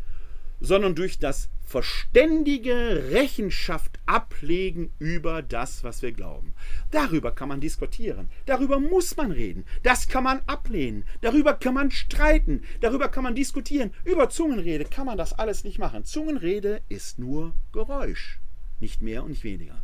sondern 0.62 0.96
durch 0.96 1.20
das 1.20 1.50
verständige 1.74 3.10
Rechenschaft 3.10 4.00
ablegen 4.06 4.92
über 5.00 5.42
das, 5.42 5.84
was 5.84 6.04
wir 6.04 6.12
glauben. 6.12 6.54
Darüber 6.92 7.32
kann 7.32 7.50
man 7.50 7.62
diskutieren, 7.62 8.30
darüber 8.46 8.80
muss 8.80 9.18
man 9.18 9.32
reden, 9.32 9.66
das 9.82 10.08
kann 10.08 10.24
man 10.24 10.42
ablehnen, 10.46 11.04
darüber 11.22 11.56
kann 11.56 11.74
man 11.74 11.90
streiten, 11.90 12.62
darüber 12.80 13.08
kann 13.08 13.24
man 13.24 13.34
diskutieren. 13.34 13.92
Über 14.06 14.30
Zungenrede 14.30 14.86
kann 14.86 15.08
man 15.08 15.18
das 15.18 15.34
alles 15.34 15.64
nicht 15.64 15.80
machen. 15.80 16.06
Zungenrede 16.06 16.84
ist 16.90 17.18
nur 17.18 17.56
Geräusch, 17.72 18.40
nicht 18.80 19.02
mehr 19.02 19.24
und 19.24 19.32
nicht 19.32 19.44
weniger. 19.44 19.82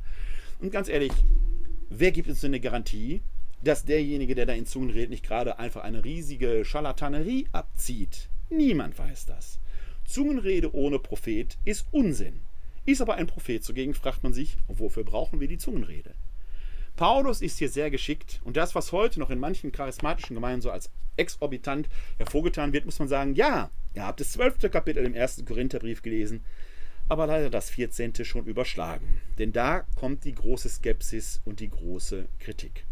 Und 0.60 0.72
ganz 0.72 0.90
ehrlich, 0.90 1.14
wer 1.90 2.12
gibt 2.12 2.30
uns 2.30 2.42
denn 2.42 2.52
eine 2.52 2.60
Garantie, 2.60 3.22
dass 3.64 3.84
derjenige, 3.84 4.36
der 4.36 4.46
da 4.46 4.54
in 4.54 4.68
Zungen 4.68 4.92
redet, 4.92 5.10
nicht 5.10 5.26
gerade 5.26 5.58
einfach 5.58 5.82
eine 5.82 6.04
riesige 6.04 6.66
Scharlatanerie 6.66 7.48
abzieht? 7.52 8.30
Niemand 8.52 9.00
weiß 9.00 9.26
das. 9.26 9.60
Zungenrede 10.10 10.74
ohne 10.74 10.98
Prophet 10.98 11.60
ist 11.66 11.86
Unsinn. 11.92 12.42
Ist 12.84 13.00
aber 13.00 13.14
ein 13.14 13.28
Prophet 13.28 13.64
zugegen, 13.64 13.94
fragt 13.94 14.24
man 14.24 14.34
sich, 14.34 14.58
wofür 14.68 15.04
brauchen 15.04 15.40
wir 15.40 15.48
die 15.48 15.60
Zungenrede? 15.60 16.16
Paulus 16.96 17.44
ist 17.44 17.60
hier 17.60 17.70
sehr 17.70 17.92
geschickt 17.92 18.42
und 18.44 18.58
das, 18.58 18.74
was 18.74 18.92
heute 18.92 19.20
noch 19.20 19.30
in 19.30 19.38
manchen 19.38 19.72
charismatischen 19.72 20.34
Gemeinden 20.34 20.62
so 20.62 20.72
als 20.72 20.90
exorbitant 21.16 21.90
hervorgetan 22.18 22.74
wird, 22.74 22.86
muss 22.86 22.98
man 22.98 23.08
sagen, 23.08 23.36
ja, 23.36 23.70
ihr 23.94 24.04
habt 24.04 24.20
das 24.20 24.32
zwölfte 24.32 24.72
Kapitel 24.72 25.06
im 25.06 25.14
ersten 25.14 25.46
Korintherbrief 25.46 26.02
gelesen, 26.02 26.44
aber 27.08 27.28
leider 27.28 27.52
das 27.52 27.70
vierzehnte 27.70 28.26
schon 28.26 28.46
überschlagen. 28.46 29.22
Denn 29.38 29.54
da 29.54 29.82
kommt 29.96 30.24
die 30.24 30.34
große 30.34 30.70
Skepsis 30.70 31.40
und 31.46 31.60
die 31.60 31.70
große 31.70 32.26
Kritik. 32.40 32.84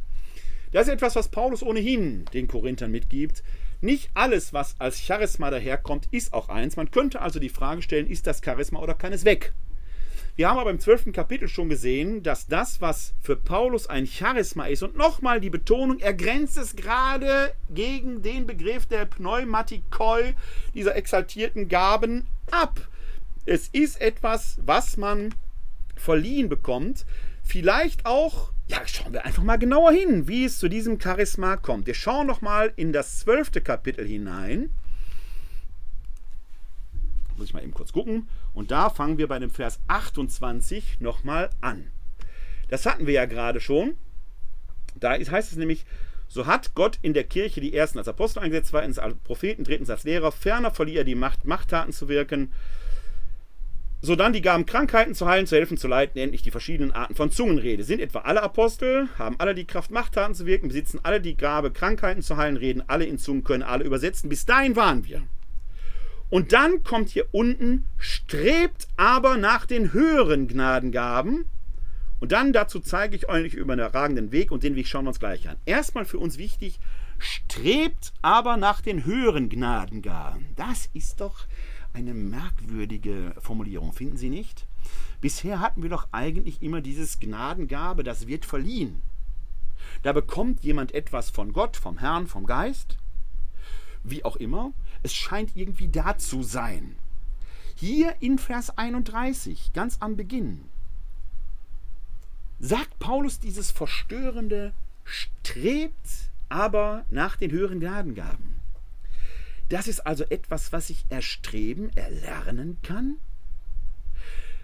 Das 0.71 0.87
ist 0.87 0.93
etwas, 0.93 1.15
was 1.15 1.29
Paulus 1.29 1.63
ohnehin 1.63 2.25
den 2.33 2.47
Korinthern 2.47 2.91
mitgibt. 2.91 3.41
Nicht 3.79 4.09
alles, 4.15 4.53
was 4.53 4.75
als 4.79 4.99
Charisma 4.99 5.51
daherkommt, 5.51 6.07
ist 6.11 6.33
auch 6.33 6.49
eins. 6.49 6.77
Man 6.77 6.89
könnte 6.89 7.21
also 7.21 7.39
die 7.39 7.49
Frage 7.49 7.81
stellen, 7.81 8.07
ist 8.07 8.25
das 8.25 8.41
Charisma 8.43 8.79
oder 8.79 8.95
kann 8.95 9.13
es 9.13 9.23
weg? 9.23 9.53
Wir 10.35 10.49
haben 10.49 10.59
aber 10.59 10.69
im 10.69 10.79
zwölften 10.79 11.13
Kapitel 11.13 11.47
schon 11.47 11.69
gesehen, 11.69 12.21
dass 12.21 12.47
das, 12.47 12.79
was 12.79 13.13
für 13.21 13.35
Paulus 13.35 13.87
ein 13.87 14.05
Charisma 14.05 14.67
ist, 14.67 14.83
und 14.83 14.95
nochmal 14.95 15.41
die 15.41 15.49
Betonung, 15.49 15.99
er 15.99 16.13
grenzt 16.13 16.57
es 16.57 16.75
gerade 16.75 17.53
gegen 17.71 18.21
den 18.21 18.45
Begriff 18.45 18.85
der 18.85 19.05
Pneumatikoi, 19.05 20.35
dieser 20.75 20.95
exaltierten 20.95 21.69
Gaben, 21.69 22.27
ab. 22.51 22.87
Es 23.45 23.67
ist 23.69 23.99
etwas, 23.99 24.59
was 24.63 24.97
man 24.97 25.33
verliehen 25.95 26.49
bekommt, 26.49 27.05
vielleicht 27.47 28.05
auch 28.05 28.51
ja, 28.67 28.85
schauen 28.85 29.13
wir 29.13 29.25
einfach 29.25 29.43
mal 29.43 29.57
genauer 29.57 29.91
hin, 29.93 30.27
wie 30.27 30.43
es 30.43 30.59
zu 30.59 30.67
diesem 30.67 30.99
Charisma 30.99 31.55
kommt. 31.55 31.87
Wir 31.87 31.93
schauen 31.93 32.27
noch 32.27 32.41
mal 32.41 32.73
in 32.75 32.91
das 32.91 33.19
zwölfte 33.19 33.61
Kapitel 33.61 34.05
hinein. 34.05 34.69
Muss 37.37 37.47
ich 37.47 37.53
mal 37.53 37.63
eben 37.63 37.73
kurz 37.73 37.93
gucken. 37.93 38.27
Und 38.53 38.71
da 38.71 38.89
fangen 38.89 39.17
wir 39.17 39.27
bei 39.27 39.39
dem 39.39 39.51
Vers 39.51 39.79
28 39.87 40.99
noch 40.99 41.23
mal 41.23 41.49
an. 41.61 41.87
Das 42.67 42.85
hatten 42.85 43.07
wir 43.07 43.13
ja 43.13 43.25
gerade 43.25 43.61
schon. 43.61 43.95
Da 44.95 45.11
heißt 45.11 45.51
es 45.51 45.57
nämlich, 45.57 45.85
so 46.27 46.45
hat 46.45 46.75
Gott 46.75 46.99
in 47.01 47.13
der 47.13 47.23
Kirche 47.23 47.61
die 47.61 47.73
ersten 47.73 47.99
als 47.99 48.09
Apostel 48.09 48.39
eingesetzt, 48.39 48.71
zweitens 48.71 48.99
als 48.99 49.15
Propheten, 49.19 49.63
drittens 49.63 49.89
als 49.89 50.03
Lehrer, 50.03 50.33
ferner 50.33 50.71
verlieh 50.71 50.97
er 50.97 51.03
die 51.05 51.15
Macht, 51.15 51.45
Machttaten 51.45 51.93
zu 51.93 52.09
wirken, 52.09 52.51
sodann 54.07 54.33
die 54.33 54.41
Gaben, 54.41 54.65
Krankheiten 54.65 55.13
zu 55.13 55.27
heilen, 55.27 55.45
zu 55.45 55.55
helfen, 55.55 55.77
zu 55.77 55.87
leiten, 55.87 56.19
endlich 56.19 56.41
die 56.41 56.51
verschiedenen 56.51 56.91
Arten 56.91 57.13
von 57.13 57.29
Zungenrede. 57.29 57.83
Sind 57.83 57.99
etwa 57.99 58.19
alle 58.19 58.41
Apostel, 58.41 59.09
haben 59.19 59.35
alle 59.37 59.53
die 59.53 59.65
Kraft, 59.65 59.91
Machttaten 59.91 60.33
zu 60.33 60.47
wirken, 60.47 60.69
besitzen 60.69 60.99
alle 61.03 61.21
die 61.21 61.37
Gabe, 61.37 61.69
Krankheiten 61.69 62.23
zu 62.23 62.37
heilen, 62.37 62.57
reden 62.57 62.83
alle 62.87 63.05
in 63.05 63.19
Zungen, 63.19 63.43
können 63.43 63.63
alle 63.63 63.83
übersetzen. 63.83 64.29
Bis 64.29 64.45
dahin 64.45 64.75
waren 64.75 65.05
wir. 65.05 65.21
Und 66.29 66.53
dann 66.53 66.83
kommt 66.83 67.09
hier 67.09 67.27
unten, 67.31 67.85
strebt 67.97 68.87
aber 68.97 69.37
nach 69.37 69.65
den 69.65 69.93
höheren 69.93 70.47
Gnadengaben. 70.47 71.45
Und 72.19 72.31
dann 72.31 72.51
dazu 72.51 72.79
zeige 72.79 73.15
ich 73.15 73.29
euch 73.29 73.53
über 73.53 73.75
den 73.75 73.85
ragenden 73.85 74.31
Weg 74.31 74.51
und 74.51 74.63
den 74.63 74.75
Weg 74.75 74.87
schauen 74.87 75.05
wir 75.05 75.09
uns 75.09 75.19
gleich 75.19 75.47
an. 75.47 75.57
Erstmal 75.65 76.05
für 76.05 76.17
uns 76.17 76.37
wichtig, 76.37 76.79
strebt 77.19 78.11
aber 78.21 78.57
nach 78.57 78.81
den 78.81 79.05
höheren 79.05 79.49
Gnadengaben. 79.49 80.47
Das 80.55 80.89
ist 80.93 81.21
doch 81.21 81.45
eine 81.97 82.13
merkwürdige 82.13 83.33
Formulierung, 83.39 83.91
finden 83.91 84.17
Sie 84.17 84.29
nicht? 84.29 84.67
Bisher 85.19 85.59
hatten 85.59 85.81
wir 85.81 85.89
doch 85.89 86.09
eigentlich 86.11 86.61
immer 86.61 86.79
dieses 86.79 87.17
Gnadengabe, 87.17 88.03
das 88.03 88.27
wird 88.27 88.45
verliehen. 88.45 89.01
Da 90.03 90.13
bekommt 90.13 90.63
jemand 90.63 90.93
etwas 90.93 91.31
von 91.31 91.53
Gott, 91.53 91.75
vom 91.75 91.97
Herrn, 91.97 92.27
vom 92.27 92.45
Geist, 92.45 92.97
wie 94.03 94.23
auch 94.23 94.35
immer. 94.35 94.73
Es 95.01 95.15
scheint 95.15 95.55
irgendwie 95.55 95.87
da 95.87 96.19
zu 96.19 96.43
sein. 96.43 96.95
Hier 97.75 98.15
in 98.19 98.37
Vers 98.37 98.77
31, 98.77 99.73
ganz 99.73 99.97
am 99.99 100.15
Beginn, 100.15 100.65
sagt 102.59 102.99
Paulus 102.99 103.39
dieses 103.39 103.71
verstörende, 103.71 104.71
strebt 105.03 106.29
aber 106.47 107.05
nach 107.09 107.37
den 107.37 107.49
höheren 107.49 107.79
Gnadengaben. 107.79 108.56
Das 109.69 109.87
ist 109.87 110.01
also 110.01 110.23
etwas, 110.25 110.71
was 110.71 110.89
ich 110.89 111.05
erstreben, 111.09 111.91
erlernen 111.95 112.77
kann. 112.83 113.17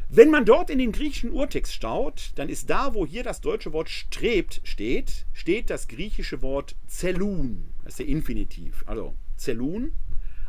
Wenn 0.10 0.30
man 0.30 0.46
dort 0.46 0.70
in 0.70 0.78
den 0.78 0.92
griechischen 0.92 1.32
Urtext 1.32 1.82
schaut, 1.82 2.34
dann 2.36 2.48
ist 2.48 2.70
da, 2.70 2.94
wo 2.94 3.06
hier 3.06 3.24
das 3.24 3.42
deutsche 3.42 3.74
Wort 3.74 3.90
strebt 3.90 4.62
steht, 4.64 5.26
steht 5.34 5.70
das 5.70 5.88
griechische 5.88 6.42
Wort 6.42 6.76
zelun. 6.86 7.74
Das 7.84 7.94
ist 7.94 8.00
der 8.00 8.08
Infinitiv. 8.08 8.84
Also 8.86 9.16
zelun. 9.38 9.94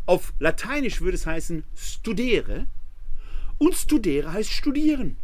Auf 0.06 0.34
Lateinisch 0.38 1.00
würde 1.00 1.14
es 1.14 1.26
heißen 1.26 1.64
studere. 1.74 2.66
Und 3.58 3.74
studere 3.74 4.32
heißt 4.32 4.50
studieren. 4.50 5.16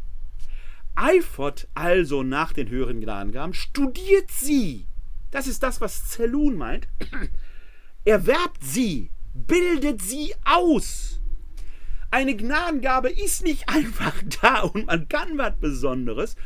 Eifert 0.94 1.68
also 1.74 2.22
nach 2.22 2.52
den 2.52 2.68
höheren 2.68 3.00
Gnadengaben, 3.00 3.54
studiert 3.54 4.30
sie. 4.30 4.86
Das 5.30 5.46
ist 5.46 5.62
das, 5.62 5.80
was 5.80 6.08
zelun 6.08 6.56
meint. 6.56 6.88
Erwerbt 8.04 8.62
sie, 8.62 9.10
bildet 9.34 10.02
sie 10.02 10.34
aus. 10.44 11.20
Eine 12.10 12.34
Gnadengabe 12.34 13.10
ist 13.10 13.44
nicht 13.44 13.68
einfach 13.68 14.14
da 14.42 14.62
und 14.62 14.86
man 14.86 15.08
kann 15.08 15.38
was 15.38 15.54
Besonderes. 15.56 16.36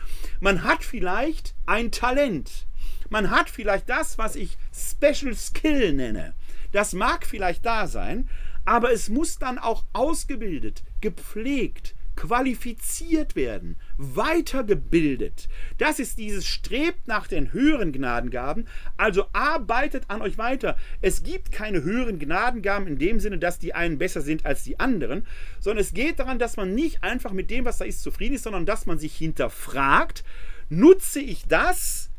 Man 0.41 0.63
hat 0.65 0.85
vielleicht 0.85 1.55
ein 1.67 1.91
Talent. 1.91 2.67
Man 3.09 3.31
hat 3.31 3.51
vielleicht 3.51 3.89
das, 3.89 4.19
was 4.19 4.37
ich 4.37 4.57
Special 4.73 5.35
Skill 5.35 5.93
nenne. 5.93 6.35
Das 6.73 6.93
mag 6.93 7.27
vielleicht 7.27 7.65
da 7.65 7.87
sein, 7.87 8.29
aber 8.65 8.93
es 8.93 9.09
muss 9.09 9.39
dann 9.39 9.59
auch 9.59 9.85
ausgebildet, 9.93 10.83
gepflegt, 11.01 11.94
qualifiziert 12.17 13.37
werden, 13.37 13.77
weitergebildet. 13.97 15.49
Das 15.79 15.99
ist 15.99 16.19
dieses 16.19 16.47
Strebt 16.47 17.09
nach 17.09 17.27
den 17.27 17.53
höheren 17.53 17.93
Gnadengaben, 17.93 18.67
also 18.97 19.27
arbeitet 19.33 20.05
an 20.09 20.23
euch 20.23 20.39
weiter. 20.39 20.77
Es 21.01 21.23
gibt 21.23 21.53
keine 21.53 21.83
höheren 21.83 22.19
Gnadengaben 22.19 22.87
in 22.87 22.99
dem 22.99 23.21
Sinne, 23.21 23.39
dass 23.39 23.59
die 23.59 23.75
einen 23.75 23.99
besser 23.99 24.21
sind 24.21 24.47
als 24.47 24.63
die 24.63 24.79
anderen, 24.81 25.27
sondern 25.61 25.83
es 25.83 25.95
geht 25.95 26.19
daran, 26.19 26.39
dass 26.39 26.57
man 26.57 26.75
nicht 26.75 27.03
einfach 27.03 27.33
mit 27.33 27.51
dem, 27.51 27.65
was 27.65 27.79
da 27.79 27.85
ist, 27.85 28.03
zufrieden 28.03 28.35
ist, 28.35 28.45
sondern 28.45 28.67
dass 28.67 28.87
man 28.87 28.99
sich 28.99 29.17
hinterfragt, 29.17 30.25
nutze 30.69 31.21
ich 31.21 31.47
das 31.47 32.11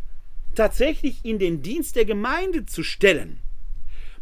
tatsächlich 0.56 1.24
in 1.24 1.40
den 1.40 1.62
Dienst 1.62 1.96
der 1.96 2.06
Gemeinde 2.06 2.66
zu 2.66 2.84
stellen. 2.84 3.40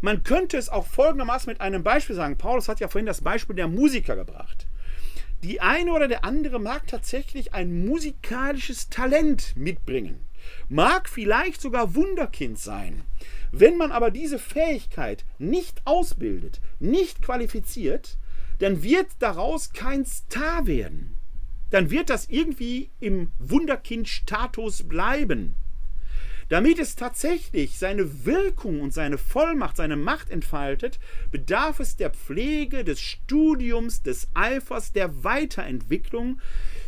Man 0.01 0.23
könnte 0.23 0.57
es 0.57 0.67
auch 0.67 0.85
folgendermaßen 0.85 1.49
mit 1.49 1.61
einem 1.61 1.83
Beispiel 1.83 2.15
sagen. 2.15 2.37
Paulus 2.37 2.67
hat 2.67 2.79
ja 2.81 2.89
vorhin 2.89 3.05
das 3.05 3.21
Beispiel 3.21 3.55
der 3.55 3.69
Musiker 3.69 4.15
gebracht 4.15 4.67
die 5.43 5.59
eine 5.59 5.91
oder 5.91 6.07
der 6.07 6.23
andere 6.23 6.59
mag 6.59 6.87
tatsächlich 6.87 7.53
ein 7.53 7.85
musikalisches 7.85 8.89
Talent 8.89 9.53
mitbringen, 9.57 10.25
mag 10.69 11.09
vielleicht 11.09 11.61
sogar 11.61 11.95
Wunderkind 11.95 12.57
sein. 12.57 13.03
Wenn 13.51 13.77
man 13.77 13.91
aber 13.91 14.09
diese 14.09 14.39
Fähigkeit 14.39 15.25
nicht 15.37 15.81
ausbildet, 15.85 16.61
nicht 16.79 17.21
qualifiziert, 17.21 18.17
dann 18.59 18.83
wird 18.83 19.07
daraus 19.19 19.73
kein 19.73 20.05
Star 20.05 20.65
werden. 20.65 21.17
Dann 21.69 21.89
wird 21.89 22.09
das 22.09 22.29
irgendwie 22.29 22.91
im 22.99 23.31
Wunderkind-Status 23.39 24.87
bleiben. 24.87 25.55
Damit 26.53 26.77
es 26.77 26.95
tatsächlich 26.95 27.79
seine 27.79 28.25
Wirkung 28.25 28.81
und 28.81 28.93
seine 28.93 29.17
Vollmacht, 29.17 29.77
seine 29.77 29.95
Macht 29.95 30.29
entfaltet, 30.29 30.99
bedarf 31.31 31.79
es 31.79 31.95
der 31.95 32.11
Pflege, 32.11 32.83
des 32.83 33.01
Studiums, 33.01 34.03
des 34.03 34.27
Eifers, 34.35 34.91
der 34.91 35.23
Weiterentwicklung. 35.23 36.39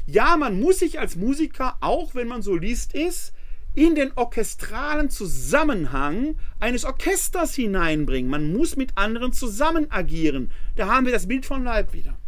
Ja, 0.06 0.38
man 0.38 0.60
muss 0.60 0.78
sich 0.78 1.00
als 1.00 1.16
Musiker, 1.16 1.78
auch 1.82 2.14
wenn 2.14 2.28
man 2.28 2.44
Solist 2.44 2.94
ist, 2.94 3.34
in 3.74 3.96
den 3.96 4.12
orchestralen 4.16 5.10
Zusammenhang 5.10 6.38
eines 6.60 6.86
Orchesters 6.86 7.56
hineinbringen. 7.56 8.30
Man 8.30 8.54
muss 8.54 8.76
mit 8.76 8.96
anderen 8.96 9.34
zusammen 9.34 9.90
agieren. 9.90 10.52
Da 10.76 10.90
haben 10.90 11.08
wir 11.08 11.14
das 11.14 11.28
Bild 11.28 11.48
von 11.48 11.64
Leib 11.64 11.92
wieder. 11.92 12.20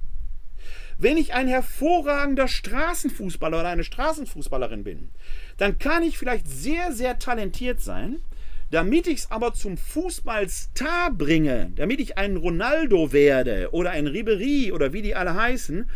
Wenn 1.00 1.18
ich 1.18 1.34
ein 1.34 1.48
hervorragender 1.48 2.48
Straßenfußballer 2.48 3.60
oder 3.60 3.70
eine 3.70 3.84
Straßenfußballerin 3.84 4.84
bin, 4.84 5.10
dann 5.58 5.78
kann 5.78 6.02
ich 6.02 6.18
vielleicht 6.18 6.48
sehr, 6.48 6.92
sehr 6.92 7.20
talentiert 7.20 7.82
sein. 7.82 8.20
Damit 8.70 9.08
ich 9.08 9.20
es 9.20 9.32
aber 9.32 9.54
zum 9.54 9.78
Fußballstar 9.78 11.12
bringe, 11.12 11.72
damit 11.76 12.02
ich 12.02 12.18
ein 12.18 12.36
Ronaldo 12.36 13.14
werde 13.14 13.70
oder 13.72 13.92
ein 13.92 14.08
Ribery 14.08 14.74
oder 14.74 14.92
wie 14.92 15.02
die 15.02 15.16
alle 15.16 15.36
heißen, 15.36 15.90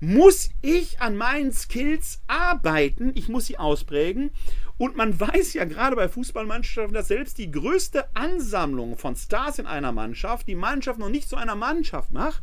muss 0.00 0.50
ich 0.62 1.00
an 1.00 1.16
meinen 1.16 1.52
Skills 1.52 2.22
arbeiten, 2.26 3.12
ich 3.14 3.28
muss 3.28 3.46
sie 3.46 3.58
ausprägen. 3.58 4.30
Und 4.76 4.96
man 4.96 5.18
weiß 5.18 5.54
ja 5.54 5.64
gerade 5.64 5.94
bei 5.96 6.08
Fußballmannschaften, 6.08 6.94
dass 6.94 7.08
selbst 7.08 7.38
die 7.38 7.50
größte 7.50 8.06
Ansammlung 8.14 8.98
von 8.98 9.14
Stars 9.14 9.58
in 9.58 9.66
einer 9.66 9.92
Mannschaft 9.92 10.48
die 10.48 10.56
Mannschaft 10.56 10.98
noch 10.98 11.10
nicht 11.10 11.28
zu 11.28 11.36
einer 11.36 11.54
Mannschaft 11.54 12.10
macht. 12.10 12.42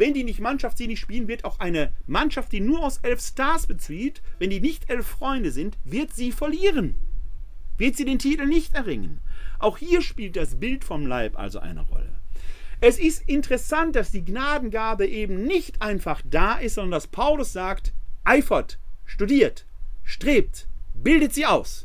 Wenn 0.00 0.14
die 0.14 0.24
nicht 0.24 0.40
Mannschaft 0.40 0.78
sie 0.78 0.86
nicht 0.86 1.00
spielen, 1.00 1.28
wird 1.28 1.44
auch 1.44 1.60
eine 1.60 1.92
Mannschaft, 2.06 2.52
die 2.52 2.60
nur 2.60 2.82
aus 2.82 2.96
elf 3.02 3.20
Stars 3.20 3.66
bezieht, 3.66 4.22
wenn 4.38 4.48
die 4.48 4.58
nicht 4.58 4.88
elf 4.88 5.06
Freunde 5.06 5.50
sind, 5.50 5.76
wird 5.84 6.14
sie 6.14 6.32
verlieren. 6.32 6.94
Wird 7.76 7.96
sie 7.96 8.06
den 8.06 8.18
Titel 8.18 8.46
nicht 8.46 8.72
erringen. 8.74 9.20
Auch 9.58 9.76
hier 9.76 10.00
spielt 10.00 10.36
das 10.36 10.58
Bild 10.58 10.84
vom 10.84 11.04
Leib 11.04 11.38
also 11.38 11.58
eine 11.58 11.82
Rolle. 11.82 12.18
Es 12.80 12.98
ist 12.98 13.28
interessant, 13.28 13.94
dass 13.94 14.10
die 14.10 14.24
Gnadengabe 14.24 15.06
eben 15.06 15.44
nicht 15.44 15.82
einfach 15.82 16.22
da 16.24 16.54
ist, 16.54 16.76
sondern 16.76 16.92
dass 16.92 17.06
Paulus 17.06 17.52
sagt, 17.52 17.92
eifert, 18.24 18.78
studiert, 19.04 19.66
strebt, 20.02 20.66
bildet 20.94 21.34
sie 21.34 21.44
aus. 21.44 21.84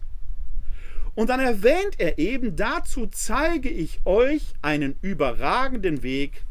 Und 1.16 1.30
dann 1.30 1.42
erwähnt 1.42 1.96
er 1.98 2.18
eben, 2.18 2.56
dazu 2.56 3.08
zeige 3.08 3.68
ich 3.68 4.00
euch 4.06 4.54
einen 4.62 4.96
überragenden 5.02 6.02
Weg. 6.02 6.46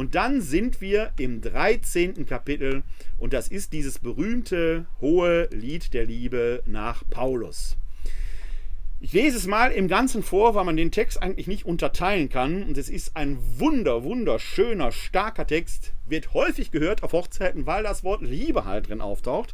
Und 0.00 0.14
dann 0.14 0.40
sind 0.40 0.80
wir 0.80 1.12
im 1.18 1.42
13. 1.42 2.24
Kapitel 2.24 2.84
und 3.18 3.34
das 3.34 3.48
ist 3.48 3.74
dieses 3.74 3.98
berühmte 3.98 4.86
hohe 5.02 5.46
Lied 5.52 5.92
der 5.92 6.06
Liebe 6.06 6.62
nach 6.64 7.04
Paulus. 7.10 7.76
Ich 8.98 9.12
lese 9.12 9.36
es 9.36 9.46
mal 9.46 9.70
im 9.72 9.88
Ganzen 9.88 10.22
vor, 10.22 10.54
weil 10.54 10.64
man 10.64 10.78
den 10.78 10.90
Text 10.90 11.22
eigentlich 11.22 11.48
nicht 11.48 11.66
unterteilen 11.66 12.30
kann. 12.30 12.62
Und 12.62 12.78
es 12.78 12.88
ist 12.88 13.14
ein 13.14 13.36
wunder, 13.58 14.02
wunderschöner, 14.02 14.90
starker 14.90 15.46
Text. 15.46 15.92
Wird 16.08 16.32
häufig 16.32 16.70
gehört 16.70 17.02
auf 17.02 17.12
Hochzeiten, 17.12 17.66
weil 17.66 17.82
das 17.82 18.02
Wort 18.02 18.22
Liebe 18.22 18.64
halt 18.64 18.88
drin 18.88 19.02
auftaucht. 19.02 19.52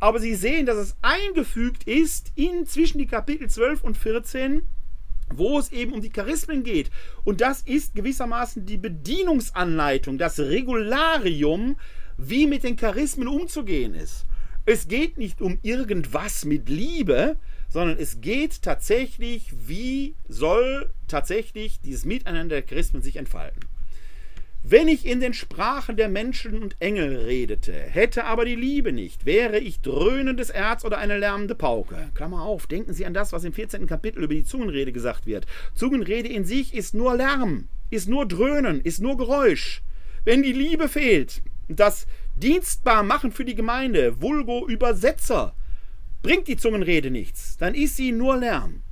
Aber 0.00 0.20
Sie 0.20 0.34
sehen, 0.34 0.66
dass 0.66 0.76
es 0.76 0.96
eingefügt 1.00 1.84
ist 1.84 2.30
in 2.34 2.66
zwischen 2.66 2.98
die 2.98 3.06
Kapitel 3.06 3.48
12 3.48 3.84
und 3.84 3.96
14, 3.96 4.64
wo 5.34 5.58
es 5.58 5.72
eben 5.72 5.92
um 5.92 6.00
die 6.00 6.12
Charismen 6.12 6.62
geht. 6.62 6.90
Und 7.24 7.40
das 7.40 7.62
ist 7.62 7.94
gewissermaßen 7.94 8.66
die 8.66 8.78
Bedienungsanleitung, 8.78 10.18
das 10.18 10.38
Regularium, 10.38 11.76
wie 12.16 12.46
mit 12.46 12.64
den 12.64 12.76
Charismen 12.76 13.28
umzugehen 13.28 13.94
ist. 13.94 14.24
Es 14.66 14.88
geht 14.88 15.16
nicht 15.18 15.40
um 15.40 15.58
irgendwas 15.62 16.44
mit 16.44 16.68
Liebe, 16.68 17.36
sondern 17.68 17.98
es 17.98 18.20
geht 18.20 18.62
tatsächlich, 18.62 19.52
wie 19.66 20.14
soll 20.28 20.90
tatsächlich 21.06 21.80
dieses 21.80 22.04
Miteinander 22.04 22.56
der 22.56 22.62
Christen 22.62 23.02
sich 23.02 23.16
entfalten. 23.16 23.67
Wenn 24.62 24.88
ich 24.88 25.06
in 25.06 25.20
den 25.20 25.34
Sprachen 25.34 25.96
der 25.96 26.08
Menschen 26.08 26.62
und 26.62 26.76
Engel 26.80 27.16
redete, 27.16 27.72
hätte 27.72 28.24
aber 28.24 28.44
die 28.44 28.56
Liebe 28.56 28.92
nicht, 28.92 29.24
wäre 29.24 29.58
ich 29.58 29.80
dröhnendes 29.80 30.50
Erz 30.50 30.84
oder 30.84 30.98
eine 30.98 31.16
lärmende 31.16 31.54
Pauke. 31.54 32.10
Klammer 32.14 32.42
auf, 32.42 32.66
denken 32.66 32.92
Sie 32.92 33.06
an 33.06 33.14
das, 33.14 33.32
was 33.32 33.44
im 33.44 33.52
14. 33.52 33.86
Kapitel 33.86 34.24
über 34.24 34.34
die 34.34 34.44
Zungenrede 34.44 34.92
gesagt 34.92 35.26
wird. 35.26 35.46
Zungenrede 35.74 36.28
in 36.28 36.44
sich 36.44 36.74
ist 36.74 36.92
nur 36.92 37.16
Lärm, 37.16 37.68
ist 37.90 38.08
nur 38.08 38.26
Dröhnen, 38.26 38.80
ist 38.80 39.00
nur 39.00 39.16
Geräusch. 39.16 39.82
Wenn 40.24 40.42
die 40.42 40.52
Liebe 40.52 40.88
fehlt, 40.88 41.40
das 41.68 42.06
dienstbar 42.36 43.04
machen 43.04 43.30
für 43.30 43.44
die 43.44 43.54
Gemeinde, 43.54 44.20
vulgo 44.20 44.66
Übersetzer, 44.66 45.54
bringt 46.20 46.48
die 46.48 46.56
Zungenrede 46.56 47.10
nichts, 47.10 47.56
dann 47.58 47.74
ist 47.74 47.96
sie 47.96 48.12
nur 48.12 48.36
Lärm. 48.36 48.82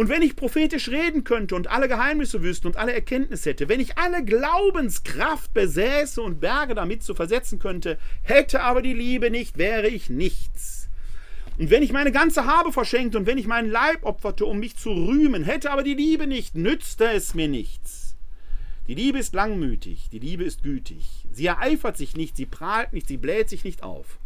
Und 0.00 0.08
wenn 0.08 0.22
ich 0.22 0.34
prophetisch 0.34 0.88
reden 0.88 1.24
könnte 1.24 1.54
und 1.54 1.68
alle 1.68 1.86
Geheimnisse 1.86 2.42
wüsste 2.42 2.66
und 2.66 2.78
alle 2.78 2.94
Erkenntnis 2.94 3.44
hätte, 3.44 3.68
wenn 3.68 3.80
ich 3.80 3.98
alle 3.98 4.24
Glaubenskraft 4.24 5.52
besäße 5.52 6.22
und 6.22 6.40
Berge 6.40 6.74
damit 6.74 7.02
zu 7.02 7.14
versetzen 7.14 7.58
könnte, 7.58 7.98
hätte 8.22 8.62
aber 8.62 8.80
die 8.80 8.94
Liebe 8.94 9.30
nicht, 9.30 9.58
wäre 9.58 9.88
ich 9.88 10.08
nichts. 10.08 10.88
Und 11.58 11.68
wenn 11.68 11.82
ich 11.82 11.92
meine 11.92 12.12
ganze 12.12 12.46
Habe 12.46 12.72
verschenkte 12.72 13.18
und 13.18 13.26
wenn 13.26 13.36
ich 13.36 13.46
meinen 13.46 13.70
Leib 13.70 14.02
opferte, 14.06 14.46
um 14.46 14.58
mich 14.58 14.74
zu 14.78 14.90
rühmen, 14.90 15.44
hätte 15.44 15.70
aber 15.70 15.82
die 15.82 15.92
Liebe 15.92 16.26
nicht, 16.26 16.54
nützte 16.54 17.10
es 17.10 17.34
mir 17.34 17.48
nichts. 17.48 18.16
Die 18.88 18.94
Liebe 18.94 19.18
ist 19.18 19.34
langmütig, 19.34 20.08
die 20.10 20.18
Liebe 20.18 20.44
ist 20.44 20.62
gütig. 20.62 21.26
Sie 21.30 21.44
ereifert 21.44 21.98
sich 21.98 22.16
nicht, 22.16 22.38
sie 22.38 22.46
prahlt 22.46 22.94
nicht, 22.94 23.06
sie 23.06 23.18
bläht 23.18 23.50
sich 23.50 23.64
nicht 23.64 23.82
auf. 23.82 24.18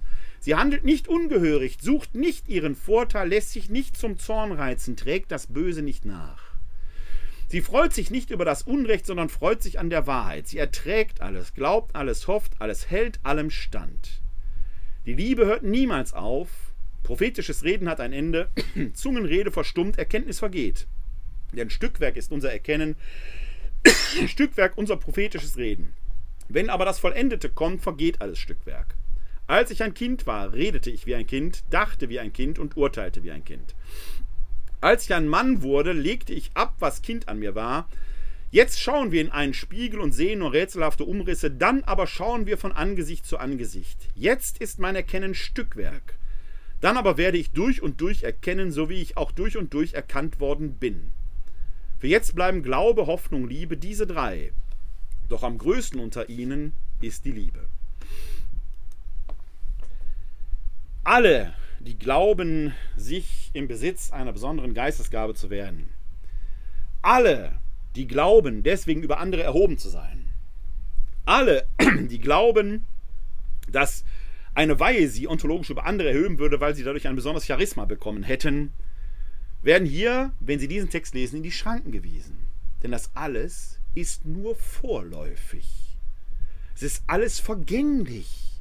Sie 0.44 0.56
handelt 0.56 0.84
nicht 0.84 1.08
ungehörig, 1.08 1.78
sucht 1.80 2.14
nicht 2.14 2.50
ihren 2.50 2.74
Vorteil, 2.74 3.30
lässt 3.30 3.52
sich 3.52 3.70
nicht 3.70 3.96
zum 3.96 4.18
Zorn 4.18 4.52
reizen, 4.52 4.94
trägt 4.94 5.30
das 5.30 5.46
Böse 5.46 5.80
nicht 5.80 6.04
nach. 6.04 6.42
Sie 7.48 7.62
freut 7.62 7.94
sich 7.94 8.10
nicht 8.10 8.30
über 8.30 8.44
das 8.44 8.60
Unrecht, 8.60 9.06
sondern 9.06 9.30
freut 9.30 9.62
sich 9.62 9.78
an 9.78 9.88
der 9.88 10.06
Wahrheit. 10.06 10.46
Sie 10.46 10.58
erträgt 10.58 11.22
alles, 11.22 11.54
glaubt 11.54 11.96
alles, 11.96 12.28
hofft 12.28 12.52
alles, 12.58 12.90
hält 12.90 13.20
allem 13.22 13.48
stand. 13.48 14.20
Die 15.06 15.14
Liebe 15.14 15.46
hört 15.46 15.62
niemals 15.62 16.12
auf. 16.12 16.50
Prophetisches 17.04 17.64
Reden 17.64 17.88
hat 17.88 18.00
ein 18.00 18.12
Ende. 18.12 18.50
Zungenrede 18.92 19.50
verstummt, 19.50 19.96
Erkenntnis 19.96 20.40
vergeht. 20.40 20.86
Denn 21.54 21.70
Stückwerk 21.70 22.18
ist 22.18 22.30
unser 22.30 22.52
Erkennen, 22.52 22.96
Stückwerk 24.26 24.76
unser 24.76 24.98
prophetisches 24.98 25.56
Reden. 25.56 25.94
Wenn 26.50 26.68
aber 26.68 26.84
das 26.84 26.98
Vollendete 26.98 27.48
kommt, 27.48 27.80
vergeht 27.80 28.20
alles 28.20 28.38
Stückwerk. 28.38 28.94
Als 29.54 29.70
ich 29.70 29.84
ein 29.84 29.94
Kind 29.94 30.26
war, 30.26 30.52
redete 30.52 30.90
ich 30.90 31.06
wie 31.06 31.14
ein 31.14 31.28
Kind, 31.28 31.62
dachte 31.70 32.08
wie 32.08 32.18
ein 32.18 32.32
Kind 32.32 32.58
und 32.58 32.76
urteilte 32.76 33.22
wie 33.22 33.30
ein 33.30 33.44
Kind. 33.44 33.76
Als 34.80 35.04
ich 35.04 35.14
ein 35.14 35.28
Mann 35.28 35.62
wurde, 35.62 35.92
legte 35.92 36.32
ich 36.32 36.50
ab, 36.54 36.74
was 36.80 37.02
Kind 37.02 37.28
an 37.28 37.38
mir 37.38 37.54
war. 37.54 37.88
Jetzt 38.50 38.80
schauen 38.80 39.12
wir 39.12 39.20
in 39.20 39.30
einen 39.30 39.54
Spiegel 39.54 40.00
und 40.00 40.10
sehen 40.10 40.40
nur 40.40 40.52
rätselhafte 40.52 41.04
Umrisse, 41.04 41.52
dann 41.52 41.84
aber 41.84 42.08
schauen 42.08 42.46
wir 42.46 42.58
von 42.58 42.72
Angesicht 42.72 43.26
zu 43.26 43.38
Angesicht. 43.38 44.08
Jetzt 44.16 44.58
ist 44.58 44.80
mein 44.80 44.96
Erkennen 44.96 45.36
Stückwerk. 45.36 46.18
Dann 46.80 46.96
aber 46.96 47.16
werde 47.16 47.38
ich 47.38 47.52
durch 47.52 47.80
und 47.80 48.00
durch 48.00 48.24
erkennen, 48.24 48.72
so 48.72 48.88
wie 48.88 49.00
ich 49.00 49.16
auch 49.16 49.30
durch 49.30 49.56
und 49.56 49.72
durch 49.72 49.94
erkannt 49.94 50.40
worden 50.40 50.78
bin. 50.80 51.12
Für 52.00 52.08
jetzt 52.08 52.34
bleiben 52.34 52.64
Glaube, 52.64 53.06
Hoffnung, 53.06 53.48
Liebe, 53.48 53.76
diese 53.76 54.08
drei. 54.08 54.50
Doch 55.28 55.44
am 55.44 55.58
größten 55.58 56.00
unter 56.00 56.28
ihnen 56.28 56.72
ist 57.00 57.24
die 57.24 57.30
Liebe. 57.30 57.68
Alle, 61.04 61.54
die 61.80 61.98
glauben, 61.98 62.74
sich 62.96 63.50
im 63.52 63.68
Besitz 63.68 64.10
einer 64.10 64.32
besonderen 64.32 64.74
Geistesgabe 64.74 65.34
zu 65.34 65.50
werden, 65.50 65.88
alle, 67.02 67.60
die 67.94 68.06
glauben, 68.06 68.62
deswegen 68.62 69.02
über 69.02 69.18
andere 69.18 69.42
erhoben 69.42 69.78
zu 69.78 69.88
sein, 69.88 70.30
alle, 71.24 71.66
die 72.10 72.18
glauben, 72.18 72.84
dass 73.70 74.04
eine 74.54 74.78
Weihe 74.78 75.08
sie 75.08 75.28
ontologisch 75.28 75.70
über 75.70 75.86
andere 75.86 76.08
erhöhen 76.08 76.38
würde, 76.38 76.60
weil 76.60 76.74
sie 76.74 76.84
dadurch 76.84 77.08
ein 77.08 77.16
besonderes 77.16 77.46
Charisma 77.46 77.84
bekommen 77.84 78.22
hätten, 78.22 78.72
werden 79.62 79.86
hier, 79.86 80.32
wenn 80.40 80.58
sie 80.58 80.68
diesen 80.68 80.90
Text 80.90 81.14
lesen, 81.14 81.36
in 81.36 81.42
die 81.42 81.50
Schranken 81.50 81.90
gewiesen. 81.90 82.36
Denn 82.82 82.90
das 82.90 83.10
alles 83.14 83.80
ist 83.94 84.24
nur 84.26 84.54
vorläufig. 84.56 85.96
Es 86.74 86.82
ist 86.82 87.02
alles 87.06 87.40
vergänglich. 87.40 88.53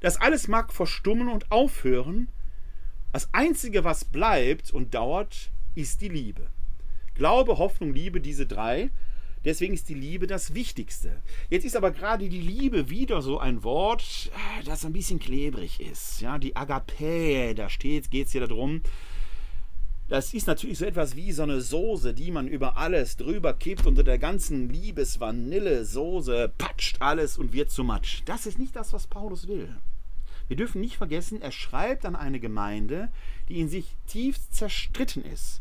Das 0.00 0.20
alles 0.20 0.48
mag 0.48 0.72
verstummen 0.72 1.28
und 1.28 1.50
aufhören. 1.50 2.28
Das 3.12 3.28
Einzige, 3.32 3.84
was 3.84 4.04
bleibt 4.04 4.72
und 4.72 4.94
dauert, 4.94 5.50
ist 5.74 6.00
die 6.00 6.08
Liebe. 6.08 6.48
Glaube, 7.14 7.58
Hoffnung, 7.58 7.92
Liebe, 7.92 8.20
diese 8.20 8.46
drei. 8.46 8.90
Deswegen 9.44 9.74
ist 9.74 9.88
die 9.88 9.94
Liebe 9.94 10.26
das 10.26 10.54
Wichtigste. 10.54 11.22
Jetzt 11.48 11.64
ist 11.64 11.76
aber 11.76 11.90
gerade 11.90 12.28
die 12.28 12.40
Liebe 12.40 12.90
wieder 12.90 13.22
so 13.22 13.38
ein 13.38 13.62
Wort, 13.62 14.30
das 14.64 14.84
ein 14.84 14.92
bisschen 14.92 15.20
klebrig 15.20 15.80
ist. 15.80 16.20
Ja, 16.20 16.38
die 16.38 16.56
Agape, 16.56 17.54
da 17.54 17.68
steht, 17.68 18.10
geht 18.10 18.26
es 18.26 18.32
hier 18.32 18.46
darum. 18.46 18.82
Das 20.08 20.32
ist 20.32 20.46
natürlich 20.46 20.78
so 20.78 20.86
etwas 20.86 21.16
wie 21.16 21.32
so 21.32 21.42
eine 21.42 21.60
Soße, 21.60 22.14
die 22.14 22.30
man 22.30 22.48
über 22.48 22.76
alles 22.78 23.16
drüber 23.16 23.52
kippt. 23.52 23.86
Unter 23.86 24.02
der 24.04 24.18
ganzen 24.18 24.70
Liebes-Vanille-Soße 24.70 26.52
patscht 26.56 27.00
alles 27.00 27.36
und 27.36 27.52
wird 27.52 27.70
zu 27.70 27.84
Matsch. 27.84 28.22
Das 28.24 28.46
ist 28.46 28.58
nicht 28.58 28.74
das, 28.74 28.92
was 28.92 29.06
Paulus 29.06 29.48
will. 29.48 29.68
Wir 30.48 30.56
dürfen 30.56 30.80
nicht 30.80 30.96
vergessen, 30.96 31.40
er 31.42 31.52
schreibt 31.52 32.04
an 32.04 32.16
eine 32.16 32.40
Gemeinde, 32.40 33.10
die 33.48 33.60
in 33.60 33.68
sich 33.68 33.94
tiefst 34.06 34.54
zerstritten 34.54 35.24
ist, 35.24 35.60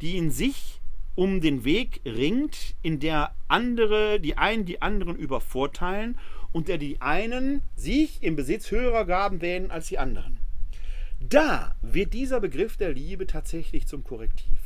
die 0.00 0.16
in 0.16 0.30
sich 0.30 0.80
um 1.14 1.40
den 1.40 1.64
Weg 1.64 2.02
ringt, 2.04 2.76
in 2.82 3.00
der 3.00 3.34
andere, 3.48 4.20
die 4.20 4.36
einen 4.36 4.66
die 4.66 4.82
anderen 4.82 5.16
übervorteilen 5.16 6.18
und 6.52 6.68
der 6.68 6.76
die 6.78 7.00
einen 7.00 7.62
sich 7.74 8.22
im 8.22 8.36
Besitz 8.36 8.70
höherer 8.70 9.06
Gaben 9.06 9.40
wählen 9.40 9.70
als 9.70 9.88
die 9.88 9.98
anderen. 9.98 10.38
Da 11.18 11.74
wird 11.80 12.12
dieser 12.12 12.40
Begriff 12.40 12.76
der 12.76 12.92
Liebe 12.92 13.26
tatsächlich 13.26 13.86
zum 13.86 14.04
Korrektiv. 14.04 14.58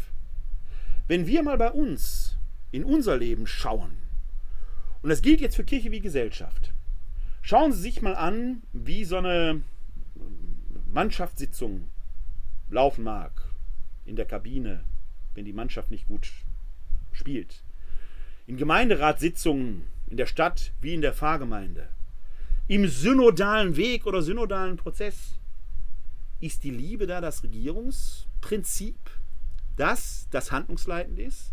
Wenn 1.07 1.27
wir 1.29 1.45
mal 1.45 1.57
bei 1.57 1.71
uns 1.71 2.37
in 2.73 2.85
unser 2.85 3.17
Leben 3.17 3.47
schauen, 3.47 3.99
und 5.03 5.09
das 5.09 5.23
gilt 5.23 5.41
jetzt 5.41 5.57
für 5.57 5.65
Kirche 5.65 5.93
wie 5.93 6.01
Gesellschaft, 6.01 6.73
Schauen 7.43 7.73
Sie 7.73 7.81
sich 7.81 8.03
mal 8.03 8.15
an, 8.15 8.63
wie 8.73 9.05
so 9.05 9.17
eine 9.17 9.63
Mannschaftssitzung 10.87 11.91
laufen 12.69 13.05
mag 13.05 13.33
in 14.05 14.17
der 14.17 14.27
Kabine, 14.27 14.85
wenn 15.35 15.45
die 15.45 15.53
Mannschaft 15.53 15.91
nicht 15.91 16.07
gut 16.07 16.31
spielt. 17.13 17.63
In 18.47 18.57
Gemeinderatssitzungen 18.57 19.85
in 20.11 20.17
der 20.17 20.27
Stadt 20.27 20.73
wie 20.81 20.93
in 20.93 21.01
der 21.01 21.15
Pfarrgemeinde. 21.15 21.89
Im 22.67 22.87
synodalen 22.89 23.77
Weg 23.77 24.07
oder 24.07 24.23
synodalen 24.23 24.77
Prozess. 24.77 25.39
Ist 26.41 26.65
die 26.65 26.71
Liebe 26.71 27.07
da 27.07 27.21
das 27.21 27.43
Regierungsprinzip, 27.43 28.99
das 29.77 30.27
das 30.31 30.53
handlungsleitend 30.53 31.19
ist? 31.19 31.53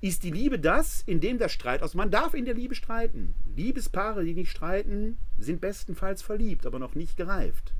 Ist 0.00 0.24
die 0.24 0.30
Liebe 0.30 0.58
das, 0.58 1.02
in 1.06 1.20
dem 1.20 1.38
der 1.38 1.48
Streit 1.48 1.82
aus? 1.82 1.94
Man 1.94 2.10
darf 2.10 2.34
in 2.34 2.44
der 2.44 2.54
Liebe 2.54 2.74
streiten. 2.74 3.34
Liebespaare, 3.56 4.24
die 4.24 4.34
nicht 4.34 4.50
streiten, 4.50 5.18
sind 5.38 5.60
bestenfalls 5.60 6.22
verliebt, 6.22 6.66
aber 6.66 6.78
noch 6.78 6.94
nicht 6.94 7.16
gereift. 7.16 7.74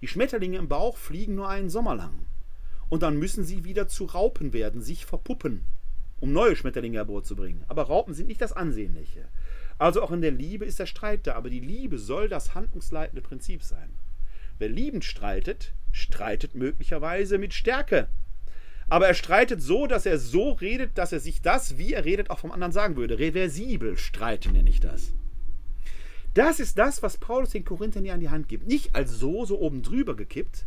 Die 0.00 0.08
Schmetterlinge 0.08 0.58
im 0.58 0.68
Bauch 0.68 0.96
fliegen 0.96 1.34
nur 1.34 1.48
einen 1.48 1.70
Sommer 1.70 1.94
lang. 1.94 2.26
Und 2.88 3.02
dann 3.02 3.18
müssen 3.18 3.44
sie 3.44 3.64
wieder 3.64 3.86
zu 3.86 4.06
Raupen 4.06 4.52
werden, 4.52 4.80
sich 4.80 5.06
verpuppen, 5.06 5.64
um 6.18 6.32
neue 6.32 6.56
Schmetterlinge 6.56 6.98
hervorzubringen. 6.98 7.64
Aber 7.68 7.84
Raupen 7.84 8.14
sind 8.14 8.26
nicht 8.26 8.40
das 8.40 8.52
Ansehnliche. 8.52 9.28
Also 9.78 10.02
auch 10.02 10.10
in 10.10 10.20
der 10.20 10.32
Liebe 10.32 10.64
ist 10.64 10.78
der 10.78 10.86
Streit 10.86 11.26
da, 11.26 11.34
aber 11.34 11.48
die 11.48 11.60
Liebe 11.60 11.98
soll 11.98 12.28
das 12.28 12.54
handlungsleitende 12.54 13.22
Prinzip 13.22 13.62
sein. 13.62 13.90
Wer 14.58 14.68
liebend 14.68 15.04
streitet, 15.04 15.72
streitet 15.92 16.54
möglicherweise 16.54 17.38
mit 17.38 17.54
Stärke. 17.54 18.08
Aber 18.90 19.06
er 19.06 19.14
streitet 19.14 19.62
so, 19.62 19.86
dass 19.86 20.04
er 20.04 20.18
so 20.18 20.50
redet, 20.50 20.98
dass 20.98 21.12
er 21.12 21.20
sich 21.20 21.40
das, 21.40 21.78
wie 21.78 21.94
er 21.94 22.04
redet, 22.04 22.28
auch 22.28 22.40
vom 22.40 22.50
anderen 22.50 22.72
sagen 22.72 22.96
würde. 22.96 23.18
Reversibel 23.18 23.96
streiten 23.96 24.52
nenne 24.52 24.68
ich 24.68 24.80
das. 24.80 25.12
Das 26.34 26.60
ist 26.60 26.76
das, 26.76 27.02
was 27.02 27.16
Paulus 27.16 27.50
den 27.50 27.64
Korinthern 27.64 28.04
hier 28.04 28.14
an 28.14 28.20
die 28.20 28.30
Hand 28.30 28.48
gibt. 28.48 28.66
Nicht 28.66 28.94
als 28.94 29.12
so, 29.12 29.44
so 29.44 29.60
oben 29.60 29.82
drüber 29.82 30.16
gekippt, 30.16 30.66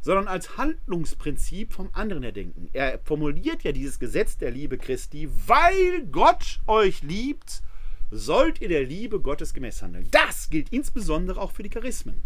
sondern 0.00 0.26
als 0.26 0.56
Handlungsprinzip 0.56 1.72
vom 1.72 1.90
anderen 1.92 2.24
her 2.24 2.32
denken. 2.32 2.68
Er 2.72 2.98
formuliert 3.04 3.62
ja 3.62 3.70
dieses 3.70 4.00
Gesetz 4.00 4.36
der 4.36 4.50
Liebe 4.50 4.76
Christi, 4.76 5.28
weil 5.46 6.06
Gott 6.10 6.60
euch 6.66 7.02
liebt, 7.02 7.62
sollt 8.10 8.60
ihr 8.60 8.68
der 8.68 8.84
Liebe 8.84 9.20
Gottes 9.20 9.54
gemäß 9.54 9.82
handeln. 9.82 10.08
Das 10.10 10.50
gilt 10.50 10.72
insbesondere 10.72 11.40
auch 11.40 11.52
für 11.52 11.62
die 11.62 11.70
Charismen. 11.70 12.22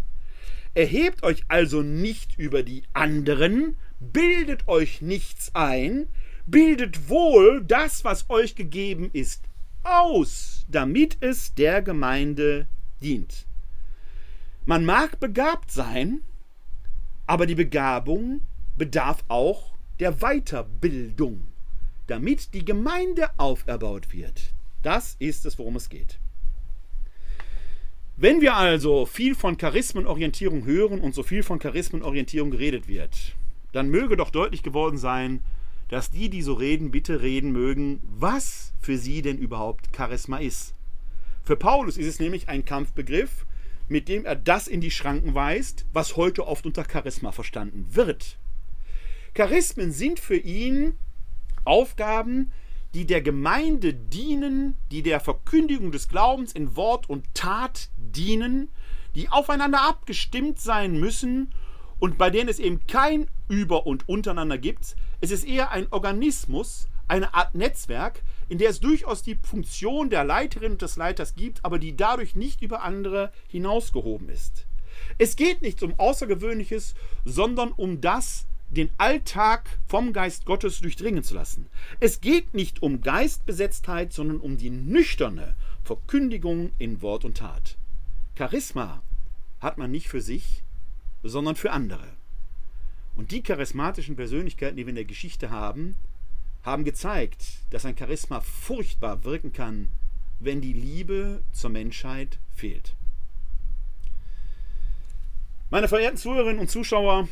Erhebt 0.73 1.23
euch 1.23 1.43
also 1.47 1.83
nicht 1.83 2.39
über 2.39 2.63
die 2.63 2.83
anderen, 2.93 3.77
bildet 3.99 4.67
euch 4.67 5.01
nichts 5.01 5.51
ein, 5.53 6.07
bildet 6.45 7.09
wohl 7.09 7.63
das, 7.63 8.03
was 8.03 8.29
euch 8.29 8.55
gegeben 8.55 9.09
ist, 9.13 9.43
aus, 9.83 10.65
damit 10.69 11.17
es 11.21 11.53
der 11.53 11.81
Gemeinde 11.81 12.67
dient. 13.01 13.45
Man 14.65 14.83
mag 14.83 15.19
begabt 15.19 15.71
sein, 15.71 16.21
aber 17.27 17.45
die 17.45 17.55
Begabung 17.55 18.41
bedarf 18.77 19.23
auch 19.27 19.73
der 19.99 20.19
Weiterbildung, 20.19 21.45
damit 22.07 22.53
die 22.53 22.65
Gemeinde 22.65 23.29
auferbaut 23.37 24.11
wird. 24.11 24.53
Das 24.81 25.15
ist 25.19 25.45
es, 25.45 25.57
worum 25.57 25.75
es 25.75 25.89
geht. 25.89 26.19
Wenn 28.17 28.41
wir 28.41 28.55
also 28.55 29.05
viel 29.05 29.35
von 29.35 29.57
Charismenorientierung 29.57 30.65
hören 30.65 31.01
und 31.01 31.13
so 31.13 31.21
viel 31.21 31.43
von 31.43 31.59
Charismenorientierung 31.59 32.49
geredet 32.49 32.87
wird, 32.87 33.35
dann 33.75 33.89
möge 33.89 34.15
doch 34.15 34.29
deutlich 34.29 34.63
geworden 34.63 34.97
sein, 34.97 35.43
dass 35.89 36.09
die, 36.09 36.29
die 36.29 36.41
so 36.41 36.53
reden, 36.53 36.91
bitte 36.91 37.21
reden 37.21 37.51
mögen, 37.51 37.99
was 38.03 38.73
für 38.79 38.97
sie 38.97 39.21
denn 39.21 39.37
überhaupt 39.37 39.89
Charisma 39.95 40.37
ist. 40.37 40.73
Für 41.43 41.57
Paulus 41.57 41.97
ist 41.97 42.07
es 42.07 42.19
nämlich 42.19 42.47
ein 42.47 42.63
Kampfbegriff, 42.63 43.45
mit 43.89 44.07
dem 44.07 44.23
er 44.23 44.37
das 44.37 44.67
in 44.67 44.79
die 44.79 44.91
Schranken 44.91 45.35
weist, 45.35 45.85
was 45.91 46.15
heute 46.15 46.47
oft 46.47 46.65
unter 46.65 46.85
Charisma 46.89 47.33
verstanden 47.33 47.85
wird. 47.91 48.37
Charismen 49.33 49.91
sind 49.91 50.19
für 50.19 50.37
ihn 50.37 50.97
Aufgaben, 51.65 52.53
die 52.93 53.05
der 53.05 53.21
Gemeinde 53.21 53.93
dienen, 53.93 54.77
die 54.89 55.03
der 55.03 55.19
Verkündigung 55.19 55.91
des 55.91 56.07
Glaubens 56.07 56.53
in 56.53 56.77
Wort 56.77 57.09
und 57.09 57.25
Tat 57.33 57.89
dienen, 57.97 58.69
die 59.15 59.27
aufeinander 59.27 59.81
abgestimmt 59.81 60.59
sein 60.61 60.97
müssen 60.97 61.49
und 62.05 62.19
bei 62.19 62.29
denen 62.29 62.49
es 62.49 62.59
eben 62.59 62.85
kein 62.85 63.25
Über 63.49 63.87
und 63.87 64.07
Untereinander 64.07 64.59
gibt. 64.59 64.95
Es 65.21 65.31
ist 65.31 65.43
eher 65.43 65.71
ein 65.71 65.87
Organismus, 65.91 66.87
eine 67.07 67.33
Art 67.33 67.55
Netzwerk, 67.55 68.21
in 68.47 68.59
der 68.59 68.69
es 68.69 68.79
durchaus 68.79 69.23
die 69.23 69.39
Funktion 69.41 70.11
der 70.11 70.23
Leiterin 70.23 70.73
und 70.73 70.83
des 70.83 70.97
Leiters 70.97 71.33
gibt, 71.33 71.65
aber 71.65 71.79
die 71.79 71.97
dadurch 71.97 72.35
nicht 72.35 72.61
über 72.61 72.83
andere 72.83 73.31
hinausgehoben 73.47 74.29
ist. 74.29 74.67
Es 75.17 75.35
geht 75.35 75.63
nicht 75.63 75.81
um 75.81 75.97
Außergewöhnliches, 75.97 76.93
sondern 77.25 77.71
um 77.71 78.01
das, 78.01 78.45
den 78.69 78.91
Alltag 78.99 79.79
vom 79.87 80.13
Geist 80.13 80.45
Gottes 80.45 80.81
durchdringen 80.81 81.23
zu 81.23 81.33
lassen. 81.33 81.71
Es 81.99 82.21
geht 82.21 82.53
nicht 82.53 82.83
um 82.83 83.01
Geistbesetztheit, 83.01 84.13
sondern 84.13 84.39
um 84.39 84.57
die 84.57 84.69
nüchterne 84.69 85.55
Verkündigung 85.83 86.71
in 86.77 87.01
Wort 87.01 87.25
und 87.25 87.37
Tat. 87.37 87.77
Charisma 88.37 89.01
hat 89.59 89.79
man 89.79 89.89
nicht 89.89 90.07
für 90.07 90.21
sich, 90.21 90.61
sondern 91.25 91.55
für 91.55 91.71
andere. 91.71 92.07
Und 93.15 93.31
die 93.31 93.41
charismatischen 93.41 94.15
Persönlichkeiten, 94.15 94.77
die 94.77 94.85
wir 94.85 94.89
in 94.89 94.95
der 94.95 95.05
Geschichte 95.05 95.49
haben, 95.49 95.95
haben 96.63 96.83
gezeigt, 96.83 97.45
dass 97.69 97.85
ein 97.85 97.97
Charisma 97.97 98.41
furchtbar 98.41 99.23
wirken 99.23 99.53
kann, 99.53 99.89
wenn 100.39 100.61
die 100.61 100.73
Liebe 100.73 101.41
zur 101.51 101.69
Menschheit 101.69 102.39
fehlt. 102.53 102.93
Meine 105.69 105.87
verehrten 105.87 106.17
Zuhörerinnen 106.17 106.59
und 106.59 106.69
Zuschauer, 106.69 107.27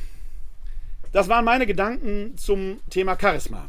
das 1.12 1.30
waren 1.30 1.46
meine 1.46 1.68
Gedanken 1.68 2.38
zum 2.38 2.80
Thema 2.90 3.18
Charisma. 3.20 3.68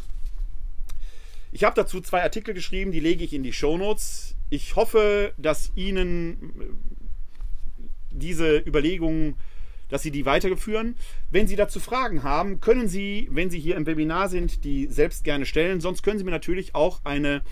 Ich 1.53 1.65
habe 1.65 1.77
dazu 1.77 2.01
zwei 2.01 2.23
Artikel 2.23 2.55
geschrieben, 2.55 2.91
die 2.91 3.01
lege 3.01 3.25
ich 3.25 3.33
in 3.33 3.43
die 3.43 3.53
Shownotes. 3.53 4.35
Ich 4.51 4.77
hoffe, 4.77 5.33
dass 5.37 5.71
Ihnen 5.77 6.81
diese 8.11 8.59
Überlegungen 8.59 9.37
dass 9.95 10.03
Sie 10.03 10.11
die 10.11 10.27
weiterführen. 10.27 10.97
Wenn 11.31 11.47
Sie 11.47 11.55
dazu 11.55 11.79
Fragen 11.79 12.25
haben, 12.25 12.61
können 12.61 12.89
Sie, 12.89 13.29
wenn 13.31 13.49
Sie 13.49 13.61
hier 13.61 13.77
im 13.77 13.87
Webinar 13.87 14.29
sind, 14.29 14.65
die 14.65 14.89
selbst 14.89 15.23
gerne 15.23 15.47
stellen. 15.47 15.81
Sonst 15.81 16.03
können 16.03 16.19
Sie 16.19 16.25
mir 16.25 16.33
natürlich 16.33 16.75
auch 16.75 17.01
eine 17.05 17.43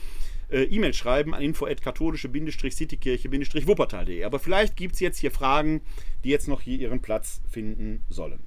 äh, 0.50 0.64
E-Mail 0.64 0.92
schreiben 0.92 1.34
an 1.34 1.42
info@katholische-citykirche-wuppertal.de. 1.42 4.24
Aber 4.24 4.40
vielleicht 4.40 4.74
gibt 4.74 4.94
es 4.94 5.00
jetzt 5.00 5.18
hier 5.18 5.30
Fragen, 5.30 5.82
die 6.24 6.30
jetzt 6.30 6.48
noch 6.48 6.62
hier 6.62 6.80
ihren 6.80 7.00
Platz 7.00 7.42
finden 7.48 8.02
sollen. 8.08 8.40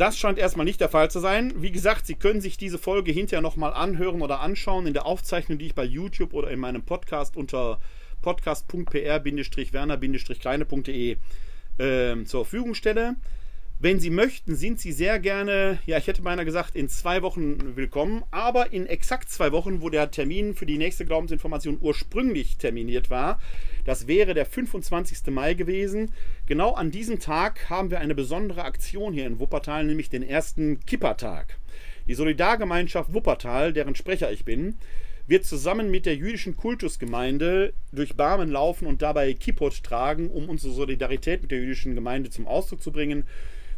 Das 0.00 0.18
scheint 0.18 0.38
erstmal 0.38 0.64
nicht 0.64 0.80
der 0.80 0.88
Fall 0.88 1.10
zu 1.10 1.20
sein. 1.20 1.52
Wie 1.60 1.72
gesagt, 1.72 2.06
Sie 2.06 2.14
können 2.14 2.40
sich 2.40 2.56
diese 2.56 2.78
Folge 2.78 3.12
hinterher 3.12 3.42
nochmal 3.42 3.74
anhören 3.74 4.22
oder 4.22 4.40
anschauen 4.40 4.86
in 4.86 4.94
der 4.94 5.04
Aufzeichnung, 5.04 5.58
die 5.58 5.66
ich 5.66 5.74
bei 5.74 5.84
YouTube 5.84 6.32
oder 6.32 6.50
in 6.50 6.58
meinem 6.58 6.80
Podcast 6.80 7.36
unter 7.36 7.78
podcast.pr-werner-kleine.de 8.22 11.18
äh, 11.76 12.24
zur 12.24 12.46
Verfügung 12.46 12.72
stelle. 12.72 13.16
Wenn 13.78 14.00
Sie 14.00 14.08
möchten, 14.08 14.56
sind 14.56 14.80
Sie 14.80 14.92
sehr 14.92 15.18
gerne, 15.18 15.80
ja, 15.84 15.98
ich 15.98 16.06
hätte 16.06 16.22
beinahe 16.22 16.46
gesagt, 16.46 16.76
in 16.76 16.88
zwei 16.88 17.20
Wochen 17.20 17.76
willkommen, 17.76 18.22
aber 18.30 18.72
in 18.72 18.86
exakt 18.86 19.28
zwei 19.28 19.52
Wochen, 19.52 19.82
wo 19.82 19.90
der 19.90 20.10
Termin 20.10 20.54
für 20.54 20.64
die 20.64 20.78
nächste 20.78 21.04
Glaubensinformation 21.04 21.76
ursprünglich 21.78 22.56
terminiert 22.56 23.10
war, 23.10 23.38
das 23.90 24.06
wäre 24.06 24.34
der 24.34 24.46
25. 24.46 25.32
Mai 25.32 25.54
gewesen. 25.54 26.12
Genau 26.46 26.74
an 26.74 26.92
diesem 26.92 27.18
Tag 27.18 27.68
haben 27.68 27.90
wir 27.90 27.98
eine 27.98 28.14
besondere 28.14 28.62
Aktion 28.62 29.12
hier 29.12 29.26
in 29.26 29.40
Wuppertal, 29.40 29.82
nämlich 29.82 30.08
den 30.08 30.22
ersten 30.22 30.78
Kippertag. 30.86 31.58
Die 32.06 32.14
Solidargemeinschaft 32.14 33.12
Wuppertal, 33.12 33.72
deren 33.72 33.96
Sprecher 33.96 34.30
ich 34.30 34.44
bin, 34.44 34.76
wird 35.26 35.44
zusammen 35.44 35.90
mit 35.90 36.06
der 36.06 36.14
jüdischen 36.14 36.56
Kultusgemeinde 36.56 37.72
durch 37.90 38.14
Barmen 38.14 38.48
laufen 38.48 38.86
und 38.86 39.02
dabei 39.02 39.34
Kippot 39.34 39.82
tragen, 39.82 40.30
um 40.30 40.48
unsere 40.48 40.72
Solidarität 40.72 41.42
mit 41.42 41.50
der 41.50 41.58
jüdischen 41.58 41.96
Gemeinde 41.96 42.30
zum 42.30 42.46
Ausdruck 42.46 42.80
zu 42.80 42.92
bringen. 42.92 43.24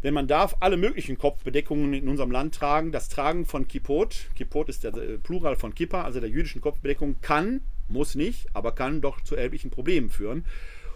Denn 0.02 0.12
man 0.12 0.28
darf 0.28 0.56
alle 0.60 0.76
möglichen 0.76 1.16
Kopfbedeckungen 1.16 1.94
in 1.94 2.09
unserem 2.09 2.32
Land 2.32 2.55
tragen. 2.55 2.93
Das 2.93 3.09
Tragen 3.09 3.47
von 3.47 3.66
Kippot, 3.66 4.26
Kippot 4.36 4.68
ist 4.68 4.84
der 4.84 4.94
äh, 4.94 5.16
Plural 5.16 5.56
von 5.56 5.74
Kippa, 5.74 6.02
also 6.02 6.20
der 6.20 6.28
jüdischen 6.28 6.60
Kopfbedeckung, 6.60 7.16
kann, 7.22 7.62
muss 7.93 8.14
nicht, 8.14 8.47
aber 8.55 8.73
kann 8.73 9.01
doch 9.01 9.20
zu 9.20 9.36
erheblichen 9.36 9.70
Problemen 9.70 10.10
führen. 10.10 10.44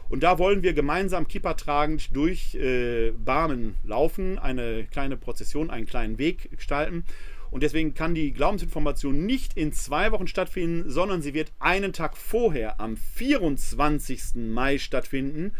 Und 0.08 0.22
da 0.22 0.38
wollen 0.38 0.62
wir 0.62 0.72
gemeinsam 0.72 1.26
Kippa 1.26 1.54
tragend 1.54 2.14
durch 2.14 2.54
äh, 2.54 3.10
Barmen 3.10 3.74
laufen, 3.84 4.38
eine 4.38 4.84
kleine 4.84 5.16
Prozession, 5.16 5.70
einen 5.70 5.86
kleinen 5.86 6.18
Weg 6.18 6.50
gestalten. 6.52 7.04
Und 7.50 7.62
deswegen 7.62 7.94
kann 7.94 8.14
die 8.14 8.32
Glaubensinformation 8.32 9.24
nicht 9.24 9.56
in 9.56 9.72
zwei 9.72 10.12
Wochen 10.12 10.26
stattfinden, 10.26 10.90
sondern 10.90 11.22
sie 11.22 11.34
wird 11.34 11.52
einen 11.58 11.92
Tag 11.92 12.16
vorher, 12.16 12.80
am 12.80 12.96
24. 12.96 14.34
Mai 14.34 14.78
stattfinden. 14.78 15.52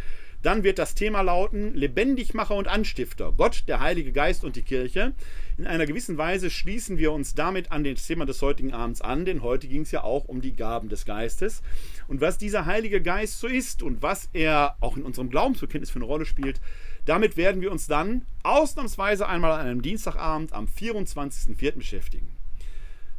Dann 0.47 0.63
wird 0.63 0.79
das 0.79 0.95
Thema 0.95 1.23
lauten 1.23 1.75
Lebendigmacher 1.75 2.55
und 2.55 2.69
Anstifter, 2.69 3.33
Gott, 3.37 3.65
der 3.67 3.81
Heilige 3.81 4.13
Geist 4.13 4.45
und 4.45 4.55
die 4.55 4.63
Kirche. 4.63 5.13
In 5.59 5.67
einer 5.67 5.87
gewissen 5.87 6.19
Weise 6.19 6.51
schließen 6.51 6.99
wir 6.99 7.11
uns 7.11 7.35
damit 7.35 7.73
an 7.73 7.83
das 7.83 8.07
Thema 8.07 8.27
des 8.27 8.41
heutigen 8.43 8.73
Abends 8.73 9.01
an, 9.01 9.25
denn 9.25 9.43
heute 9.43 9.67
ging 9.67 9.81
es 9.81 9.91
ja 9.91 10.05
auch 10.05 10.27
um 10.27 10.41
die 10.41 10.55
Gaben 10.55 10.89
des 10.89 11.05
Geistes. 11.05 11.63
Und 12.07 12.21
was 12.21 12.39
dieser 12.39 12.65
Heilige 12.65 13.03
Geist 13.03 13.41
so 13.41 13.49
ist 13.49 13.83
und 13.83 14.03
was 14.03 14.29
er 14.35 14.77
auch 14.79 14.97
in 14.97 15.03
unserem 15.03 15.31
Glaubensbekenntnis 15.31 15.91
für 15.91 15.99
eine 15.99 16.05
Rolle 16.05 16.25
spielt, 16.25 16.61
damit 17.07 17.37
werden 17.37 17.61
wir 17.61 17.73
uns 17.73 17.89
dann 17.89 18.23
ausnahmsweise 18.45 19.27
einmal 19.27 19.51
an 19.51 19.67
einem 19.67 19.83
Dienstagabend 19.83 20.53
am 20.53 20.67
24.04. 20.67 21.73
beschäftigen. 21.73 22.29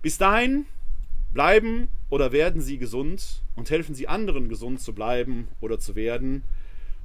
Bis 0.02 0.18
dahin 0.18 0.66
bleiben 1.34 1.90
oder 2.10 2.32
werden 2.32 2.62
Sie 2.62 2.78
gesund 2.78 3.42
und 3.58 3.70
helfen 3.70 3.96
Sie 3.96 4.08
anderen 4.08 4.48
gesund 4.48 4.80
zu 4.80 4.94
bleiben 4.94 5.50
oder 5.60 5.78
zu 5.78 5.98
werden. 5.98 6.44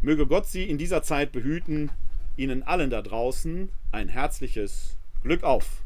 Möge 0.04 0.26
Gott 0.26 0.46
Sie 0.46 0.64
in 0.64 0.78
dieser 0.78 1.04
Zeit 1.04 1.30
behüten. 1.30 1.90
Ihnen 2.36 2.64
allen 2.64 2.90
da 2.90 3.02
draußen 3.02 3.68
ein 3.92 4.08
herzliches 4.08 4.98
Glück 5.22 5.44
auf. 5.44 5.81